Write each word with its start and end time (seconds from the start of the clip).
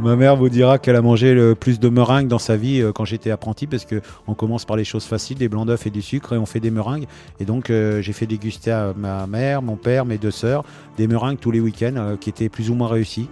Ma 0.00 0.16
mère 0.16 0.36
vous 0.36 0.48
dira 0.48 0.78
qu'elle 0.78 0.96
a 0.96 1.02
mangé 1.02 1.34
le 1.34 1.54
plus 1.54 1.78
de 1.78 1.88
meringues 1.88 2.28
dans 2.28 2.38
sa 2.38 2.56
vie 2.56 2.80
euh, 2.80 2.92
quand 2.92 3.04
j'étais 3.04 3.30
apprenti 3.30 3.66
parce 3.66 3.84
que 3.84 4.02
on 4.26 4.34
commence 4.34 4.64
par 4.64 4.76
les 4.76 4.84
choses 4.84 5.04
faciles, 5.04 5.38
des 5.38 5.48
blancs 5.48 5.66
d'œufs 5.66 5.86
et 5.86 5.90
du 5.90 6.02
sucre 6.02 6.34
et 6.34 6.38
on 6.38 6.46
fait 6.46 6.60
des 6.60 6.70
meringues. 6.70 7.06
Et 7.40 7.44
donc 7.44 7.70
euh, 7.70 8.02
j'ai 8.02 8.12
fait 8.12 8.26
déguster 8.26 8.70
à 8.70 8.92
ma 8.96 9.26
mère, 9.26 9.62
mon 9.62 9.76
père, 9.76 10.04
mes 10.04 10.18
deux 10.18 10.30
sœurs 10.30 10.64
des 10.96 11.06
meringues 11.06 11.38
tous 11.38 11.50
les 11.50 11.60
week-ends 11.60 11.94
euh, 11.96 12.16
qui 12.16 12.28
étaient 12.28 12.48
plus 12.48 12.70
ou 12.70 12.74
moins 12.74 12.88
réussis. 12.88 13.28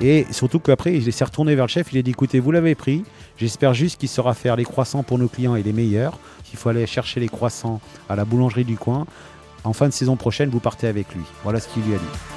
Et 0.00 0.26
surtout 0.30 0.60
qu'après, 0.60 0.94
il 0.94 1.12
s'est 1.12 1.24
retourné 1.24 1.54
vers 1.54 1.64
le 1.64 1.70
chef, 1.70 1.92
il 1.92 1.98
a 1.98 2.02
dit 2.02 2.10
écoutez, 2.10 2.38
vous 2.38 2.52
l'avez 2.52 2.74
pris, 2.74 3.02
j'espère 3.38 3.74
juste 3.74 3.98
qu'il 3.98 4.10
saura 4.10 4.34
faire 4.34 4.54
les 4.56 4.64
croissants 4.64 5.02
pour 5.02 5.18
nos 5.18 5.28
clients 5.28 5.56
et 5.56 5.62
les 5.62 5.72
meilleurs. 5.72 6.18
S'il 6.44 6.58
faut 6.58 6.68
aller 6.68 6.86
chercher 6.86 7.18
les 7.18 7.28
croissants 7.28 7.80
à 8.08 8.14
la 8.14 8.24
boulangerie 8.24 8.64
du 8.64 8.76
coin, 8.76 9.06
en 9.64 9.72
fin 9.72 9.88
de 9.88 9.92
saison 9.92 10.16
prochaine, 10.16 10.50
vous 10.50 10.60
partez 10.60 10.86
avec 10.86 11.12
lui. 11.14 11.22
Voilà 11.42 11.60
ce 11.60 11.68
qu'il 11.68 11.82
lui 11.82 11.94
a 11.94 11.98
dit. 11.98 12.35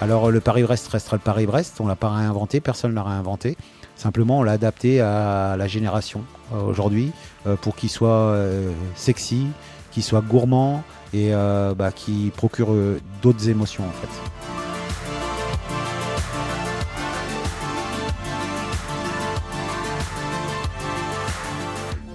Alors 0.00 0.30
le 0.30 0.40
Paris-Brest 0.40 0.88
restera 0.88 1.16
le 1.16 1.22
Paris-Brest, 1.22 1.80
on 1.80 1.86
l'a 1.86 1.96
pas 1.96 2.10
réinventé, 2.10 2.60
personne 2.60 2.90
ne 2.90 2.96
l'a 2.96 3.04
réinventé. 3.04 3.56
Simplement, 3.96 4.40
on 4.40 4.42
l'a 4.42 4.52
adapté 4.52 5.00
à 5.00 5.56
la 5.56 5.66
génération 5.66 6.24
euh, 6.52 6.62
aujourd'hui 6.62 7.12
euh, 7.46 7.56
pour 7.56 7.76
qu'il 7.76 7.88
soit 7.88 8.08
euh, 8.10 8.72
sexy, 8.96 9.46
qu'il 9.92 10.02
soit 10.02 10.20
gourmand 10.20 10.82
et 11.12 11.30
bah, 11.30 11.92
qu'il 11.92 12.32
procure 12.32 12.74
d'autres 13.22 13.48
émotions 13.48 13.84
en 13.84 13.92
fait. 13.92 14.08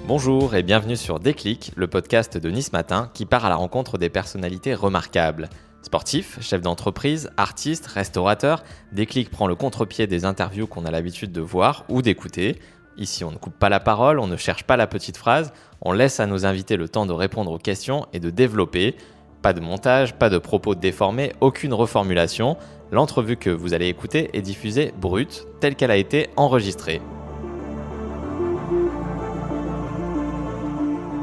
Bonjour 0.05 0.53
et 0.53 0.64
bienvenue 0.64 0.97
sur 0.97 1.21
Déclic, 1.21 1.71
le 1.77 1.88
podcast 1.88 2.38
de 2.38 2.49
Nice 2.49 2.73
Matin 2.73 3.09
qui 3.14 3.25
part 3.25 3.45
à 3.45 3.49
la 3.49 3.55
rencontre 3.55 3.97
des 3.97 4.09
personnalités 4.09 4.73
remarquables. 4.73 5.47
Sportif, 5.81 6.38
chef 6.41 6.61
d'entreprise, 6.61 7.30
artiste, 7.38 7.88
restaurateur, 7.88 8.63
Déclic 8.91 9.30
prend 9.30 9.47
le 9.47 9.55
contre-pied 9.55 10.08
des 10.08 10.25
interviews 10.25 10.67
qu'on 10.67 10.86
a 10.86 10.91
l'habitude 10.91 11.31
de 11.31 11.41
voir 11.41 11.86
ou 11.88 12.02
d'écouter. 12.02 12.59
Ici, 12.97 13.23
on 13.23 13.31
ne 13.31 13.38
coupe 13.38 13.58
pas 13.58 13.69
la 13.69 13.80
parole, 13.80 14.19
on 14.19 14.27
ne 14.27 14.36
cherche 14.36 14.63
pas 14.66 14.75
la 14.75 14.88
petite 14.88 15.16
phrase, 15.16 15.53
on 15.81 15.94
laisse 15.94 16.19
à 16.19 16.25
nos 16.25 16.45
invités 16.45 16.75
le 16.75 16.89
temps 16.89 17.05
de 17.05 17.13
répondre 17.13 17.52
aux 17.52 17.58
questions 17.58 18.05
et 18.11 18.19
de 18.19 18.30
développer. 18.30 18.95
Pas 19.41 19.53
de 19.53 19.61
montage, 19.61 20.16
pas 20.16 20.30
de 20.30 20.38
propos 20.38 20.75
déformés, 20.75 21.31
aucune 21.39 21.73
reformulation. 21.73 22.58
L'entrevue 22.91 23.38
que 23.38 23.49
vous 23.49 23.73
allez 23.73 23.88
écouter 23.88 24.30
est 24.33 24.41
diffusée 24.41 24.93
brute, 24.99 25.47
telle 25.61 25.75
qu'elle 25.75 25.91
a 25.91 25.97
été 25.97 26.30
enregistrée. 26.36 27.02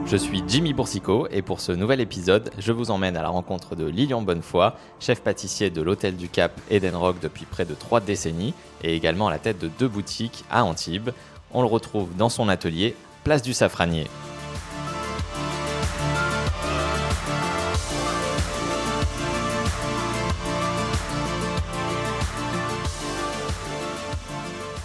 Je 0.08 0.16
suis 0.16 0.44
Jimmy 0.46 0.72
Boursicot 0.72 1.26
et 1.32 1.42
pour 1.42 1.58
ce 1.58 1.72
nouvel 1.72 2.00
épisode, 2.00 2.52
je 2.60 2.70
vous 2.70 2.92
emmène 2.92 3.16
à 3.16 3.22
la 3.22 3.28
rencontre 3.28 3.74
de 3.74 3.86
Lilian 3.86 4.22
Bonnefoy, 4.22 4.70
chef 5.00 5.20
pâtissier 5.20 5.68
de 5.68 5.82
l'Hôtel 5.82 6.16
du 6.16 6.28
Cap 6.28 6.52
Eden 6.70 6.94
Rock 6.94 7.16
depuis 7.20 7.44
près 7.44 7.64
de 7.64 7.74
trois 7.74 7.98
décennies 7.98 8.54
et 8.84 8.94
également 8.94 9.26
à 9.26 9.32
la 9.32 9.40
tête 9.40 9.58
de 9.58 9.66
deux 9.66 9.88
boutiques 9.88 10.44
à 10.48 10.62
Antibes. 10.64 11.10
On 11.52 11.60
le 11.60 11.66
retrouve 11.66 12.14
dans 12.14 12.28
son 12.28 12.48
atelier, 12.48 12.94
place 13.24 13.42
du 13.42 13.52
Safranier. 13.52 14.06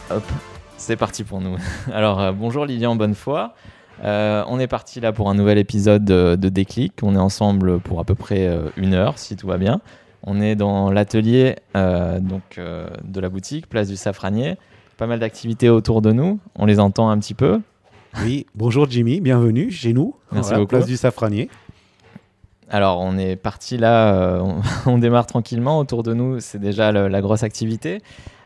Hop, 0.10 0.24
c'est 0.78 0.98
parti 0.98 1.24
pour 1.24 1.42
nous. 1.42 1.58
Alors 1.94 2.20
euh, 2.20 2.32
bonjour 2.32 2.66
Lilian 2.66 2.96
Bonnefoy. 2.96 3.52
Euh, 4.04 4.44
on 4.48 4.60
est 4.60 4.68
parti 4.68 5.00
là 5.00 5.12
pour 5.12 5.30
un 5.30 5.36
nouvel 5.36 5.58
épisode 5.58 6.04
de, 6.04 6.50
Déclic. 6.50 6.94
On 7.04 7.16
est 7.16 7.20
ensemble 7.20 7.80
pour 7.80 8.00
à 8.00 8.04
peu 8.04 8.16
près 8.16 8.48
euh, 8.48 8.70
une 8.78 8.94
heure, 8.94 9.18
si 9.18 9.36
tout 9.36 9.48
va 9.48 9.58
bien. 9.58 9.82
On 10.24 10.42
est 10.42 10.56
dans 10.56 10.92
l'atelier 10.92 11.56
euh, 11.76 12.20
donc 12.20 12.60
de 12.60 13.20
la 13.20 13.30
boutique, 13.30 13.68
place 13.68 13.88
du 13.88 13.96
Safranier. 13.96 14.58
Pas 14.98 15.08
mal 15.08 15.20
d'activités 15.20 15.70
autour 15.70 16.02
de 16.02 16.12
nous. 16.12 16.40
On 16.56 16.66
les 16.66 16.80
entend 16.80 17.10
un 17.10 17.18
petit 17.18 17.34
peu. 17.34 17.60
Oui, 18.24 18.46
bonjour 18.56 18.90
Jimmy, 18.90 19.22
bienvenue 19.22 19.72
chez 19.72 19.94
nous. 19.94 20.16
Merci 20.32 20.54
beaucoup. 20.54 20.68
Place 20.68 20.86
du 20.86 20.98
Safranier. 20.98 21.50
Alors, 22.70 23.00
on 23.00 23.18
est 23.18 23.36
parti 23.36 23.78
là, 23.78 24.44
on, 24.86 24.98
démarre 24.98 25.26
tranquillement. 25.26 25.80
Autour 25.80 26.04
de 26.04 26.14
nous, 26.14 26.40
c'est 26.40 26.60
déjà 26.60 26.92
la 26.92 27.22
grosse 27.22 27.44
activité. 27.44 28.00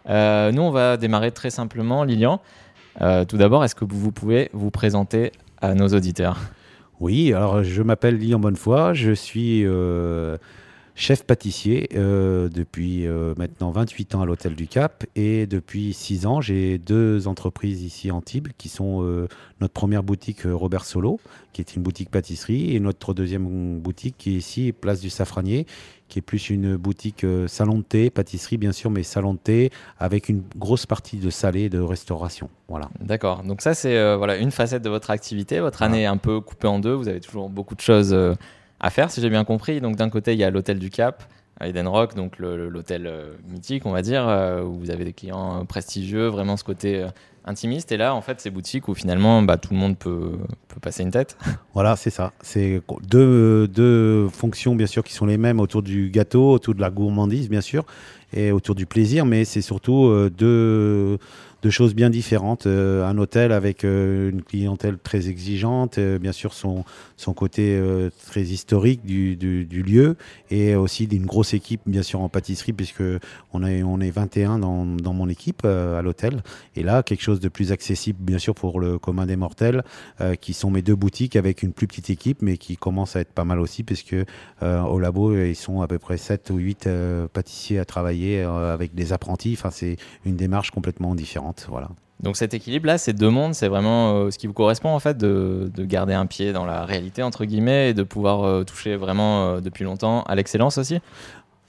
nous, 0.07 0.13
on 0.13 0.71
va 0.71 0.97
démarrer 0.97 1.31
très 1.31 1.49
simplement. 1.49 2.03
Lilian, 2.03 2.39
tout 2.99 3.37
d'abord, 3.37 3.65
est-ce 3.65 3.75
que 3.75 3.85
vous 3.85 4.11
pouvez 4.11 4.49
vous 4.53 4.71
présenter 4.71 5.33
à 5.65 5.75
nos 5.75 5.87
auditeurs. 5.89 6.39
Oui, 6.99 7.33
alors 7.33 7.63
je 7.63 7.81
m'appelle 7.81 8.17
Lilian 8.17 8.39
Bonnefoy, 8.39 8.93
je 8.93 9.11
suis 9.11 9.65
euh, 9.65 10.37
chef 10.95 11.25
pâtissier 11.25 11.89
euh, 11.95 12.47
depuis 12.47 13.05
euh, 13.05 13.33
maintenant 13.37 13.71
28 13.71 14.15
ans 14.15 14.21
à 14.21 14.25
l'Hôtel 14.25 14.55
du 14.55 14.67
Cap 14.67 15.03
et 15.15 15.45
depuis 15.45 15.93
6 15.93 16.25
ans 16.25 16.39
j'ai 16.39 16.77
deux 16.77 17.27
entreprises 17.27 17.83
ici 17.83 18.11
en 18.11 18.21
Tibes 18.21 18.47
qui 18.57 18.69
sont 18.69 19.27
notre 19.59 19.73
première 19.73 20.03
boutique 20.03 20.43
Robert 20.45 20.85
Solo 20.85 21.19
qui 21.51 21.59
est 21.61 21.75
une 21.75 21.83
boutique 21.83 22.09
pâtisserie 22.09 22.73
et 22.75 22.79
notre 22.79 23.13
deuxième 23.13 23.79
boutique 23.79 24.15
qui 24.17 24.35
est 24.35 24.37
ici 24.37 24.71
Place 24.71 25.01
du 25.01 25.09
Safranier 25.09 25.65
qui 26.07 26.19
est 26.19 26.21
plus 26.21 26.49
une 26.49 26.75
boutique 26.75 27.23
euh, 27.23 27.47
salon 27.47 27.79
de 27.79 27.83
thé, 27.83 28.09
pâtisserie 28.09 28.57
bien 28.57 28.71
sûr, 28.71 28.89
mais 28.91 29.03
salon 29.03 29.33
de 29.33 29.39
thé 29.39 29.71
avec 29.99 30.29
une 30.29 30.43
grosse 30.55 30.85
partie 30.85 31.17
de 31.17 31.29
salé 31.29 31.69
de 31.69 31.79
restauration. 31.79 32.49
Voilà. 32.67 32.89
D'accord. 32.99 33.43
Donc 33.43 33.61
ça 33.61 33.73
c'est 33.73 33.97
euh, 33.97 34.15
voilà 34.17 34.37
une 34.37 34.51
facette 34.51 34.83
de 34.83 34.89
votre 34.89 35.09
activité. 35.09 35.59
Votre 35.59 35.81
année 35.81 36.03
est 36.03 36.07
un 36.07 36.17
peu 36.17 36.41
coupée 36.41 36.67
en 36.67 36.79
deux. 36.79 36.93
Vous 36.93 37.07
avez 37.07 37.19
toujours 37.19 37.49
beaucoup 37.49 37.75
de 37.75 37.81
choses 37.81 38.13
euh, 38.13 38.33
à 38.79 38.89
faire, 38.89 39.09
si 39.09 39.21
j'ai 39.21 39.29
bien 39.29 39.43
compris. 39.43 39.81
Donc 39.81 39.95
d'un 39.95 40.09
côté 40.09 40.33
il 40.33 40.39
y 40.39 40.43
a 40.43 40.49
l'hôtel 40.49 40.79
du 40.79 40.89
Cap. 40.89 41.23
À 41.57 41.69
Eden 41.69 41.87
Rock, 41.87 42.15
donc 42.15 42.37
l'hôtel 42.37 43.09
mythique, 43.47 43.85
on 43.85 43.93
va 43.93 44.01
dire, 44.01 44.27
où 44.65 44.73
vous 44.73 44.91
avez 44.91 45.05
des 45.05 45.13
clients 45.13 45.65
prestigieux, 45.65 46.27
vraiment 46.27 46.57
ce 46.57 46.65
côté 46.65 47.05
intimiste. 47.45 47.91
Et 47.91 47.97
là, 47.97 48.13
en 48.15 48.21
fait, 48.21 48.41
c'est 48.41 48.49
boutique 48.49 48.87
où 48.87 48.93
finalement, 48.93 49.41
bah, 49.41 49.57
tout 49.57 49.73
le 49.73 49.79
monde 49.79 49.97
peut, 49.97 50.37
peut 50.67 50.79
passer 50.79 51.03
une 51.03 51.11
tête. 51.11 51.37
Voilà, 51.73 51.97
c'est 51.97 52.09
ça. 52.09 52.31
C'est 52.41 52.81
deux, 53.01 53.67
deux 53.67 54.29
fonctions, 54.29 54.75
bien 54.75 54.87
sûr, 54.87 55.03
qui 55.03 55.13
sont 55.13 55.25
les 55.25 55.37
mêmes 55.37 55.59
autour 55.59 55.83
du 55.83 56.09
gâteau, 56.09 56.51
autour 56.51 56.73
de 56.73 56.79
la 56.79 56.89
gourmandise, 56.89 57.49
bien 57.49 57.59
sûr, 57.59 57.85
et 58.31 58.53
autour 58.53 58.75
du 58.75 58.85
plaisir, 58.85 59.25
mais 59.25 59.43
c'est 59.43 59.61
surtout 59.61 60.05
euh, 60.05 60.29
deux 60.29 61.17
de 61.65 61.71
choses 61.71 61.95
bien 61.95 62.11
différentes. 62.11 62.67
Euh, 62.67 63.03
un 63.03 63.17
hôtel 63.17 63.51
avec 63.51 63.83
euh, 63.83 64.29
une 64.29 64.43
clientèle 64.43 64.99
très 64.99 65.29
exigeante, 65.29 65.97
euh, 65.97 66.19
bien 66.19 66.31
sûr 66.31 66.53
son, 66.53 66.83
côté 67.35 67.81
très 68.27 68.43
historique 68.43 69.03
du, 69.03 69.83
lieu 69.83 70.15
et 70.51 70.75
aussi 70.75 71.07
d'une 71.07 71.25
grosse 71.25 71.53
équipe, 71.55 71.81
bien 71.87 72.03
sûr 72.03 72.21
en 72.21 72.29
pâtisserie, 72.29 72.71
puisque 72.71 73.03
on 73.51 73.65
est, 73.65 73.81
on 73.81 73.99
est 73.99 74.11
21 74.11 74.59
dans, 74.59 74.85
dans 74.85 75.13
mon 75.13 75.27
équipe 75.27 75.65
à 75.65 76.01
l'hôtel. 76.01 76.43
Et 76.75 76.83
là, 76.83 77.01
quelque 77.01 77.23
chose 77.23 77.39
de 77.39 77.49
plus 77.49 77.71
accessible, 77.71 78.19
bien 78.21 78.37
sûr, 78.37 78.53
pour 78.53 78.79
le 78.79 78.99
commun 78.99 79.25
des 79.25 79.35
mortels, 79.35 79.83
qui 80.39 80.53
sont 80.53 80.69
mes 80.69 80.81
deux 80.81 80.95
boutiques 80.95 81.35
avec 81.35 81.63
une 81.63 81.73
plus 81.73 81.87
petite 81.87 82.09
équipe, 82.09 82.41
mais 82.41 82.57
qui 82.57 82.77
commence 82.77 83.15
à 83.15 83.21
être 83.21 83.33
pas 83.33 83.43
mal 83.43 83.59
aussi, 83.59 83.83
puisque 83.83 84.15
au 84.61 84.99
labo, 84.99 85.35
ils 85.35 85.55
sont 85.55 85.81
à 85.81 85.87
peu 85.87 85.97
près 85.97 86.17
7 86.17 86.51
ou 86.51 86.57
8 86.57 86.87
pâtissiers 87.33 87.79
à 87.79 87.85
travailler 87.85 88.41
avec 88.41 88.93
des 88.93 89.13
apprentis. 89.13 89.57
C'est 89.71 89.97
une 90.25 90.35
démarche 90.35 90.71
complètement 90.71 91.15
différente. 91.15 91.54
Donc 92.21 92.37
cet 92.37 92.53
équilibre-là, 92.53 92.97
ces 92.97 93.13
deux 93.13 93.29
mondes, 93.29 93.53
c'est 93.53 93.67
vraiment 93.67 94.13
euh, 94.13 94.31
ce 94.31 94.37
qui 94.37 94.47
vous 94.47 94.53
correspond 94.53 94.89
en 94.89 94.99
fait, 94.99 95.17
de, 95.17 95.69
garder 95.77 96.13
un 96.13 96.25
pied 96.25 96.53
dans 96.53 96.65
la 96.65 96.85
réalité 96.85 97.21
entre 97.23 97.45
guillemets 97.45 97.89
et 97.89 97.93
de 97.93 98.03
pouvoir 98.03 98.43
euh, 98.43 98.63
toucher 98.63 98.95
vraiment 98.95 99.45
euh, 99.45 99.61
depuis 99.61 99.83
longtemps 99.83 100.23
à 100.23 100.35
l'excellence 100.35 100.77
aussi? 100.77 100.99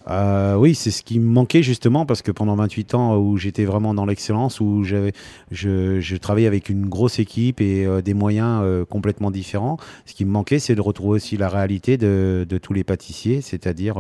Euh, 0.09 0.55
oui, 0.55 0.75
c'est 0.75 0.93
ce 0.93 1.03
qui 1.03 1.19
me 1.19 1.27
manquait 1.27 1.62
justement 1.62 2.06
parce 2.06 2.22
que 2.22 2.31
pendant 2.31 2.55
28 2.55 2.94
ans 2.94 3.17
où 3.17 3.37
j'étais 3.37 3.65
vraiment 3.65 3.93
dans 3.93 4.06
l'excellence, 4.06 4.61
où 4.61 4.84
j'avais, 4.84 5.12
je, 5.50 6.00
je, 6.00 6.17
travaillais 6.17 6.47
avec 6.47 6.69
une 6.69 6.87
grosse 6.87 7.19
équipe 7.19 7.61
et 7.61 7.85
euh, 7.85 8.03
des 8.03 8.14
moyens 8.14 8.61
euh, 8.62 8.85
complètement 8.85 9.32
différents, 9.32 9.79
ce 10.05 10.14
qui 10.14 10.25
me 10.25 10.31
manquait, 10.31 10.61
c'est 10.61 10.76
de 10.76 10.81
retrouver 10.81 11.17
aussi 11.17 11.37
la 11.37 11.49
réalité 11.49 11.97
de, 11.97 12.47
de 12.49 12.58
tous 12.58 12.73
les 12.73 12.85
pâtissiers, 12.85 13.41
c'est-à-dire 13.41 13.97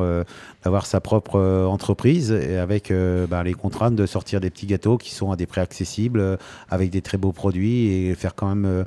d'avoir 0.64 0.86
sa 0.86 1.00
propre 1.00 1.40
entreprise 1.68 2.30
et 2.30 2.56
avec 2.56 2.92
bah, 3.28 3.42
les 3.42 3.54
contraintes 3.54 3.96
de 3.96 4.06
sortir 4.06 4.40
des 4.40 4.50
petits 4.50 4.66
gâteaux 4.66 4.98
qui 4.98 5.12
sont 5.12 5.30
à 5.30 5.36
des 5.36 5.46
prix 5.46 5.60
accessibles, 5.60 6.38
avec 6.70 6.90
des 6.90 7.02
très 7.02 7.18
beaux 7.18 7.32
produits 7.32 7.88
et 7.88 8.14
faire 8.14 8.34
quand 8.34 8.54
même 8.54 8.84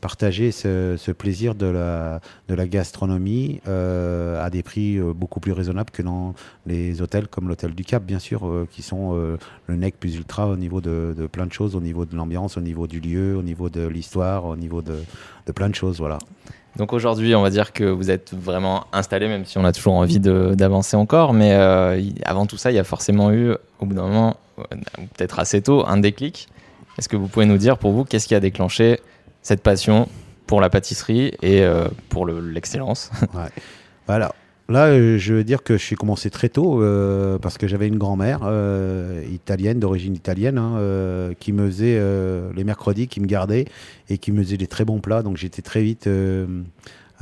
partager 0.00 0.52
ce, 0.52 1.10
plaisir 1.12 1.54
de 1.54 1.66
la, 1.66 2.20
de 2.48 2.54
la 2.54 2.66
gastronomie 2.66 3.60
à 3.66 4.48
des 4.50 4.62
prix 4.62 4.98
beaucoup 4.98 5.40
plus 5.40 5.52
raisonnables 5.52 5.90
que 5.90 6.02
dans 6.02 6.34
les 6.66 7.02
hôtels 7.02 7.28
comme 7.28 7.48
l'hôtel 7.48 7.74
du 7.74 7.84
Cap, 7.84 8.02
bien 8.02 8.18
sûr, 8.18 8.46
euh, 8.46 8.68
qui 8.70 8.82
sont 8.82 9.14
euh, 9.14 9.36
le 9.66 9.76
nec 9.76 9.98
plus 9.98 10.16
ultra 10.16 10.46
au 10.46 10.56
niveau 10.56 10.80
de, 10.80 11.14
plein 11.30 11.46
de 11.46 11.52
choses, 11.52 11.74
au 11.76 11.80
niveau 11.80 12.04
de 12.04 12.16
l'ambiance, 12.16 12.56
au 12.56 12.60
niveau 12.60 12.86
du 12.86 13.00
lieu, 13.00 13.36
au 13.36 13.42
niveau 13.42 13.68
de 13.68 13.86
l'histoire, 13.86 14.44
au 14.44 14.56
niveau 14.56 14.82
de, 14.82 14.94
plein 15.54 15.68
de 15.68 15.74
choses. 15.74 15.98
Voilà. 15.98 16.18
Donc 16.76 16.92
aujourd'hui, 16.92 17.34
on 17.34 17.42
va 17.42 17.50
dire 17.50 17.72
que 17.72 17.84
vous 17.84 18.10
êtes 18.10 18.32
vraiment 18.32 18.86
installé, 18.92 19.26
même 19.26 19.44
si 19.44 19.58
on 19.58 19.64
a 19.64 19.72
toujours 19.72 19.94
envie 19.94 20.20
d'avancer 20.20 20.96
encore. 20.96 21.32
Mais 21.32 21.52
euh, 21.54 22.00
avant 22.24 22.46
tout 22.46 22.56
ça, 22.56 22.70
il 22.70 22.74
y 22.74 22.78
a 22.78 22.84
forcément 22.84 23.32
eu, 23.32 23.52
au 23.80 23.86
bout 23.86 23.94
d'un 23.94 24.06
moment, 24.06 24.36
peut-être 25.16 25.40
assez 25.40 25.62
tôt, 25.62 25.84
un 25.86 25.96
déclic. 25.96 26.48
Est-ce 26.98 27.08
que 27.08 27.16
vous 27.16 27.26
pouvez 27.28 27.46
nous 27.46 27.58
dire 27.58 27.78
pour 27.78 27.92
vous, 27.92 28.04
qu'est-ce 28.04 28.28
qui 28.28 28.34
a 28.34 28.40
déclenché 28.40 29.00
cette 29.42 29.62
passion 29.62 30.08
pour 30.46 30.60
la 30.60 30.70
pâtisserie 30.70 31.32
et 31.42 31.64
pour 32.08 32.26
l'excellence. 32.26 33.10
Voilà. 34.06 34.32
Là, 34.70 34.86
euh, 34.86 35.18
je 35.18 35.34
veux 35.34 35.42
dire 35.42 35.64
que 35.64 35.76
je 35.76 35.82
suis 35.82 35.96
commencé 35.96 36.30
très 36.30 36.48
tôt 36.48 36.80
euh, 36.80 37.38
parce 37.38 37.58
que 37.58 37.66
j'avais 37.66 37.88
une 37.88 37.98
grand-mère 37.98 38.42
euh, 38.44 39.20
italienne, 39.28 39.80
d'origine 39.80 40.14
italienne, 40.14 40.58
hein, 40.58 40.76
euh, 40.76 41.34
qui 41.40 41.52
me 41.52 41.66
faisait 41.66 41.96
euh, 41.98 42.52
les 42.54 42.62
mercredis, 42.62 43.08
qui 43.08 43.20
me 43.20 43.26
gardait 43.26 43.64
et 44.08 44.18
qui 44.18 44.30
me 44.30 44.44
faisait 44.44 44.58
des 44.58 44.68
très 44.68 44.84
bons 44.84 45.00
plats. 45.00 45.24
Donc 45.24 45.38
j'étais 45.38 45.62
très 45.62 45.82
vite, 45.82 46.08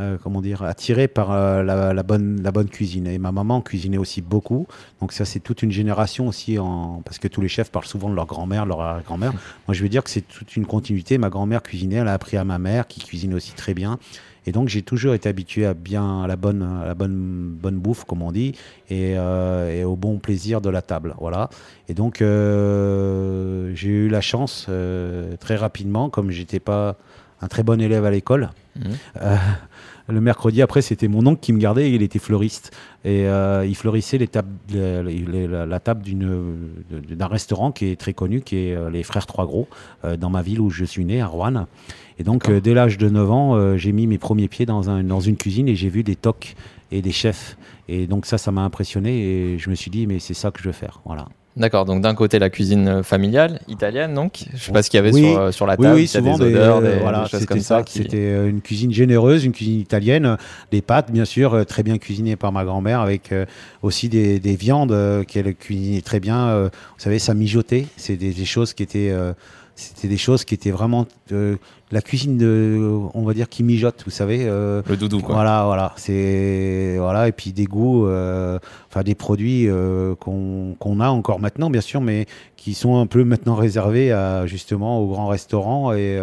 euh, 0.01 0.17
comment 0.23 0.41
dire, 0.41 0.63
attiré 0.63 1.09
par 1.09 1.33
euh, 1.33 1.63
la, 1.63 1.93
la 1.93 2.03
bonne, 2.03 2.41
la 2.43 2.53
bonne 2.53 2.69
cuisine. 2.69 3.07
Et 3.07 3.19
ma 3.19 3.33
maman 3.33 3.61
cuisinait 3.61 3.99
aussi 3.99 4.23
beaucoup. 4.23 4.67
Donc 5.01 5.13
ça, 5.13 5.25
c'est 5.25 5.41
toute 5.41 5.63
une 5.63 5.73
génération 5.73 6.29
aussi, 6.29 6.59
en... 6.59 7.03
parce 7.05 7.19
que 7.19 7.27
tous 7.27 7.41
les 7.41 7.49
chefs 7.49 7.71
parlent 7.71 7.87
souvent 7.87 8.09
de 8.09 8.15
leur 8.15 8.27
grand-mère, 8.27 8.65
leur 8.65 9.03
grand-mère. 9.03 9.33
Moi, 9.67 9.75
je 9.75 9.83
veux 9.83 9.89
dire 9.89 10.05
que 10.05 10.11
c'est 10.11 10.23
toute 10.27 10.57
une 10.57 10.67
continuité. 10.67 11.19
Ma 11.19 11.31
grand-mère 11.31 11.63
cuisinait, 11.63 11.97
elle 11.97 12.09
a 12.09 12.13
appris 12.13 12.37
à 12.37 12.45
ma 12.45 12.59
mère, 12.59 12.87
qui 12.87 13.01
cuisine 13.01 13.35
aussi 13.35 13.53
très 13.55 13.75
bien. 13.75 13.99
Et 14.47 14.53
donc 14.53 14.69
j'ai 14.69 14.81
toujours 14.81 15.13
été 15.13 15.29
habitué 15.29 15.67
à 15.67 15.75
bien 15.75 16.23
à 16.23 16.27
la 16.27 16.37
bonne 16.37 16.63
à 16.63 16.87
la 16.87 16.95
bonne 16.95 17.55
bonne 17.61 17.77
bouffe 17.77 18.05
comme 18.05 18.23
on 18.23 18.33
dit 18.33 18.55
et, 18.89 19.13
euh, 19.19 19.71
et 19.71 19.85
au 19.85 19.95
bon 19.95 20.19
plaisir 20.19 20.63
de 20.63 20.71
la 20.71 20.81
table 20.81 21.15
voilà 21.21 21.51
et 21.87 21.93
donc 21.93 22.23
euh, 22.23 23.71
j'ai 23.75 23.91
eu 23.91 24.09
la 24.09 24.23
chance 24.23 24.65
euh, 24.71 25.37
très 25.37 25.57
rapidement 25.57 26.09
comme 26.09 26.31
j'étais 26.31 26.61
pas 26.61 26.97
un 27.43 27.49
très 27.49 27.63
bon 27.63 27.79
élève 27.79 28.07
à 28.07 28.11
l'école 28.11 28.49
Mhm. 28.79 28.97
Le 30.09 30.21
mercredi 30.21 30.63
après 30.63 30.81
c'était 30.83 31.09
mon 31.09 31.27
oncle 31.27 31.41
qui 31.41 31.53
me 31.53 31.59
gardait 31.59 31.91
il 31.93 32.03
était 32.03 32.19
fleuriste 32.19 32.75
et 33.05 33.27
euh, 33.29 33.65
il 33.67 33.75
fleurissait 33.77 34.19
les 34.19 34.29
tables 34.29 34.49
les- 34.71 35.03
les- 35.03 35.47
la, 35.47 35.67
la 35.67 35.81
table 35.81 36.03
d'un 37.11 37.27
restaurant 37.27 37.73
qui 37.73 37.87
est 37.87 37.97
très 38.01 38.15
connu 38.15 38.41
qui 38.41 38.57
est 38.57 38.75
euh, 38.75 38.91
les 38.91 39.03
frères 39.03 39.27
Trois 39.27 39.47
Gros 39.47 39.69
euh, 40.05 40.17
dans 40.17 40.31
ma 40.31 40.43
ville 40.43 40.61
où 40.61 40.71
je 40.71 40.85
suis 40.85 41.05
né 41.05 41.21
à 41.21 41.27
Rouen 41.27 41.67
et 42.21 42.25
donc, 42.25 42.51
dès 42.51 42.75
l'âge 42.75 42.99
de 42.99 43.09
9 43.09 43.31
ans, 43.31 43.77
j'ai 43.77 43.93
mis 43.93 44.09
mes 44.09 44.19
premiers 44.19 44.49
pieds 44.49 44.67
dans, 44.67 44.91
un, 44.91 45.05
dans 45.05 45.21
une 45.21 45.37
cuisine 45.37 45.69
et 45.69 45.77
j'ai 45.77 45.89
vu 45.89 46.03
des 46.03 46.17
tocs 46.17 46.57
et 46.91 47.01
des 47.01 47.13
chefs. 47.13 47.57
Et 47.87 48.09
donc, 48.09 48.27
ça, 48.27 48.39
ça 48.39 48.51
m'a 48.51 48.63
impressionné 48.63 49.53
et 49.55 49.59
je 49.61 49.71
me 49.71 49.77
suis 49.77 49.89
dit, 49.89 50.09
mais 50.09 50.19
c'est 50.19 50.35
ça 50.35 50.51
que 50.51 50.61
je 50.61 50.65
veux 50.67 50.73
faire. 50.73 51.01
Voilà. 51.05 51.29
D'accord, 51.59 51.85
donc 51.85 52.03
d'un 52.03 52.15
côté 52.15 52.39
la 52.39 52.51
cuisine 52.51 52.87
euh, 52.89 53.03
familiale, 53.03 53.61
italienne 53.67 54.15
donc, 54.15 54.45
je 54.55 54.59
sais 54.65 54.71
pas 54.73 54.83
ce 54.83 54.89
qu'il 54.91 54.99
y 54.99 55.01
avait 55.01 55.13
Oui. 55.13 55.23
sur, 55.23 55.39
euh, 55.41 55.51
sur 55.51 55.67
la 55.67 55.75
Oui, 55.77 55.83
table, 55.83 55.95
oui, 55.97 56.07
s'il 56.07 56.25
y 56.25 56.29
a 56.29 56.33
souvent, 56.33 56.39
des 56.39 56.55
odeurs, 56.55 56.77
euh, 56.79 56.95
des, 56.95 57.01
voilà, 57.01 57.25
des 57.25 57.29
choses 57.31 57.41
c'était 57.41 57.55
comme 57.55 57.61
ça. 57.63 57.79
ça. 57.79 57.83
qui- 57.83 57.99
C'était 57.99 58.17
euh, 58.17 58.49
une 58.49 58.61
cuisine 58.61 58.93
généreuse, 58.93 59.45
une 59.45 59.51
cuisine 59.53 59.81
italienne. 59.81 60.37
Des 60.71 60.83
pâtes, 60.83 61.11
bien 61.11 61.25
sûr, 61.25 61.55
euh, 61.55 61.65
très 61.65 61.83
bien 61.83 61.99
cuisinées 61.99 62.37
par 62.37 62.53
ma 62.53 62.65
grand-mère, 62.65 63.01
avec 63.01 63.33
euh, 63.33 63.45
aussi 63.83 64.09
des, 64.09 64.39
des 64.39 64.55
viandes 64.55 64.93
euh, 64.93 65.25
qu'elle 65.25 65.53
cuisinait 65.57 66.01
très 66.01 66.21
bien. 66.21 66.47
euh, 66.49 66.69
vous 66.71 67.03
savez, 67.03 67.19
ça 67.19 67.35
mijotait. 67.35 67.87
C'est 67.97 68.17
des, 68.17 68.33
des 68.33 68.45
choses 68.45 68.73
qui 68.73 68.85
étaient... 68.85 69.11
euh, 69.11 69.33
c'était 69.75 70.09
des 70.09 70.17
choses 70.17 70.45
qui 70.45 70.55
étaient 70.55 70.73
vraiment 70.73 71.07
euh, 71.33 71.55
la 71.91 72.01
cuisine 72.03 72.37
de, 72.37 72.81
on 73.15 73.23
va 73.23 73.35
dire, 73.35 73.49
qui 73.49 73.63
mijote, 73.63 74.03
vous 74.05 74.11
savez. 74.11 74.41
euh, 74.43 74.83
Le 74.89 74.97
doudou 74.97 75.21
quoi. 75.21 75.35
Voilà, 75.37 75.65
voilà, 75.65 75.93
c'est 75.97 76.97
voilà 76.99 77.29
et 77.29 77.33
puis 77.33 77.53
des 77.53 77.65
goûts, 77.65 78.07
euh, 78.07 78.59
enfin 78.91 79.03
des 79.03 79.15
produits 79.15 79.69
euh, 79.69 80.15
qu'on 80.17 80.75
qu'on 80.79 81.01
a 81.01 81.09
encore 81.09 81.41
maintenant, 81.41 81.71
bien 81.71 81.81
sûr, 81.81 82.01
mais 82.01 82.27
qui 82.57 82.75
sont 82.75 82.99
un 83.01 83.07
peu 83.07 83.25
maintenant 83.25 83.55
réservés 83.55 84.11
à 84.13 84.47
justement 84.47 85.01
aux 85.01 85.07
grands 85.09 85.29
restaurants 85.29 85.93
et 85.93 86.19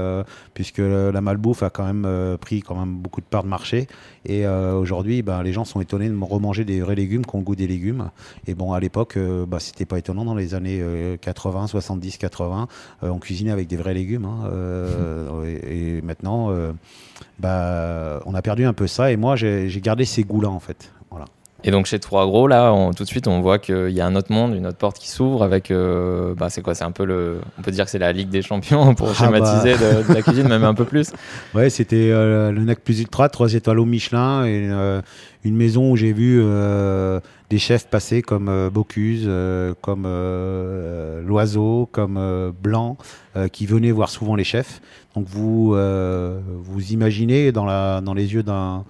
puisque 0.53 0.79
le- 0.79 1.09
la 1.11 1.21
malbouffe 1.21 1.63
a 1.63 1.69
quand 1.69 1.85
même 1.85 2.37
pris 2.37 2.61
quand 2.61 2.75
même 2.75 2.95
beaucoup 2.95 3.21
de 3.21 3.25
parts 3.25 3.43
de 3.43 3.47
marché 3.47 3.87
et 4.27 4.45
aujourd'hui, 4.47 5.21
ben, 5.21 5.41
les 5.43 5.53
gens 5.53 5.65
sont 5.65 5.81
étonnés 5.81 6.09
de 6.09 6.17
remanger 6.23 6.65
des 6.65 6.81
vrais 6.81 6.95
légumes 6.95 7.23
le 7.39 7.43
goût 7.43 7.55
des 7.55 7.67
légumes. 7.67 8.09
Et 8.47 8.53
bon, 8.55 8.73
à 8.73 8.79
l'époque, 8.79 9.17
bah, 9.47 9.57
c'était 9.59 9.85
pas 9.85 9.97
étonnant 9.99 10.25
dans 10.25 10.35
les 10.35 10.53
années 10.55 10.79
euh, 10.81 11.15
80, 11.17 11.67
70, 11.67 12.17
80, 12.17 12.67
euh, 13.03 13.09
on 13.09 13.19
cuisinait 13.19 13.51
avec 13.51 13.67
des 13.67 13.77
vrais 13.77 13.93
légumes. 13.93 14.25
hein, 14.25 14.45
et, 15.69 15.97
et 15.97 16.01
maintenant, 16.01 16.49
euh, 16.51 16.71
bah, 17.39 18.21
on 18.25 18.33
a 18.35 18.41
perdu 18.41 18.65
un 18.65 18.73
peu 18.73 18.87
ça. 18.87 19.11
Et 19.11 19.17
moi, 19.17 19.35
j'ai 19.35 19.69
gardé 19.81 20.05
ces 20.05 20.23
goûts-là, 20.23 20.49
en 20.49 20.59
fait. 20.59 20.91
Voilà. 21.11 21.25
Et 21.63 21.71
donc 21.71 21.87
chez 21.87 21.97
Trois 21.97 22.27
Gros, 22.27 22.47
là, 22.47 22.71
on- 22.73 22.91
tout 22.93 23.03
de 23.03 23.07
suite, 23.07 23.27
on 23.27 23.41
voit 23.41 23.57
qu'il 23.57 23.89
y 23.89 23.99
a 23.99 24.05
un 24.05 24.15
autre 24.15 24.31
monde, 24.31 24.53
une 24.55 24.67
autre 24.67 24.77
porte 24.77 24.99
qui 24.99 25.09
s'ouvre 25.09 25.41
avec. 25.41 25.71
euh, 25.71 26.35
bah, 26.35 26.49
c'est 26.51 26.61
quoi 26.61 26.75
C'est 26.75 26.83
un 26.83 26.91
peu 26.91 27.05
le. 27.05 27.39
On 27.57 27.63
peut 27.63 27.71
dire 27.71 27.85
que 27.85 27.91
c'est 27.91 27.97
la 27.97 28.11
Ligue 28.11 28.29
des 28.29 28.43
Champions 28.43 28.93
pour 28.93 29.09
Ah 29.09 29.13
schématiser 29.15 29.73
de, 29.73 30.07
de 30.07 30.13
la 30.13 30.21
cuisine, 30.21 30.47
même 30.47 30.63
un 30.63 30.75
peu 30.75 30.85
plus. 30.85 31.11
Ouais, 31.55 31.71
c'était 31.71 32.09
euh, 32.11 32.51
le 32.51 32.61
NAC 32.65 32.81
Plus 32.81 32.99
Ultra, 33.01 33.29
trois 33.29 33.51
étoiles 33.53 33.79
au 33.79 33.85
Michelin, 33.85 34.45
et 34.45 34.67
euh, 34.69 35.01
une 35.43 35.55
maison 35.55 35.89
où 35.91 35.95
j'ai 35.95 36.13
vu 36.13 36.39
des 37.49 37.57
chefs 37.59 37.87
passer 37.89 38.21
comme 38.21 38.49
euh, 38.49 38.69
Bocuse, 38.69 39.25
euh, 39.27 39.73
comme 39.81 40.03
euh, 40.05 41.21
Loiseau, 41.21 41.87
comme 41.91 42.19
Blanc, 42.61 42.97
qui 43.51 43.65
venaient 43.65 43.91
voir 43.91 44.09
souvent 44.09 44.35
les 44.35 44.43
chefs. 44.43 44.81
Donc 45.15 45.27
vous 45.27 45.71
vous 45.75 46.91
imaginez 46.91 47.51
dans, 47.51 47.65
la, 47.65 48.01
dans 48.01 48.13
les 48.13 48.33
yeux 48.33 48.43
d'un- 48.43 48.85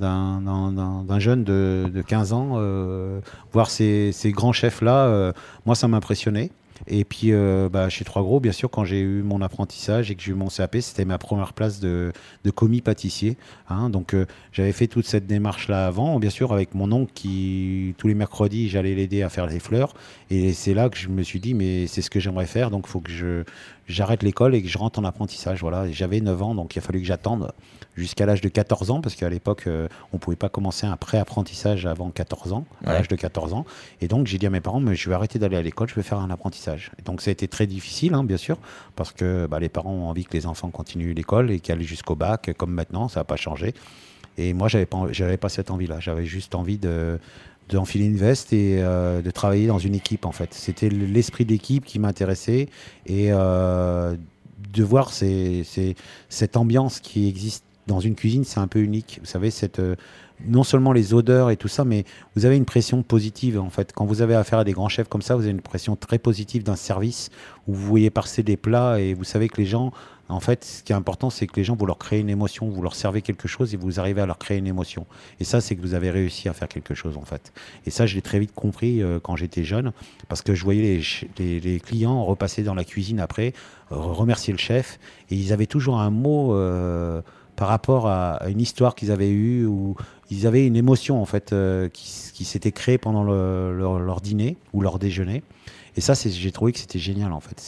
d'un 0.00 1.18
jeune 1.18 1.44
de, 1.44 1.90
de 1.92 2.02
15 2.02 2.32
ans, 2.32 2.52
euh, 2.54 3.20
voir 3.52 3.68
ces, 3.70 4.12
ces 4.12 4.32
grands 4.32 4.52
chefs-là, 4.52 5.06
euh, 5.06 5.32
moi 5.66 5.74
ça 5.74 5.88
m'impressionnait. 5.88 6.50
Et 6.86 7.04
puis 7.04 7.32
euh, 7.32 7.68
bah, 7.68 7.88
chez 7.88 8.04
Trois 8.04 8.22
Gros, 8.22 8.40
bien 8.40 8.52
sûr, 8.52 8.70
quand 8.70 8.84
j'ai 8.84 9.00
eu 9.00 9.22
mon 9.22 9.42
apprentissage 9.42 10.10
et 10.10 10.14
que 10.14 10.22
j'ai 10.22 10.32
eu 10.32 10.34
mon 10.34 10.48
CAP, 10.48 10.76
c'était 10.80 11.04
ma 11.04 11.18
première 11.18 11.52
place 11.52 11.80
de, 11.80 12.12
commis 12.54 12.80
pâtissier. 12.80 13.36
hein. 13.68 13.90
donc 13.90 14.14
euh, 14.14 14.26
j'avais 14.52 14.72
fait 14.72 14.86
toute 14.86 15.06
cette 15.06 15.26
démarche-là 15.26 15.86
avant, 15.86 16.18
bien 16.18 16.30
sûr, 16.30 16.52
avec 16.52 16.74
mon 16.74 16.90
oncle 16.92 17.12
qui, 17.14 17.94
tous 17.98 18.08
les 18.08 18.14
mercredis, 18.14 18.68
j'allais 18.68 18.94
l'aider 18.94 19.22
à 19.22 19.28
faire 19.28 19.46
les 19.46 19.60
fleurs. 19.60 19.94
Et 20.30 20.52
c'est 20.52 20.74
là 20.74 20.88
que 20.88 20.96
je 20.96 21.08
me 21.08 21.22
suis 21.22 21.40
dit, 21.40 21.54
mais 21.54 21.86
c'est 21.86 22.02
ce 22.02 22.10
que 22.10 22.20
j'aimerais 22.20 22.46
faire, 22.46 22.70
donc 22.70 22.84
il 22.86 22.90
faut 22.90 23.00
que 23.00 23.44
j'arrête 23.88 24.22
l'école 24.22 24.54
et 24.54 24.62
que 24.62 24.68
je 24.68 24.78
rentre 24.78 24.98
en 24.98 25.04
apprentissage. 25.04 25.60
Voilà, 25.60 25.90
j'avais 25.90 26.20
9 26.20 26.42
ans, 26.42 26.54
donc 26.54 26.74
il 26.76 26.78
a 26.78 26.82
fallu 26.82 27.00
que 27.00 27.06
j'attende 27.06 27.52
jusqu'à 28.00 28.26
l'âge 28.26 28.40
de 28.40 28.48
14 28.48 28.90
ans, 28.90 29.00
parce 29.00 29.14
qu'à 29.14 29.28
l'époque, 29.28 29.64
euh, 29.66 29.86
on 30.12 30.16
ne 30.16 30.20
pouvait 30.20 30.36
pas 30.36 30.48
commencer 30.48 30.86
un 30.86 30.96
pré-apprentissage 30.96 31.86
avant 31.86 32.10
14 32.10 32.52
ans, 32.52 32.64
à 32.84 32.94
l'âge 32.94 33.08
de 33.08 33.16
14 33.16 33.52
ans. 33.52 33.64
Et 34.00 34.08
donc, 34.08 34.26
j'ai 34.26 34.38
dit 34.38 34.46
à 34.46 34.50
mes 34.50 34.60
parents, 34.60 34.80
mais 34.80 34.96
je 34.96 35.08
vais 35.08 35.14
arrêter 35.14 35.38
d'aller 35.38 35.56
à 35.56 35.62
l'école, 35.62 35.88
je 35.88 35.94
vais 35.94 36.02
faire 36.02 36.18
un 36.18 36.30
apprentissage. 36.30 36.90
Et 36.98 37.02
donc, 37.02 37.20
ça 37.20 37.30
a 37.30 37.32
été 37.32 37.46
très 37.46 37.66
difficile, 37.66 38.14
hein, 38.14 38.24
bien 38.24 38.36
sûr, 38.38 38.58
parce 38.96 39.12
que 39.12 39.46
bah, 39.46 39.60
les 39.60 39.68
parents 39.68 39.92
ont 39.92 40.08
envie 40.08 40.24
que 40.24 40.32
les 40.36 40.46
enfants 40.46 40.70
continuent 40.70 41.14
l'école 41.14 41.50
et 41.50 41.60
qu'ils 41.60 41.74
aillent 41.74 41.84
jusqu'au 41.84 42.16
bac, 42.16 42.50
comme 42.56 42.72
maintenant, 42.72 43.08
ça 43.08 43.20
n'a 43.20 43.24
pas 43.24 43.36
changé. 43.36 43.74
Et 44.38 44.52
moi, 44.54 44.68
j'avais 44.68 44.86
pas, 44.86 45.04
j'avais 45.10 45.36
pas 45.36 45.48
cette 45.48 45.70
envie-là. 45.70 46.00
J'avais 46.00 46.24
juste 46.24 46.54
envie 46.54 46.78
de 46.78 47.18
d'enfiler 47.68 48.06
une 48.06 48.16
veste 48.16 48.52
et 48.52 48.78
euh, 48.82 49.22
de 49.22 49.30
travailler 49.30 49.68
dans 49.68 49.78
une 49.78 49.94
équipe 49.94 50.26
en 50.26 50.32
fait. 50.32 50.52
C'était 50.54 50.88
l'esprit 50.88 51.44
d'équipe 51.44 51.84
qui 51.84 52.00
m'intéressait 52.00 52.68
et 53.06 53.28
euh, 53.30 54.16
de 54.72 54.82
voir 54.82 55.12
ces, 55.12 55.62
ces- 55.62 55.94
cette 56.28 56.56
ambiance 56.56 56.98
qui 56.98 57.28
existe 57.28 57.64
dans 57.86 58.00
une 58.00 58.14
cuisine, 58.14 58.44
c'est 58.44 58.60
un 58.60 58.68
peu 58.68 58.80
unique. 58.80 59.18
Vous 59.20 59.26
savez, 59.26 59.50
cette, 59.50 59.78
euh, 59.78 59.96
non 60.46 60.62
seulement 60.62 60.92
les 60.92 61.14
odeurs 61.14 61.50
et 61.50 61.56
tout 61.56 61.68
ça, 61.68 61.84
mais 61.84 62.04
vous 62.36 62.46
avez 62.46 62.56
une 62.56 62.64
pression 62.64 63.02
positive 63.02 63.58
en 63.58 63.70
fait. 63.70 63.92
Quand 63.92 64.04
vous 64.04 64.22
avez 64.22 64.34
affaire 64.34 64.60
à 64.60 64.64
des 64.64 64.72
grands 64.72 64.88
chefs 64.88 65.08
comme 65.08 65.22
ça, 65.22 65.36
vous 65.36 65.42
avez 65.42 65.50
une 65.50 65.60
pression 65.60 65.96
très 65.96 66.18
positive 66.18 66.62
d'un 66.62 66.76
service 66.76 67.30
où 67.66 67.74
vous 67.74 67.86
voyez 67.86 68.10
passer 68.10 68.42
des 68.42 68.56
plats 68.56 69.00
et 69.00 69.14
vous 69.14 69.24
savez 69.24 69.48
que 69.48 69.60
les 69.60 69.66
gens, 69.66 69.92
en 70.28 70.40
fait, 70.40 70.64
ce 70.64 70.82
qui 70.82 70.92
est 70.92 70.96
important, 70.96 71.28
c'est 71.28 71.46
que 71.46 71.56
les 71.56 71.64
gens, 71.64 71.74
vous 71.74 71.86
leur 71.86 71.98
créez 71.98 72.20
une 72.20 72.30
émotion, 72.30 72.68
vous 72.68 72.82
leur 72.82 72.94
servez 72.94 73.20
quelque 73.20 73.48
chose 73.48 73.74
et 73.74 73.76
vous 73.76 73.98
arrivez 73.98 74.20
à 74.20 74.26
leur 74.26 74.38
créer 74.38 74.58
une 74.58 74.66
émotion. 74.66 75.06
Et 75.40 75.44
ça, 75.44 75.60
c'est 75.60 75.74
que 75.74 75.80
vous 75.80 75.94
avez 75.94 76.10
réussi 76.10 76.48
à 76.48 76.52
faire 76.52 76.68
quelque 76.68 76.94
chose 76.94 77.16
en 77.16 77.24
fait. 77.24 77.52
Et 77.86 77.90
ça, 77.90 78.06
je 78.06 78.14
l'ai 78.14 78.22
très 78.22 78.38
vite 78.38 78.54
compris 78.54 79.02
euh, 79.02 79.18
quand 79.20 79.36
j'étais 79.36 79.64
jeune, 79.64 79.92
parce 80.28 80.42
que 80.42 80.54
je 80.54 80.64
voyais 80.64 81.00
les, 81.38 81.80
clients 81.80 82.24
repasser 82.24 82.62
dans 82.62 82.74
la 82.74 82.84
cuisine 82.84 83.20
après, 83.20 83.52
remercier 83.90 84.52
le 84.52 84.58
chef, 84.58 84.98
et 85.30 85.34
ils 85.34 85.52
avaient 85.52 85.66
toujours 85.66 85.98
un 85.98 86.10
mot 86.10 86.54
euh, 86.54 87.22
par 87.60 87.68
rapport 87.68 88.08
à, 88.08 88.48
une 88.48 88.58
histoire 88.62 88.94
qu'ils 88.94 89.10
avaient 89.10 89.28
eue, 89.28 89.66
ou 89.66 89.94
ils 90.30 90.46
avaient 90.46 90.66
une 90.66 90.76
émotion 90.76 91.20
en 91.20 91.26
fait 91.26 91.52
euh, 91.52 91.90
qui, 91.90 92.46
s'était 92.46 92.72
créée 92.72 92.96
pendant 92.96 93.22
le- 93.22 93.76
leur, 93.76 94.22
dîner 94.22 94.56
ou 94.72 94.80
leur 94.80 94.98
déjeuner. 94.98 95.42
Et 95.94 96.00
ça, 96.00 96.14
j'ai 96.14 96.52
trouvé 96.52 96.72
que 96.72 96.78
c'était 96.78 96.98
génial 96.98 97.34
en 97.34 97.40
fait. 97.40 97.60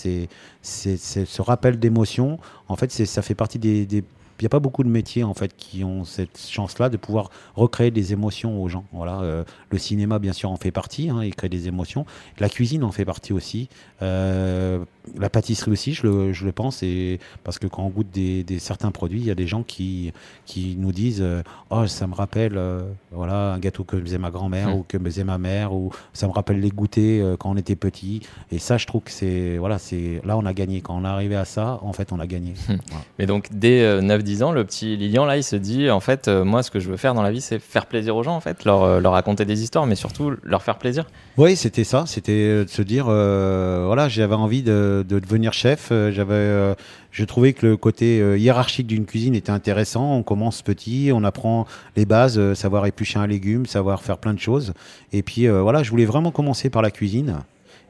C'est 0.62 0.96
ce 0.96 1.42
rappel 1.42 1.78
d'émotion. 1.78 2.38
En 2.68 2.76
fait, 2.76 2.90
ça 2.90 3.20
fait 3.20 3.34
partie 3.34 3.58
des- 3.58 4.02
il 4.42 4.46
n'y 4.46 4.46
a 4.46 4.48
pas 4.48 4.60
beaucoup 4.60 4.82
de 4.82 4.88
métiers 4.88 5.22
en 5.22 5.34
fait 5.34 5.54
qui 5.56 5.84
ont 5.84 6.04
cette 6.04 6.36
chance-là 6.36 6.88
de 6.88 6.96
pouvoir 6.96 7.30
recréer 7.54 7.92
des 7.92 8.12
émotions 8.12 8.60
aux 8.60 8.68
gens. 8.68 8.84
Voilà, 8.92 9.20
euh, 9.20 9.44
le 9.70 9.78
cinéma 9.78 10.18
bien 10.18 10.32
sûr 10.32 10.50
en 10.50 10.56
fait 10.56 10.72
partie, 10.72 11.10
hein, 11.10 11.22
il 11.22 11.32
crée 11.32 11.48
des 11.48 11.68
émotions. 11.68 12.06
La 12.40 12.48
cuisine 12.48 12.82
en 12.82 12.90
fait 12.90 13.04
partie 13.04 13.32
aussi. 13.32 13.68
Euh, 14.02 14.84
la 15.18 15.28
pâtisserie 15.28 15.70
aussi, 15.70 15.94
je 15.94 16.06
le, 16.06 16.32
je 16.32 16.44
le 16.44 16.52
pense, 16.52 16.82
et 16.82 17.18
parce 17.44 17.58
que 17.58 17.66
quand 17.66 17.82
on 17.82 17.88
goûte 17.88 18.10
des, 18.12 18.44
des 18.44 18.58
certains 18.58 18.90
produits, 18.90 19.20
il 19.20 19.26
y 19.26 19.30
a 19.30 19.34
des 19.34 19.46
gens 19.46 19.62
qui, 19.62 20.12
qui 20.46 20.76
nous 20.78 20.92
disent 20.92 21.20
euh, 21.22 21.42
oh 21.70 21.86
ça 21.86 22.06
me 22.06 22.14
rappelle 22.14 22.56
euh, 22.56 22.82
voilà 23.10 23.52
un 23.54 23.58
gâteau 23.58 23.84
que 23.84 24.00
faisait 24.00 24.18
ma 24.18 24.30
grand-mère 24.30 24.62
Hmm. 24.62 24.74
ou 24.74 24.84
que 24.86 24.98
faisait 24.98 25.24
ma 25.24 25.38
mère 25.38 25.72
ou 25.72 25.90
ça 26.12 26.26
me 26.26 26.32
rappelle 26.32 26.60
les 26.60 26.70
goûters 26.70 27.24
euh, 27.24 27.36
quand 27.36 27.50
on 27.50 27.56
était 27.56 27.76
petit. 27.76 28.20
Et 28.50 28.58
ça, 28.58 28.76
je 28.78 28.86
trouve 28.86 29.02
que 29.02 29.10
c'est 29.10 29.56
voilà, 29.58 29.78
c'est 29.78 30.20
là 30.24 30.36
on 30.36 30.46
a 30.46 30.52
gagné. 30.52 30.80
Quand 30.80 30.96
on 30.96 31.04
est 31.04 31.08
arrivé 31.08 31.36
à 31.36 31.44
ça, 31.44 31.78
en 31.82 31.92
fait, 31.92 32.12
on 32.12 32.20
a 32.20 32.26
gagné. 32.26 32.52
Hmm. 32.68 32.76
Voilà. 32.88 33.04
Mais 33.18 33.26
donc, 33.26 33.48
dès 33.52 33.82
euh, 33.82 34.00
9-10 34.00 34.44
ans, 34.44 34.52
le 34.52 34.64
petit 34.64 34.96
Lilian, 34.96 35.24
là, 35.24 35.36
il 35.36 35.42
se 35.44 35.56
dit 35.56 35.90
en 35.90 36.00
fait, 36.00 36.28
moi, 36.28 36.62
ce 36.62 36.70
que 36.70 36.80
je 36.80 36.90
veux 36.90 36.96
faire 36.96 37.14
dans 37.14 37.22
la 37.22 37.30
vie, 37.30 37.40
c'est 37.40 37.58
faire 37.58 37.86
plaisir 37.86 38.16
aux 38.16 38.22
gens, 38.22 38.36
en 38.36 38.40
fait, 38.40 38.64
leur, 38.64 39.00
leur 39.00 39.12
raconter 39.12 39.44
des 39.44 39.62
histoires, 39.62 39.86
mais 39.86 39.94
surtout 39.94 40.32
leur 40.42 40.62
faire 40.62 40.78
plaisir. 40.78 41.06
Oui, 41.36 41.56
c'était 41.56 41.84
ça. 41.84 42.04
C'était 42.06 42.64
de 42.64 42.68
se 42.68 42.82
dire, 42.82 43.06
voilà, 43.06 44.08
j'avais 44.08 44.34
envie 44.34 44.62
de, 44.62 44.91
de, 44.98 45.02
de 45.02 45.18
devenir 45.18 45.52
chef. 45.52 45.88
Euh, 45.90 46.12
J'avais, 46.12 46.34
euh, 46.34 46.74
je 47.10 47.24
trouvais 47.24 47.52
que 47.52 47.66
le 47.66 47.76
côté 47.76 48.20
euh, 48.20 48.36
hiérarchique 48.36 48.86
d'une 48.86 49.06
cuisine 49.06 49.34
était 49.34 49.50
intéressant. 49.50 50.16
On 50.16 50.22
commence 50.22 50.62
petit, 50.62 51.10
on 51.14 51.24
apprend 51.24 51.66
les 51.96 52.04
bases, 52.04 52.38
euh, 52.38 52.54
savoir 52.54 52.86
éplucher 52.86 53.18
un 53.18 53.26
légume, 53.26 53.66
savoir 53.66 54.02
faire 54.02 54.18
plein 54.18 54.34
de 54.34 54.40
choses. 54.40 54.72
Et 55.12 55.22
puis 55.22 55.46
euh, 55.46 55.62
voilà, 55.62 55.82
je 55.82 55.90
voulais 55.90 56.06
vraiment 56.06 56.30
commencer 56.30 56.70
par 56.70 56.82
la 56.82 56.90
cuisine. 56.90 57.38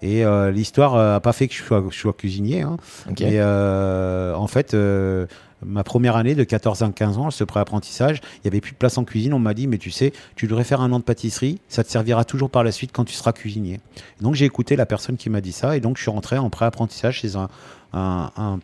Et 0.04 0.25
euh, 0.25 0.50
l'histoire 0.50 0.97
euh, 0.97 1.16
a 1.16 1.21
pas 1.21 1.32
fait 1.32 1.47
que 1.47 1.54
je 1.54 1.62
sois, 1.62 1.85
je 1.90 1.97
sois 1.97 2.12
cuisinier. 2.12 2.62
Hein. 2.62 2.76
Mais 3.21 3.38
euh, 3.38 4.35
en 4.35 4.49
fait, 4.49 4.75
euh, 4.75 5.26
ma 5.64 5.85
première 5.85 6.16
année 6.16 6.35
de 6.35 6.45
14 6.45 6.83
à 6.83 6.88
15 6.88 7.19
ans, 7.19 7.31
ce 7.31 7.45
pré-apprentissage, 7.45 8.21
il 8.37 8.40
n'y 8.45 8.49
avait 8.49 8.61
plus 8.61 8.73
de 8.73 8.76
place 8.76 8.99
en 8.99 9.04
cuisine. 9.04 9.35
On 9.35 9.38
m'a 9.38 9.54
dit, 9.54 9.66
mais 9.66 9.78
tu 9.78 9.90
sais, 9.90 10.12
tu 10.37 10.47
devrais 10.47 10.64
faire 10.64 10.81
un 10.81 10.92
an 10.92 10.99
de 10.99 11.04
pâtisserie, 11.04 11.61
ça 11.69 11.85
te 11.85 11.90
servira 11.90 12.25
toujours 12.25 12.50
par 12.50 12.64
la 12.64 12.73
suite 12.73 12.90
quand 12.92 13.04
tu 13.04 13.14
seras 13.14 13.33
cuisinier. 13.33 13.81
Donc 14.21 14.35
j'ai 14.35 14.45
écouté 14.45 14.76
la 14.76 14.87
personne 14.87 15.16
qui 15.16 15.31
m'a 15.31 15.40
dit 15.40 15.52
ça, 15.52 15.76
et 15.76 15.81
donc 15.81 15.97
je 15.97 16.02
suis 16.02 16.11
rentré 16.11 16.38
en 16.38 16.50
pré-apprentissage 16.50 17.21
chez 17.21 17.37
un, 17.37 17.49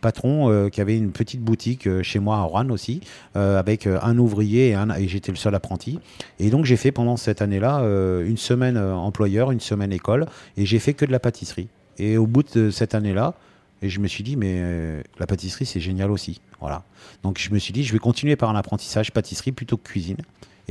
patron 0.01 0.51
euh, 0.51 0.69
qui 0.69 0.81
avait 0.81 0.97
une 0.97 1.11
petite 1.11 1.41
boutique 1.41 1.85
euh, 1.85 2.01
chez 2.01 2.17
moi 2.17 2.37
à 2.37 2.41
Rouen 2.41 2.69
aussi, 2.71 3.01
euh, 3.35 3.59
avec 3.59 3.85
un 3.85 4.17
ouvrier 4.17 4.69
et, 4.69 4.77
et 4.97 5.07
j'étais 5.07 5.31
le 5.31 5.37
seul 5.37 5.53
apprenti. 5.53 5.99
Et 6.39 6.49
donc 6.49 6.65
j'ai 6.65 6.77
fait 6.77 6.91
pendant 6.91 7.15
cette 7.15 7.41
année-là 7.41 7.81
une 8.25 8.37
semaine 8.37 8.77
employeur, 8.77 9.51
une 9.51 9.59
semaine 9.59 9.91
école, 9.91 10.25
et 10.57 10.65
j'ai 10.65 10.79
fait 10.79 10.93
que 10.93 11.05
de 11.05 11.11
la 11.11 11.19
pâtisserie. 11.19 11.67
Et 11.97 12.17
au 12.17 12.27
bout 12.27 12.43
de 12.55 12.69
cette 12.71 12.95
année-là, 12.95 13.33
et 13.81 13.89
je 13.89 13.99
me 13.99 14.07
suis 14.07 14.23
dit, 14.23 14.35
mais 14.35 14.61
la 15.19 15.27
pâtisserie, 15.27 15.65
c'est 15.65 15.79
génial 15.79 16.11
aussi. 16.11 16.41
Voilà. 16.59 16.83
Donc 17.23 17.39
je 17.39 17.51
me 17.51 17.59
suis 17.59 17.73
dit, 17.73 17.83
je 17.83 17.93
vais 17.93 17.99
continuer 17.99 18.35
par 18.35 18.49
un 18.49 18.55
apprentissage 18.55 19.11
pâtisserie 19.11 19.51
plutôt 19.51 19.77
que 19.77 19.83
cuisine. 19.83 20.17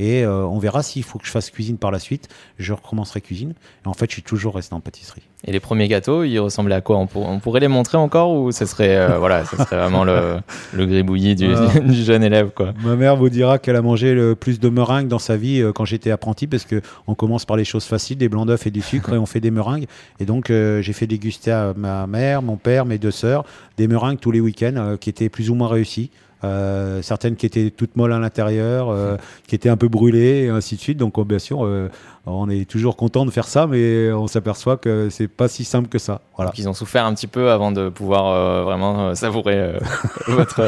Et 0.01 0.23
euh, 0.23 0.45
on 0.45 0.59
verra 0.59 0.81
s'il 0.81 1.03
faut 1.03 1.19
que 1.19 1.25
je 1.25 1.31
fasse 1.31 1.49
cuisine 1.49 1.77
par 1.77 1.91
la 1.91 1.99
suite. 1.99 2.29
Je 2.57 2.71
recommencerai 2.71 3.19
cuisine. 3.19 3.53
Et 3.85 3.87
en 3.89 3.93
fait, 3.93 4.05
je 4.09 4.13
suis 4.13 4.21
toujours 4.23 4.55
resté 4.55 4.73
en 4.73 4.79
pâtisserie. 4.79 5.23
Et 5.45 5.51
les 5.51 5.59
premiers 5.59 5.89
gâteaux, 5.89 6.23
ils 6.23 6.39
ressemblaient 6.39 6.75
à 6.75 6.79
quoi? 6.81 6.97
On, 6.97 7.05
pour- 7.07 7.27
on 7.27 7.39
pourrait 7.39 7.59
les 7.59 7.67
montrer 7.67 7.97
encore 7.97 8.31
ou 8.33 8.51
ce 8.53 8.65
serait, 8.65 8.95
euh, 8.95 9.17
voilà, 9.19 9.43
ce 9.45 9.57
serait 9.57 9.75
vraiment 9.77 10.05
le, 10.05 10.37
le 10.73 10.85
gribouillis 10.85 11.35
du, 11.35 11.47
du 11.83 11.93
jeune 12.03 12.23
élève, 12.23 12.51
quoi? 12.55 12.73
Ma 12.81 12.95
mère 12.95 13.17
vous 13.17 13.29
dira 13.29 13.59
qu'elle 13.59 13.75
a 13.75 13.81
mangé 13.81 14.13
le 14.13 14.35
plus 14.35 14.59
de 14.61 14.69
meringues 14.69 15.09
dans 15.09 15.19
sa 15.19 15.35
vie 15.35 15.59
euh, 15.61 15.73
quand 15.73 15.83
j'étais 15.85 16.11
apprenti, 16.11 16.47
parce 16.47 16.63
que 16.63 16.81
on 17.07 17.13
commence 17.13 17.43
par 17.45 17.57
les 17.57 17.65
choses 17.65 17.83
faciles, 17.85 18.17
des 18.17 18.29
blancs 18.29 18.47
d'œufs 18.47 18.67
et 18.67 18.71
du 18.71 18.81
sucre, 18.81 19.13
et 19.13 19.17
on 19.17 19.25
fait 19.25 19.41
des 19.41 19.51
meringues. 19.51 19.85
Et 20.21 20.25
donc 20.25 20.47
j'ai 20.49 20.93
fait 20.93 21.07
déguster 21.07 21.51
à 21.51 21.73
ma 21.75 22.07
mère, 22.07 22.41
mon 22.41 22.55
père, 22.55 22.85
mes 22.85 22.97
deux 22.97 23.11
sœurs, 23.11 23.43
des 23.77 23.87
meringues 23.89 24.19
tous 24.19 24.31
les 24.31 24.39
week-ends 24.39 24.95
qui 24.99 25.09
étaient 25.09 25.29
plus 25.29 25.49
ou 25.49 25.55
moins 25.55 25.67
réussies. 25.67 26.09
Euh, 26.45 27.01
certaines 27.01 27.35
qui 27.35 27.45
étaient 27.45 27.69
toutes 27.69 27.97
molles 27.97 28.13
à 28.13 28.19
l'intérieur, 28.19 28.89
euh, 28.89 29.17
qui 29.47 29.55
étaient 29.55 29.69
un 29.69 29.77
peu 29.77 29.89
brûlées, 29.89 30.45
et 30.45 30.49
ainsi 30.49 30.75
de 30.75 30.81
suite. 30.81 30.97
Donc, 30.97 31.17
oh, 31.17 31.25
bien 31.25 31.39
sûr, 31.39 31.65
euh, 31.65 31.89
on 32.25 32.49
est 32.49 32.69
toujours 32.69 32.95
content 32.95 33.25
de 33.25 33.31
faire 33.31 33.47
ça, 33.47 33.67
mais 33.67 34.11
on 34.11 34.27
s'aperçoit 34.27 34.77
que 34.77 35.09
c'est 35.09 35.27
pas 35.27 35.47
si 35.47 35.65
simple 35.65 35.89
que 35.89 35.99
ça. 35.99 36.21
Voilà. 36.35 36.51
Donc, 36.51 36.59
ils 36.59 36.69
ont 36.69 36.73
souffert 36.73 37.05
un 37.05 37.13
petit 37.13 37.27
peu 37.27 37.51
avant 37.51 37.71
de 37.71 37.89
pouvoir 37.89 38.63
vraiment 38.63 39.15
savourer 39.15 39.73
votre, 40.27 40.63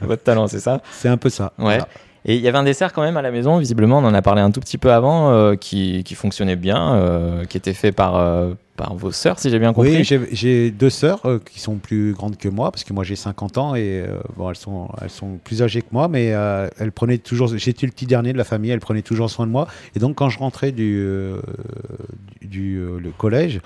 votre 0.00 0.22
talent, 0.22 0.46
c'est 0.46 0.60
ça? 0.60 0.80
C'est 0.92 1.08
un 1.08 1.18
peu 1.18 1.28
ça. 1.28 1.52
Ouais. 1.58 1.64
Voilà. 1.64 1.88
Et 2.26 2.36
il 2.36 2.42
y 2.42 2.48
avait 2.48 2.58
un 2.58 2.64
dessert 2.64 2.92
quand 2.92 3.00
même 3.00 3.16
à 3.16 3.22
la 3.22 3.30
maison, 3.30 3.56
visiblement, 3.56 3.98
on 3.98 4.04
en 4.04 4.12
a 4.12 4.20
parlé 4.20 4.42
un 4.42 4.50
tout 4.50 4.60
petit 4.60 4.76
peu 4.76 4.92
avant, 4.92 5.56
qui, 5.56 6.04
qui 6.04 6.14
fonctionnait 6.14 6.56
bien, 6.56 7.42
qui 7.48 7.56
était 7.56 7.72
fait 7.72 7.92
par, 7.92 8.14
par 8.80 8.94
vos 8.94 9.12
sœurs, 9.12 9.38
si 9.38 9.50
j'ai 9.50 9.58
bien 9.58 9.74
compris. 9.74 9.96
Oui, 9.98 10.04
j'ai- 10.04 10.28
j'ai 10.32 10.70
deux 10.70 10.88
sœurs 10.88 11.20
euh, 11.26 11.38
qui 11.38 11.60
sont 11.60 11.76
plus 11.76 12.12
grandes 12.14 12.38
que 12.38 12.48
moi, 12.48 12.70
parce 12.72 12.82
que 12.82 12.94
moi 12.94 13.04
j'ai 13.04 13.14
50 13.16 13.58
ans 13.58 13.74
et 13.74 14.02
euh, 14.06 14.18
bon, 14.38 14.48
elles, 14.48 14.56
sont, 14.56 14.88
elles 15.02 15.10
sont 15.10 15.38
plus 15.44 15.62
âgées 15.62 15.82
que 15.82 15.88
moi, 15.92 16.08
mais 16.08 16.32
euh, 16.32 16.66
elles 16.78 16.90
prenaient 16.92 17.18
toujours. 17.18 17.48
J'étais 17.58 17.84
le 17.84 17.92
petit 17.92 18.06
dernier 18.06 18.32
de 18.32 18.38
la 18.38 18.44
famille, 18.44 18.70
elles 18.70 18.80
prenaient 18.80 19.02
toujours 19.02 19.28
soin 19.28 19.46
de 19.46 19.52
moi. 19.52 19.66
Et 19.94 19.98
donc 19.98 20.16
quand 20.16 20.30
je 20.30 20.38
rentrais 20.38 20.72
du, 20.72 21.04
du, 22.40 22.48
du, 22.48 22.76
le 22.78 23.10
collège, 23.10 23.60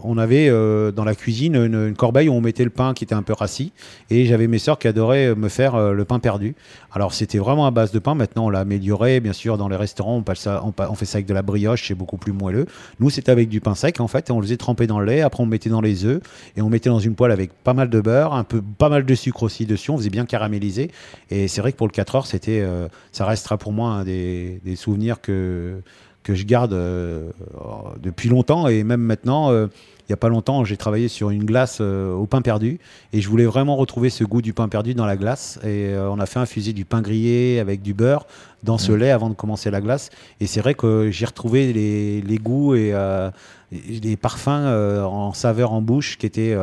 on 0.00 0.16
avait 0.16 0.48
euh, 0.48 0.92
dans 0.92 1.02
la 1.04 1.16
cuisine 1.16 1.56
une, 1.56 1.74
une 1.88 1.96
corbeille 1.96 2.28
où 2.28 2.32
on 2.32 2.40
mettait 2.40 2.62
le 2.62 2.70
pain 2.70 2.94
qui 2.94 3.02
était 3.02 3.16
un 3.16 3.22
peu 3.22 3.32
rassis, 3.32 3.72
et 4.10 4.26
j'avais 4.26 4.46
mes 4.46 4.58
sœurs 4.58 4.78
qui 4.78 4.86
adoraient 4.86 5.34
me 5.34 5.48
faire 5.48 5.74
euh, 5.74 5.92
le 5.92 6.04
pain 6.04 6.20
perdu. 6.20 6.54
Alors 6.92 7.12
c'était 7.12 7.38
vraiment 7.38 7.66
à 7.66 7.70
base 7.72 7.90
de 7.90 7.98
pain. 7.98 8.14
Maintenant 8.14 8.46
on 8.46 8.50
l'a 8.50 8.60
amélioré, 8.60 9.18
bien 9.20 9.32
sûr, 9.32 9.58
dans 9.58 9.68
les 9.68 9.74
restaurants 9.76 10.16
on, 10.18 10.22
passe 10.22 10.38
ça, 10.40 10.62
on, 10.64 10.70
pa- 10.70 10.88
on 10.90 10.94
fait 10.94 11.04
ça 11.04 11.16
avec 11.16 11.26
de 11.26 11.34
la 11.34 11.42
brioche, 11.42 11.86
c'est 11.88 11.94
beaucoup 11.96 12.16
plus 12.16 12.32
moelleux. 12.32 12.66
Nous, 13.00 13.10
c'était 13.10 13.32
avec 13.32 13.48
du 13.48 13.60
pain 13.60 13.74
sec, 13.74 13.87
en 13.98 14.08
fait, 14.08 14.30
on 14.30 14.38
le 14.38 14.46
faisait 14.46 14.56
tremper 14.56 14.86
dans 14.86 15.00
le 15.00 15.06
lait. 15.06 15.20
Après, 15.22 15.42
on 15.42 15.46
mettait 15.46 15.70
dans 15.70 15.80
les 15.80 16.04
œufs, 16.04 16.20
et 16.56 16.62
on 16.62 16.68
mettait 16.68 16.90
dans 16.90 16.98
une 16.98 17.14
poêle 17.14 17.32
avec 17.32 17.52
pas 17.64 17.74
mal 17.74 17.90
de 17.90 18.00
beurre, 18.00 18.34
un 18.34 18.44
peu, 18.44 18.62
pas 18.62 18.88
mal 18.88 19.04
de 19.04 19.14
sucre 19.14 19.42
aussi 19.42 19.66
dessus. 19.66 19.90
On 19.90 19.98
faisait 19.98 20.10
bien 20.10 20.26
caraméliser. 20.26 20.90
Et 21.30 21.48
c'est 21.48 21.60
vrai 21.60 21.72
que 21.72 21.76
pour 21.76 21.86
le 21.86 21.92
4 21.92 22.14
heures, 22.16 22.26
c'était, 22.26 22.60
euh, 22.60 22.88
ça 23.12 23.24
restera 23.26 23.56
pour 23.58 23.72
moi 23.72 23.90
un 23.90 24.04
des, 24.04 24.60
des 24.64 24.76
souvenirs 24.76 25.20
que, 25.20 25.80
que 26.22 26.34
je 26.34 26.44
garde 26.44 26.74
euh, 26.74 27.30
depuis 28.00 28.28
longtemps. 28.28 28.68
Et 28.68 28.84
même 28.84 29.00
maintenant, 29.00 29.50
euh, 29.50 29.66
il 30.08 30.12
n'y 30.12 30.14
a 30.14 30.16
pas 30.16 30.30
longtemps, 30.30 30.64
j'ai 30.64 30.78
travaillé 30.78 31.08
sur 31.08 31.28
une 31.28 31.44
glace 31.44 31.78
euh, 31.82 32.14
au 32.14 32.24
pain 32.24 32.40
perdu, 32.40 32.80
et 33.12 33.20
je 33.20 33.28
voulais 33.28 33.44
vraiment 33.44 33.76
retrouver 33.76 34.08
ce 34.08 34.24
goût 34.24 34.40
du 34.40 34.54
pain 34.54 34.66
perdu 34.66 34.94
dans 34.94 35.04
la 35.04 35.18
glace. 35.18 35.58
Et 35.64 35.88
euh, 35.88 36.10
on 36.10 36.18
a 36.18 36.24
fait 36.24 36.38
infuser 36.38 36.72
du 36.72 36.86
pain 36.86 37.02
grillé 37.02 37.58
avec 37.58 37.82
du 37.82 37.92
beurre 37.92 38.26
dans 38.62 38.78
ce 38.78 38.92
Mmh. 38.92 38.96
lait 38.96 39.10
avant 39.10 39.28
de 39.28 39.34
commencer 39.34 39.70
la 39.70 39.82
glace. 39.82 40.08
Et 40.40 40.46
c'est 40.46 40.60
vrai 40.60 40.72
que 40.72 41.10
j'ai 41.10 41.26
retrouvé 41.26 41.74
les, 41.74 42.22
les 42.22 42.38
goûts 42.38 42.74
et 42.74 42.92
euh, 42.94 43.30
les 43.70 44.16
parfums 44.16 44.48
en 44.48 45.34
saveur 45.34 45.72
en 45.74 45.82
bouche 45.82 46.16
qui 46.16 46.24
étaient 46.24 46.56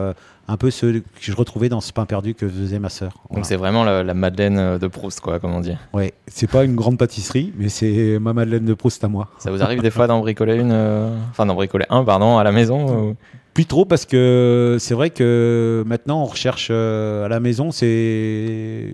un 0.48 0.58
peu 0.58 0.70
ceux 0.72 1.00
que 1.00 1.04
je 1.22 1.32
retrouvais 1.34 1.70
dans 1.70 1.82
ce 1.82 1.92
pain 1.92 2.06
perdu 2.06 2.36
que 2.36 2.48
faisait 2.48 2.78
ma 2.80 2.90
sœur. 2.90 3.12
Donc 3.14 3.24
Voilà. 3.32 3.44
c'est 3.46 3.56
vraiment 3.56 3.84
la, 3.84 4.04
la 4.04 4.14
Madeleine 4.14 4.78
de 4.78 4.88
Proust, 4.88 5.20
quoi, 5.20 5.40
comme 5.40 5.54
on 5.54 5.60
dit. 5.60 5.74
Ouais, 5.94 6.14
c'est 6.28 6.50
pas 6.50 6.64
une 6.64 6.76
grande 6.76 6.98
pâtisserie, 7.00 7.52
mais 7.58 7.70
c'est 7.70 8.20
ma 8.20 8.34
Madeleine 8.34 8.66
de 8.66 8.74
Proust 8.74 9.04
à 9.04 9.08
moi. 9.08 9.30
Ça 9.40 9.50
vous 9.52 9.64
arrive 9.64 9.82
des 9.82 9.90
fois 9.92 10.06
d'en 10.08 10.20
bricoler 10.20 10.56
une, 10.56 10.72
euh, 10.72 11.10
enfin 11.32 11.46
d'en 11.46 11.56
bricoler 11.56 11.86
un, 11.90 12.04
pardon, 12.04 12.38
à 12.38 12.44
la 12.44 12.52
maison 12.52 13.10
ou- 13.10 13.16
Plus 13.56 13.66
trop 13.66 13.86
parce 13.86 14.06
que 14.06 14.76
c'est 14.82 14.94
vrai 14.94 15.12
que 15.12 15.82
maintenant 15.88 16.22
on 16.22 16.26
recherche 16.26 16.68
euh, 16.72 17.24
à 17.26 17.30
la 17.30 17.40
maison, 17.40 17.72
c'est 17.72 18.92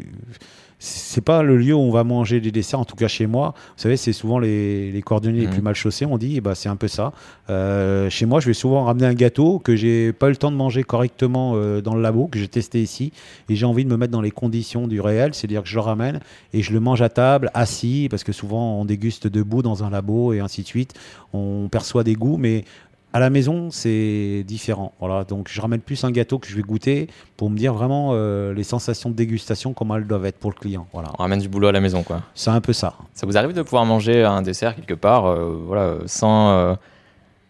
c'est 0.83 1.23
pas 1.23 1.43
le 1.43 1.57
lieu 1.57 1.75
où 1.75 1.79
on 1.79 1.91
va 1.91 2.03
manger 2.03 2.41
des 2.41 2.51
desserts, 2.51 2.79
en 2.79 2.85
tout 2.85 2.95
cas 2.95 3.07
chez 3.07 3.27
moi. 3.27 3.53
Vous 3.55 3.81
savez, 3.83 3.97
c'est 3.97 4.13
souvent 4.13 4.39
les, 4.39 4.91
les 4.91 5.01
cordonniers 5.03 5.41
les 5.41 5.45
Mhm. 5.45 5.53
plus 5.53 5.61
mal 5.61 5.75
chaussés, 5.75 6.07
on 6.07 6.17
dit, 6.17 6.37
et 6.37 6.41
bah, 6.41 6.55
c'est 6.55 6.69
un 6.69 6.75
peu 6.75 6.87
ça. 6.87 7.13
Euh, 7.51 8.09
chez 8.09 8.25
moi, 8.25 8.39
je 8.39 8.47
vais 8.47 8.55
souvent 8.55 8.85
ramener 8.85 9.05
un 9.05 9.13
gâteau 9.13 9.59
que 9.59 9.75
j'ai 9.75 10.11
pas 10.11 10.25
eu 10.27 10.31
le 10.31 10.37
temps 10.37 10.49
de 10.49 10.55
manger 10.55 10.83
correctement 10.83 11.51
euh, 11.53 11.81
dans 11.81 11.93
le 11.93 12.01
labo, 12.01 12.25
que 12.27 12.39
j'ai 12.39 12.47
testé 12.47 12.81
ici, 12.81 13.11
et 13.47 13.55
j'ai 13.55 13.65
envie 13.67 13.85
de 13.85 13.89
me 13.89 13.95
mettre 13.97 14.11
dans 14.11 14.21
les 14.21 14.31
conditions 14.31 14.87
du 14.87 14.99
réel, 15.01 15.35
c'est-à-dire 15.35 15.61
que 15.61 15.69
je 15.69 15.75
le 15.75 15.81
ramène 15.81 16.19
et 16.51 16.63
je 16.63 16.73
le 16.73 16.79
mange 16.79 17.03
à 17.03 17.09
table, 17.09 17.51
assis, 17.53 18.07
parce 18.09 18.23
que 18.23 18.31
souvent 18.31 18.79
on 18.79 18.85
déguste 18.85 19.27
debout 19.27 19.61
dans 19.61 19.83
un 19.83 19.91
labo 19.91 20.33
et 20.33 20.39
ainsi 20.39 20.63
de 20.63 20.67
suite. 20.67 20.95
On 21.31 21.69
perçoit 21.71 22.03
des 22.03 22.15
goûts, 22.15 22.37
mais 22.37 22.65
à 23.13 23.19
la 23.19 23.29
maison, 23.29 23.71
c'est 23.71 24.43
différent. 24.47 24.93
Voilà, 24.99 25.23
donc 25.23 25.49
je 25.49 25.59
ramène 25.59 25.81
plus 25.81 26.03
un 26.03 26.11
gâteau 26.11 26.39
que 26.39 26.47
je 26.47 26.55
vais 26.55 26.61
goûter 26.61 27.07
pour 27.37 27.49
me 27.49 27.57
dire 27.57 27.73
vraiment 27.73 28.11
euh, 28.13 28.53
les 28.53 28.63
sensations 28.63 29.09
de 29.09 29.15
dégustation, 29.15 29.73
comment 29.73 29.97
elles 29.97 30.07
doivent 30.07 30.25
être 30.25 30.37
pour 30.37 30.51
le 30.51 30.55
client. 30.55 30.87
Voilà, 30.93 31.09
on 31.17 31.21
ramène 31.21 31.39
du 31.39 31.49
boulot 31.49 31.67
à 31.67 31.71
la 31.71 31.81
maison, 31.81 32.03
quoi. 32.03 32.21
c'est 32.35 32.49
un 32.51 32.61
peu 32.61 32.73
ça. 32.73 32.93
Ça 33.13 33.25
vous 33.25 33.37
arrive 33.37 33.53
de 33.53 33.61
pouvoir 33.61 33.85
manger 33.85 34.23
un 34.23 34.41
dessert 34.41 34.75
quelque 34.75 34.93
part, 34.93 35.25
euh, 35.25 35.61
voilà, 35.65 35.95
sans, 36.05 36.51
euh, 36.51 36.75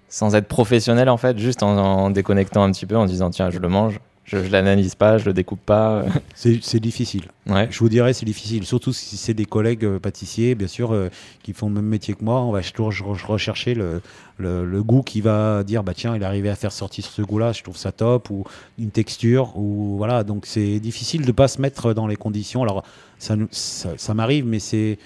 sans 0.10 0.36
être 0.36 0.48
professionnel 0.48 1.10
en 1.10 1.18
fait, 1.18 1.38
juste 1.38 1.62
en, 1.64 1.78
en 1.78 2.10
déconnectant 2.10 2.64
un 2.64 2.72
petit 2.72 2.86
peu, 2.86 2.98
en 2.98 3.06
disant 3.06 3.30
tiens, 3.30 3.50
je 3.50 3.60
le 3.60 3.70
mange, 3.70 4.00
je, 4.24 4.44
je 4.44 4.50
l'analyse 4.52 4.96
pas, 4.96 5.18
je 5.18 5.26
le 5.26 5.34
découpe 5.34 5.60
pas. 5.66 6.06
C'est 6.36 6.80
difficile. 6.80 7.24
ouais. 7.48 7.68
Je 7.72 7.80
vous 7.80 7.90
dirais, 7.90 8.14
c'est 8.14 8.26
difficile, 8.26 8.66
surtout 8.66 8.94
si 8.94 9.18
c'est 9.18 9.34
des 9.34 9.46
collègues 9.46 9.84
euh, 9.86 10.00
pâtissiers, 10.00 10.56
bien 10.56 10.68
sûr, 10.68 10.94
euh, 10.94 11.10
qui 11.44 11.54
font 11.54 11.68
le 11.68 11.76
même 11.76 11.86
métier 11.86 12.14
que 12.14 12.24
moi. 12.24 12.42
On 12.42 12.52
va 12.52 12.62
toujours 12.62 13.18
rechercher 13.28 13.74
le, 13.74 14.02
le, 14.38 14.66
le 14.66 14.84
goût 14.84 15.02
qui 15.02 15.22
va 15.22 15.64
dire, 15.64 15.84
bah 15.84 15.94
tiens, 15.94 16.16
il 16.16 16.22
est 16.22 16.26
arrivé 16.26 16.50
à 16.50 16.56
faire 16.56 16.72
sortir 16.72 17.06
ce 17.06 17.22
goût-là, 17.22 17.52
je 17.52 17.64
trouve 17.64 17.78
ça 17.78 17.92
top, 17.92 18.30
ou 18.30 18.44
une 18.80 18.92
texture, 18.92 19.58
ou 19.58 19.98
voilà. 19.98 20.24
Donc 20.24 20.46
c'est 20.46 20.80
difficile 20.80 21.26
de 21.26 21.32
pas 21.32 21.48
se 21.48 21.62
mettre 21.62 21.94
dans 21.94 22.08
les 22.08 22.16
conditions. 22.16 22.64
Alors 22.64 22.84
ça, 23.18 23.36
ça 23.52 24.14
m'arrive, 24.14 24.46
mais 24.46 24.60
c'est 24.60 24.98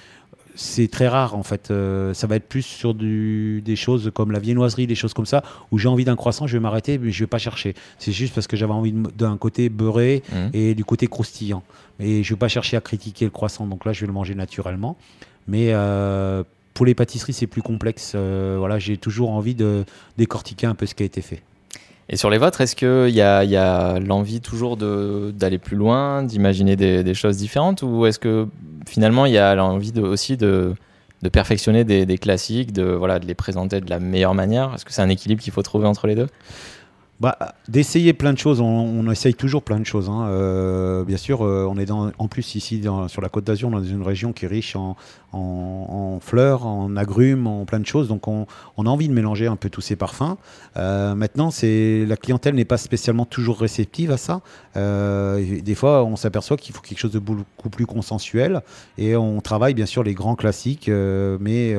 c'est 0.55 0.87
très 0.89 1.07
rare 1.07 1.35
en 1.35 1.43
fait. 1.43 1.69
Euh, 1.71 2.13
ça 2.13 2.27
va 2.27 2.35
être 2.37 2.47
plus 2.47 2.61
sur 2.63 2.93
du, 2.93 3.61
des 3.63 3.75
choses 3.75 4.11
comme 4.13 4.31
la 4.31 4.39
viennoiserie, 4.39 4.87
des 4.87 4.95
choses 4.95 5.13
comme 5.13 5.25
ça, 5.25 5.43
où 5.71 5.77
j'ai 5.77 5.87
envie 5.87 6.05
d'un 6.05 6.15
croissant, 6.15 6.47
je 6.47 6.57
vais 6.57 6.61
m'arrêter, 6.61 6.97
mais 6.97 7.11
je 7.11 7.23
vais 7.23 7.27
pas 7.27 7.37
chercher. 7.37 7.73
C'est 7.99 8.11
juste 8.11 8.33
parce 8.33 8.47
que 8.47 8.55
j'avais 8.57 8.73
envie 8.73 8.93
d'un 9.17 9.37
côté 9.37 9.69
beurré 9.69 10.23
Mhm. 10.31 10.49
et 10.53 10.75
du 10.75 10.85
côté 10.85 11.07
croustillant. 11.07 11.63
Et 11.99 12.23
je 12.23 12.33
vais 12.33 12.37
pas 12.39 12.47
chercher 12.47 12.77
à 12.77 12.81
critiquer 12.81 13.25
le 13.25 13.31
croissant, 13.31 13.67
donc 13.67 13.85
là 13.85 13.93
je 13.93 14.01
vais 14.01 14.07
le 14.07 14.13
manger 14.13 14.35
naturellement. 14.35 14.97
Mais 15.47 15.67
euh, 15.73 16.43
pour 16.73 16.85
les 16.85 16.95
pâtisseries, 16.95 17.33
c'est 17.33 17.47
plus 17.47 17.61
complexe. 17.61 18.13
Euh, 18.15 18.55
voilà, 18.59 18.79
j'ai 18.79 18.97
toujours 18.97 19.29
envie 19.29 19.55
de 19.55 19.85
décortiquer 20.17 20.67
un 20.67 20.75
peu 20.75 20.85
ce 20.85 20.95
qui 20.95 21.03
a 21.03 21.05
été 21.05 21.21
fait. 21.21 21.41
Et 22.07 22.17
sur 22.17 22.29
les 22.29 22.37
vôtres, 22.37 22.61
est-ce 22.61 22.75
qu'il 22.75 23.15
y 23.15 23.21
a, 23.21 23.43
y 23.43 23.55
a 23.55 23.99
l'envie 23.99 24.39
toujours 24.39 24.77
d'aller 24.77 25.57
plus 25.57 25.75
loin, 25.75 26.23
d'imaginer 26.23 26.75
des, 26.75 27.13
choses 27.13 27.37
différentes, 27.37 27.81
ou 27.81 28.05
est-ce 28.05 28.19
que 28.19 28.47
finalement 28.87 29.25
il 29.25 29.33
y 29.33 29.39
a 29.39 29.55
l'envie 29.55 29.91
aussi 29.99 30.37
de, 30.37 30.75
de 31.23 31.29
perfectionner 31.29 31.83
des, 31.83 32.05
des 32.05 32.17
classiques, 32.19 32.71
de, 32.73 32.83
voilà, 32.83 33.17
de 33.19 33.25
les 33.25 33.33
présenter 33.33 33.81
de 33.81 33.89
la 33.89 33.99
meilleure 33.99 34.35
manière? 34.35 34.73
Est-ce 34.75 34.85
que 34.85 34.93
c'est 34.93 35.01
un 35.01 35.09
équilibre 35.09 35.41
qu'il 35.41 35.51
faut 35.53 35.63
trouver 35.63 35.87
entre 35.87 36.05
les 36.05 36.15
deux? 36.15 36.27
Bah, 37.19 37.37
D'essayer 37.67 38.13
plein 38.13 38.33
de 38.33 38.37
choses, 38.37 38.61
on, 38.61 39.09
essaye 39.09 39.33
toujours 39.33 39.63
plein 39.63 39.79
de 39.79 39.85
choses. 39.85 40.09
Hein. 40.09 40.27
Euh, 40.27 41.03
bien 41.03 41.17
sûr, 41.17 41.43
euh, 41.43 41.65
on 41.69 41.77
est 41.77 41.89
en 41.91 42.27
plus 42.27 42.55
ici 42.55 42.83
sur 43.07 43.21
la 43.21 43.29
Côte 43.29 43.43
d'Azur, 43.43 43.69
dans 43.69 43.83
une 43.83 44.03
région 44.03 44.33
qui 44.33 44.45
est 44.45 44.47
riche 44.47 44.75
en, 44.75 44.95
fleurs, 46.21 46.65
en 46.65 46.95
agrumes, 46.95 47.47
en 47.47 47.65
plein 47.65 47.79
de 47.79 47.85
choses. 47.85 48.07
Donc 48.07 48.27
on, 48.27 48.45
a 48.77 48.89
envie 48.89 49.07
de 49.07 49.13
mélanger 49.13 49.47
un 49.47 49.55
peu 49.55 49.69
tous 49.69 49.81
ces 49.81 49.95
parfums. 49.95 50.35
Euh, 50.77 51.15
maintenant, 51.15 51.49
la 51.61 52.17
clientèle 52.17 52.55
n'est 52.55 52.65
pas 52.65 52.77
spécialement 52.77 53.25
toujours 53.25 53.59
réceptive 53.59 54.11
à 54.11 54.17
ça. 54.17 54.41
Des 54.75 55.75
fois, 55.75 56.03
on 56.03 56.15
s'aperçoit 56.15 56.57
qu'il 56.57 56.75
faut 56.75 56.81
quelque 56.81 56.99
chose 56.99 57.11
de 57.11 57.19
beaucoup 57.19 57.69
plus 57.69 57.85
consensuel 57.85 58.61
et 58.97 59.15
on 59.15 59.41
travaille 59.41 59.73
bien 59.73 59.85
sûr 59.85 60.03
les 60.03 60.13
grands 60.13 60.35
classiques, 60.35 60.89
mais 60.89 61.75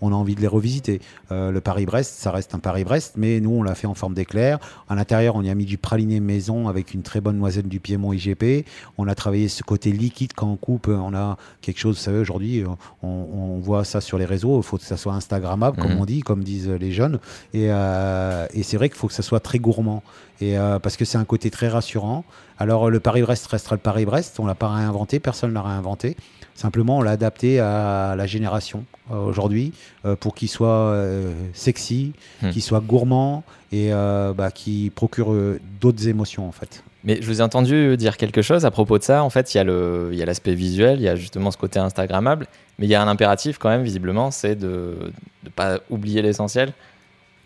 on 0.00 0.12
a 0.12 0.14
envie 0.14 0.34
de 0.34 0.40
les 0.40 0.46
revisiter. 0.46 1.00
Le 1.30 1.58
Paris-Brest, 1.60 2.14
ça 2.18 2.30
reste 2.30 2.54
un 2.54 2.58
Paris-Brest, 2.58 3.14
mais 3.16 3.40
nous 3.40 3.50
on 3.50 3.62
l'a 3.62 3.74
fait 3.74 3.86
en 3.86 3.94
forme 3.94 4.14
d'éclair. 4.14 4.58
À 4.88 4.94
l'intérieur, 4.94 5.36
on 5.36 5.42
y 5.42 5.50
a 5.50 5.54
mis 5.54 5.64
du 5.64 5.78
praliné 5.78 6.20
maison 6.20 6.68
avec 6.68 6.94
une 6.94 7.02
très 7.02 7.20
bonne 7.20 7.38
noisette 7.38 7.68
du 7.68 7.80
Piémont 7.80 8.12
IGP. 8.12 8.66
On 8.96 9.06
a 9.08 9.14
travaillé 9.14 9.48
ce 9.48 9.62
côté 9.62 9.92
liquide 9.92 10.32
quand 10.34 10.48
on 10.48 10.56
coupe. 10.56 10.88
On 10.88 11.14
a 11.14 11.36
quelque 11.60 11.78
chose, 11.78 11.96
vous 11.96 12.02
savez, 12.02 12.18
aujourd'hui, 12.18 12.64
on, 13.02 13.08
on, 13.08 13.58
voit 13.58 13.84
ça 13.84 14.00
sur 14.00 14.18
les 14.18 14.24
réseaux. 14.24 14.58
Il 14.58 14.62
faut 14.62 14.78
que 14.78 14.84
ça 14.84 14.96
soit 14.96 15.12
Instagrammable, 15.12 15.76
comme 15.76 15.94
mmh. 15.94 16.00
on 16.00 16.04
dit, 16.04 16.20
comme 16.20 16.44
disent 16.44 16.68
les 16.68 16.92
jeunes. 16.92 17.18
Et, 17.52 17.66
et 17.66 18.62
c'est 18.62 18.76
vrai 18.76 18.88
qu'il 18.88 18.98
faut 18.98 19.08
que 19.08 19.14
ça 19.14 19.22
soit 19.22 19.40
très 19.40 19.58
gourmand. 19.58 20.02
Et 20.40 20.56
parce 20.82 20.96
que 20.96 21.04
c'est 21.04 21.18
un 21.18 21.24
côté 21.24 21.50
très 21.50 21.68
rassurant. 21.68 22.24
Alors 22.58 22.90
le 22.90 23.00
Paris-Brest 23.00 23.46
restera 23.46 23.76
le 23.76 23.80
Paris-Brest. 23.80 24.40
On 24.40 24.46
l'a 24.46 24.54
pas 24.54 24.68
réinventé, 24.68 25.20
personne 25.20 25.52
l'a 25.52 25.62
réinventé. 25.62 26.16
Simplement, 26.58 26.96
on 26.96 27.02
l'a 27.02 27.12
adapté 27.12 27.60
à 27.60 28.16
la 28.16 28.26
génération 28.26 28.84
euh, 29.12 29.14
aujourd'hui 29.14 29.72
euh, 30.04 30.16
pour 30.16 30.34
qu'il 30.34 30.48
soit 30.48 30.90
euh, 30.90 31.32
sexy, 31.52 32.14
hmm. 32.42 32.50
qu'il 32.50 32.62
soit 32.62 32.80
gourmand 32.80 33.44
et 33.70 33.90
bah, 33.90 34.50
qui 34.52 34.90
procure 34.92 35.32
d'autres 35.80 36.08
émotions 36.08 36.48
en 36.48 36.52
fait. 36.52 36.82
Mais 37.04 37.22
je 37.22 37.26
vous 37.28 37.40
ai 37.40 37.44
entendu 37.44 37.96
dire 37.96 38.16
quelque 38.16 38.42
chose 38.42 38.64
à 38.64 38.72
propos 38.72 38.98
de 38.98 39.04
ça. 39.04 39.22
En 39.22 39.30
fait, 39.30 39.54
il 39.54 39.58
y 39.58 40.22
a 40.22 40.26
l'aspect 40.26 40.54
visuel, 40.54 40.98
il 40.98 41.04
y 41.04 41.08
a 41.08 41.14
justement 41.14 41.52
ce 41.52 41.58
côté 41.58 41.78
Instagrammable, 41.78 42.48
mais 42.80 42.86
il 42.86 42.90
y 42.90 42.96
a 42.96 43.02
un 43.02 43.06
impératif 43.06 43.58
quand 43.58 43.68
même, 43.68 43.84
visiblement, 43.84 44.32
c'est 44.32 44.56
de 44.56 44.96
ne 45.44 45.50
pas 45.50 45.78
oublier 45.90 46.22
l'essentiel, 46.22 46.72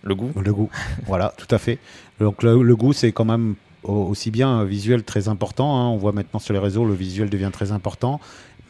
le 0.05 0.15
goût. 0.15 0.33
Le 0.41 0.55
goût, 0.55 0.71
voilà, 1.07 1.35
tout 1.37 1.55
à 1.55 1.59
fait. 1.59 1.79
Donc 2.19 2.43
le, 2.43 2.63
le 2.63 2.77
goût, 2.77 2.95
c'est 2.95 3.13
quand 3.13 3.27
même 3.27 3.57
aussi 3.85 4.31
bien 4.31 4.65
visuel 4.65 5.03
très 5.03 5.29
important. 5.29 5.77
Hein. 5.77 5.89
On 5.89 5.97
voit 5.97 6.13
maintenant 6.13 6.41
sur 6.41 6.55
les 6.55 6.61
réseaux, 6.61 6.85
le 6.85 6.95
visuel 6.95 7.29
devient 7.29 7.51
très 7.53 7.73
important 7.73 8.21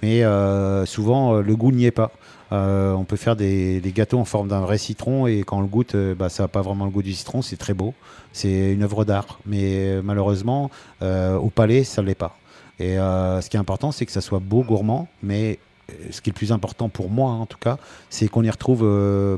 mais 0.03 0.25
euh, 0.25 0.85
souvent 0.85 1.37
euh, 1.37 1.43
le 1.43 1.57
goût 1.57 1.73
n'y 1.73 1.87
est 1.87 1.93
pas. 1.93 2.11
Euh, 2.51 2.93
on 2.93 3.05
peut 3.05 3.17
faire 3.17 3.35
des, 3.35 3.81
gâteaux 3.95 4.19
en 4.19 4.27
forme 4.27 4.49
d'un 4.49 4.61
vrai 4.61 4.77
citron 4.77 5.27
et 5.27 5.43
quand 5.43 5.59
on 5.59 5.63
le 5.63 5.67
goûte, 5.67 5.97
bah, 5.97 6.29
ça 6.29 6.43
n'a 6.43 6.49
pas 6.49 6.61
vraiment 6.61 6.85
le 6.85 6.91
goût 6.91 7.03
du 7.03 7.15
citron, 7.15 7.41
c'est 7.41 7.57
très 7.57 7.73
beau, 7.73 7.95
c'est 8.33 8.73
une 8.73 8.83
œuvre 8.83 9.07
d'art, 9.07 9.39
mais 9.47 10.03
malheureusement 10.03 10.71
au 11.01 11.49
palais 11.49 11.83
ça 11.83 12.03
ne 12.03 12.09
l'est 12.09 12.15
pas. 12.15 12.37
Et 12.79 12.97
ce 12.97 13.49
qui 13.49 13.57
est 13.57 13.61
important, 13.61 13.91
c'est 13.91 14.05
que 14.05 14.13
ça 14.13 14.21
soit 14.21 14.39
beau, 14.39 14.63
gourmand, 14.65 15.09
mais 15.23 15.61
ce 16.11 16.21
qui 16.21 16.29
est 16.29 16.33
le 16.33 16.37
plus 16.37 16.53
important 16.53 16.91
pour 16.91 17.09
moi 17.09 17.31
en 17.31 17.47
tout 17.47 17.57
cas, 17.59 17.79
c'est 18.11 18.29
qu'on 18.29 18.45
y 18.45 18.51
retrouve 18.51 18.87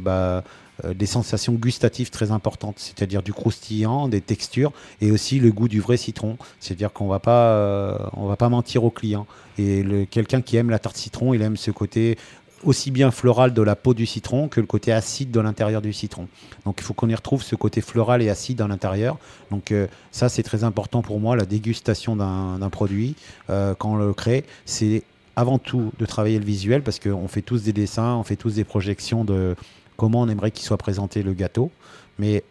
bah, 0.03 0.43
des 0.83 1.07
sensations 1.07 1.53
gustatives 1.55 2.11
très 2.11 2.33
importantes, 2.33 2.77
c'est-à-dire 2.79 3.23
du 3.23 3.33
croustillant, 3.33 4.09
des 4.09 4.21
textures 4.21 4.73
et 5.01 5.11
aussi 5.11 5.39
le 5.39 5.53
goût 5.53 5.69
du 5.69 5.81
vrai 5.81 5.97
citron. 5.97 6.37
C'est-à-dire 6.61 6.93
qu'on 6.93 7.07
va 7.07 7.21
pas, 7.21 7.49
euh, 7.51 7.99
on 8.15 8.27
va 8.27 8.37
pas 8.37 8.49
mentir 8.49 8.85
au 8.85 8.91
client. 8.91 9.27
Et 9.59 9.85
quelqu'un 10.11 10.43
qui 10.43 10.57
aime 10.57 10.71
la 10.71 10.79
tarte 10.79 10.97
citron, 10.97 11.33
il 11.33 11.43
aime 11.43 11.57
ce 11.57 11.71
côté 11.71 12.19
aussi 12.65 12.91
bien 12.91 13.11
floral 13.11 13.53
de 13.53 13.61
la 13.61 13.77
peau 13.77 13.93
du 13.93 14.07
citron 14.07 14.49
que 14.49 14.59
le 14.59 14.67
côté 14.67 14.91
acide 14.91 15.31
de 15.31 15.39
l'intérieur 15.39 15.83
du 15.83 15.93
citron. 15.93 16.29
Donc 16.65 16.77
il 16.79 16.83
faut 16.83 16.95
qu'on 16.95 17.11
y 17.11 17.15
retrouve 17.15 17.43
ce 17.43 17.55
côté 17.55 17.83
floral 17.83 18.23
et 18.23 18.31
acide 18.31 18.61
à 18.63 18.67
l'intérieur. 18.67 19.19
Donc 19.51 19.71
euh, 19.71 19.87
ça 20.13 20.29
c'est 20.29 20.43
très 20.43 20.65
important 20.65 21.03
pour 21.03 21.21
moi, 21.21 21.37
la 21.37 21.45
dégustation 21.45 22.17
d'un 22.17 22.71
produit 22.71 23.17
quand 23.49 23.93
on 23.93 23.97
le 23.97 24.13
crée, 24.15 24.45
c'est 24.65 25.03
avant 25.37 25.59
tout 25.59 25.93
de 25.99 26.07
travailler 26.07 26.39
le 26.39 26.45
visuel 26.45 26.83
parce 26.83 26.99
qu'on 26.99 27.29
fait 27.29 27.43
tous 27.43 27.63
des 27.65 27.73
dessins, 27.73 28.15
on 28.15 28.23
fait 28.23 28.37
tous 28.37 28.55
des 28.55 28.65
projections 28.65 29.25
de, 29.25 29.57
comment 29.97 30.23
on 30.23 30.29
aimerait 30.29 30.51
qu'il 30.51 30.65
soit 30.65 30.79
présenté 30.79 31.23
le 31.23 31.33
gâteau. 31.33 31.71
Mais 32.19 32.45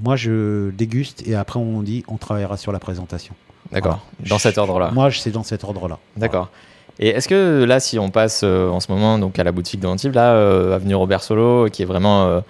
moi, 0.00 0.16
je 0.16 0.70
déguste 0.70 1.26
et 1.26 1.34
après, 1.34 1.58
on 1.58 1.82
dit 1.82 2.04
on 2.08 2.16
travaillera 2.16 2.56
sur 2.56 2.72
la 2.72 2.78
présentation. 2.78 3.34
D'accord. 3.72 4.00
Dans 4.28 4.38
cet 4.38 4.58
ordre-là. 4.58 4.90
Moi, 4.92 5.10
c'est 5.10 5.30
dans 5.30 5.42
cet 5.42 5.64
ordre-là. 5.64 5.98
D'accord. 6.16 6.48
Et 6.98 7.08
est-ce 7.08 7.28
que 7.28 7.64
là, 7.64 7.80
si 7.80 7.98
on 7.98 8.10
passe 8.10 8.40
euh, 8.42 8.68
en 8.68 8.80
ce 8.80 8.90
moment 8.90 9.18
donc 9.18 9.38
à 9.38 9.44
la 9.44 9.52
boutique 9.52 9.80
d'Antibes, 9.80 10.14
là, 10.14 10.32
euh, 10.32 10.74
avenue 10.74 10.94
Robert 10.94 11.22
Solo, 11.22 11.68
qui 11.70 11.82
est 11.82 11.86
vraiment 11.86 12.42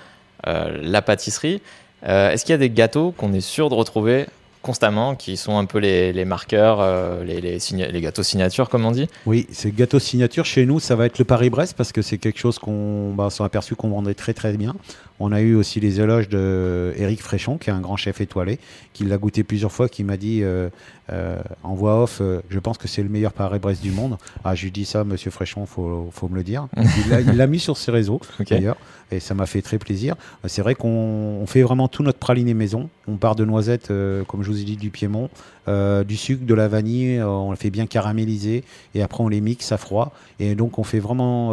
euh, 0.47 0.79
la 0.81 1.03
pâtisserie, 1.03 1.61
est-ce 2.05 2.45
qu'il 2.45 2.53
y 2.53 2.55
a 2.55 2.59
des 2.59 2.71
gâteaux 2.71 3.13
qu'on 3.17 3.33
est 3.33 3.41
sûr 3.41 3.69
de 3.69 3.75
retrouver 3.75 4.27
constamment, 4.63 5.15
qui 5.15 5.37
sont 5.37 5.59
un 5.59 5.65
peu 5.65 5.79
les, 5.79 6.25
marqueurs, 6.25 6.83
les, 7.25 7.41
les, 7.41 8.01
gâteaux 8.01 8.23
signature, 8.23 8.69
comme 8.69 8.85
on 8.85 8.91
dit 8.91 9.09
Oui, 9.27 9.47
ces 9.51 9.71
gâteaux 9.71 9.99
signature, 9.99 10.45
chez 10.45 10.67
nous, 10.67 10.81
ça 10.81 10.97
va 10.97 11.07
être 11.07 11.19
le 11.19 11.25
Paris-Brest, 11.25 11.75
parce 11.77 11.93
que 11.93 12.03
c'est 12.03 12.19
quelque 12.19 12.39
chose 12.39 12.59
qu'on 12.59 13.13
bah, 13.15 13.31
s'est 13.31 13.45
aperçu 13.45 13.75
qu'on 13.75 13.91
vendait 13.91 14.15
très 14.15 14.35
très 14.35 14.57
bien. 14.57 14.75
On 15.21 15.33
a 15.33 15.41
eu 15.41 15.55
aussi 15.55 15.81
les 15.81 16.01
éloges 16.01 16.29
de 16.29 16.95
Eric 16.97 17.23
Fréchon, 17.23 17.59
qui 17.59 17.71
est 17.71 17.73
un 17.73 17.81
grand 17.81 17.97
chef 17.97 18.21
étoilé, 18.21 18.59
qui 18.93 19.05
l'a 19.05 19.19
goûté 19.19 19.43
plusieurs 19.43 19.73
fois, 19.73 19.89
qui 19.89 20.05
m'a 20.05 20.17
dit 20.17 20.41
euh, 20.43 20.69
euh, 21.11 21.39
en 21.63 21.75
voix 21.75 22.03
off, 22.03 22.19
euh, 22.21 22.41
je 22.51 22.59
pense 22.59 22.77
que 22.77 22.87
c'est 22.87 23.03
le 23.03 23.09
meilleur 23.09 23.33
Paris-Brest 23.33 23.83
du 23.83 23.91
monde. 23.91 24.19
Ah, 24.45 24.55
je 24.55 24.65
lui 24.65 24.71
dis 24.71 24.85
ça, 24.85 25.05
monsieur 25.05 25.31
Fréchon, 25.31 25.65
faut, 25.65 26.09
faut 26.13 26.29
me 26.29 26.37
le 26.37 26.43
dire. 26.43 26.69
il 26.77 27.37
l'a 27.37 27.47
mis 27.47 27.59
sur 27.59 27.77
ses 27.77 27.91
réseaux, 27.91 28.21
d'ailleurs, 28.51 28.77
et 29.11 29.21
ça 29.21 29.35
m'a 29.35 29.47
fait 29.47 29.63
très 29.63 29.79
plaisir. 29.79 30.17
C'est 30.47 30.63
vrai 30.63 30.75
qu'on 30.75 31.45
fait 31.47 31.63
vraiment 31.63 31.89
tout 31.89 32.03
notre 32.03 32.19
praliné 32.19 32.53
maison. 32.53 32.91
On 33.07 33.17
part 33.17 33.37
de 33.37 33.45
noisettes, 33.45 33.89
comme 33.89 34.43
je 34.43 34.51
vous 34.51 34.61
ai 34.61 34.65
dit, 34.65 34.77
du 34.77 34.91
Piémont, 34.91 35.31
du 35.67 36.17
sucre, 36.17 36.45
de 36.45 36.55
la 36.55 36.69
vanille, 36.69 37.23
on 37.23 37.51
le 37.51 37.57
fait 37.57 37.71
bien 37.71 37.87
caraméliser, 37.87 38.65
et 38.95 39.03
après 39.03 39.25
on 39.25 39.29
les 39.29 39.41
mixe 39.41 39.73
à 39.73 39.79
froid. 39.79 40.13
Et 40.41 40.55
donc 40.55 40.79
on 40.79 40.85
fait 40.85 40.99
vraiment 40.99 41.53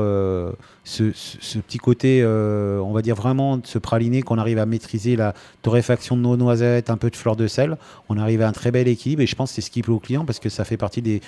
ce, 0.84 1.12
ce, 1.14 1.60
petit 1.60 1.78
côté, 1.78 2.26
on 2.26 2.92
va 2.92 3.02
dire 3.02 3.16
vraiment 3.16 3.56
de 3.56 3.66
ce 3.66 3.78
praliné 3.78 4.22
qu'on 4.22 4.38
arrive 4.38 4.60
à 4.60 4.66
maîtriser 4.66 5.16
la 5.16 5.34
torréfaction 5.62 6.18
de 6.18 6.22
nos 6.22 6.36
noisettes, 6.36 6.90
un 6.90 6.98
peu 6.98 7.10
de 7.10 7.16
fleur 7.16 7.38
de 7.38 7.48
sel. 7.48 7.78
On 8.10 8.18
arrive 8.18 8.42
à 8.42 8.50
un 8.50 8.52
très 8.52 8.72
bel 8.72 8.90
équilibre 8.90 9.22
et 9.22 9.28
je 9.28 9.36
pense 9.36 9.45
c'est 9.46 9.62
ce 9.62 9.72
qui 9.72 9.82
plaît 9.82 9.94
aux 9.94 10.00
clients 10.00 10.26
parce 10.26 10.40
que 10.40 10.50
ça 10.50 10.66
fait 10.66 10.78
partie 10.78 11.02
des, 11.02 11.22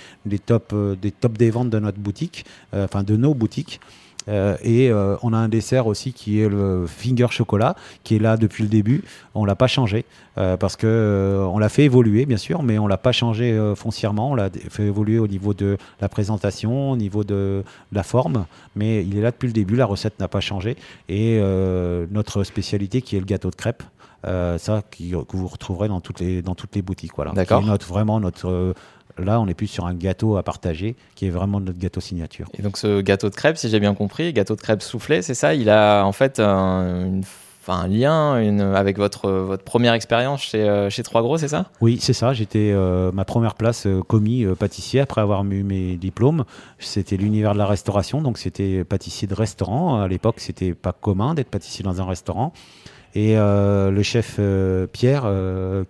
tops 0.46 0.74
euh, 0.74 0.96
des, 0.96 1.12
top 1.12 1.38
des 1.38 1.52
ventes 1.52 1.70
de 1.70 1.80
notre 1.80 2.00
boutique, 2.00 2.46
euh, 2.74 2.86
enfin 2.86 3.04
de 3.04 3.16
nos 3.16 3.34
boutiques. 3.34 3.80
Euh, 4.30 4.58
et 4.62 4.92
on 5.24 5.32
a 5.32 5.38
un 5.38 5.48
dessert 5.48 5.88
aussi 5.88 6.12
qui 6.12 6.42
est 6.42 6.50
le 6.50 6.86
finger 6.86 7.28
chocolat, 7.30 7.78
qui 8.04 8.18
est 8.18 8.20
là 8.20 8.36
depuis 8.36 8.64
le 8.64 8.68
début. 8.68 9.06
On 9.36 9.46
l'a 9.46 9.56
pas 9.56 9.68
changé 9.68 10.04
parce 10.36 10.76
que 10.76 11.48
on 11.50 11.58
l'a 11.60 11.70
fait 11.70 11.86
évoluer, 11.86 12.26
bien 12.26 12.36
sûr, 12.36 12.62
mais 12.62 12.78
on 12.78 12.88
l'a 12.88 12.98
pas 12.98 13.14
changé 13.14 13.58
foncièrement. 13.78 14.32
On 14.32 14.36
l'a 14.36 14.50
fait 14.70 14.84
évoluer 14.84 15.18
au 15.18 15.28
niveau 15.28 15.54
de 15.54 15.78
la 16.02 16.10
présentation, 16.10 16.92
au 16.92 16.98
niveau 16.98 17.24
de, 17.24 17.64
la 17.94 18.04
forme, 18.04 18.48
mais 18.76 19.02
il 19.06 19.18
est 19.18 19.22
là 19.22 19.32
depuis 19.32 19.48
le 19.48 19.54
début. 19.54 19.78
La 19.78 19.86
recette 19.86 20.20
n'a 20.20 20.28
pas 20.28 20.42
changé. 20.42 20.76
Et 21.08 21.40
notre 22.12 22.44
spécialité, 22.44 23.02
qui 23.02 23.16
est 23.16 23.20
le 23.20 23.26
gâteau 23.26 23.50
de 23.50 23.56
crêpes. 23.56 23.84
Ça 24.24 24.84
qui, 24.92 25.12
que 25.12 25.38
vous 25.38 25.48
retrouverez 25.48 25.88
dans 25.88 26.02
toutes 26.02 26.20
les 26.20 26.42
dans 26.42 26.56
toutes 26.56 26.76
les 26.76 26.82
boutiques 26.82 27.16
voilà 27.16 27.32
d'accord 27.32 27.62
notre 27.62 27.88
vraiment 27.88 28.20
notre 28.20 28.74
Là, 29.20 29.40
on 29.40 29.48
est 29.48 29.54
plus 29.54 29.68
sur 29.68 29.86
un 29.86 29.96
gâteau 29.96 30.38
à 30.38 30.44
partager 30.44 30.96
qui 31.16 31.26
est 31.26 31.30
vraiment 31.30 31.60
notre 31.60 31.80
gâteau 31.80 32.02
signature. 32.02 32.50
Et 32.58 32.62
donc, 32.62 32.78
ce 32.78 33.02
gâteau 33.02 33.30
de 33.30 33.36
crêpes, 33.36 33.58
si 33.58 33.70
j'ai 33.70 33.80
bien 33.80 33.96
compris, 33.96 34.32
gâteau 34.34 34.56
de 34.56 34.62
crêpes 34.62 34.84
soufflé, 34.84 35.22
c'est 35.22 35.34
ça? 35.34 35.54
Il 35.54 35.70
a 35.70 36.04
en 36.04 36.12
fait 36.12 36.40
un, 36.40 37.22
lien 37.90 38.40
une, 38.40 38.62
avec 38.62 38.98
votre, 38.98 39.30
votre 39.30 39.64
première 39.64 39.94
expérience 39.94 40.42
chez, 40.42 40.62
euh, 40.62 40.90
chez 40.90 41.04
Trois 41.04 41.22
Gros, 41.22 41.38
c'est 41.38 41.48
ça? 41.48 41.66
Oui, 41.82 41.98
c'est 42.00 42.14
ça. 42.14 42.34
J'étais 42.34 42.72
euh, 42.74 43.12
ma 43.12 43.26
première 43.26 43.56
place 43.56 43.88
euh, 43.88 44.02
commis 44.02 44.46
pâtissier 44.58 45.00
après 45.00 45.22
avoir 45.22 45.44
eu 45.44 45.64
mes 45.64 45.98
diplômes. 45.98 46.46
C'était 46.80 47.18
l'univers 47.18 47.54
de 47.54 47.58
la 47.58 47.66
restauration, 47.66 48.22
donc 48.22 48.38
c'était 48.38 48.84
pâtissier 48.84 49.28
de 49.28 49.34
restaurant. 49.34 50.00
À 50.02 50.08
l'époque, 50.08 50.36
c'était 50.40 50.74
pas 50.74 50.94
commun 50.94 51.34
d'être 51.34 51.50
pâtissier 51.50 51.84
dans 51.84 52.02
un 52.02 52.06
restaurant. 52.06 52.54
Et 53.20 53.36
le 53.36 54.02
chef 54.04 54.40
Pierre, 54.92 55.32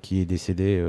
qui 0.02 0.22
est 0.22 0.26
décédé 0.26 0.82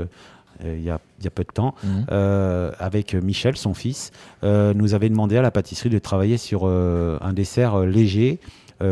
euh, 0.65 0.75
il 0.77 0.83
y, 0.83 0.89
a, 0.89 0.99
y, 1.23 1.27
a, 1.27 1.29
peu 1.29 1.43
de 1.43 1.51
temps, 1.53 1.73
mhm. 1.83 2.05
euh, 2.11 2.71
avec 2.79 3.13
Michel, 3.13 3.55
son 3.55 3.73
fils, 3.73 4.11
euh, 4.43 4.73
nous 4.73 4.93
avait 4.93 5.09
demandé 5.09 5.37
à 5.37 5.41
la 5.41 5.51
pâtisserie 5.51 5.89
de 5.89 5.99
travailler 5.99 6.37
sur 6.37 6.65
un 6.65 7.33
dessert 7.33 7.79
léger, 7.79 8.39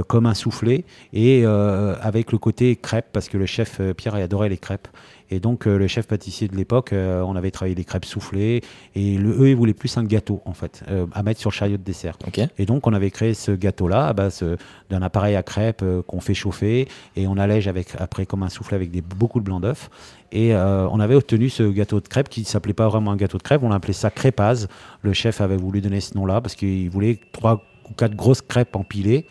comme 0.08 0.26
un 0.26 0.34
soufflé, 0.34 0.86
et 1.14 1.46
avec 1.46 2.32
le 2.32 2.38
côté 2.38 2.76
crêpe, 2.76 3.08
parce 3.14 3.30
que 3.30 3.38
le 3.38 3.46
chef 3.46 3.82
Pierre 3.96 4.16
adorait 4.16 4.50
les 4.50 4.58
crêpes. 4.58 4.88
Et 5.30 5.40
donc, 5.40 5.68
euh, 5.68 5.78
le 5.78 5.88
chef 5.88 6.08
pâtissier 6.08 6.48
de 6.48 6.56
l'époque, 6.56 6.94
euh, 6.94 7.22
on 7.22 7.36
avait 7.36 7.52
travaillé 7.52 7.76
des 7.76 7.84
crêpes 7.84 8.06
soufflées. 8.06 8.62
Et 8.96 9.18
le, 9.18 9.42
eux, 9.42 9.50
ils 9.50 9.56
voulaient 9.56 9.74
plus 9.74 9.98
un 9.98 10.04
gâteau, 10.04 10.42
en 10.46 10.54
fait, 10.54 10.84
euh, 10.90 11.06
à 11.14 11.24
mettre 11.24 11.40
sur 11.40 11.50
le 11.50 11.56
chariot 11.56 11.78
de 11.78 11.84
dessert. 11.84 12.18
Et 12.58 12.66
donc, 12.66 12.88
on 12.88 12.94
avait 12.94 13.12
créé 13.12 13.34
ce 13.34 13.52
gâteau-là 13.52 14.08
à 14.08 14.14
base 14.14 14.44
d'un 14.90 15.02
appareil 15.02 15.36
à 15.36 15.44
crêpes 15.44 15.84
qu'on 16.08 16.22
fait 16.22 16.34
chauffer. 16.34 16.88
Et 17.16 17.28
on 17.28 17.38
allège 17.38 17.68
avec, 17.68 17.90
après 18.00 18.26
comme 18.26 18.44
un 18.44 18.50
soufflé 18.50 18.76
avec 18.76 18.92
des, 18.92 19.02
beaucoup 19.02 19.40
de 19.40 19.46
blanc 19.46 19.60
d'œuf. 19.60 19.90
Et 20.32 20.54
on 20.54 21.00
avait 21.00 21.16
obtenu 21.16 21.50
ce 21.50 21.64
gâteau 21.64 22.02
de 22.02 22.08
crêpes 22.08 22.30
qui 22.30 22.42
ne 22.42 22.46
s'appelait 22.46 22.74
pas 22.74 22.88
vraiment 22.88 23.12
un 23.12 23.16
gâteau 23.16 23.38
de 23.38 23.44
crêpes, 23.44 23.64
on 23.64 23.70
l'appelait 23.70 23.94
ça 23.94 24.10
crêpase. 24.10 24.68
Le 25.02 25.14
chef 25.14 25.42
avait 25.42 25.58
voulu 25.58 25.82
donner 25.82 26.02
ce 26.02 26.16
nom-là 26.16 26.42
parce 26.42 26.56
qu'il 26.56 26.90
voulait 26.90 27.20
trois 27.32 27.64
ou 27.90 27.94
quatre 27.94 28.16
grosses 28.16 28.42
crêpes 28.42 28.76
empilées 28.76 29.26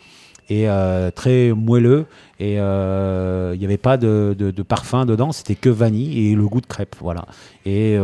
et 0.48 0.68
très 1.14 1.52
moelleux. 1.52 2.06
Et 2.38 2.54
il 2.54 3.58
n'y 3.58 3.64
avait 3.64 3.78
pas 3.78 3.96
de, 3.96 4.34
de, 4.38 4.62
parfum 4.62 5.06
dedans, 5.06 5.32
c'était 5.32 5.54
que 5.54 5.68
vanille 5.68 6.30
et 6.30 6.34
le 6.34 6.46
goût 6.46 6.60
de 6.60 6.66
crêpe. 6.66 6.96
Voilà. 7.00 7.26
Et 7.64 7.96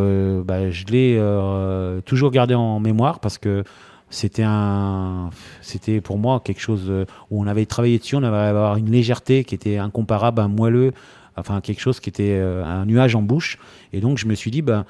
bah, 0.45 0.71
je 0.71 0.85
l'ai 0.87 2.03
toujours 2.05 2.31
gardé 2.31 2.55
en 2.55 2.81
mémoire 2.81 3.21
parce 3.21 3.39
que 3.39 3.65
c'était 4.11 4.45
un, 4.45 5.31
c'était 5.63 6.01
pour 6.01 6.19
moi 6.19 6.41
quelque 6.45 6.61
chose 6.61 6.91
où 7.31 7.43
on 7.43 7.47
avait 7.47 7.67
travaillé 7.67 7.99
dessus, 7.99 8.17
on 8.17 8.23
avait 8.23 8.37
avoir 8.37 8.77
une 8.77 8.91
légèreté 8.91 9.45
qui 9.45 9.55
était 9.55 9.79
incomparable, 9.79 10.41
un 10.41 10.49
moelleux, 10.49 10.93
enfin 11.37 11.61
quelque 11.61 11.81
chose 11.81 12.01
qui 12.01 12.11
était 12.11 12.39
un 12.39 12.85
nuage 12.87 13.15
en 13.15 13.23
bouche. 13.23 13.59
Et 13.93 14.01
donc 14.01 14.19
je 14.19 14.27
me 14.27 14.35
suis 14.35 14.51
dit, 14.51 14.63
ben, 14.63 14.85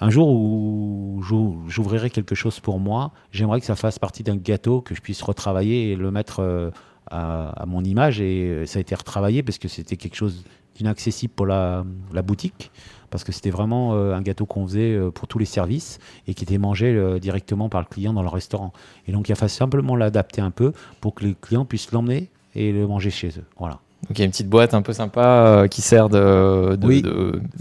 un 0.00 0.10
jour 0.10 0.28
où 0.28 1.22
j'ouvrirai 1.68 2.10
quelque 2.10 2.34
chose 2.34 2.60
pour 2.60 2.78
moi, 2.80 3.12
j'aimerais 3.30 3.60
que 3.60 3.66
ça 3.66 3.76
fasse 3.76 3.98
partie 3.98 4.22
d'un 4.22 4.36
gâteau, 4.36 4.80
que 4.80 4.94
je 4.94 5.00
puisse 5.00 5.22
retravailler 5.22 5.92
et 5.92 5.96
le 5.96 6.10
mettre 6.10 6.40
euh, 6.40 6.70
à, 7.10 7.64
mon 7.66 7.84
image. 7.84 8.20
Et 8.20 8.66
ça 8.66 8.78
a 8.78 8.80
été 8.80 8.94
retravaillé 8.94 9.42
parce 9.42 9.58
que 9.58 9.68
c'était 9.68 9.96
quelque 9.96 10.16
chose 10.16 10.44
d'inaccessible 10.74 11.32
pour 11.32 11.46
la, 11.46 11.84
boutique, 12.24 12.72
parce 13.10 13.22
que 13.22 13.30
c'était 13.30 13.50
vraiment 13.50 13.94
euh, 13.94 14.14
un 14.14 14.22
gâteau 14.22 14.46
qu'on 14.46 14.66
faisait 14.66 14.94
euh, 14.94 15.10
pour 15.12 15.28
tous 15.28 15.38
les 15.38 15.44
services 15.44 16.00
et 16.26 16.34
qui 16.34 16.42
était 16.42 16.58
mangé 16.58 17.18
directement 17.20 17.68
par 17.68 17.80
le 17.80 17.86
client 17.86 18.12
dans 18.12 18.22
le 18.22 18.28
restaurant. 18.28 18.72
Et 19.06 19.12
donc 19.12 19.28
il 19.28 19.32
a 19.32 19.36
fallu 19.36 19.50
simplement 19.50 19.94
l'adapter 19.94 20.40
un 20.40 20.50
peu 20.50 20.72
pour 21.00 21.14
que 21.14 21.24
les 21.24 21.36
clients 21.40 21.64
puissent 21.64 21.92
l'emmener 21.92 22.30
et 22.56 22.72
le 22.72 22.86
manger 22.88 23.10
chez 23.10 23.28
eux. 23.28 23.44
Voilà. 23.58 23.78
Donc 24.08 24.18
il 24.18 24.20
y 24.20 24.22
a 24.22 24.24
une 24.26 24.30
petite 24.30 24.48
boîte 24.48 24.74
un 24.74 24.82
peu 24.82 24.92
sympa 24.92 25.24
euh, 25.24 25.66
qui 25.66 25.80
sert 25.80 26.10
de, 26.10 26.76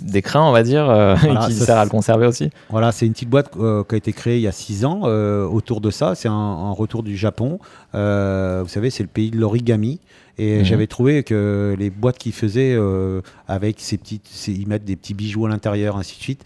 d'écrin, 0.01 0.43
on 0.43 0.51
va 0.51 0.63
dire, 0.63 0.89
euh, 0.89 1.15
et 1.23 1.45
qui 1.47 1.53
sert 1.53 1.77
à 1.77 1.83
le 1.85 1.89
conserver 1.89 2.27
aussi. 2.27 2.49
Voilà, 2.69 2.91
c'est 2.91 3.05
une 3.05 3.13
petite 3.13 3.29
boîte 3.29 3.51
euh, 3.57 3.83
qui 3.87 3.95
a 3.95 3.97
été 3.97 4.11
créée 4.11 4.37
il 4.37 4.41
y 4.41 4.47
a 4.47 4.51
six 4.51 4.83
ans 4.83 5.03
autour 5.03 5.79
de 5.79 5.89
ça. 5.89 6.15
C'est 6.15 6.27
un, 6.27 6.71
retour 6.71 7.03
du 7.03 7.15
Japon. 7.15 7.59
vous 7.93 8.67
savez, 8.67 8.89
c'est 8.89 9.03
le 9.03 9.09
pays 9.09 9.31
de 9.31 9.37
l'origami. 9.37 9.99
Et 10.37 10.59
mhm. 10.59 10.63
j'avais 10.65 10.87
trouvé 10.87 11.23
que 11.23 11.75
les 11.77 11.89
boîtes 11.89 12.17
qu'ils 12.17 12.33
faisaient 12.33 12.77
avec 13.47 13.79
ces 13.79 13.97
petites, 13.97 14.47
ils 14.47 14.67
mettent 14.67 14.85
des 14.85 14.95
petits 14.95 15.13
bijoux 15.13 15.45
à 15.45 15.49
l'intérieur, 15.49 15.97
ainsi 15.97 16.17
de 16.17 16.21
suite, 16.21 16.43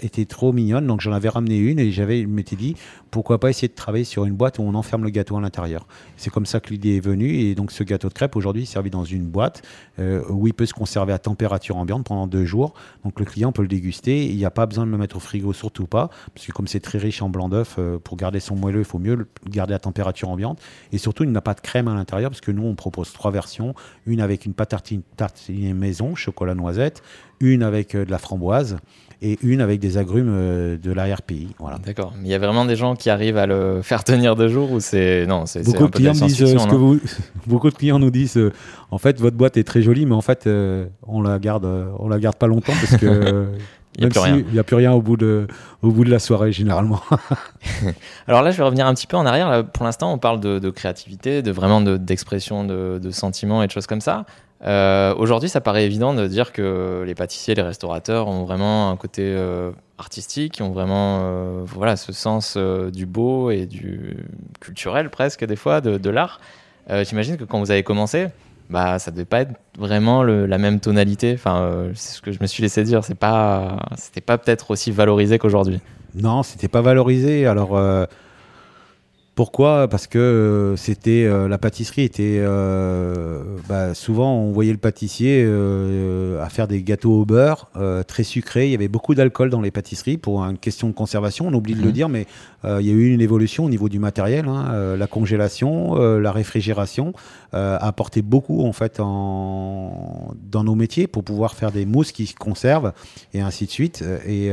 étaient 0.00 0.24
trop 0.24 0.52
mignonnes. 0.52 0.86
Donc 0.86 1.00
j'en 1.00 1.12
avais 1.12 1.28
ramené 1.28 1.58
une 1.58 1.78
et 1.78 1.90
j'avais, 1.90 2.24
m'étais 2.26 2.56
dit, 2.56 2.76
pourquoi 3.10 3.38
pas 3.40 3.50
essayer 3.50 3.68
de 3.68 3.74
travailler 3.74 4.04
sur 4.04 4.24
une 4.24 4.34
boîte 4.34 4.58
où 4.58 4.62
on 4.62 4.74
enferme 4.74 5.04
le 5.04 5.10
gâteau 5.10 5.36
à 5.36 5.40
l'intérieur. 5.40 5.86
C'est 6.16 6.30
comme 6.30 6.46
ça 6.46 6.60
que 6.60 6.70
l'idée 6.70 6.96
est 6.96 7.04
venue. 7.04 7.40
Et 7.40 7.54
donc 7.54 7.72
ce 7.72 7.82
gâteau 7.82 8.08
de 8.08 8.14
crêpe 8.14 8.36
aujourd'hui 8.36 8.66
servi 8.66 8.90
dans 8.90 9.04
une 9.04 9.24
boîte 9.24 9.62
euh, 9.98 10.22
où 10.28 10.46
il 10.46 10.54
peut 10.54 10.66
se 10.66 10.74
conserver 10.74 11.12
à 11.12 11.18
température 11.18 11.76
ambiante 11.76 12.04
pendant 12.04 12.26
deux 12.26 12.44
jours. 12.44 12.74
Donc 13.04 13.18
le 13.18 13.26
client 13.26 13.52
peut 13.52 13.62
le 13.62 13.68
déguster. 13.68 14.26
Il 14.26 14.36
n'y 14.36 14.44
a 14.44 14.50
pas 14.50 14.66
besoin 14.66 14.86
de 14.86 14.90
le 14.90 14.98
mettre 14.98 15.16
au 15.16 15.20
frigo, 15.20 15.52
surtout 15.52 15.86
pas, 15.86 16.10
parce 16.34 16.46
que 16.46 16.52
comme 16.52 16.66
c'est 16.66 16.80
très 16.80 16.98
riche 16.98 17.22
en 17.22 17.28
blanc 17.28 17.48
d'œuf, 17.48 17.76
euh, 17.78 17.98
pour 17.98 18.16
garder 18.16 18.40
son 18.40 18.56
moelleux, 18.56 18.80
il 18.80 18.84
faut 18.84 18.98
mieux 18.98 19.14
le 19.14 19.26
garder 19.48 19.74
à 19.74 19.78
température 19.78 20.28
ambiante. 20.28 20.60
Et 20.92 20.98
surtout, 20.98 21.24
il 21.24 21.32
n'a 21.32 21.40
pas 21.40 21.54
de 21.54 21.60
crème 21.60 21.88
à 21.88 21.94
l'intérieur, 21.94 22.30
parce 22.30 22.40
que 22.40 22.50
nous, 22.50 22.64
on 22.70 22.74
propose 22.74 23.12
trois 23.12 23.30
versions. 23.30 23.74
Une 24.06 24.20
avec 24.20 24.46
une 24.46 24.54
pâte 24.54 24.74
tartine 25.16 25.74
maison, 25.74 26.14
chocolat 26.14 26.54
noisette, 26.54 27.02
une 27.40 27.62
avec 27.62 27.94
euh, 27.94 28.04
de 28.04 28.10
la 28.10 28.18
framboise 28.18 28.78
et 29.22 29.38
une 29.42 29.60
avec 29.60 29.80
des 29.80 29.98
agrumes 29.98 30.32
euh, 30.32 30.76
de 30.78 30.92
l'arrière-pays. 30.92 31.48
Voilà. 31.58 31.78
D'accord. 31.78 32.14
Il 32.22 32.28
y 32.28 32.34
a 32.34 32.38
vraiment 32.38 32.64
des 32.64 32.76
gens 32.76 32.96
qui 32.96 33.10
arrivent 33.10 33.36
à 33.36 33.46
le 33.46 33.82
faire 33.82 34.02
tenir 34.02 34.34
deux 34.34 34.48
jours 34.48 34.72
ou 34.72 34.80
c'est 34.80 35.26
non, 35.26 35.46
c'est 35.46 35.64
beaucoup 35.64 35.86
de 35.86 35.90
clients 35.90 36.12
disent 36.12 36.42
euh, 36.42 36.58
ce 36.58 36.66
que 36.66 36.74
vous... 36.74 36.98
beaucoup 37.46 37.70
de 37.70 37.74
clients 37.74 37.98
nous 37.98 38.10
disent 38.10 38.38
euh, 38.38 38.52
en 38.90 38.98
fait 38.98 39.20
votre 39.20 39.36
boîte 39.36 39.56
est 39.56 39.64
très 39.64 39.82
jolie 39.82 40.06
mais 40.06 40.14
en 40.14 40.22
fait 40.22 40.48
on 41.06 41.22
la 41.22 41.38
garde 41.38 41.68
on 41.98 42.08
la 42.08 42.18
garde 42.18 42.36
pas 42.36 42.46
longtemps 42.46 42.72
parce 42.80 42.96
que 42.96 43.48
Il 43.98 44.06
n'y 44.06 44.58
a, 44.58 44.62
plus 44.62 44.76
rien 44.76 44.92
au 44.92 45.02
bout, 45.02 45.16
de, 45.16 45.46
au 45.82 45.90
bout 45.90 46.04
de 46.04 46.10
la 46.10 46.20
soirée, 46.20 46.52
généralement. 46.52 47.00
Alors 48.28 48.42
là, 48.42 48.50
je 48.50 48.56
vais 48.56 48.62
revenir 48.62 48.86
un 48.86 48.94
petit 48.94 49.06
peu 49.06 49.16
en 49.16 49.26
arrière. 49.26 49.64
pour 49.72 49.84
l'instant, 49.84 50.12
on 50.12 50.18
parle 50.18 50.40
de, 50.40 50.70
créativité, 50.70 51.42
de 51.42 51.50
vraiment 51.50 51.80
d'expression 51.80 52.64
de, 52.64 52.98
de, 53.02 53.10
sentiments 53.10 53.62
et 53.62 53.66
de 53.66 53.72
choses 53.72 53.86
comme 53.86 54.00
ça. 54.00 54.24
Euh, 54.62 55.14
aujourd'hui, 55.16 55.48
ça 55.48 55.60
paraît 55.60 55.84
évident 55.84 56.12
de 56.12 56.26
dire 56.26 56.52
que 56.52 57.02
les 57.06 57.14
pâtissiers, 57.14 57.54
les 57.54 57.62
restaurateurs 57.62 58.28
ont 58.28 58.44
vraiment 58.44 58.90
un 58.90 58.96
côté 58.96 59.22
euh, 59.24 59.70
artistique, 59.98 60.60
ont 60.60 60.70
vraiment 60.70 61.20
euh, 61.22 61.62
voilà, 61.64 61.96
ce 61.96 62.12
sens 62.12 62.56
du 62.56 63.06
beau 63.06 63.50
et 63.50 63.66
du 63.66 64.16
culturel 64.60 65.10
presque 65.10 65.44
des 65.44 65.56
fois, 65.56 65.80
de, 65.80 66.10
l'art. 66.10 66.40
J'imagine 67.04 67.36
que 67.36 67.44
quand 67.44 67.60
vous 67.60 67.70
avez 67.70 67.84
commencé, 67.84 68.26
bah, 68.70 68.98
ça 68.98 69.10
devait 69.10 69.24
pas 69.24 69.40
être 69.40 69.52
vraiment 69.78 70.22
la 70.22 70.58
même 70.58 70.80
tonalité. 70.80 71.32
Enfin, 71.34 71.90
c'est 71.94 72.16
ce 72.16 72.22
que 72.22 72.32
je 72.32 72.38
me 72.40 72.46
suis 72.46 72.62
laissé 72.62 72.82
dire. 72.84 73.04
C'est 73.04 73.14
pas, 73.14 73.78
c'était 73.96 74.20
pas 74.20 74.38
peut-être 74.38 74.70
aussi 74.70 74.90
valorisé 74.90 75.38
qu'aujourd'hui. 75.38 75.80
Non, 76.14 76.42
c'était 76.42 76.68
pas 76.68 76.80
valorisé. 76.80 77.46
Alors 77.46 77.78
pourquoi? 79.34 79.88
Parce 79.88 80.06
que 80.06 80.18
euh, 80.18 80.76
c'était 80.76 81.24
euh, 81.24 81.48
la 81.48 81.56
pâtisserie 81.56 82.02
était 82.02 82.38
euh, 82.40 83.42
bah, 83.68 83.94
souvent 83.94 84.34
on 84.34 84.50
voyait 84.50 84.72
le 84.72 84.78
pâtissier 84.78 85.48
à 86.40 86.48
faire 86.48 86.66
des 86.68 86.82
gâteaux 86.82 87.20
au 87.20 87.24
beurre 87.24 87.70
très 88.06 88.24
sucrés. 88.24 88.66
Il 88.66 88.72
y 88.72 88.74
avait 88.74 88.88
beaucoup 88.88 89.14
d'alcool 89.14 89.50
dans 89.50 89.60
les 89.60 89.70
pâtisseries 89.70 90.18
pour 90.18 90.42
une 90.42 90.58
question 90.58 90.88
de 90.88 90.92
conservation. 90.92 91.46
On 91.48 91.54
oublie 91.54 91.74
de 91.74 91.80
le 91.80 91.88
mhm. 91.88 91.92
dire, 91.92 92.08
mais 92.08 92.26
il 92.64 92.86
y 92.86 92.90
a 92.90 92.92
eu 92.92 93.12
une 93.12 93.20
évolution 93.20 93.64
au 93.64 93.70
niveau 93.70 93.88
du 93.88 93.98
matériel. 93.98 94.46
Hein. 94.48 94.96
la 94.96 95.06
congélation, 95.06 95.94
la 95.94 96.32
réfrigération 96.32 97.12
a 97.52 97.76
apporté 97.76 98.22
beaucoup 98.22 98.64
en 98.64 98.72
fait 98.72 99.00
en, 99.00 100.34
dans 100.50 100.64
nos 100.64 100.74
métiers 100.74 101.06
pour 101.06 101.24
pouvoir 101.24 101.54
faire 101.54 101.72
des 101.72 101.86
mousses 101.86 102.12
qui 102.12 102.26
se 102.26 102.34
conservent 102.34 102.92
et 103.34 103.40
ainsi 103.40 103.66
de 103.66 103.70
suite. 103.70 104.04
Et 104.26 104.50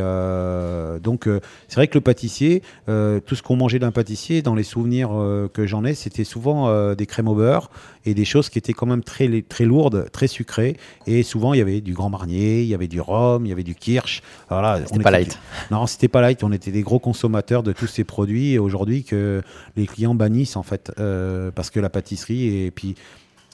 donc 1.04 1.28
c'est 1.68 1.76
vrai 1.76 1.88
que 1.88 1.96
le 1.96 2.02
pâtissier, 2.02 2.62
tout 2.86 3.36
ce 3.36 3.42
qu'on 3.42 3.56
mangeait 3.56 3.80
d'un 3.80 3.92
pâtissier 3.92 4.42
dans 4.42 4.56
les 4.56 4.64
souvenirs 4.68 5.10
euh, 5.12 5.50
que 5.52 5.66
j'en 5.66 5.84
ai, 5.84 5.96
c'était 5.96 6.24
souvent 6.24 6.70
euh, 6.70 6.94
des 6.94 7.08
crèmes 7.08 7.28
au 7.28 7.34
beurre 7.34 7.72
et 8.06 8.14
des 8.14 8.26
choses 8.26 8.50
qui 8.50 8.60
étaient 8.60 8.74
quand 8.74 8.86
même 8.86 9.04
très, 9.04 9.42
très 9.42 9.66
lourdes, 9.66 10.10
très 10.12 10.28
sucrées. 10.28 10.78
Et 11.08 11.24
souvent, 11.24 11.54
il 11.54 11.58
y 11.58 11.62
avait 11.62 11.82
du 11.82 11.94
Grand 11.94 12.10
Marnier, 12.10 12.62
il 12.62 12.68
y 12.68 12.76
avait 12.76 12.88
du 12.88 13.02
rhum, 13.02 13.46
il 13.46 13.50
y 13.50 13.52
avait 13.52 13.64
du 13.64 13.74
kirsch. 13.74 14.22
Voilà, 14.50 14.86
c'était 14.86 15.00
pas 15.00 15.12
light. 15.12 15.40
Non, 15.72 15.88
c'était 15.88 16.08
pas 16.08 16.22
light. 16.22 16.44
On 16.44 16.52
était 16.52 16.72
des 16.72 16.84
gros 16.84 17.00
consommateurs 17.00 17.64
de 17.64 17.72
tous 17.72 17.88
ces 17.88 18.04
produits 18.04 18.60
aujourd'hui 18.60 19.04
que 19.04 19.42
les 19.76 19.88
clients 19.88 20.16
bannissent 20.16 20.56
en 20.56 20.64
fait 20.64 20.92
euh, 21.00 21.50
parce 21.54 21.70
que 21.70 21.80
la 21.80 21.90
pâtisserie 21.90 22.66
et 22.66 22.72
puis 22.72 22.96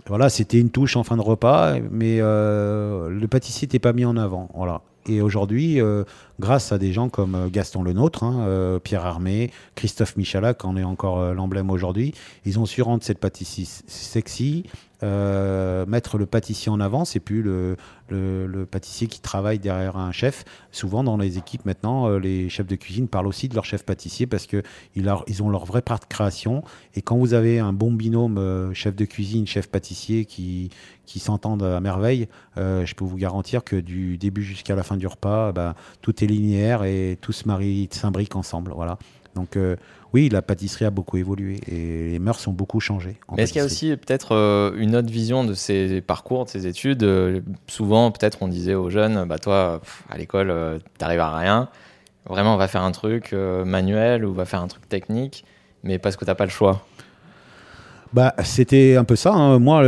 voilà, 0.08 0.30
c'était 0.30 0.60
une 0.60 0.70
touche 0.70 0.98
en 0.98 1.04
fin 1.04 1.16
de 1.16 1.22
repas, 1.22 1.76
mais 1.90 2.18
le 2.18 3.26
pâtissier 3.30 3.68
n'était 3.68 3.80
pas 3.80 3.94
mis 3.94 4.04
en 4.04 4.18
avant. 4.18 4.50
Voilà. 4.54 4.82
Et 5.08 5.22
aujourd'hui, 5.22 5.82
euh, 5.82 6.04
grâce 6.40 6.72
à 6.72 6.78
des 6.78 6.94
gens 6.94 7.10
comme 7.10 7.36
euh, 7.36 7.50
Gaston 7.50 7.84
Lenôtre, 7.84 8.24
hein, 8.24 8.46
euh, 8.48 8.80
Pierre 8.80 9.06
Armé, 9.06 9.52
Christophe 9.76 10.18
Michalak, 10.18 10.60
qui 10.60 10.66
en 10.66 10.78
est 10.78 10.84
encore 10.84 11.34
l'emblème 11.34 11.70
aujourd'hui, 11.70 12.14
ils 12.46 12.60
ont 12.60 12.66
su 12.66 12.82
rendre 12.82 13.04
cette 13.04 13.20
pâtisserie 13.20 13.70
sexy, 13.88 14.66
euh, 15.04 15.86
mettre 15.86 16.18
le 16.18 16.26
pâtissier 16.26 16.72
en 16.72 16.80
avant, 16.80 17.04
c'est 17.04 17.20
plus 17.20 17.42
le, 17.42 17.76
pâtissier 18.70 19.08
qui 19.08 19.20
travaille 19.20 19.60
derrière 19.60 19.98
un 19.98 20.12
chef. 20.12 20.46
Souvent 20.72 21.04
dans 21.04 21.18
les 21.18 21.38
équipes 21.38 21.66
maintenant, 21.66 22.08
euh, 22.08 22.20
les 22.20 22.48
chefs 22.48 22.68
de 22.68 22.76
cuisine 22.76 23.08
parlent 23.08 23.28
aussi 23.28 23.50
de 23.50 23.56
leur 23.56 23.66
chef 23.66 23.84
pâtissier 23.84 24.28
parce 24.28 24.46
que 24.46 24.62
ils, 24.96 25.44
ont 25.44 25.50
leur 25.50 25.66
vraie 25.66 25.82
part 25.82 26.00
de 26.00 26.06
création. 26.06 26.64
Et 26.96 27.02
quand 27.02 27.18
vous 27.18 27.34
avez 27.34 27.60
un 27.60 27.74
bon 27.74 27.92
binôme 27.92 28.38
euh, 28.38 28.74
chef 28.74 28.96
de 28.96 29.04
cuisine, 29.04 29.46
chef 29.46 29.68
pâtissier 29.68 30.26
qui, 30.26 30.70
qui 31.06 31.20
s'entendent 31.20 31.64
à 31.64 31.80
merveille, 31.82 32.28
je 32.56 32.94
peux 32.94 33.04
vous 33.04 33.18
garantir 33.18 33.64
que 33.64 33.76
du 33.76 34.18
début 34.18 34.44
jusqu'à 34.44 34.76
la 34.76 34.84
fin 34.84 34.96
du 34.96 35.08
repas, 35.08 35.52
bah, 35.52 35.76
tout 36.02 36.23
linéaire 36.28 36.84
et 36.84 37.18
tout 37.22 37.32
se 37.32 37.48
marie, 37.48 37.90
s'imbrique 37.92 38.36
ensemble. 38.36 38.72
Voilà. 38.76 38.98
Donc 39.36 39.58
oui, 40.14 40.30
la 40.30 40.44
pâtisserie 40.44 40.86
a 40.86 40.92
beaucoup 40.92 41.18
évolué 41.18 41.60
et 41.68 42.12
les 42.12 42.20
mœurs 42.20 42.48
ont 42.48 42.52
beaucoup 42.52 42.80
changé. 42.80 43.18
Est-ce 43.36 43.52
qu'il 43.52 43.60
y 43.60 43.64
a 43.64 43.66
aussi 43.66 43.98
peut-être 43.98 44.36
euh, 44.36 44.72
une 44.78 44.96
autre 44.96 45.10
vision 45.10 45.44
de 45.44 45.56
ces 45.56 46.02
parcours, 46.02 46.46
de 46.46 46.50
ces 46.52 46.68
études 46.68 47.02
euh, 47.02 47.42
Souvent, 47.68 48.12
peut-être, 48.12 48.38
on 48.42 48.48
disait 48.48 48.76
aux 48.76 48.92
jeunes, 48.92 49.26
bah 49.26 49.40
toi, 49.40 49.82
à 50.12 50.18
l'école, 50.18 50.52
euh, 50.52 50.78
tu 50.78 50.86
n'arrives 51.02 51.20
à 51.20 51.36
rien. 51.36 51.70
Vraiment, 52.28 52.54
on 52.54 52.58
va 52.58 52.68
faire 52.68 52.84
un 52.84 52.92
truc 52.92 53.34
manuel 53.34 54.24
ou 54.24 54.30
on 54.30 54.34
va 54.34 54.46
faire 54.46 54.62
un 54.62 54.70
truc 54.70 54.88
technique, 54.88 55.44
mais 55.84 56.00
parce 56.00 56.16
que 56.16 56.24
tu 56.24 56.32
n'as 56.32 56.36
pas 56.36 56.46
le 56.46 56.52
choix 56.52 56.86
bah, 58.14 58.36
C'était 58.44 58.96
un 58.96 59.04
peu 59.04 59.16
ça. 59.16 59.34
Hein. 59.34 59.58
Moi, 59.60 59.84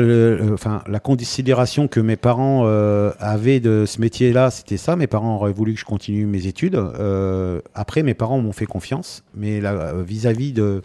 enfin, 0.51 0.83
la 0.87 0.99
considération 0.99 1.87
que 1.87 1.99
mes 1.99 2.15
parents 2.15 2.63
euh, 2.65 3.11
avaient 3.19 3.59
de 3.59 3.85
ce 3.85 4.01
métier-là, 4.01 4.49
c'était 4.49 4.77
ça. 4.77 4.95
Mes 4.95 5.07
parents 5.07 5.35
auraient 5.35 5.53
voulu 5.53 5.75
que 5.75 5.79
je 5.79 5.85
continue 5.85 6.25
mes 6.25 6.47
études. 6.47 6.75
Euh, 6.75 7.61
après, 7.75 8.01
mes 8.01 8.15
parents 8.15 8.39
m'ont 8.41 8.51
fait 8.51 8.65
confiance, 8.65 9.23
mais 9.35 9.63
euh, 9.63 10.03
vis-à-vis 10.03 10.53
de, 10.53 10.81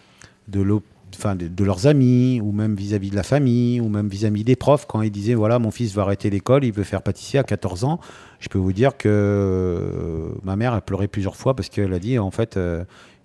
de, 0.48 0.62
de, 0.62 1.64
leurs 1.64 1.86
amis, 1.86 2.42
ou 2.42 2.52
même 2.52 2.74
vis-à-vis 2.74 3.10
de 3.10 3.16
la 3.16 3.22
famille, 3.22 3.80
ou 3.80 3.88
même 3.88 4.08
vis-à-vis 4.08 4.44
des 4.44 4.56
profs, 4.56 4.84
quand 4.86 5.00
ils 5.00 5.10
disaient 5.10 5.34
voilà, 5.34 5.58
mon 5.58 5.70
fils 5.70 5.94
va 5.94 6.02
arrêter 6.02 6.28
l'école, 6.28 6.64
il 6.64 6.72
veut 6.72 6.84
faire 6.84 7.00
pâtissier 7.00 7.38
à 7.38 7.42
14 7.42 7.84
ans, 7.84 8.00
je 8.38 8.48
peux 8.48 8.58
vous 8.58 8.72
dire 8.74 8.98
que 8.98 10.32
ma 10.44 10.56
mère 10.56 10.74
a 10.74 10.82
pleuré 10.82 11.08
plusieurs 11.08 11.36
fois 11.36 11.54
parce 11.54 11.68
qu'elle 11.68 11.92
a 11.92 11.98
dit 11.98 12.18
en 12.18 12.30
fait 12.30 12.58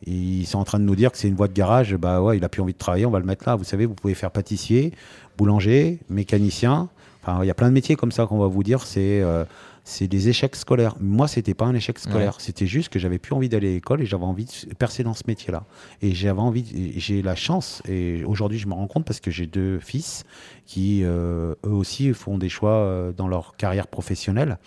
ils 0.06 0.46
sont 0.46 0.60
en 0.60 0.64
train 0.64 0.80
de 0.80 0.84
nous 0.84 0.96
dire 0.96 1.12
que 1.12 1.18
c'est 1.18 1.28
une 1.28 1.36
voie 1.36 1.48
de 1.48 1.54
garage. 1.54 1.96
Bah 1.96 2.22
ouais, 2.22 2.38
il 2.38 2.44
a 2.44 2.50
plus 2.50 2.62
envie 2.62 2.74
de 2.74 2.78
travailler, 2.78 3.06
on 3.06 3.12
va 3.12 3.20
le 3.20 3.26
mettre 3.26 3.48
là. 3.48 3.56
Vous 3.56 3.64
savez, 3.64 3.86
vous 3.86 3.96
pouvez 3.96 4.14
faire 4.14 4.32
pâtissier, 4.32 4.92
boulanger, 5.38 6.00
mécanicien. 6.10 6.90
Enfin, 7.22 7.44
il 7.44 7.48
y 7.48 7.52
a 7.52 7.56
plein 7.56 7.70
de 7.70 7.74
métiers 7.74 7.96
comme 7.96 8.12
ça 8.12 8.26
qu'on 8.26 8.38
va 8.38 8.48
vous 8.48 8.64
dire, 8.64 8.84
c'est 8.84 9.22
euh, 9.22 9.46
c'est 9.86 10.08
des 10.08 10.30
échecs 10.30 10.56
scolaires. 10.56 10.96
Moi, 11.00 11.28
c'était 11.28 11.54
pas 11.54 11.66
un 11.66 11.76
échec 11.76 12.00
scolaire, 12.00 12.42
c'était 12.42 12.66
juste 12.66 12.90
que 12.90 12.98
j'avais 12.98 13.20
plus 13.20 13.34
envie 13.34 13.50
d'aller 13.50 13.70
à 13.70 13.74
l'école 13.74 14.02
et 14.02 14.08
j'avais 14.08 14.26
envie 14.26 14.46
de 14.46 14.74
percer 14.74 15.04
dans 15.04 15.14
ce 15.14 15.22
métier-là. 15.28 15.64
Et 16.02 16.14
j'avais 16.16 16.40
envie, 16.40 16.94
j'ai 16.98 17.22
la 17.22 17.36
chance, 17.36 17.84
et 17.88 18.24
aujourd'hui 18.26 18.58
je 18.58 18.68
me 18.68 18.74
rends 18.74 18.88
compte 18.88 19.06
parce 19.06 19.20
que 19.20 19.30
j'ai 19.30 19.46
deux 19.46 19.78
fils 19.80 20.24
qui 20.66 21.04
euh, 21.04 21.54
eux 21.66 21.72
aussi 21.72 22.14
font 22.14 22.40
des 22.40 22.50
choix 22.50 22.72
euh, 22.72 23.12
dans 23.12 23.28
leur 23.28 23.56
carrière 23.58 23.88
professionnelle. 23.88 24.58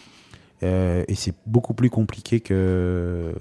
Euh, 0.63 1.05
et 1.09 1.17
c'est 1.17 1.35
beaucoup 1.47 1.75
plus 1.75 1.91
compliqué 1.91 2.39
que, 2.39 3.35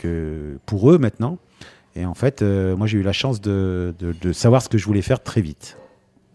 que 0.00 0.58
pour 0.66 0.90
eux 0.90 0.98
maintenant. 0.98 1.38
Et 1.96 2.04
en 2.06 2.14
fait, 2.14 2.42
euh, 2.42 2.76
moi 2.76 2.86
j'ai 2.86 2.98
eu 2.98 3.02
la 3.02 3.12
chance 3.12 3.40
de, 3.40 3.94
de- 3.98 4.14
de 4.20 4.32
savoir 4.32 4.62
ce 4.62 4.68
que 4.68 4.78
je 4.78 4.86
voulais 4.86 5.02
faire 5.02 5.22
très 5.22 5.40
vite. 5.40 5.76